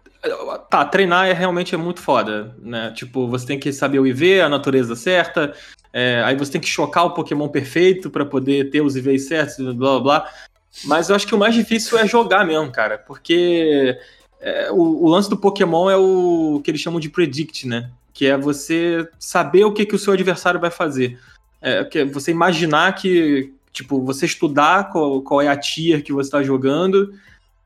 tá, 0.70 0.84
treinar 0.84 1.28
é 1.28 1.32
realmente 1.32 1.74
é 1.74 1.78
muito 1.78 2.00
foda, 2.00 2.54
né? 2.60 2.92
Tipo, 2.94 3.28
você 3.28 3.46
tem 3.46 3.58
que 3.58 3.72
saber 3.72 3.98
o 3.98 4.06
IV, 4.06 4.40
a 4.40 4.48
natureza 4.48 4.94
certa, 4.94 5.52
é, 5.92 6.22
aí 6.24 6.36
você 6.36 6.52
tem 6.52 6.60
que 6.60 6.68
chocar 6.68 7.04
o 7.04 7.10
Pokémon 7.10 7.48
perfeito 7.48 8.10
para 8.10 8.24
poder 8.24 8.70
ter 8.70 8.80
os 8.80 8.96
IVs 8.96 9.26
certos, 9.26 9.56
blá 9.74 9.74
blá 9.74 10.00
blá. 10.00 10.28
Mas 10.84 11.08
eu 11.08 11.16
acho 11.16 11.26
que 11.26 11.34
o 11.34 11.38
mais 11.38 11.54
difícil 11.54 11.98
é 11.98 12.06
jogar 12.06 12.44
mesmo, 12.44 12.70
cara. 12.70 12.98
Porque 12.98 13.98
é, 14.40 14.70
o, 14.72 15.04
o, 15.04 15.08
lance 15.08 15.30
do 15.30 15.36
Pokémon 15.36 15.90
é 15.90 15.96
o 15.96 16.60
que 16.64 16.70
eles 16.70 16.80
chamam 16.80 16.98
de 16.98 17.08
predict, 17.08 17.66
né? 17.68 17.90
Que 18.12 18.26
é 18.26 18.36
você 18.36 19.08
saber 19.18 19.64
o 19.64 19.72
que, 19.72 19.86
que 19.86 19.94
o 19.94 19.98
seu 19.98 20.12
adversário 20.12 20.60
vai 20.60 20.70
fazer. 20.70 21.18
É, 21.60 21.84
que 21.84 22.00
é 22.00 22.04
você 22.04 22.30
imaginar 22.30 22.94
que, 22.94 23.52
tipo, 23.72 24.02
você 24.04 24.26
estudar 24.26 24.90
qual, 24.90 25.22
qual 25.22 25.40
é 25.40 25.48
a 25.48 25.56
tier 25.56 26.02
que 26.02 26.12
você 26.12 26.26
está 26.26 26.42
jogando 26.42 27.14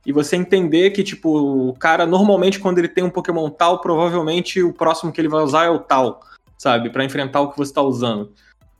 e 0.04 0.12
você 0.12 0.36
entender 0.36 0.90
que, 0.90 1.02
tipo, 1.02 1.70
o 1.70 1.72
cara, 1.74 2.06
normalmente, 2.06 2.60
quando 2.60 2.78
ele 2.78 2.88
tem 2.88 3.02
um 3.02 3.10
Pokémon 3.10 3.48
tal, 3.50 3.80
provavelmente 3.80 4.62
o 4.62 4.72
próximo 4.72 5.10
que 5.10 5.20
ele 5.20 5.28
vai 5.28 5.42
usar 5.42 5.64
é 5.64 5.70
o 5.70 5.78
tal, 5.78 6.20
sabe? 6.58 6.90
para 6.90 7.04
enfrentar 7.04 7.40
o 7.40 7.50
que 7.50 7.56
você 7.56 7.70
está 7.70 7.82
usando. 7.82 8.30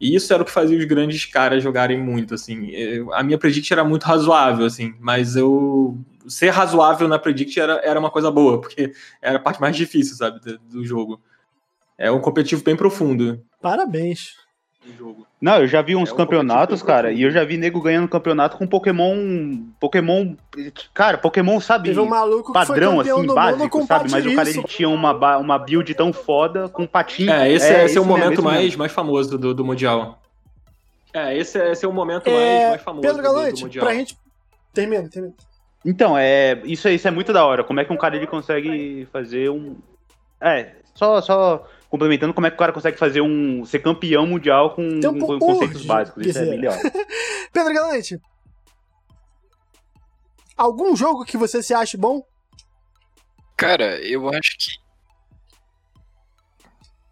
E 0.00 0.14
isso 0.14 0.32
era 0.32 0.42
o 0.42 0.46
que 0.46 0.52
fazia 0.52 0.78
os 0.78 0.84
grandes 0.84 1.24
caras 1.24 1.62
jogarem 1.62 1.98
muito, 1.98 2.34
assim. 2.34 2.68
Eu, 2.68 3.12
a 3.14 3.22
minha 3.22 3.38
predict 3.38 3.72
era 3.72 3.84
muito 3.84 4.04
razoável, 4.04 4.66
assim, 4.66 4.94
mas 5.00 5.36
eu 5.36 5.98
ser 6.28 6.50
razoável 6.50 7.08
na 7.08 7.18
predict 7.18 7.58
era, 7.58 7.80
era 7.84 7.98
uma 7.98 8.10
coisa 8.10 8.30
boa, 8.30 8.60
porque 8.60 8.92
era 9.22 9.38
a 9.38 9.40
parte 9.40 9.60
mais 9.60 9.76
difícil, 9.76 10.16
sabe, 10.16 10.40
do, 10.40 10.58
do 10.58 10.84
jogo. 10.84 11.20
É 11.96 12.10
um 12.10 12.20
competitivo 12.20 12.62
bem 12.62 12.76
profundo. 12.76 13.42
Parabéns 13.60 14.45
jogo. 14.92 15.26
Não, 15.40 15.56
eu 15.60 15.66
já 15.66 15.82
vi 15.82 15.96
uns 15.96 16.12
é 16.12 16.14
campeonatos, 16.14 16.82
cara, 16.82 17.12
e 17.12 17.22
eu 17.22 17.30
já 17.30 17.44
vi 17.44 17.56
nego 17.56 17.80
ganhando 17.80 18.08
campeonato 18.08 18.56
com 18.56 18.66
Pokémon. 18.66 19.58
Pokémon. 19.80 20.34
Cara, 20.92 21.18
Pokémon, 21.18 21.60
sabe? 21.60 21.88
Teve 21.88 22.00
um 22.00 22.08
maluco 22.08 22.52
padrão, 22.52 23.00
assim, 23.00 23.26
básico, 23.26 23.86
sabe? 23.86 24.10
Mas 24.10 24.26
o 24.26 24.34
cara 24.34 24.50
ele 24.50 24.62
tinha 24.64 24.88
uma, 24.88 25.36
uma 25.38 25.58
build 25.58 25.94
tão 25.94 26.12
foda 26.12 26.68
com 26.68 26.86
patinho. 26.86 27.32
É, 27.32 27.50
esse 27.50 27.72
é, 27.72 27.84
esse 27.84 27.98
é 27.98 28.00
o 28.00 28.04
momento 28.04 28.42
mais, 28.42 28.76
mais 28.76 28.92
famoso 28.92 29.38
do, 29.38 29.54
do 29.54 29.64
Mundial. 29.64 30.20
É, 31.12 31.36
esse, 31.36 31.58
esse 31.58 31.84
é 31.84 31.88
o 31.88 31.92
momento 31.92 32.30
mais, 32.30 32.42
é, 32.42 32.68
mais 32.68 32.82
famoso 32.82 33.06
Pedro 33.06 33.22
Galante, 33.22 33.52
do, 33.52 33.56
do 33.56 33.62
Mundial. 33.62 33.84
Pra 33.86 33.94
gente. 33.94 34.18
Termina, 34.74 35.08
termina. 35.08 35.34
Então, 35.84 36.18
é, 36.18 36.60
isso, 36.64 36.88
isso 36.88 37.06
é 37.06 37.10
muito 37.10 37.32
da 37.32 37.44
hora. 37.44 37.62
Como 37.62 37.78
é 37.78 37.84
que 37.84 37.92
um 37.92 37.96
cara 37.96 38.16
ele 38.16 38.26
consegue 38.26 39.06
fazer 39.12 39.50
um. 39.50 39.76
É, 40.40 40.72
só, 40.94 41.20
só 41.20 41.64
complementando 41.96 42.34
como 42.34 42.46
é 42.46 42.50
que 42.50 42.56
o 42.56 42.58
cara 42.58 42.72
consegue 42.72 42.98
fazer 42.98 43.22
um. 43.22 43.64
ser 43.64 43.80
campeão 43.80 44.26
mundial 44.26 44.74
com, 44.74 44.82
um 44.82 45.18
com 45.18 45.38
conceitos 45.38 45.84
básicos. 45.84 46.26
Isso 46.26 46.38
é 46.38 46.44
melhor. 46.44 46.76
Pedro 47.52 47.74
Galante. 47.74 48.20
Algum 50.56 50.94
jogo 50.94 51.24
que 51.24 51.36
você 51.36 51.62
se 51.62 51.74
ache 51.74 51.96
bom? 51.96 52.22
Cara, 53.56 53.98
eu 54.00 54.28
acho 54.28 54.56
que. 54.58 54.70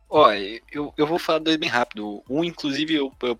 Ó, 0.09 0.30
eu, 0.70 0.93
eu 0.97 1.07
vou 1.07 1.18
falar 1.18 1.39
dois 1.41 1.57
bem 1.57 1.68
rápido. 1.68 2.22
Um, 2.28 2.45
inclusive, 2.45 2.95
eu, 2.95 3.12
eu 3.22 3.39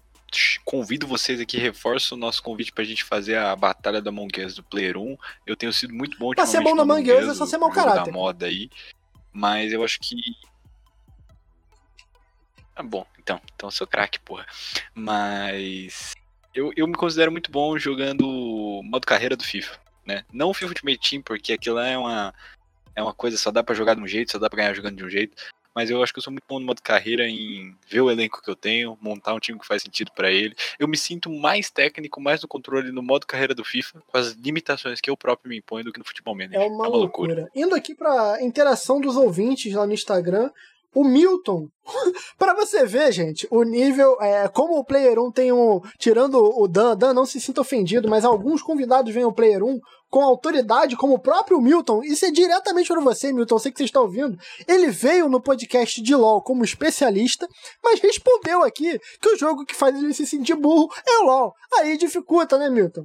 convido 0.65 1.07
vocês 1.07 1.41
aqui, 1.41 1.59
reforço 1.59 2.15
o 2.15 2.19
nosso 2.19 2.43
convite 2.43 2.73
pra 2.73 2.83
gente 2.83 3.05
fazer 3.05 3.37
a 3.37 3.55
batalha 3.55 4.03
da 4.03 4.11
Among 4.11 4.45
Us 4.45 4.55
do 4.55 4.63
Player 4.65 4.97
1. 4.97 5.17
Eu 5.47 5.57
tenho 5.57 5.73
sido 5.73 5.95
muito 5.95 6.19
bom 6.19 6.31
Pra 6.31 6.47
ser 6.47 6.63
bom 6.63 6.75
na 6.75 6.83
Among 6.83 7.13
Us 7.13 7.29
é 7.29 7.35
só 7.35 7.47
ser 7.47 7.59
mau 7.59 7.71
caráter. 7.71 8.07
da 8.07 8.13
moda 8.13 8.47
aí. 8.47 8.69
Mas 9.33 9.73
eu 9.73 9.85
acho 9.85 9.99
que 10.01 10.17
ah, 12.77 12.83
bom, 12.83 13.07
então, 13.19 13.41
então 13.55 13.69
eu 13.69 13.73
sou 13.73 13.87
craque, 13.87 14.19
porra. 14.21 14.47
Mas 14.95 16.13
eu, 16.55 16.73
eu 16.77 16.87
me 16.87 16.95
considero 16.95 17.33
muito 17.33 17.51
bom 17.51 17.79
jogando 17.79 18.81
modo 18.85 19.07
carreira 19.07 19.37
do 19.37 19.45
FIFA, 19.45 19.79
né? 20.07 20.25
Não 20.33 20.51
o 20.51 20.55
FIFA 20.55 20.71
Ultimate 20.71 21.11
Team, 21.11 21.23
porque 21.23 21.53
aquilo 21.53 21.79
é 21.79 21.97
uma 21.97 22.35
é 22.97 23.03
uma 23.03 23.15
coisa 23.15 23.37
só 23.37 23.51
dá 23.51 23.63
para 23.63 23.75
jogar 23.75 23.95
de 23.95 24.01
um 24.01 24.07
jeito, 24.07 24.33
só 24.33 24.39
dá 24.39 24.49
para 24.49 24.59
ganhar 24.59 24.75
jogando 24.75 24.97
de 24.97 25.05
um 25.05 25.11
jeito. 25.11 25.37
Mas 25.75 25.91
eu 25.91 26.01
acho 26.01 26.13
que 26.13 26.21
eu 26.21 26.23
sou 26.23 26.33
muito 26.33 26.45
bom 26.49 26.61
no 26.61 26.67
modo 26.67 26.81
carreira 26.81 27.27
em 27.29 27.77
ver 27.89 28.01
o 28.01 28.09
elenco 28.09 28.41
que 28.41 28.49
eu 28.49 28.55
tenho, 28.55 28.97
montar 29.01 29.35
um 29.35 29.41
time 29.41 29.59
que 29.59 29.67
faz 29.67 29.83
sentido 29.83 30.13
para 30.15 30.31
ele. 30.31 30.55
Eu 30.79 30.87
me 30.87 30.97
sinto 30.97 31.29
mais 31.29 31.69
técnico, 31.69 32.21
mais 32.21 32.41
no 32.41 32.47
controle 32.47 32.93
no 32.93 33.03
modo 33.03 33.27
carreira 33.27 33.57
do 33.57 33.65
FIFA, 33.65 34.01
com 34.07 34.17
as 34.17 34.33
limitações 34.35 35.01
que 35.01 35.11
eu 35.11 35.17
próprio 35.17 35.51
me 35.51 35.59
imponho 35.59 35.85
do 35.85 35.93
que 35.93 35.99
no 35.99 36.05
futebol 36.05 36.37
manager. 36.37 36.61
É 36.61 36.67
uma, 36.67 36.87
é 36.87 36.89
uma 36.89 36.97
loucura. 36.97 37.35
loucura. 37.35 37.51
Indo 37.57 37.75
aqui 37.75 37.93
para 37.93 38.41
interação 38.41 39.01
dos 39.01 39.17
ouvintes 39.17 39.75
lá 39.75 39.85
no 39.85 39.93
Instagram, 39.93 40.49
o 40.95 41.05
Milton, 41.05 41.69
para 42.39 42.55
você 42.55 42.85
ver, 42.87 43.13
gente, 43.13 43.47
o 43.51 43.63
nível, 43.63 44.17
é, 44.21 44.49
como 44.49 44.79
o 44.79 44.85
Player 44.85 45.19
1 45.19 45.33
tem 45.33 45.53
um. 45.53 45.81
Tirando 45.99 46.39
o 46.39 46.67
Dan, 46.67 46.97
Dan 46.97 47.13
não 47.13 47.27
se 47.27 47.41
sinta 47.41 47.61
ofendido, 47.61 48.09
mas 48.09 48.25
alguns 48.25 48.63
convidados 48.63 49.13
vêm 49.13 49.25
ao 49.25 49.33
Player 49.33 49.63
1 49.63 49.79
com 50.15 50.23
autoridade, 50.23 50.97
como 50.97 51.15
o 51.15 51.19
próprio 51.19 51.61
Milton. 51.61 52.03
Isso 52.05 52.25
é 52.25 52.31
diretamente 52.31 52.87
para 52.87 53.01
você, 53.01 53.33
Milton, 53.33 53.59
sei 53.59 53.73
que 53.73 53.79
você 53.79 53.85
está 53.85 54.01
ouvindo. 54.01 54.39
Ele 54.69 54.87
veio 54.87 55.29
no 55.29 55.43
podcast 55.43 56.01
de 56.01 56.15
LOL 56.15 56.41
como 56.41 56.63
especialista, 56.65 57.49
mas 57.83 58.01
respondeu 58.01 58.63
aqui 58.63 58.97
que 59.21 59.29
o 59.31 59.37
jogo 59.37 59.65
que 59.65 59.75
faz 59.75 59.97
ele 59.97 60.15
se 60.15 60.25
sentir 60.25 60.55
burro 60.55 60.89
é 61.05 61.19
o 61.19 61.25
LOL. 61.25 61.53
Aí 61.75 61.97
dificulta, 61.97 62.57
né, 62.57 62.71
Milton? 62.71 63.05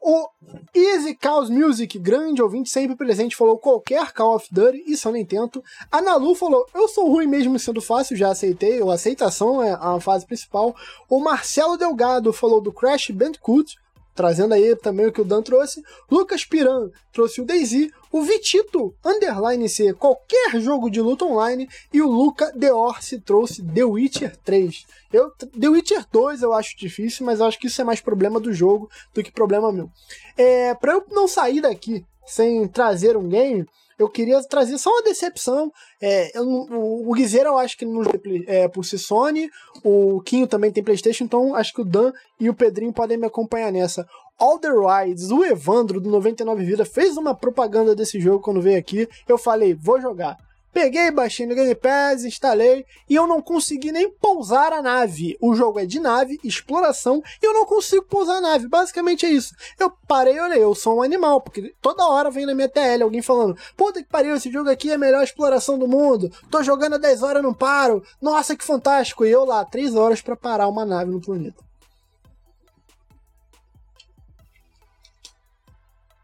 O 0.00 0.28
Easy 0.74 1.18
Chaos 1.20 1.50
Music, 1.50 1.98
grande 1.98 2.40
ouvinte, 2.40 2.70
sempre 2.70 2.96
presente, 2.96 3.36
falou 3.36 3.58
qualquer 3.58 4.12
Call 4.12 4.36
of 4.36 4.48
Duty, 4.50 4.84
isso 4.86 5.08
eu 5.08 5.12
nem 5.12 5.24
tento. 5.24 5.62
A 5.90 6.00
Nalu 6.00 6.34
falou, 6.34 6.66
eu 6.74 6.88
sou 6.88 7.10
ruim 7.10 7.26
mesmo 7.26 7.58
sendo 7.58 7.80
fácil, 7.80 8.16
já 8.16 8.30
aceitei, 8.30 8.80
a 8.80 8.92
aceitação 8.92 9.62
é 9.62 9.72
a 9.72 10.00
fase 10.00 10.24
principal. 10.24 10.74
O 11.08 11.20
Marcelo 11.20 11.76
Delgado 11.76 12.32
falou 12.32 12.60
do 12.60 12.72
Crash 12.72 13.10
Bandicoot, 13.10 13.76
trazendo 14.14 14.54
aí 14.54 14.74
também 14.76 15.06
o 15.06 15.12
que 15.12 15.20
o 15.20 15.24
Dan 15.24 15.42
trouxe. 15.42 15.82
Lucas 16.10 16.44
Piran 16.44 16.90
trouxe 17.12 17.40
o 17.40 17.44
Daisy. 17.44 17.92
O 18.10 18.22
Vitito, 18.22 18.94
underline 19.04 19.68
C, 19.68 19.92
qualquer 19.92 20.60
jogo 20.60 20.90
de 20.90 21.00
luta 21.00 21.24
online. 21.24 21.68
E 21.92 22.00
o 22.00 22.08
Luca 22.08 22.52
Deorce 22.54 23.20
trouxe 23.20 23.62
The 23.62 23.84
Witcher 23.84 24.36
3. 24.44 24.86
Eu, 25.12 25.30
The 25.30 25.68
Witcher 25.68 26.04
2 26.10 26.42
eu 26.42 26.52
acho 26.52 26.76
difícil, 26.76 27.24
mas 27.26 27.40
eu 27.40 27.46
acho 27.46 27.58
que 27.58 27.66
isso 27.66 27.80
é 27.80 27.84
mais 27.84 28.00
problema 28.00 28.40
do 28.40 28.52
jogo 28.52 28.90
do 29.14 29.22
que 29.22 29.30
problema 29.30 29.72
meu. 29.72 29.90
É, 30.36 30.74
pra 30.74 30.92
eu 30.92 31.04
não 31.10 31.28
sair 31.28 31.60
daqui 31.60 32.04
sem 32.26 32.68
trazer 32.68 33.16
um 33.16 33.28
game, 33.28 33.66
eu 33.98 34.08
queria 34.08 34.40
trazer 34.44 34.78
só 34.78 34.90
uma 34.90 35.02
decepção. 35.02 35.72
É, 36.00 36.38
eu, 36.38 36.44
o, 36.44 37.10
o 37.10 37.16
eu 37.16 37.58
acho 37.58 37.76
que 37.76 37.84
não 37.84 38.02
é 38.46 38.68
por 38.68 38.84
si 38.84 38.98
Sony, 38.98 39.50
o 39.82 40.20
Quinho 40.20 40.46
também 40.46 40.70
tem 40.70 40.84
Playstation, 40.84 41.24
então 41.24 41.54
acho 41.54 41.72
que 41.72 41.80
o 41.80 41.84
Dan 41.84 42.12
e 42.38 42.48
o 42.48 42.54
Pedrinho 42.54 42.92
podem 42.92 43.18
me 43.18 43.26
acompanhar 43.26 43.72
nessa. 43.72 44.06
All 44.38 44.56
the 44.56 44.68
Rides, 44.68 45.32
o 45.32 45.44
Evandro 45.44 46.00
do 46.00 46.08
99 46.08 46.64
Vida 46.64 46.84
fez 46.84 47.16
uma 47.16 47.34
propaganda 47.34 47.92
desse 47.92 48.20
jogo 48.20 48.40
quando 48.40 48.62
veio 48.62 48.78
aqui. 48.78 49.08
Eu 49.26 49.36
falei, 49.36 49.74
vou 49.74 50.00
jogar. 50.00 50.38
Peguei, 50.72 51.10
baixei 51.10 51.44
no 51.44 51.56
Game 51.56 51.74
Pass, 51.74 52.24
instalei 52.24 52.86
e 53.08 53.16
eu 53.16 53.26
não 53.26 53.42
consegui 53.42 53.90
nem 53.90 54.08
pousar 54.08 54.72
a 54.72 54.80
nave. 54.80 55.36
O 55.40 55.56
jogo 55.56 55.80
é 55.80 55.86
de 55.86 55.98
nave, 55.98 56.38
exploração, 56.44 57.20
e 57.42 57.46
eu 57.46 57.52
não 57.52 57.66
consigo 57.66 58.04
pousar 58.04 58.36
a 58.36 58.40
nave. 58.40 58.68
Basicamente 58.68 59.26
é 59.26 59.30
isso. 59.30 59.56
Eu 59.76 59.90
parei 60.06 60.36
e 60.36 60.40
olhei, 60.40 60.62
eu 60.62 60.74
sou 60.76 60.98
um 60.98 61.02
animal, 61.02 61.40
porque 61.40 61.74
toda 61.82 62.06
hora 62.06 62.30
vem 62.30 62.46
na 62.46 62.54
minha 62.54 62.68
TL 62.68 63.02
alguém 63.02 63.22
falando: 63.22 63.56
Puta 63.76 64.00
que 64.00 64.08
pariu, 64.08 64.36
esse 64.36 64.52
jogo 64.52 64.70
aqui 64.70 64.90
é 64.90 64.94
a 64.94 64.98
melhor 64.98 65.24
exploração 65.24 65.76
do 65.76 65.88
mundo. 65.88 66.30
Tô 66.48 66.62
jogando 66.62 66.94
há 66.94 66.98
10 66.98 67.24
horas, 67.24 67.42
não 67.42 67.52
paro. 67.52 68.04
Nossa, 68.22 68.54
que 68.54 68.64
fantástico. 68.64 69.24
E 69.24 69.30
eu 69.32 69.44
lá, 69.44 69.64
3 69.64 69.96
horas 69.96 70.20
para 70.20 70.36
parar 70.36 70.68
uma 70.68 70.84
nave 70.84 71.10
no 71.10 71.20
planeta. 71.20 71.67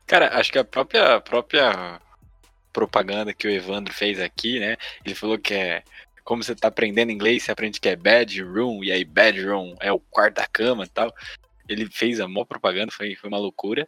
Cara, 0.07 0.39
acho 0.39 0.53
que 0.53 0.59
a 0.59 0.65
própria, 0.65 1.21
própria 1.21 2.01
propaganda 2.73 3.33
que 3.33 3.47
o 3.47 3.51
Evandro 3.51 3.93
fez 3.93 4.21
aqui, 4.21 4.61
né? 4.61 4.77
Ele 5.05 5.15
falou 5.15 5.39
que 5.39 5.55
é 5.55 5.83
como 6.25 6.43
você 6.43 6.55
tá 6.55 6.69
aprendendo 6.69 7.13
inglês, 7.13 7.43
você 7.43 7.53
aprende 7.53 7.81
que 7.81 7.89
é 7.89 7.97
bedroom, 7.97 8.83
e 8.83 8.91
aí 8.91 9.05
bedroom 9.05 9.77
é 9.81 9.93
o 9.93 10.01
quarto 10.01 10.37
da 10.37 10.47
cama 10.47 10.85
e 10.85 10.89
tal. 10.89 11.15
Ele 11.69 11.87
fez 11.91 12.19
a 12.21 12.27
maior 12.27 12.47
propaganda, 12.47 12.91
foi, 12.91 13.15
foi 13.15 13.29
uma 13.29 13.39
loucura. 13.39 13.87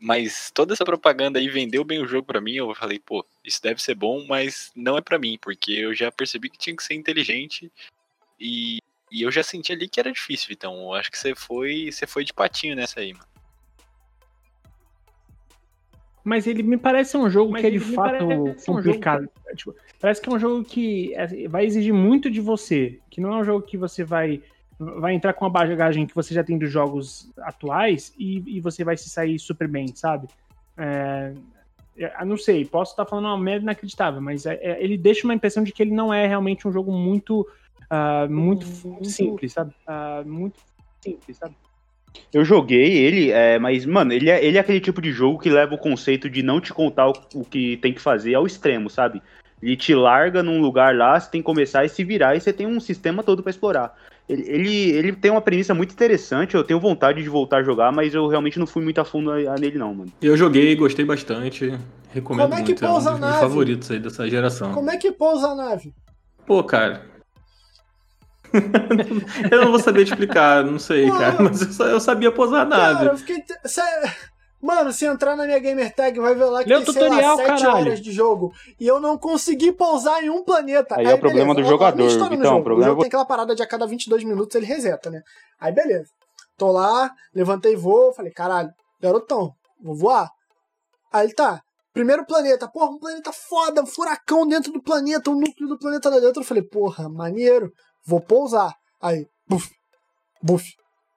Mas 0.00 0.50
toda 0.54 0.74
essa 0.74 0.84
propaganda 0.84 1.38
aí 1.38 1.48
vendeu 1.48 1.82
bem 1.84 2.00
o 2.00 2.06
jogo 2.06 2.26
para 2.26 2.40
mim. 2.40 2.54
Eu 2.54 2.72
falei, 2.74 2.98
pô, 3.00 3.26
isso 3.44 3.60
deve 3.62 3.82
ser 3.82 3.94
bom, 3.94 4.24
mas 4.26 4.70
não 4.76 4.96
é 4.96 5.00
para 5.00 5.18
mim, 5.18 5.38
porque 5.40 5.72
eu 5.72 5.94
já 5.94 6.12
percebi 6.12 6.48
que 6.48 6.58
tinha 6.58 6.76
que 6.76 6.84
ser 6.84 6.94
inteligente 6.94 7.72
e, 8.38 8.78
e 9.10 9.22
eu 9.22 9.30
já 9.32 9.42
senti 9.42 9.72
ali 9.72 9.88
que 9.88 9.98
era 9.98 10.12
difícil, 10.12 10.52
então 10.52 10.80
eu 10.80 10.94
acho 10.94 11.10
que 11.10 11.18
você 11.18 11.34
foi, 11.34 11.90
você 11.90 12.06
foi 12.06 12.24
de 12.24 12.32
patinho 12.32 12.76
nessa 12.76 13.00
aí, 13.00 13.12
mano. 13.12 13.26
Mas 16.28 16.46
ele 16.46 16.62
me 16.62 16.76
parece 16.76 17.16
um 17.16 17.30
jogo 17.30 17.52
Mas 17.52 17.62
que 17.62 17.66
é 17.68 17.70
de 17.70 17.80
fato 17.80 18.54
complicado. 18.66 19.30
Um 19.50 19.54
tipo, 19.54 19.74
parece 19.98 20.20
que 20.20 20.28
é 20.28 20.32
um 20.32 20.38
jogo 20.38 20.62
que 20.62 21.14
é, 21.14 21.48
vai 21.48 21.64
exigir 21.64 21.94
muito 21.94 22.30
de 22.30 22.38
você. 22.38 22.98
Que 23.08 23.18
não 23.18 23.32
é 23.32 23.36
um 23.38 23.44
jogo 23.44 23.66
que 23.66 23.78
você 23.78 24.04
vai, 24.04 24.42
vai 24.78 25.14
entrar 25.14 25.32
com 25.32 25.46
a 25.46 25.48
bagagem 25.48 26.06
que 26.06 26.14
você 26.14 26.34
já 26.34 26.44
tem 26.44 26.58
dos 26.58 26.70
jogos 26.70 27.32
atuais 27.38 28.12
e, 28.18 28.56
e 28.58 28.60
você 28.60 28.84
vai 28.84 28.94
se 28.94 29.08
sair 29.08 29.38
super 29.38 29.66
bem, 29.66 29.88
sabe? 29.94 30.28
É, 30.76 31.32
eu 31.96 32.26
não 32.26 32.36
sei, 32.36 32.62
posso 32.66 32.92
estar 32.92 33.06
falando 33.06 33.24
uma 33.24 33.38
merda 33.38 33.62
inacreditável, 33.62 34.20
mas 34.20 34.44
é, 34.44 34.54
é, 34.56 34.84
ele 34.84 34.98
deixa 34.98 35.26
uma 35.26 35.34
impressão 35.34 35.64
de 35.64 35.72
que 35.72 35.82
ele 35.82 35.92
não 35.92 36.12
é 36.12 36.26
realmente 36.26 36.68
um 36.68 36.72
jogo 36.72 36.92
muito, 36.92 37.40
uh, 37.90 38.30
muito, 38.30 38.66
muito 38.86 39.08
simples, 39.08 39.54
sabe? 39.54 39.74
Uh, 39.88 40.28
muito 40.28 40.60
simples, 41.00 41.38
sabe? 41.38 41.56
Eu 42.32 42.44
joguei 42.44 42.92
ele, 42.92 43.30
é, 43.30 43.58
mas, 43.58 43.86
mano, 43.86 44.12
ele 44.12 44.30
é, 44.30 44.44
ele 44.44 44.56
é 44.56 44.60
aquele 44.60 44.80
tipo 44.80 45.00
de 45.00 45.12
jogo 45.12 45.38
que 45.38 45.50
leva 45.50 45.74
o 45.74 45.78
conceito 45.78 46.28
de 46.28 46.42
não 46.42 46.60
te 46.60 46.72
contar 46.72 47.08
o, 47.08 47.12
o, 47.34 47.44
que 47.44 47.76
tem 47.78 47.92
que 47.92 48.00
fazer 48.00 48.34
ao 48.34 48.46
extremo, 48.46 48.90
sabe? 48.90 49.22
Ele 49.62 49.76
te 49.76 49.94
larga 49.94 50.42
num 50.42 50.60
lugar 50.60 50.94
lá, 50.94 51.18
você 51.18 51.30
tem 51.30 51.40
que 51.40 51.46
começar 51.46 51.84
e 51.84 51.88
se 51.88 52.04
virar, 52.04 52.36
e 52.36 52.40
você 52.40 52.52
tem 52.52 52.66
um 52.66 52.78
sistema 52.78 53.22
todo 53.22 53.42
para 53.42 53.50
explorar. 53.50 53.94
Ele, 54.28 54.42
ele, 54.46 54.90
ele, 54.90 55.12
tem 55.12 55.30
uma 55.30 55.40
premissa 55.40 55.74
muito 55.74 55.92
interessante, 55.92 56.54
eu 56.54 56.62
tenho 56.62 56.78
vontade 56.78 57.22
de 57.22 57.28
voltar 57.28 57.58
a 57.58 57.62
jogar, 57.62 57.90
mas 57.90 58.14
eu 58.14 58.28
realmente 58.28 58.58
não 58.58 58.66
fui 58.66 58.84
muito 58.84 59.00
a 59.00 59.04
fundo 59.04 59.32
nele, 59.32 59.78
não, 59.78 59.94
mano. 59.94 60.12
Eu 60.20 60.36
joguei, 60.36 60.76
gostei 60.76 61.04
bastante, 61.04 61.74
recomendo 62.12 62.48
Como 62.48 62.54
é 62.54 62.62
que 62.62 62.72
muito, 62.72 62.86
pousa 62.86 63.10
é 63.10 63.12
um 63.14 63.18
dos 63.18 63.28
meus 63.28 63.40
favoritos 63.40 63.90
aí 63.90 63.98
dessa 63.98 64.28
geração. 64.28 64.74
Como 64.74 64.90
é 64.90 64.98
que 64.98 65.10
pousa 65.10 65.48
a 65.48 65.54
nave? 65.54 65.94
Pô, 66.46 66.62
cara, 66.62 67.02
eu 69.50 69.60
não 69.62 69.70
vou 69.70 69.80
saber 69.80 70.02
explicar, 70.02 70.64
não 70.64 70.78
sei, 70.78 71.06
Mano, 71.06 71.18
cara. 71.18 71.42
Mas 71.42 71.62
eu, 71.62 71.72
só, 71.72 71.86
eu 71.86 72.00
sabia 72.00 72.32
posar 72.32 72.62
a 72.62 72.64
nave. 72.64 72.98
Cara, 72.98 73.12
eu 73.12 73.16
fiquei. 73.16 73.44
Mano, 74.60 74.92
se 74.92 75.06
entrar 75.06 75.36
na 75.36 75.46
minha 75.46 75.58
gamer 75.60 75.94
tag, 75.94 76.18
vai 76.18 76.34
ver 76.34 76.46
lá 76.46 76.64
que 76.64 76.68
Leu 76.68 76.78
tem, 76.78 76.86
tutorial, 76.86 77.36
sei 77.36 77.46
lá, 77.46 77.56
7 77.56 77.62
caralho. 77.62 77.86
horas 77.86 78.00
de 78.00 78.10
jogo. 78.10 78.52
E 78.78 78.86
eu 78.86 78.98
não 78.98 79.16
consegui 79.16 79.70
pousar 79.70 80.22
em 80.22 80.30
um 80.30 80.42
planeta. 80.42 80.96
Aí, 80.96 81.06
Aí 81.06 81.12
é 81.12 81.14
o 81.14 81.20
problema 81.20 81.54
do 81.54 81.62
jogador. 81.62 82.10
Então, 82.32 82.58
o 82.58 82.64
problema 82.64 82.90
o 82.90 82.90
jogo 82.90 83.00
é... 83.00 83.02
tem 83.02 83.08
aquela 83.08 83.24
parada 83.24 83.54
de 83.54 83.62
a 83.62 83.66
cada 83.66 83.86
22 83.86 84.24
minutos 84.24 84.56
ele 84.56 84.66
reseta, 84.66 85.10
né? 85.10 85.22
Aí 85.60 85.72
beleza. 85.72 86.10
Tô 86.56 86.72
lá, 86.72 87.08
levantei 87.32 87.76
voo, 87.76 88.12
falei, 88.12 88.32
caralho, 88.32 88.70
garotão, 89.00 89.52
vou 89.80 89.94
voar. 89.94 90.28
Aí 91.12 91.26
ele 91.26 91.34
tá. 91.34 91.60
Primeiro 91.92 92.26
planeta, 92.26 92.68
porra, 92.68 92.90
um 92.90 92.98
planeta 92.98 93.32
foda, 93.32 93.82
um 93.82 93.86
furacão 93.86 94.46
dentro 94.46 94.72
do 94.72 94.82
planeta, 94.82 95.30
o 95.30 95.34
um 95.34 95.38
núcleo 95.40 95.68
do 95.68 95.78
planeta 95.78 96.10
lá 96.10 96.18
dentro. 96.18 96.42
Eu 96.42 96.46
falei, 96.46 96.62
porra, 96.64 97.08
maneiro 97.08 97.72
vou 98.08 98.20
pousar. 98.20 98.74
Aí, 99.00 99.26
buf, 99.46 99.70
buf, 100.42 100.64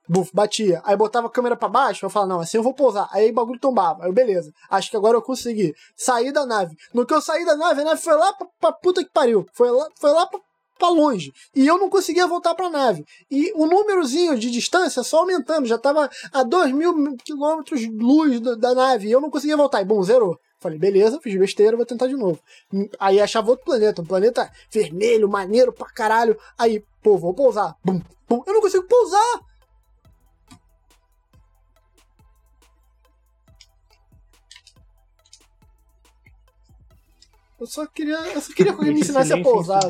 buf, 0.08 0.30
batia. 0.34 0.82
Aí 0.84 0.96
botava 0.96 1.28
a 1.28 1.30
câmera 1.30 1.56
para 1.56 1.70
baixo, 1.70 2.06
eu 2.06 2.10
falava, 2.10 2.34
não, 2.34 2.40
assim 2.42 2.58
eu 2.58 2.64
vou 2.64 2.74
pousar. 2.74 3.08
Aí 3.12 3.32
o 3.32 3.34
bagulho 3.34 3.60
tombava. 3.60 4.06
Aí, 4.06 4.12
beleza. 4.12 4.52
Acho 4.70 4.92
que 4.92 4.98
agora 4.98 5.16
eu 5.16 5.22
consegui. 5.22 5.74
Sair 5.96 6.34
da 6.34 6.46
nave. 6.46 6.76
No 6.94 7.06
que 7.06 7.14
eu 7.14 7.22
saí 7.22 7.46
da 7.46 7.56
nave, 7.56 7.82
a 7.82 7.86
nave 7.86 8.02
foi 8.02 8.14
lá 8.14 8.34
pra, 8.34 8.48
pra 8.60 8.72
puta 8.74 9.04
que 9.04 9.10
pariu. 9.10 9.46
Foi 9.54 9.72
lá, 9.72 9.88
foi 9.98 10.12
lá 10.12 10.28
pra, 10.28 10.40
pra 10.78 10.90
longe. 10.90 11.32
E 11.56 11.66
eu 11.66 11.78
não 11.78 11.90
conseguia 11.90 12.28
voltar 12.28 12.54
pra 12.54 12.70
nave. 12.70 13.06
E 13.32 13.54
o 13.56 13.66
númerozinho 13.66 14.38
de 14.38 14.52
distância 14.52 15.02
só 15.02 15.20
aumentando. 15.20 15.66
Já 15.66 15.78
tava 15.78 16.10
a 16.34 16.44
2 16.44 16.74
mil 16.74 17.16
quilômetros 17.24 17.82
luz 17.88 18.42
da, 18.42 18.56
da 18.56 18.76
nave. 18.76 19.08
E 19.08 19.12
eu 19.12 19.22
não 19.22 19.30
conseguia 19.30 19.56
voltar. 19.56 19.82
E 19.82 19.86
bom, 19.86 20.04
zerou. 20.04 20.38
Falei, 20.62 20.78
beleza, 20.78 21.20
fiz 21.20 21.36
besteira, 21.36 21.76
vou 21.76 21.88
tentar 21.88 22.06
de 22.06 22.14
novo. 22.14 22.40
Aí 23.00 23.20
achava 23.20 23.50
outro 23.50 23.66
planeta, 23.66 24.04
um 24.04 24.06
planeta 24.06 24.48
vermelho, 24.72 25.28
maneiro 25.28 25.74
pra 25.74 25.88
caralho. 25.88 26.40
Aí, 26.56 26.86
pô, 27.02 27.18
vou 27.18 27.34
pousar. 27.34 27.76
Bum, 27.84 28.00
bum. 28.30 28.44
Eu 28.46 28.54
não 28.54 28.62
consigo 28.62 28.84
pousar! 28.84 29.42
Eu 37.60 37.66
só 37.66 37.88
queria, 37.88 38.20
eu 38.32 38.42
só 38.42 38.54
queria 38.54 38.72
que 38.72 38.78
alguém 38.78 38.94
me 38.94 39.02
ensinasse 39.02 39.34
a 39.34 39.42
pousar. 39.42 39.82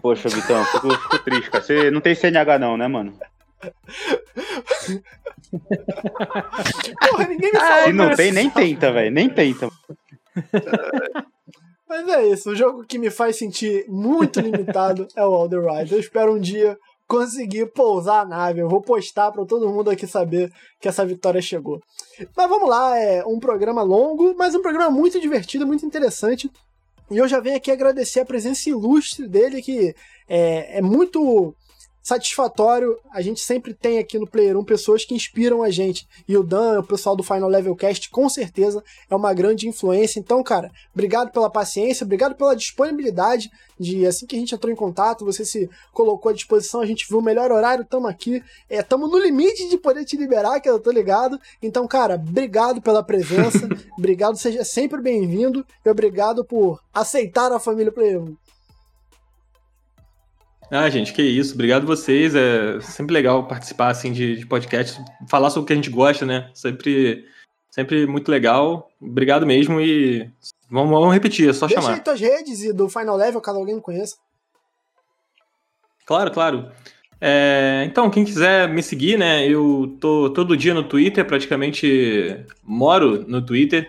Poxa, 0.00 0.28
Vitão, 0.28 0.64
fico, 0.64 0.90
fico 0.96 1.18
triste, 1.24 1.50
cara. 1.50 1.64
Você 1.64 1.90
não 1.90 2.00
tem 2.00 2.14
CNH 2.14 2.58
não, 2.60 2.76
né, 2.76 2.86
mano? 2.86 3.18
Porra, 7.10 7.28
ninguém 7.28 7.52
me 7.52 7.58
fala. 7.58 7.84
Se 7.84 7.92
não 7.92 8.14
tem, 8.14 8.32
nem 8.32 8.50
tenta, 8.50 8.92
velho. 8.92 9.10
Nem 9.10 9.28
tenta. 9.28 9.68
Mas 11.88 12.08
é 12.08 12.26
isso, 12.26 12.50
o 12.50 12.56
jogo 12.56 12.84
que 12.84 12.98
me 12.98 13.10
faz 13.10 13.36
sentir 13.36 13.84
muito 13.88 14.40
limitado 14.40 15.06
é 15.14 15.24
o 15.24 15.44
Elder 15.44 15.64
Rise. 15.64 15.92
Eu 15.92 16.00
espero 16.00 16.34
um 16.34 16.40
dia 16.40 16.76
conseguir 17.06 17.66
pousar 17.66 18.22
a 18.22 18.24
nave. 18.24 18.60
Eu 18.60 18.68
vou 18.68 18.80
postar 18.80 19.30
para 19.30 19.44
todo 19.44 19.68
mundo 19.68 19.90
aqui 19.90 20.06
saber 20.06 20.50
que 20.80 20.88
essa 20.88 21.04
vitória 21.04 21.40
chegou. 21.40 21.80
Mas 22.36 22.48
vamos 22.48 22.68
lá, 22.68 22.98
é 22.98 23.24
um 23.24 23.38
programa 23.38 23.82
longo, 23.82 24.34
mas 24.36 24.54
um 24.54 24.62
programa 24.62 24.90
muito 24.90 25.20
divertido, 25.20 25.66
muito 25.66 25.86
interessante. 25.86 26.50
E 27.10 27.18
eu 27.18 27.28
já 27.28 27.38
venho 27.38 27.56
aqui 27.56 27.70
agradecer 27.70 28.20
a 28.20 28.24
presença 28.24 28.68
ilustre 28.68 29.28
dele, 29.28 29.62
que 29.62 29.94
é, 30.28 30.78
é 30.78 30.82
muito 30.82 31.54
satisfatório. 32.04 32.98
A 33.10 33.22
gente 33.22 33.40
sempre 33.40 33.72
tem 33.72 33.98
aqui 33.98 34.18
no 34.18 34.26
Player 34.26 34.58
1 34.58 34.64
pessoas 34.64 35.06
que 35.06 35.14
inspiram 35.14 35.62
a 35.62 35.70
gente. 35.70 36.06
E 36.28 36.36
o 36.36 36.42
Dan, 36.42 36.80
o 36.80 36.86
pessoal 36.86 37.16
do 37.16 37.22
Final 37.22 37.48
Level 37.48 37.74
Cast, 37.74 38.10
com 38.10 38.28
certeza 38.28 38.84
é 39.10 39.16
uma 39.16 39.32
grande 39.32 39.66
influência. 39.66 40.20
Então, 40.20 40.42
cara, 40.42 40.70
obrigado 40.92 41.32
pela 41.32 41.48
paciência, 41.48 42.04
obrigado 42.04 42.34
pela 42.34 42.54
disponibilidade 42.54 43.50
de 43.80 44.06
assim 44.06 44.26
que 44.26 44.36
a 44.36 44.38
gente 44.38 44.54
entrou 44.54 44.72
em 44.72 44.76
contato, 44.76 45.24
você 45.24 45.44
se 45.44 45.68
colocou 45.92 46.30
à 46.30 46.32
disposição, 46.32 46.80
a 46.80 46.86
gente 46.86 47.08
viu 47.08 47.18
o 47.18 47.22
melhor 47.22 47.50
horário, 47.50 47.82
estamos 47.82 48.08
aqui. 48.08 48.42
É, 48.68 48.80
estamos 48.80 49.10
no 49.10 49.18
limite 49.18 49.68
de 49.68 49.78
poder 49.78 50.04
te 50.04 50.16
liberar, 50.16 50.60
que 50.60 50.68
eu 50.68 50.78
tô 50.78 50.90
ligado. 50.90 51.40
Então, 51.62 51.88
cara, 51.88 52.16
obrigado 52.16 52.82
pela 52.82 53.02
presença, 53.02 53.66
obrigado, 53.98 54.36
seja 54.36 54.62
sempre 54.62 55.00
bem-vindo 55.00 55.66
e 55.84 55.88
obrigado 55.88 56.44
por 56.44 56.80
aceitar 56.92 57.50
a 57.50 57.58
família 57.58 57.90
Player 57.90 58.20
1. 58.20 58.36
Ah, 60.76 60.90
gente, 60.90 61.12
que 61.12 61.22
isso. 61.22 61.54
Obrigado 61.54 61.86
vocês. 61.86 62.34
É 62.34 62.80
sempre 62.80 63.14
legal 63.14 63.46
participar 63.46 63.90
assim 63.90 64.10
de, 64.10 64.38
de 64.38 64.44
podcast, 64.44 65.00
falar 65.28 65.48
sobre 65.50 65.62
o 65.62 65.66
que 65.68 65.72
a 65.72 65.76
gente 65.76 65.88
gosta, 65.88 66.26
né? 66.26 66.50
Sempre, 66.52 67.24
sempre 67.70 68.08
muito 68.08 68.28
legal. 68.28 68.90
Obrigado 69.00 69.46
mesmo 69.46 69.80
e 69.80 70.28
vamos, 70.68 70.90
vamos 70.90 71.14
repetir, 71.14 71.48
é 71.48 71.52
só 71.52 71.68
Deixa 71.68 71.80
chamar. 71.80 71.94
aí 71.94 72.00
tuas 72.00 72.20
redes 72.20 72.64
e 72.64 72.72
do 72.72 72.88
Final 72.88 73.16
Level, 73.16 73.40
caso 73.40 73.60
alguém 73.60 73.76
não 73.76 73.80
conheça. 73.80 74.16
Claro, 76.04 76.32
claro. 76.32 76.72
É, 77.20 77.84
então, 77.86 78.10
quem 78.10 78.24
quiser 78.24 78.68
me 78.68 78.82
seguir, 78.82 79.16
né? 79.16 79.46
Eu 79.46 79.96
tô 80.00 80.28
todo 80.30 80.56
dia 80.56 80.74
no 80.74 80.82
Twitter, 80.82 81.24
praticamente 81.24 82.44
moro 82.64 83.24
no 83.28 83.40
Twitter. 83.40 83.88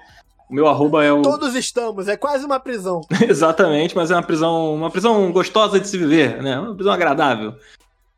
O 0.50 0.54
meu 0.54 0.68
arroba 0.68 1.04
é 1.04 1.12
o. 1.12 1.22
Todos 1.22 1.56
estamos, 1.56 2.08
é 2.08 2.16
quase 2.16 2.46
uma 2.46 2.60
prisão. 2.60 3.02
Exatamente, 3.28 3.96
mas 3.96 4.12
é 4.12 4.16
uma 4.16 4.24
prisão, 4.24 4.76
uma 4.76 4.92
prisão 4.92 5.32
gostosa 5.32 5.80
de 5.80 5.88
se 5.88 5.98
viver, 5.98 6.42
né? 6.42 6.60
Uma 6.60 6.76
prisão 6.76 6.94
agradável. 6.94 7.56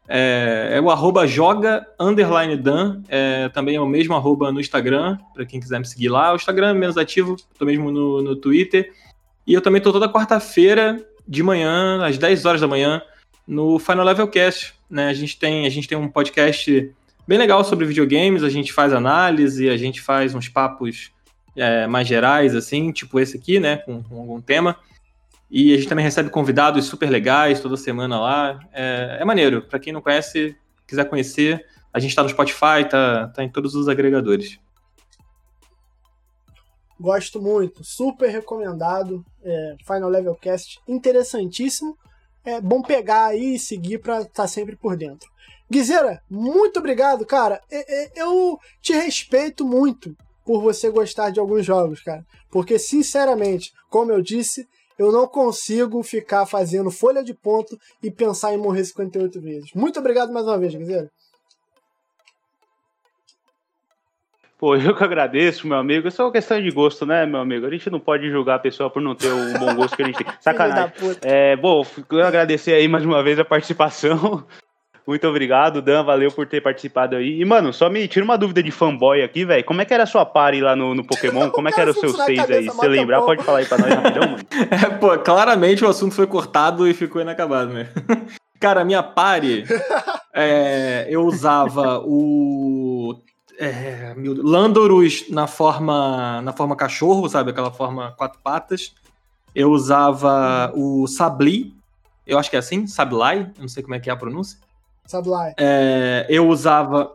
É, 0.10 0.72
é 0.74 0.82
o 0.82 0.90
arroba 0.90 1.28
joga 1.28 1.86
underline 2.00 2.56
Dan, 2.56 3.02
é, 3.10 3.50
também 3.50 3.76
é 3.76 3.82
o 3.82 3.86
mesmo 3.86 4.16
arroba 4.16 4.52
no 4.52 4.60
Instagram, 4.60 5.18
para 5.34 5.46
quem 5.46 5.60
quiser 5.60 5.80
me 5.80 5.88
seguir 5.88 6.10
lá. 6.10 6.32
O 6.32 6.36
Instagram 6.36 6.70
é 6.70 6.74
menos 6.74 6.98
ativo, 6.98 7.36
tô 7.58 7.66
mesmo 7.66 7.92
no, 7.92 8.22
no 8.22 8.36
Twitter. 8.36 8.92
E 9.46 9.54
eu 9.54 9.62
também 9.62 9.82
tô 9.82 9.92
toda 9.92 10.12
quarta-feira 10.12 11.06
de 11.28 11.44
manhã, 11.44 12.06
às 12.06 12.18
10 12.18 12.46
horas 12.46 12.62
da 12.62 12.68
manhã, 12.68 13.02
no 13.46 13.80
Final 13.80 14.06
Level 14.06 14.28
Cast. 14.28 14.74
Né? 14.90 15.10
A, 15.10 15.14
gente 15.14 15.38
tem, 15.38 15.66
a 15.66 15.70
gente 15.70 15.88
tem 15.88 15.98
um 15.98 16.08
podcast 16.08 16.94
bem 17.28 17.38
legal 17.38 17.64
sobre 17.64 17.86
videogames, 17.86 18.44
a 18.44 18.50
gente 18.50 18.72
faz 18.72 18.94
análise, 18.94 19.70
a 19.70 19.76
gente 19.76 20.02
faz 20.02 20.34
uns 20.34 20.48
papos 20.48 21.12
é, 21.58 21.88
mais 21.88 22.08
gerais, 22.08 22.56
assim, 22.56 22.92
tipo 22.92 23.20
esse 23.20 23.36
aqui, 23.36 23.60
né, 23.60 23.78
com, 23.78 24.04
com, 24.04 24.20
algum 24.20 24.40
tema. 24.40 24.78
E 25.50 25.74
a 25.74 25.78
gente 25.78 25.88
também 25.88 26.06
recebe 26.06 26.30
convidados 26.30 26.86
super 26.86 27.10
legais 27.10 27.60
toda 27.60 27.76
semana 27.76 28.20
lá. 28.20 28.60
É, 28.72 29.18
é 29.22 29.26
maneiro. 29.26 29.62
Para 29.62 29.80
quem 29.80 29.94
não 29.94 30.02
conhece, 30.02 30.56
quiser 30.86 31.06
conhecer, 31.06 31.66
a 31.94 32.00
gente 32.00 32.16
tá 32.16 32.22
no 32.22 32.30
Spotify, 32.30 32.88
tá, 32.90 33.30
tá 33.30 33.44
em 33.44 33.50
todos 33.50 33.74
os 33.74 33.88
agregadores. 33.88 34.60
Gosto 37.00 37.42
muito, 37.42 37.84
super 37.84 38.30
recomendado. 38.30 39.26
É, 39.44 39.76
Final 39.86 40.10
Level 40.10 40.36
Cast, 40.36 40.80
interessantíssimo. 40.88 41.98
É 42.44 42.60
bom 42.62 42.82
pegar 42.82 43.28
aí 43.28 43.56
e 43.56 43.60
seguir 43.60 44.00
pra 44.00 44.22
estar 44.22 44.34
tá 44.34 44.48
sempre 44.48 44.76
por 44.76 44.96
dentro. 44.96 45.30
Guizeira, 45.70 46.22
muito 46.30 46.80
obrigado, 46.80 47.26
cara. 47.26 47.62
Eu 48.16 48.58
te 48.82 48.94
respeito 48.94 49.66
muito 49.66 50.16
por 50.48 50.62
você 50.62 50.90
gostar 50.90 51.30
de 51.30 51.42
alguns 51.42 51.66
jogos, 51.66 52.02
cara. 52.02 52.26
Porque, 52.50 52.80
sinceramente, 52.80 53.74
como 53.90 54.14
eu 54.14 54.22
disse, 54.22 54.66
eu 54.98 55.12
não 55.12 55.28
consigo 55.28 56.02
ficar 56.02 56.46
fazendo 56.46 56.90
folha 56.90 57.22
de 57.22 57.34
ponto 57.34 57.78
e 58.02 58.10
pensar 58.10 58.54
em 58.54 58.58
morrer 58.58 58.86
58 58.86 59.42
vezes. 59.42 59.74
Muito 59.76 60.00
obrigado 60.00 60.32
mais 60.32 60.48
uma 60.48 60.58
vez, 60.58 60.74
Guizeira. 60.74 61.12
Pô, 64.58 64.76
eu 64.78 64.96
que 64.96 65.04
agradeço, 65.04 65.68
meu 65.68 65.78
amigo. 65.78 66.08
É 66.08 66.24
uma 66.24 66.32
questão 66.32 66.60
de 66.60 66.72
gosto, 66.72 67.06
né, 67.06 67.26
meu 67.26 67.42
amigo? 67.42 67.68
A 67.68 67.70
gente 67.70 67.90
não 67.90 68.00
pode 68.00 68.30
julgar 68.32 68.56
a 68.56 68.60
pessoa 68.60 68.90
por 68.90 69.02
não 69.02 69.14
ter 69.14 69.28
o 69.28 69.60
bom 69.60 69.76
gosto 69.76 69.98
que 69.98 70.02
a 70.02 70.06
gente 70.06 70.18
tem. 70.18 70.34
Sacanagem. 70.40 70.94
É, 71.22 71.58
bom, 71.58 71.86
eu 72.10 72.26
agradecer 72.26 72.74
aí 72.74 72.88
mais 72.88 73.04
uma 73.04 73.22
vez 73.22 73.38
a 73.38 73.46
participação. 73.46 74.48
Muito 75.08 75.26
obrigado, 75.26 75.82
Dan. 75.82 76.04
Valeu 76.04 76.30
por 76.30 76.46
ter 76.46 76.60
participado 76.60 77.16
aí. 77.16 77.40
E, 77.40 77.46
mano, 77.46 77.72
só 77.72 77.90
me 77.90 78.06
tira 78.10 78.26
uma 78.26 78.38
dúvida 78.38 78.62
de 78.62 78.72
fanboy 78.72 79.24
aqui, 79.24 79.46
velho. 79.46 79.64
Como 79.64 79.82
é 79.82 79.86
que 79.86 79.94
era 79.94 80.04
a 80.04 80.08
sua 80.08 80.26
party 80.26 80.60
lá 80.60 80.76
no, 80.76 80.94
no 80.94 81.06
Pokémon? 81.06 81.50
Como 81.52 81.70
é 81.70 81.72
que 81.72 81.80
era 81.80 81.92
o 81.92 81.94
seu 81.94 82.10
6 82.10 82.40
aí? 82.52 82.70
Se 82.70 82.76
você 82.76 82.90
lembrar, 82.90 83.22
pode 83.22 83.42
falar 83.42 83.60
aí 83.60 83.66
pra 83.66 83.78
nós 83.78 83.94
rapidão, 83.94 84.32
mano. 84.32 84.44
É, 84.70 84.90
pô, 84.98 85.18
claramente 85.20 85.86
o 85.86 85.88
assunto 85.88 86.14
foi 86.14 86.28
cortado 86.28 86.86
e 86.86 86.94
ficou 86.94 87.22
inacabado, 87.22 87.74
né? 87.74 87.88
Cara, 88.60 88.82
a 88.82 88.86
minha 88.86 89.02
party, 89.02 89.64
é, 90.34 91.08
eu 91.10 91.24
usava 91.24 92.00
o 92.04 93.22
é, 93.58 94.14
Landorus 94.18 95.30
na 95.30 95.48
forma, 95.48 96.42
na 96.42 96.52
forma 96.52 96.76
cachorro, 96.76 97.30
sabe? 97.30 97.52
Aquela 97.52 97.72
forma 97.72 98.14
quatro 98.18 98.40
patas. 98.44 98.94
Eu 99.56 99.72
usava 99.72 100.72
o 100.76 101.08
Sabli, 101.08 101.74
eu 102.26 102.38
acho 102.38 102.50
que 102.50 102.56
é 102.56 102.60
assim, 102.60 102.88
Sablai, 102.88 103.52
não 103.58 103.68
sei 103.68 103.82
como 103.82 103.96
é 103.96 104.00
que 104.00 104.10
é 104.10 104.14
a 104.14 104.18
pronúncia. 104.18 104.60
Sablai. 105.08 105.54
É, 105.58 106.26
eu 106.30 106.48
usava. 106.48 107.12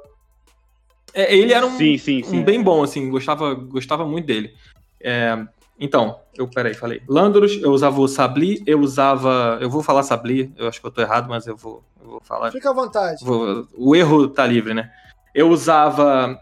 É, 1.15 1.35
ele 1.37 1.53
era 1.53 1.67
um, 1.67 1.77
sim, 1.77 1.99
sim, 1.99 2.23
sim. 2.23 2.39
um 2.39 2.43
bem 2.43 2.63
bom, 2.63 2.83
assim, 2.83 3.11
gostava, 3.11 3.55
gostava 3.55 4.07
muito 4.07 4.27
dele. 4.27 4.55
É, 4.99 5.39
então, 5.79 6.19
eu, 6.37 6.49
peraí, 6.49 6.75
falei. 6.75 7.03
Landorus, 7.07 7.61
eu 7.61 7.71
usava 7.71 8.01
o 8.01 8.09
Sabli, 8.09 8.63
eu 8.67 8.81
usava. 8.81 9.59
Eu 9.61 9.69
vou 9.69 9.83
falar 9.83 10.03
Sabli, 10.03 10.53
eu 10.57 10.69
acho 10.69 10.81
que 10.81 10.87
eu 10.87 10.91
tô 10.91 11.03
errado, 11.03 11.29
mas 11.29 11.47
eu 11.47 11.57
vou, 11.57 11.85
eu 12.03 12.11
vou 12.11 12.21
falar. 12.25 12.51
Fica 12.51 12.71
à 12.71 12.73
vontade. 12.73 13.23
Vou, 13.25 13.69
o 13.77 13.95
erro 13.95 14.29
tá 14.29 14.47
livre, 14.47 14.73
né? 14.73 14.91
Eu 15.35 15.51
usava. 15.51 16.41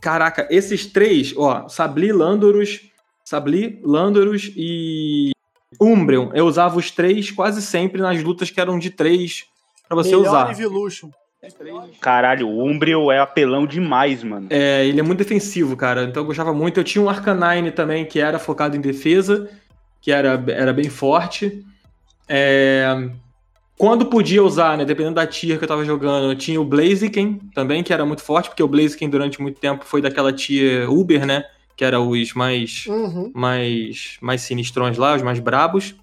Caraca, 0.00 0.48
esses 0.50 0.86
três, 0.86 1.34
ó, 1.36 1.68
Sabli, 1.68 2.12
Landorus, 2.12 2.80
Sabli, 3.24 3.80
Landorus 3.84 4.50
e 4.56 5.32
Umbreon. 5.80 6.30
Eu 6.34 6.46
usava 6.46 6.78
os 6.78 6.90
três 6.90 7.30
quase 7.30 7.62
sempre 7.62 8.00
nas 8.00 8.22
lutas 8.22 8.50
que 8.50 8.60
eram 8.60 8.78
de 8.78 8.90
três 8.90 9.46
para 9.94 10.02
você 10.02 10.16
Melhor 10.16 10.28
usar. 10.28 10.50
Evolution. 10.50 11.10
Caralho, 12.00 12.48
o 12.48 12.64
Umbreon 12.64 13.10
é 13.10 13.18
apelão 13.18 13.66
demais, 13.66 14.22
mano. 14.22 14.46
É, 14.48 14.86
ele 14.86 15.00
é 15.00 15.02
muito 15.02 15.18
defensivo, 15.18 15.76
cara. 15.76 16.04
Então 16.04 16.22
eu 16.22 16.26
gostava 16.26 16.52
muito. 16.52 16.78
Eu 16.78 16.84
tinha 16.84 17.02
um 17.02 17.08
Arcanine 17.08 17.72
também, 17.72 18.04
que 18.04 18.20
era 18.20 18.38
focado 18.38 18.76
em 18.76 18.80
defesa, 18.80 19.50
que 20.00 20.12
era, 20.12 20.42
era 20.48 20.72
bem 20.72 20.88
forte. 20.88 21.64
É... 22.28 23.10
Quando 23.76 24.06
podia 24.06 24.42
usar, 24.44 24.78
né? 24.78 24.84
Dependendo 24.84 25.16
da 25.16 25.26
tier 25.26 25.58
que 25.58 25.64
eu 25.64 25.68
tava 25.68 25.84
jogando, 25.84 26.30
eu 26.30 26.36
tinha 26.36 26.60
o 26.60 26.64
Blaziken 26.64 27.40
também, 27.52 27.82
que 27.82 27.92
era 27.92 28.06
muito 28.06 28.22
forte, 28.22 28.48
porque 28.48 28.62
o 28.62 28.68
Blaziken 28.68 29.10
durante 29.10 29.42
muito 29.42 29.58
tempo 29.58 29.84
foi 29.84 30.00
daquela 30.00 30.32
tier 30.32 30.88
Uber, 30.88 31.26
né? 31.26 31.44
Que 31.76 31.84
era 31.84 31.98
os 31.98 32.32
mais, 32.34 32.84
Uhum. 32.86 33.32
mais, 33.34 34.16
mais 34.20 34.42
sinistrões 34.42 34.96
lá, 34.96 35.16
os 35.16 35.22
mais 35.22 35.40
brabos. 35.40 35.96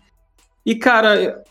E, 0.66 0.76
cara, 0.76 1.42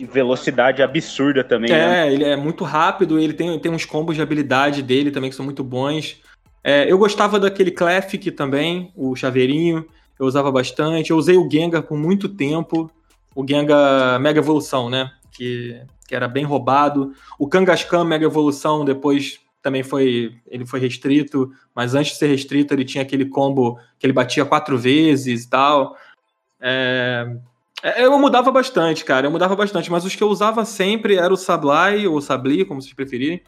velocidade 0.00 0.82
absurda 0.82 1.44
também, 1.44 1.70
né? 1.70 2.08
É, 2.08 2.12
ele 2.12 2.24
é 2.24 2.36
muito 2.36 2.64
rápido, 2.64 3.18
ele 3.18 3.32
tem, 3.32 3.58
tem 3.58 3.72
uns 3.72 3.84
combos 3.84 4.16
de 4.16 4.22
habilidade 4.22 4.82
dele 4.82 5.10
também 5.10 5.30
que 5.30 5.36
são 5.36 5.44
muito 5.44 5.62
bons. 5.62 6.20
É, 6.64 6.90
eu 6.90 6.96
gostava 6.96 7.40
daquele 7.40 7.70
Clefairy 7.70 8.30
também, 8.30 8.92
o 8.94 9.16
chaveirinho, 9.16 9.86
eu 10.18 10.26
usava 10.26 10.50
bastante. 10.52 11.10
Eu 11.10 11.16
usei 11.16 11.36
o 11.36 11.50
Gengar 11.50 11.82
por 11.82 11.98
muito 11.98 12.28
tempo, 12.28 12.90
o 13.34 13.46
Gengar 13.46 14.20
Mega 14.20 14.38
Evolução, 14.38 14.88
né? 14.88 15.10
Que, 15.32 15.80
que 16.06 16.14
era 16.14 16.28
bem 16.28 16.44
roubado. 16.44 17.12
O 17.38 17.48
Kangaskhan 17.48 18.04
Mega 18.04 18.24
Evolução 18.24 18.84
depois 18.84 19.40
também 19.60 19.82
foi 19.82 20.36
ele 20.48 20.66
foi 20.66 20.80
restrito, 20.80 21.52
mas 21.74 21.94
antes 21.94 22.12
de 22.12 22.18
ser 22.18 22.26
restrito 22.26 22.74
ele 22.74 22.84
tinha 22.84 23.02
aquele 23.02 23.24
combo 23.24 23.78
que 23.98 24.06
ele 24.06 24.12
batia 24.12 24.44
quatro 24.44 24.76
vezes 24.76 25.44
e 25.44 25.50
tal. 25.50 25.96
É, 26.60 27.36
Eu 27.82 28.16
mudava 28.18 28.50
bastante, 28.52 29.04
cara. 29.04 29.26
Eu 29.26 29.30
mudava 29.30 29.56
bastante, 29.56 29.90
mas 29.90 30.04
os 30.04 30.14
que 30.14 30.22
eu 30.22 30.28
usava 30.28 30.64
sempre 30.64 31.16
era 31.16 31.32
o 31.32 31.36
Sablai 31.36 32.06
ou 32.06 32.20
Sabli, 32.20 32.64
como 32.64 32.80
vocês 32.80 32.94
preferirem. 32.94 33.42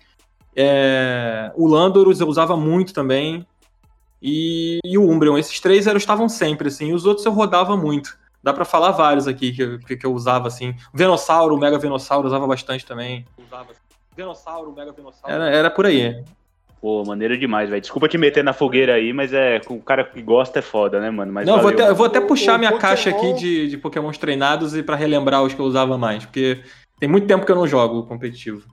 É, 0.56 1.52
O 1.55 1.66
Landorus 1.66 2.20
eu 2.20 2.28
usava 2.28 2.56
muito 2.56 2.93
também. 2.93 3.47
E, 4.23 4.78
e 4.85 4.97
o 4.98 5.09
Umbreon. 5.09 5.36
Esses 5.39 5.61
três 5.61 5.86
eram, 5.86 5.98
estavam 5.98 6.28
sempre, 6.28 6.69
assim. 6.69 6.89
E 6.89 6.94
os 6.94 7.05
outros 7.06 7.27
eu 7.27 7.32
rodava 7.32 7.77
muito. 7.77 8.16
Dá 8.43 8.52
pra 8.52 8.65
falar 8.65 8.90
vários 8.90 9.28
aqui 9.28 9.52
que, 9.52 9.62
eu- 9.62 9.78
que, 9.78 9.98
eu 10.06 10.12
usava, 10.15 10.48
assim. 10.48 10.74
Venossauro, 10.93 11.55
o 11.55 11.59
Mega 11.59 11.78
Venossauro 11.78 12.24
eu 12.24 12.28
usava 12.28 12.47
bastante 12.47 12.85
também. 12.85 13.27
Usava. 13.39 13.69
Venossauro, 14.16 14.73
Mega 14.73 14.93
Venossauro. 14.93 15.35
Era, 15.35 15.48
era 15.51 15.70
por 15.70 15.86
aí. 15.86 16.24
Pô, 16.85 17.02
maneiro 17.02 17.39
demais, 17.39 17.70
velho. 17.70 17.81
Desculpa 17.81 18.06
te 18.11 18.19
meter 18.19 18.44
na 18.44 18.52
fogueira 18.52 18.93
aí, 18.97 19.11
mas 19.11 19.32
é 19.32 19.59
o 19.70 19.81
cara 19.81 20.05
que 20.05 20.20
gosta 20.20 20.59
é 20.59 20.62
foda, 20.62 21.01
né, 21.01 21.09
mano? 21.09 21.32
Mas 21.32 21.47
Não, 21.47 21.55
eu 21.55 21.62
vou 21.62 21.70
valeu. 21.70 21.78
até, 21.78 21.90
eu 21.90 21.97
vou 21.97 22.05
até 22.05 22.20
puxar 22.20 22.56
o 22.56 22.59
minha 22.59 22.78
caixa 22.78 23.09
aqui 23.09 23.20
Pokémon- 23.20 23.39
de, 23.39 23.69
de 23.69 23.78
pokémons 23.78 24.19
treinados 24.19 24.77
e 24.77 24.82
pra 24.82 24.94
relembrar 24.94 25.43
os 25.43 25.55
que 25.55 25.61
eu 25.62 25.65
usava 25.65 25.97
mais. 25.97 26.27
Porque 26.27 26.62
tem 27.01 27.09
muito 27.09 27.27
tempo 27.27 27.47
que 27.47 27.51
eu 27.51 27.56
não 27.56 27.66
jogo 27.66 28.06
competitivo. 28.06 28.69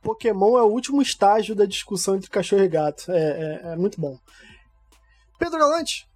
Pokémon 0.00 0.56
é 0.56 0.62
o 0.62 0.68
último 0.70 1.02
estágio 1.02 1.54
da 1.54 1.66
discussão 1.66 2.16
entre 2.16 2.30
cachorro 2.30 2.62
e 2.64 2.68
gato. 2.68 3.12
É, 3.12 3.60
é- 3.66 3.72
é 3.74 3.76
muito 3.76 4.00
bom. 4.00 4.18
Pedro 5.38 5.58
Galante, 5.58 6.08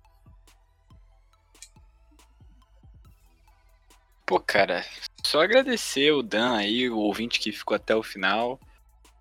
Pô, 4.24 4.40
cara, 4.40 4.82
só 5.26 5.42
agradecer 5.42 6.10
o 6.12 6.22
Dan 6.22 6.54
aí, 6.56 6.88
o 6.88 6.96
ouvinte 6.96 7.38
que 7.38 7.52
ficou 7.52 7.74
até 7.74 7.94
o 7.94 8.02
final. 8.02 8.58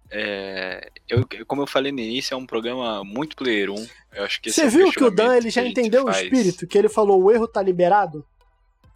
É, 0.09 0.89
eu, 1.09 1.27
como 1.45 1.63
eu 1.63 1.67
falei 1.67 1.91
no 1.91 1.99
início, 1.99 2.33
é 2.33 2.37
um 2.37 2.45
programa 2.45 3.03
muito 3.03 3.35
player 3.35 3.69
1. 3.69 3.87
Eu 4.13 4.23
acho 4.23 4.41
que 4.41 4.51
você 4.51 4.63
é 4.63 4.65
um 4.65 4.69
viu 4.69 4.91
que 4.91 5.03
o 5.03 5.11
Dan 5.11 5.35
ele 5.35 5.49
já 5.49 5.65
entendeu 5.65 6.05
o 6.05 6.09
espírito? 6.09 6.65
Que 6.65 6.77
ele 6.77 6.89
falou 6.89 7.21
o 7.21 7.31
erro 7.31 7.47
tá 7.47 7.61
liberado? 7.61 8.25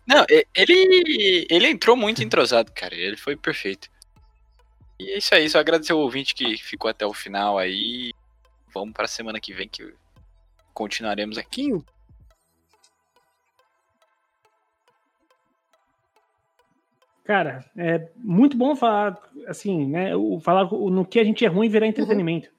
Não, 0.08 0.26
ele, 0.56 1.48
ele 1.50 1.68
entrou 1.68 1.96
muito 1.96 2.24
entrosado, 2.24 2.72
cara. 2.74 2.96
Ele 2.96 3.18
foi 3.18 3.36
perfeito. 3.36 3.90
E 5.00 5.12
é 5.12 5.18
isso 5.18 5.34
aí, 5.34 5.50
só 5.50 5.60
agradecer 5.60 5.94
o 5.94 6.00
ouvinte 6.00 6.34
que 6.34 6.58
ficou 6.58 6.90
até 6.90 7.06
o 7.06 7.14
final 7.14 7.58
aí. 7.58 8.12
Vamos 8.74 8.94
pra 8.94 9.08
semana 9.08 9.40
que 9.40 9.54
vem 9.54 9.68
que 9.68 9.94
continuaremos 10.74 11.38
aqui. 11.38 11.72
Cara, 17.32 17.64
é 17.78 18.10
muito 18.18 18.58
bom 18.58 18.76
falar 18.76 19.18
assim, 19.48 19.86
né? 19.86 20.14
o- 20.18 20.38
Falar 20.42 20.74
o- 20.74 20.90
no 20.90 21.06
que 21.06 21.18
a 21.18 21.24
gente 21.24 21.46
é 21.46 21.48
ruim 21.48 21.70
virar 21.70 21.88
entretenimento. 21.88 22.50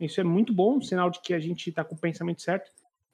Isso 0.00 0.18
é 0.22 0.24
muito 0.24 0.54
bom, 0.54 0.80
sinal 0.80 1.10
de 1.10 1.20
que 1.20 1.34
a 1.34 1.38
gente 1.38 1.70
tá 1.70 1.84
com 1.84 1.94
o 1.94 1.98
pensamento 1.98 2.40
certo. 2.40 2.70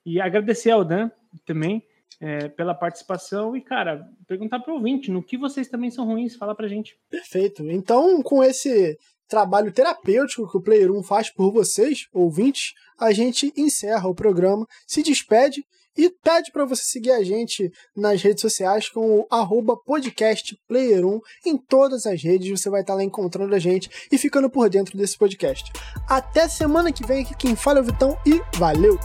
E 0.07 0.20
agradecer 0.20 0.70
ao 0.70 0.85
Dan 0.85 1.11
também 1.45 1.82
é, 2.20 2.49
pela 2.49 2.73
participação 2.73 3.57
e, 3.57 3.61
cara, 3.61 4.09
perguntar 4.28 4.61
pro 4.61 4.74
ouvinte 4.74 5.11
no 5.11 5.20
que 5.20 5.36
vocês 5.36 5.66
também 5.69 5.90
são 5.90 6.05
ruins, 6.07 6.36
fala 6.36 6.55
pra 6.55 6.69
gente. 6.69 6.97
Perfeito. 7.11 7.69
Então, 7.69 8.23
com 8.23 8.43
esse 8.45 8.97
trabalho 9.28 9.73
terapêutico 9.73 10.49
que 10.49 10.57
o 10.57 10.61
Player 10.61 10.93
1 10.93 11.03
faz 11.03 11.31
por 11.31 11.53
vocês, 11.53 12.07
ouvintes, 12.12 12.74
a 12.97 13.11
gente 13.12 13.53
encerra 13.57 14.09
o 14.09 14.15
programa, 14.15 14.66
se 14.86 15.03
despede 15.03 15.65
e 15.99 16.09
pede 16.09 16.53
para 16.53 16.65
você 16.65 16.85
seguir 16.85 17.11
a 17.11 17.25
gente 17.25 17.70
nas 17.95 18.23
redes 18.23 18.41
sociais 18.41 18.89
com 18.89 19.19
o 19.19 19.27
arroba 19.29 19.77
podcastplayer1 19.77 21.20
em 21.45 21.59
todas 21.59 22.07
as 22.07 22.23
redes, 22.23 22.49
você 22.49 22.70
vai 22.70 22.83
estar 22.83 22.95
lá 22.95 23.03
encontrando 23.03 23.53
a 23.55 23.59
gente 23.59 23.91
e 24.11 24.16
ficando 24.16 24.49
por 24.49 24.70
dentro 24.70 24.97
desse 24.97 25.19
podcast. 25.19 25.73
Até 26.09 26.49
semana 26.49 26.93
que 26.93 27.05
vem, 27.05 27.23
aqui 27.23 27.35
quem 27.37 27.57
fala 27.57 27.81
é 27.81 27.83
o 27.83 27.85
Vitão 27.85 28.16
e 28.25 28.41
valeu! 28.57 28.97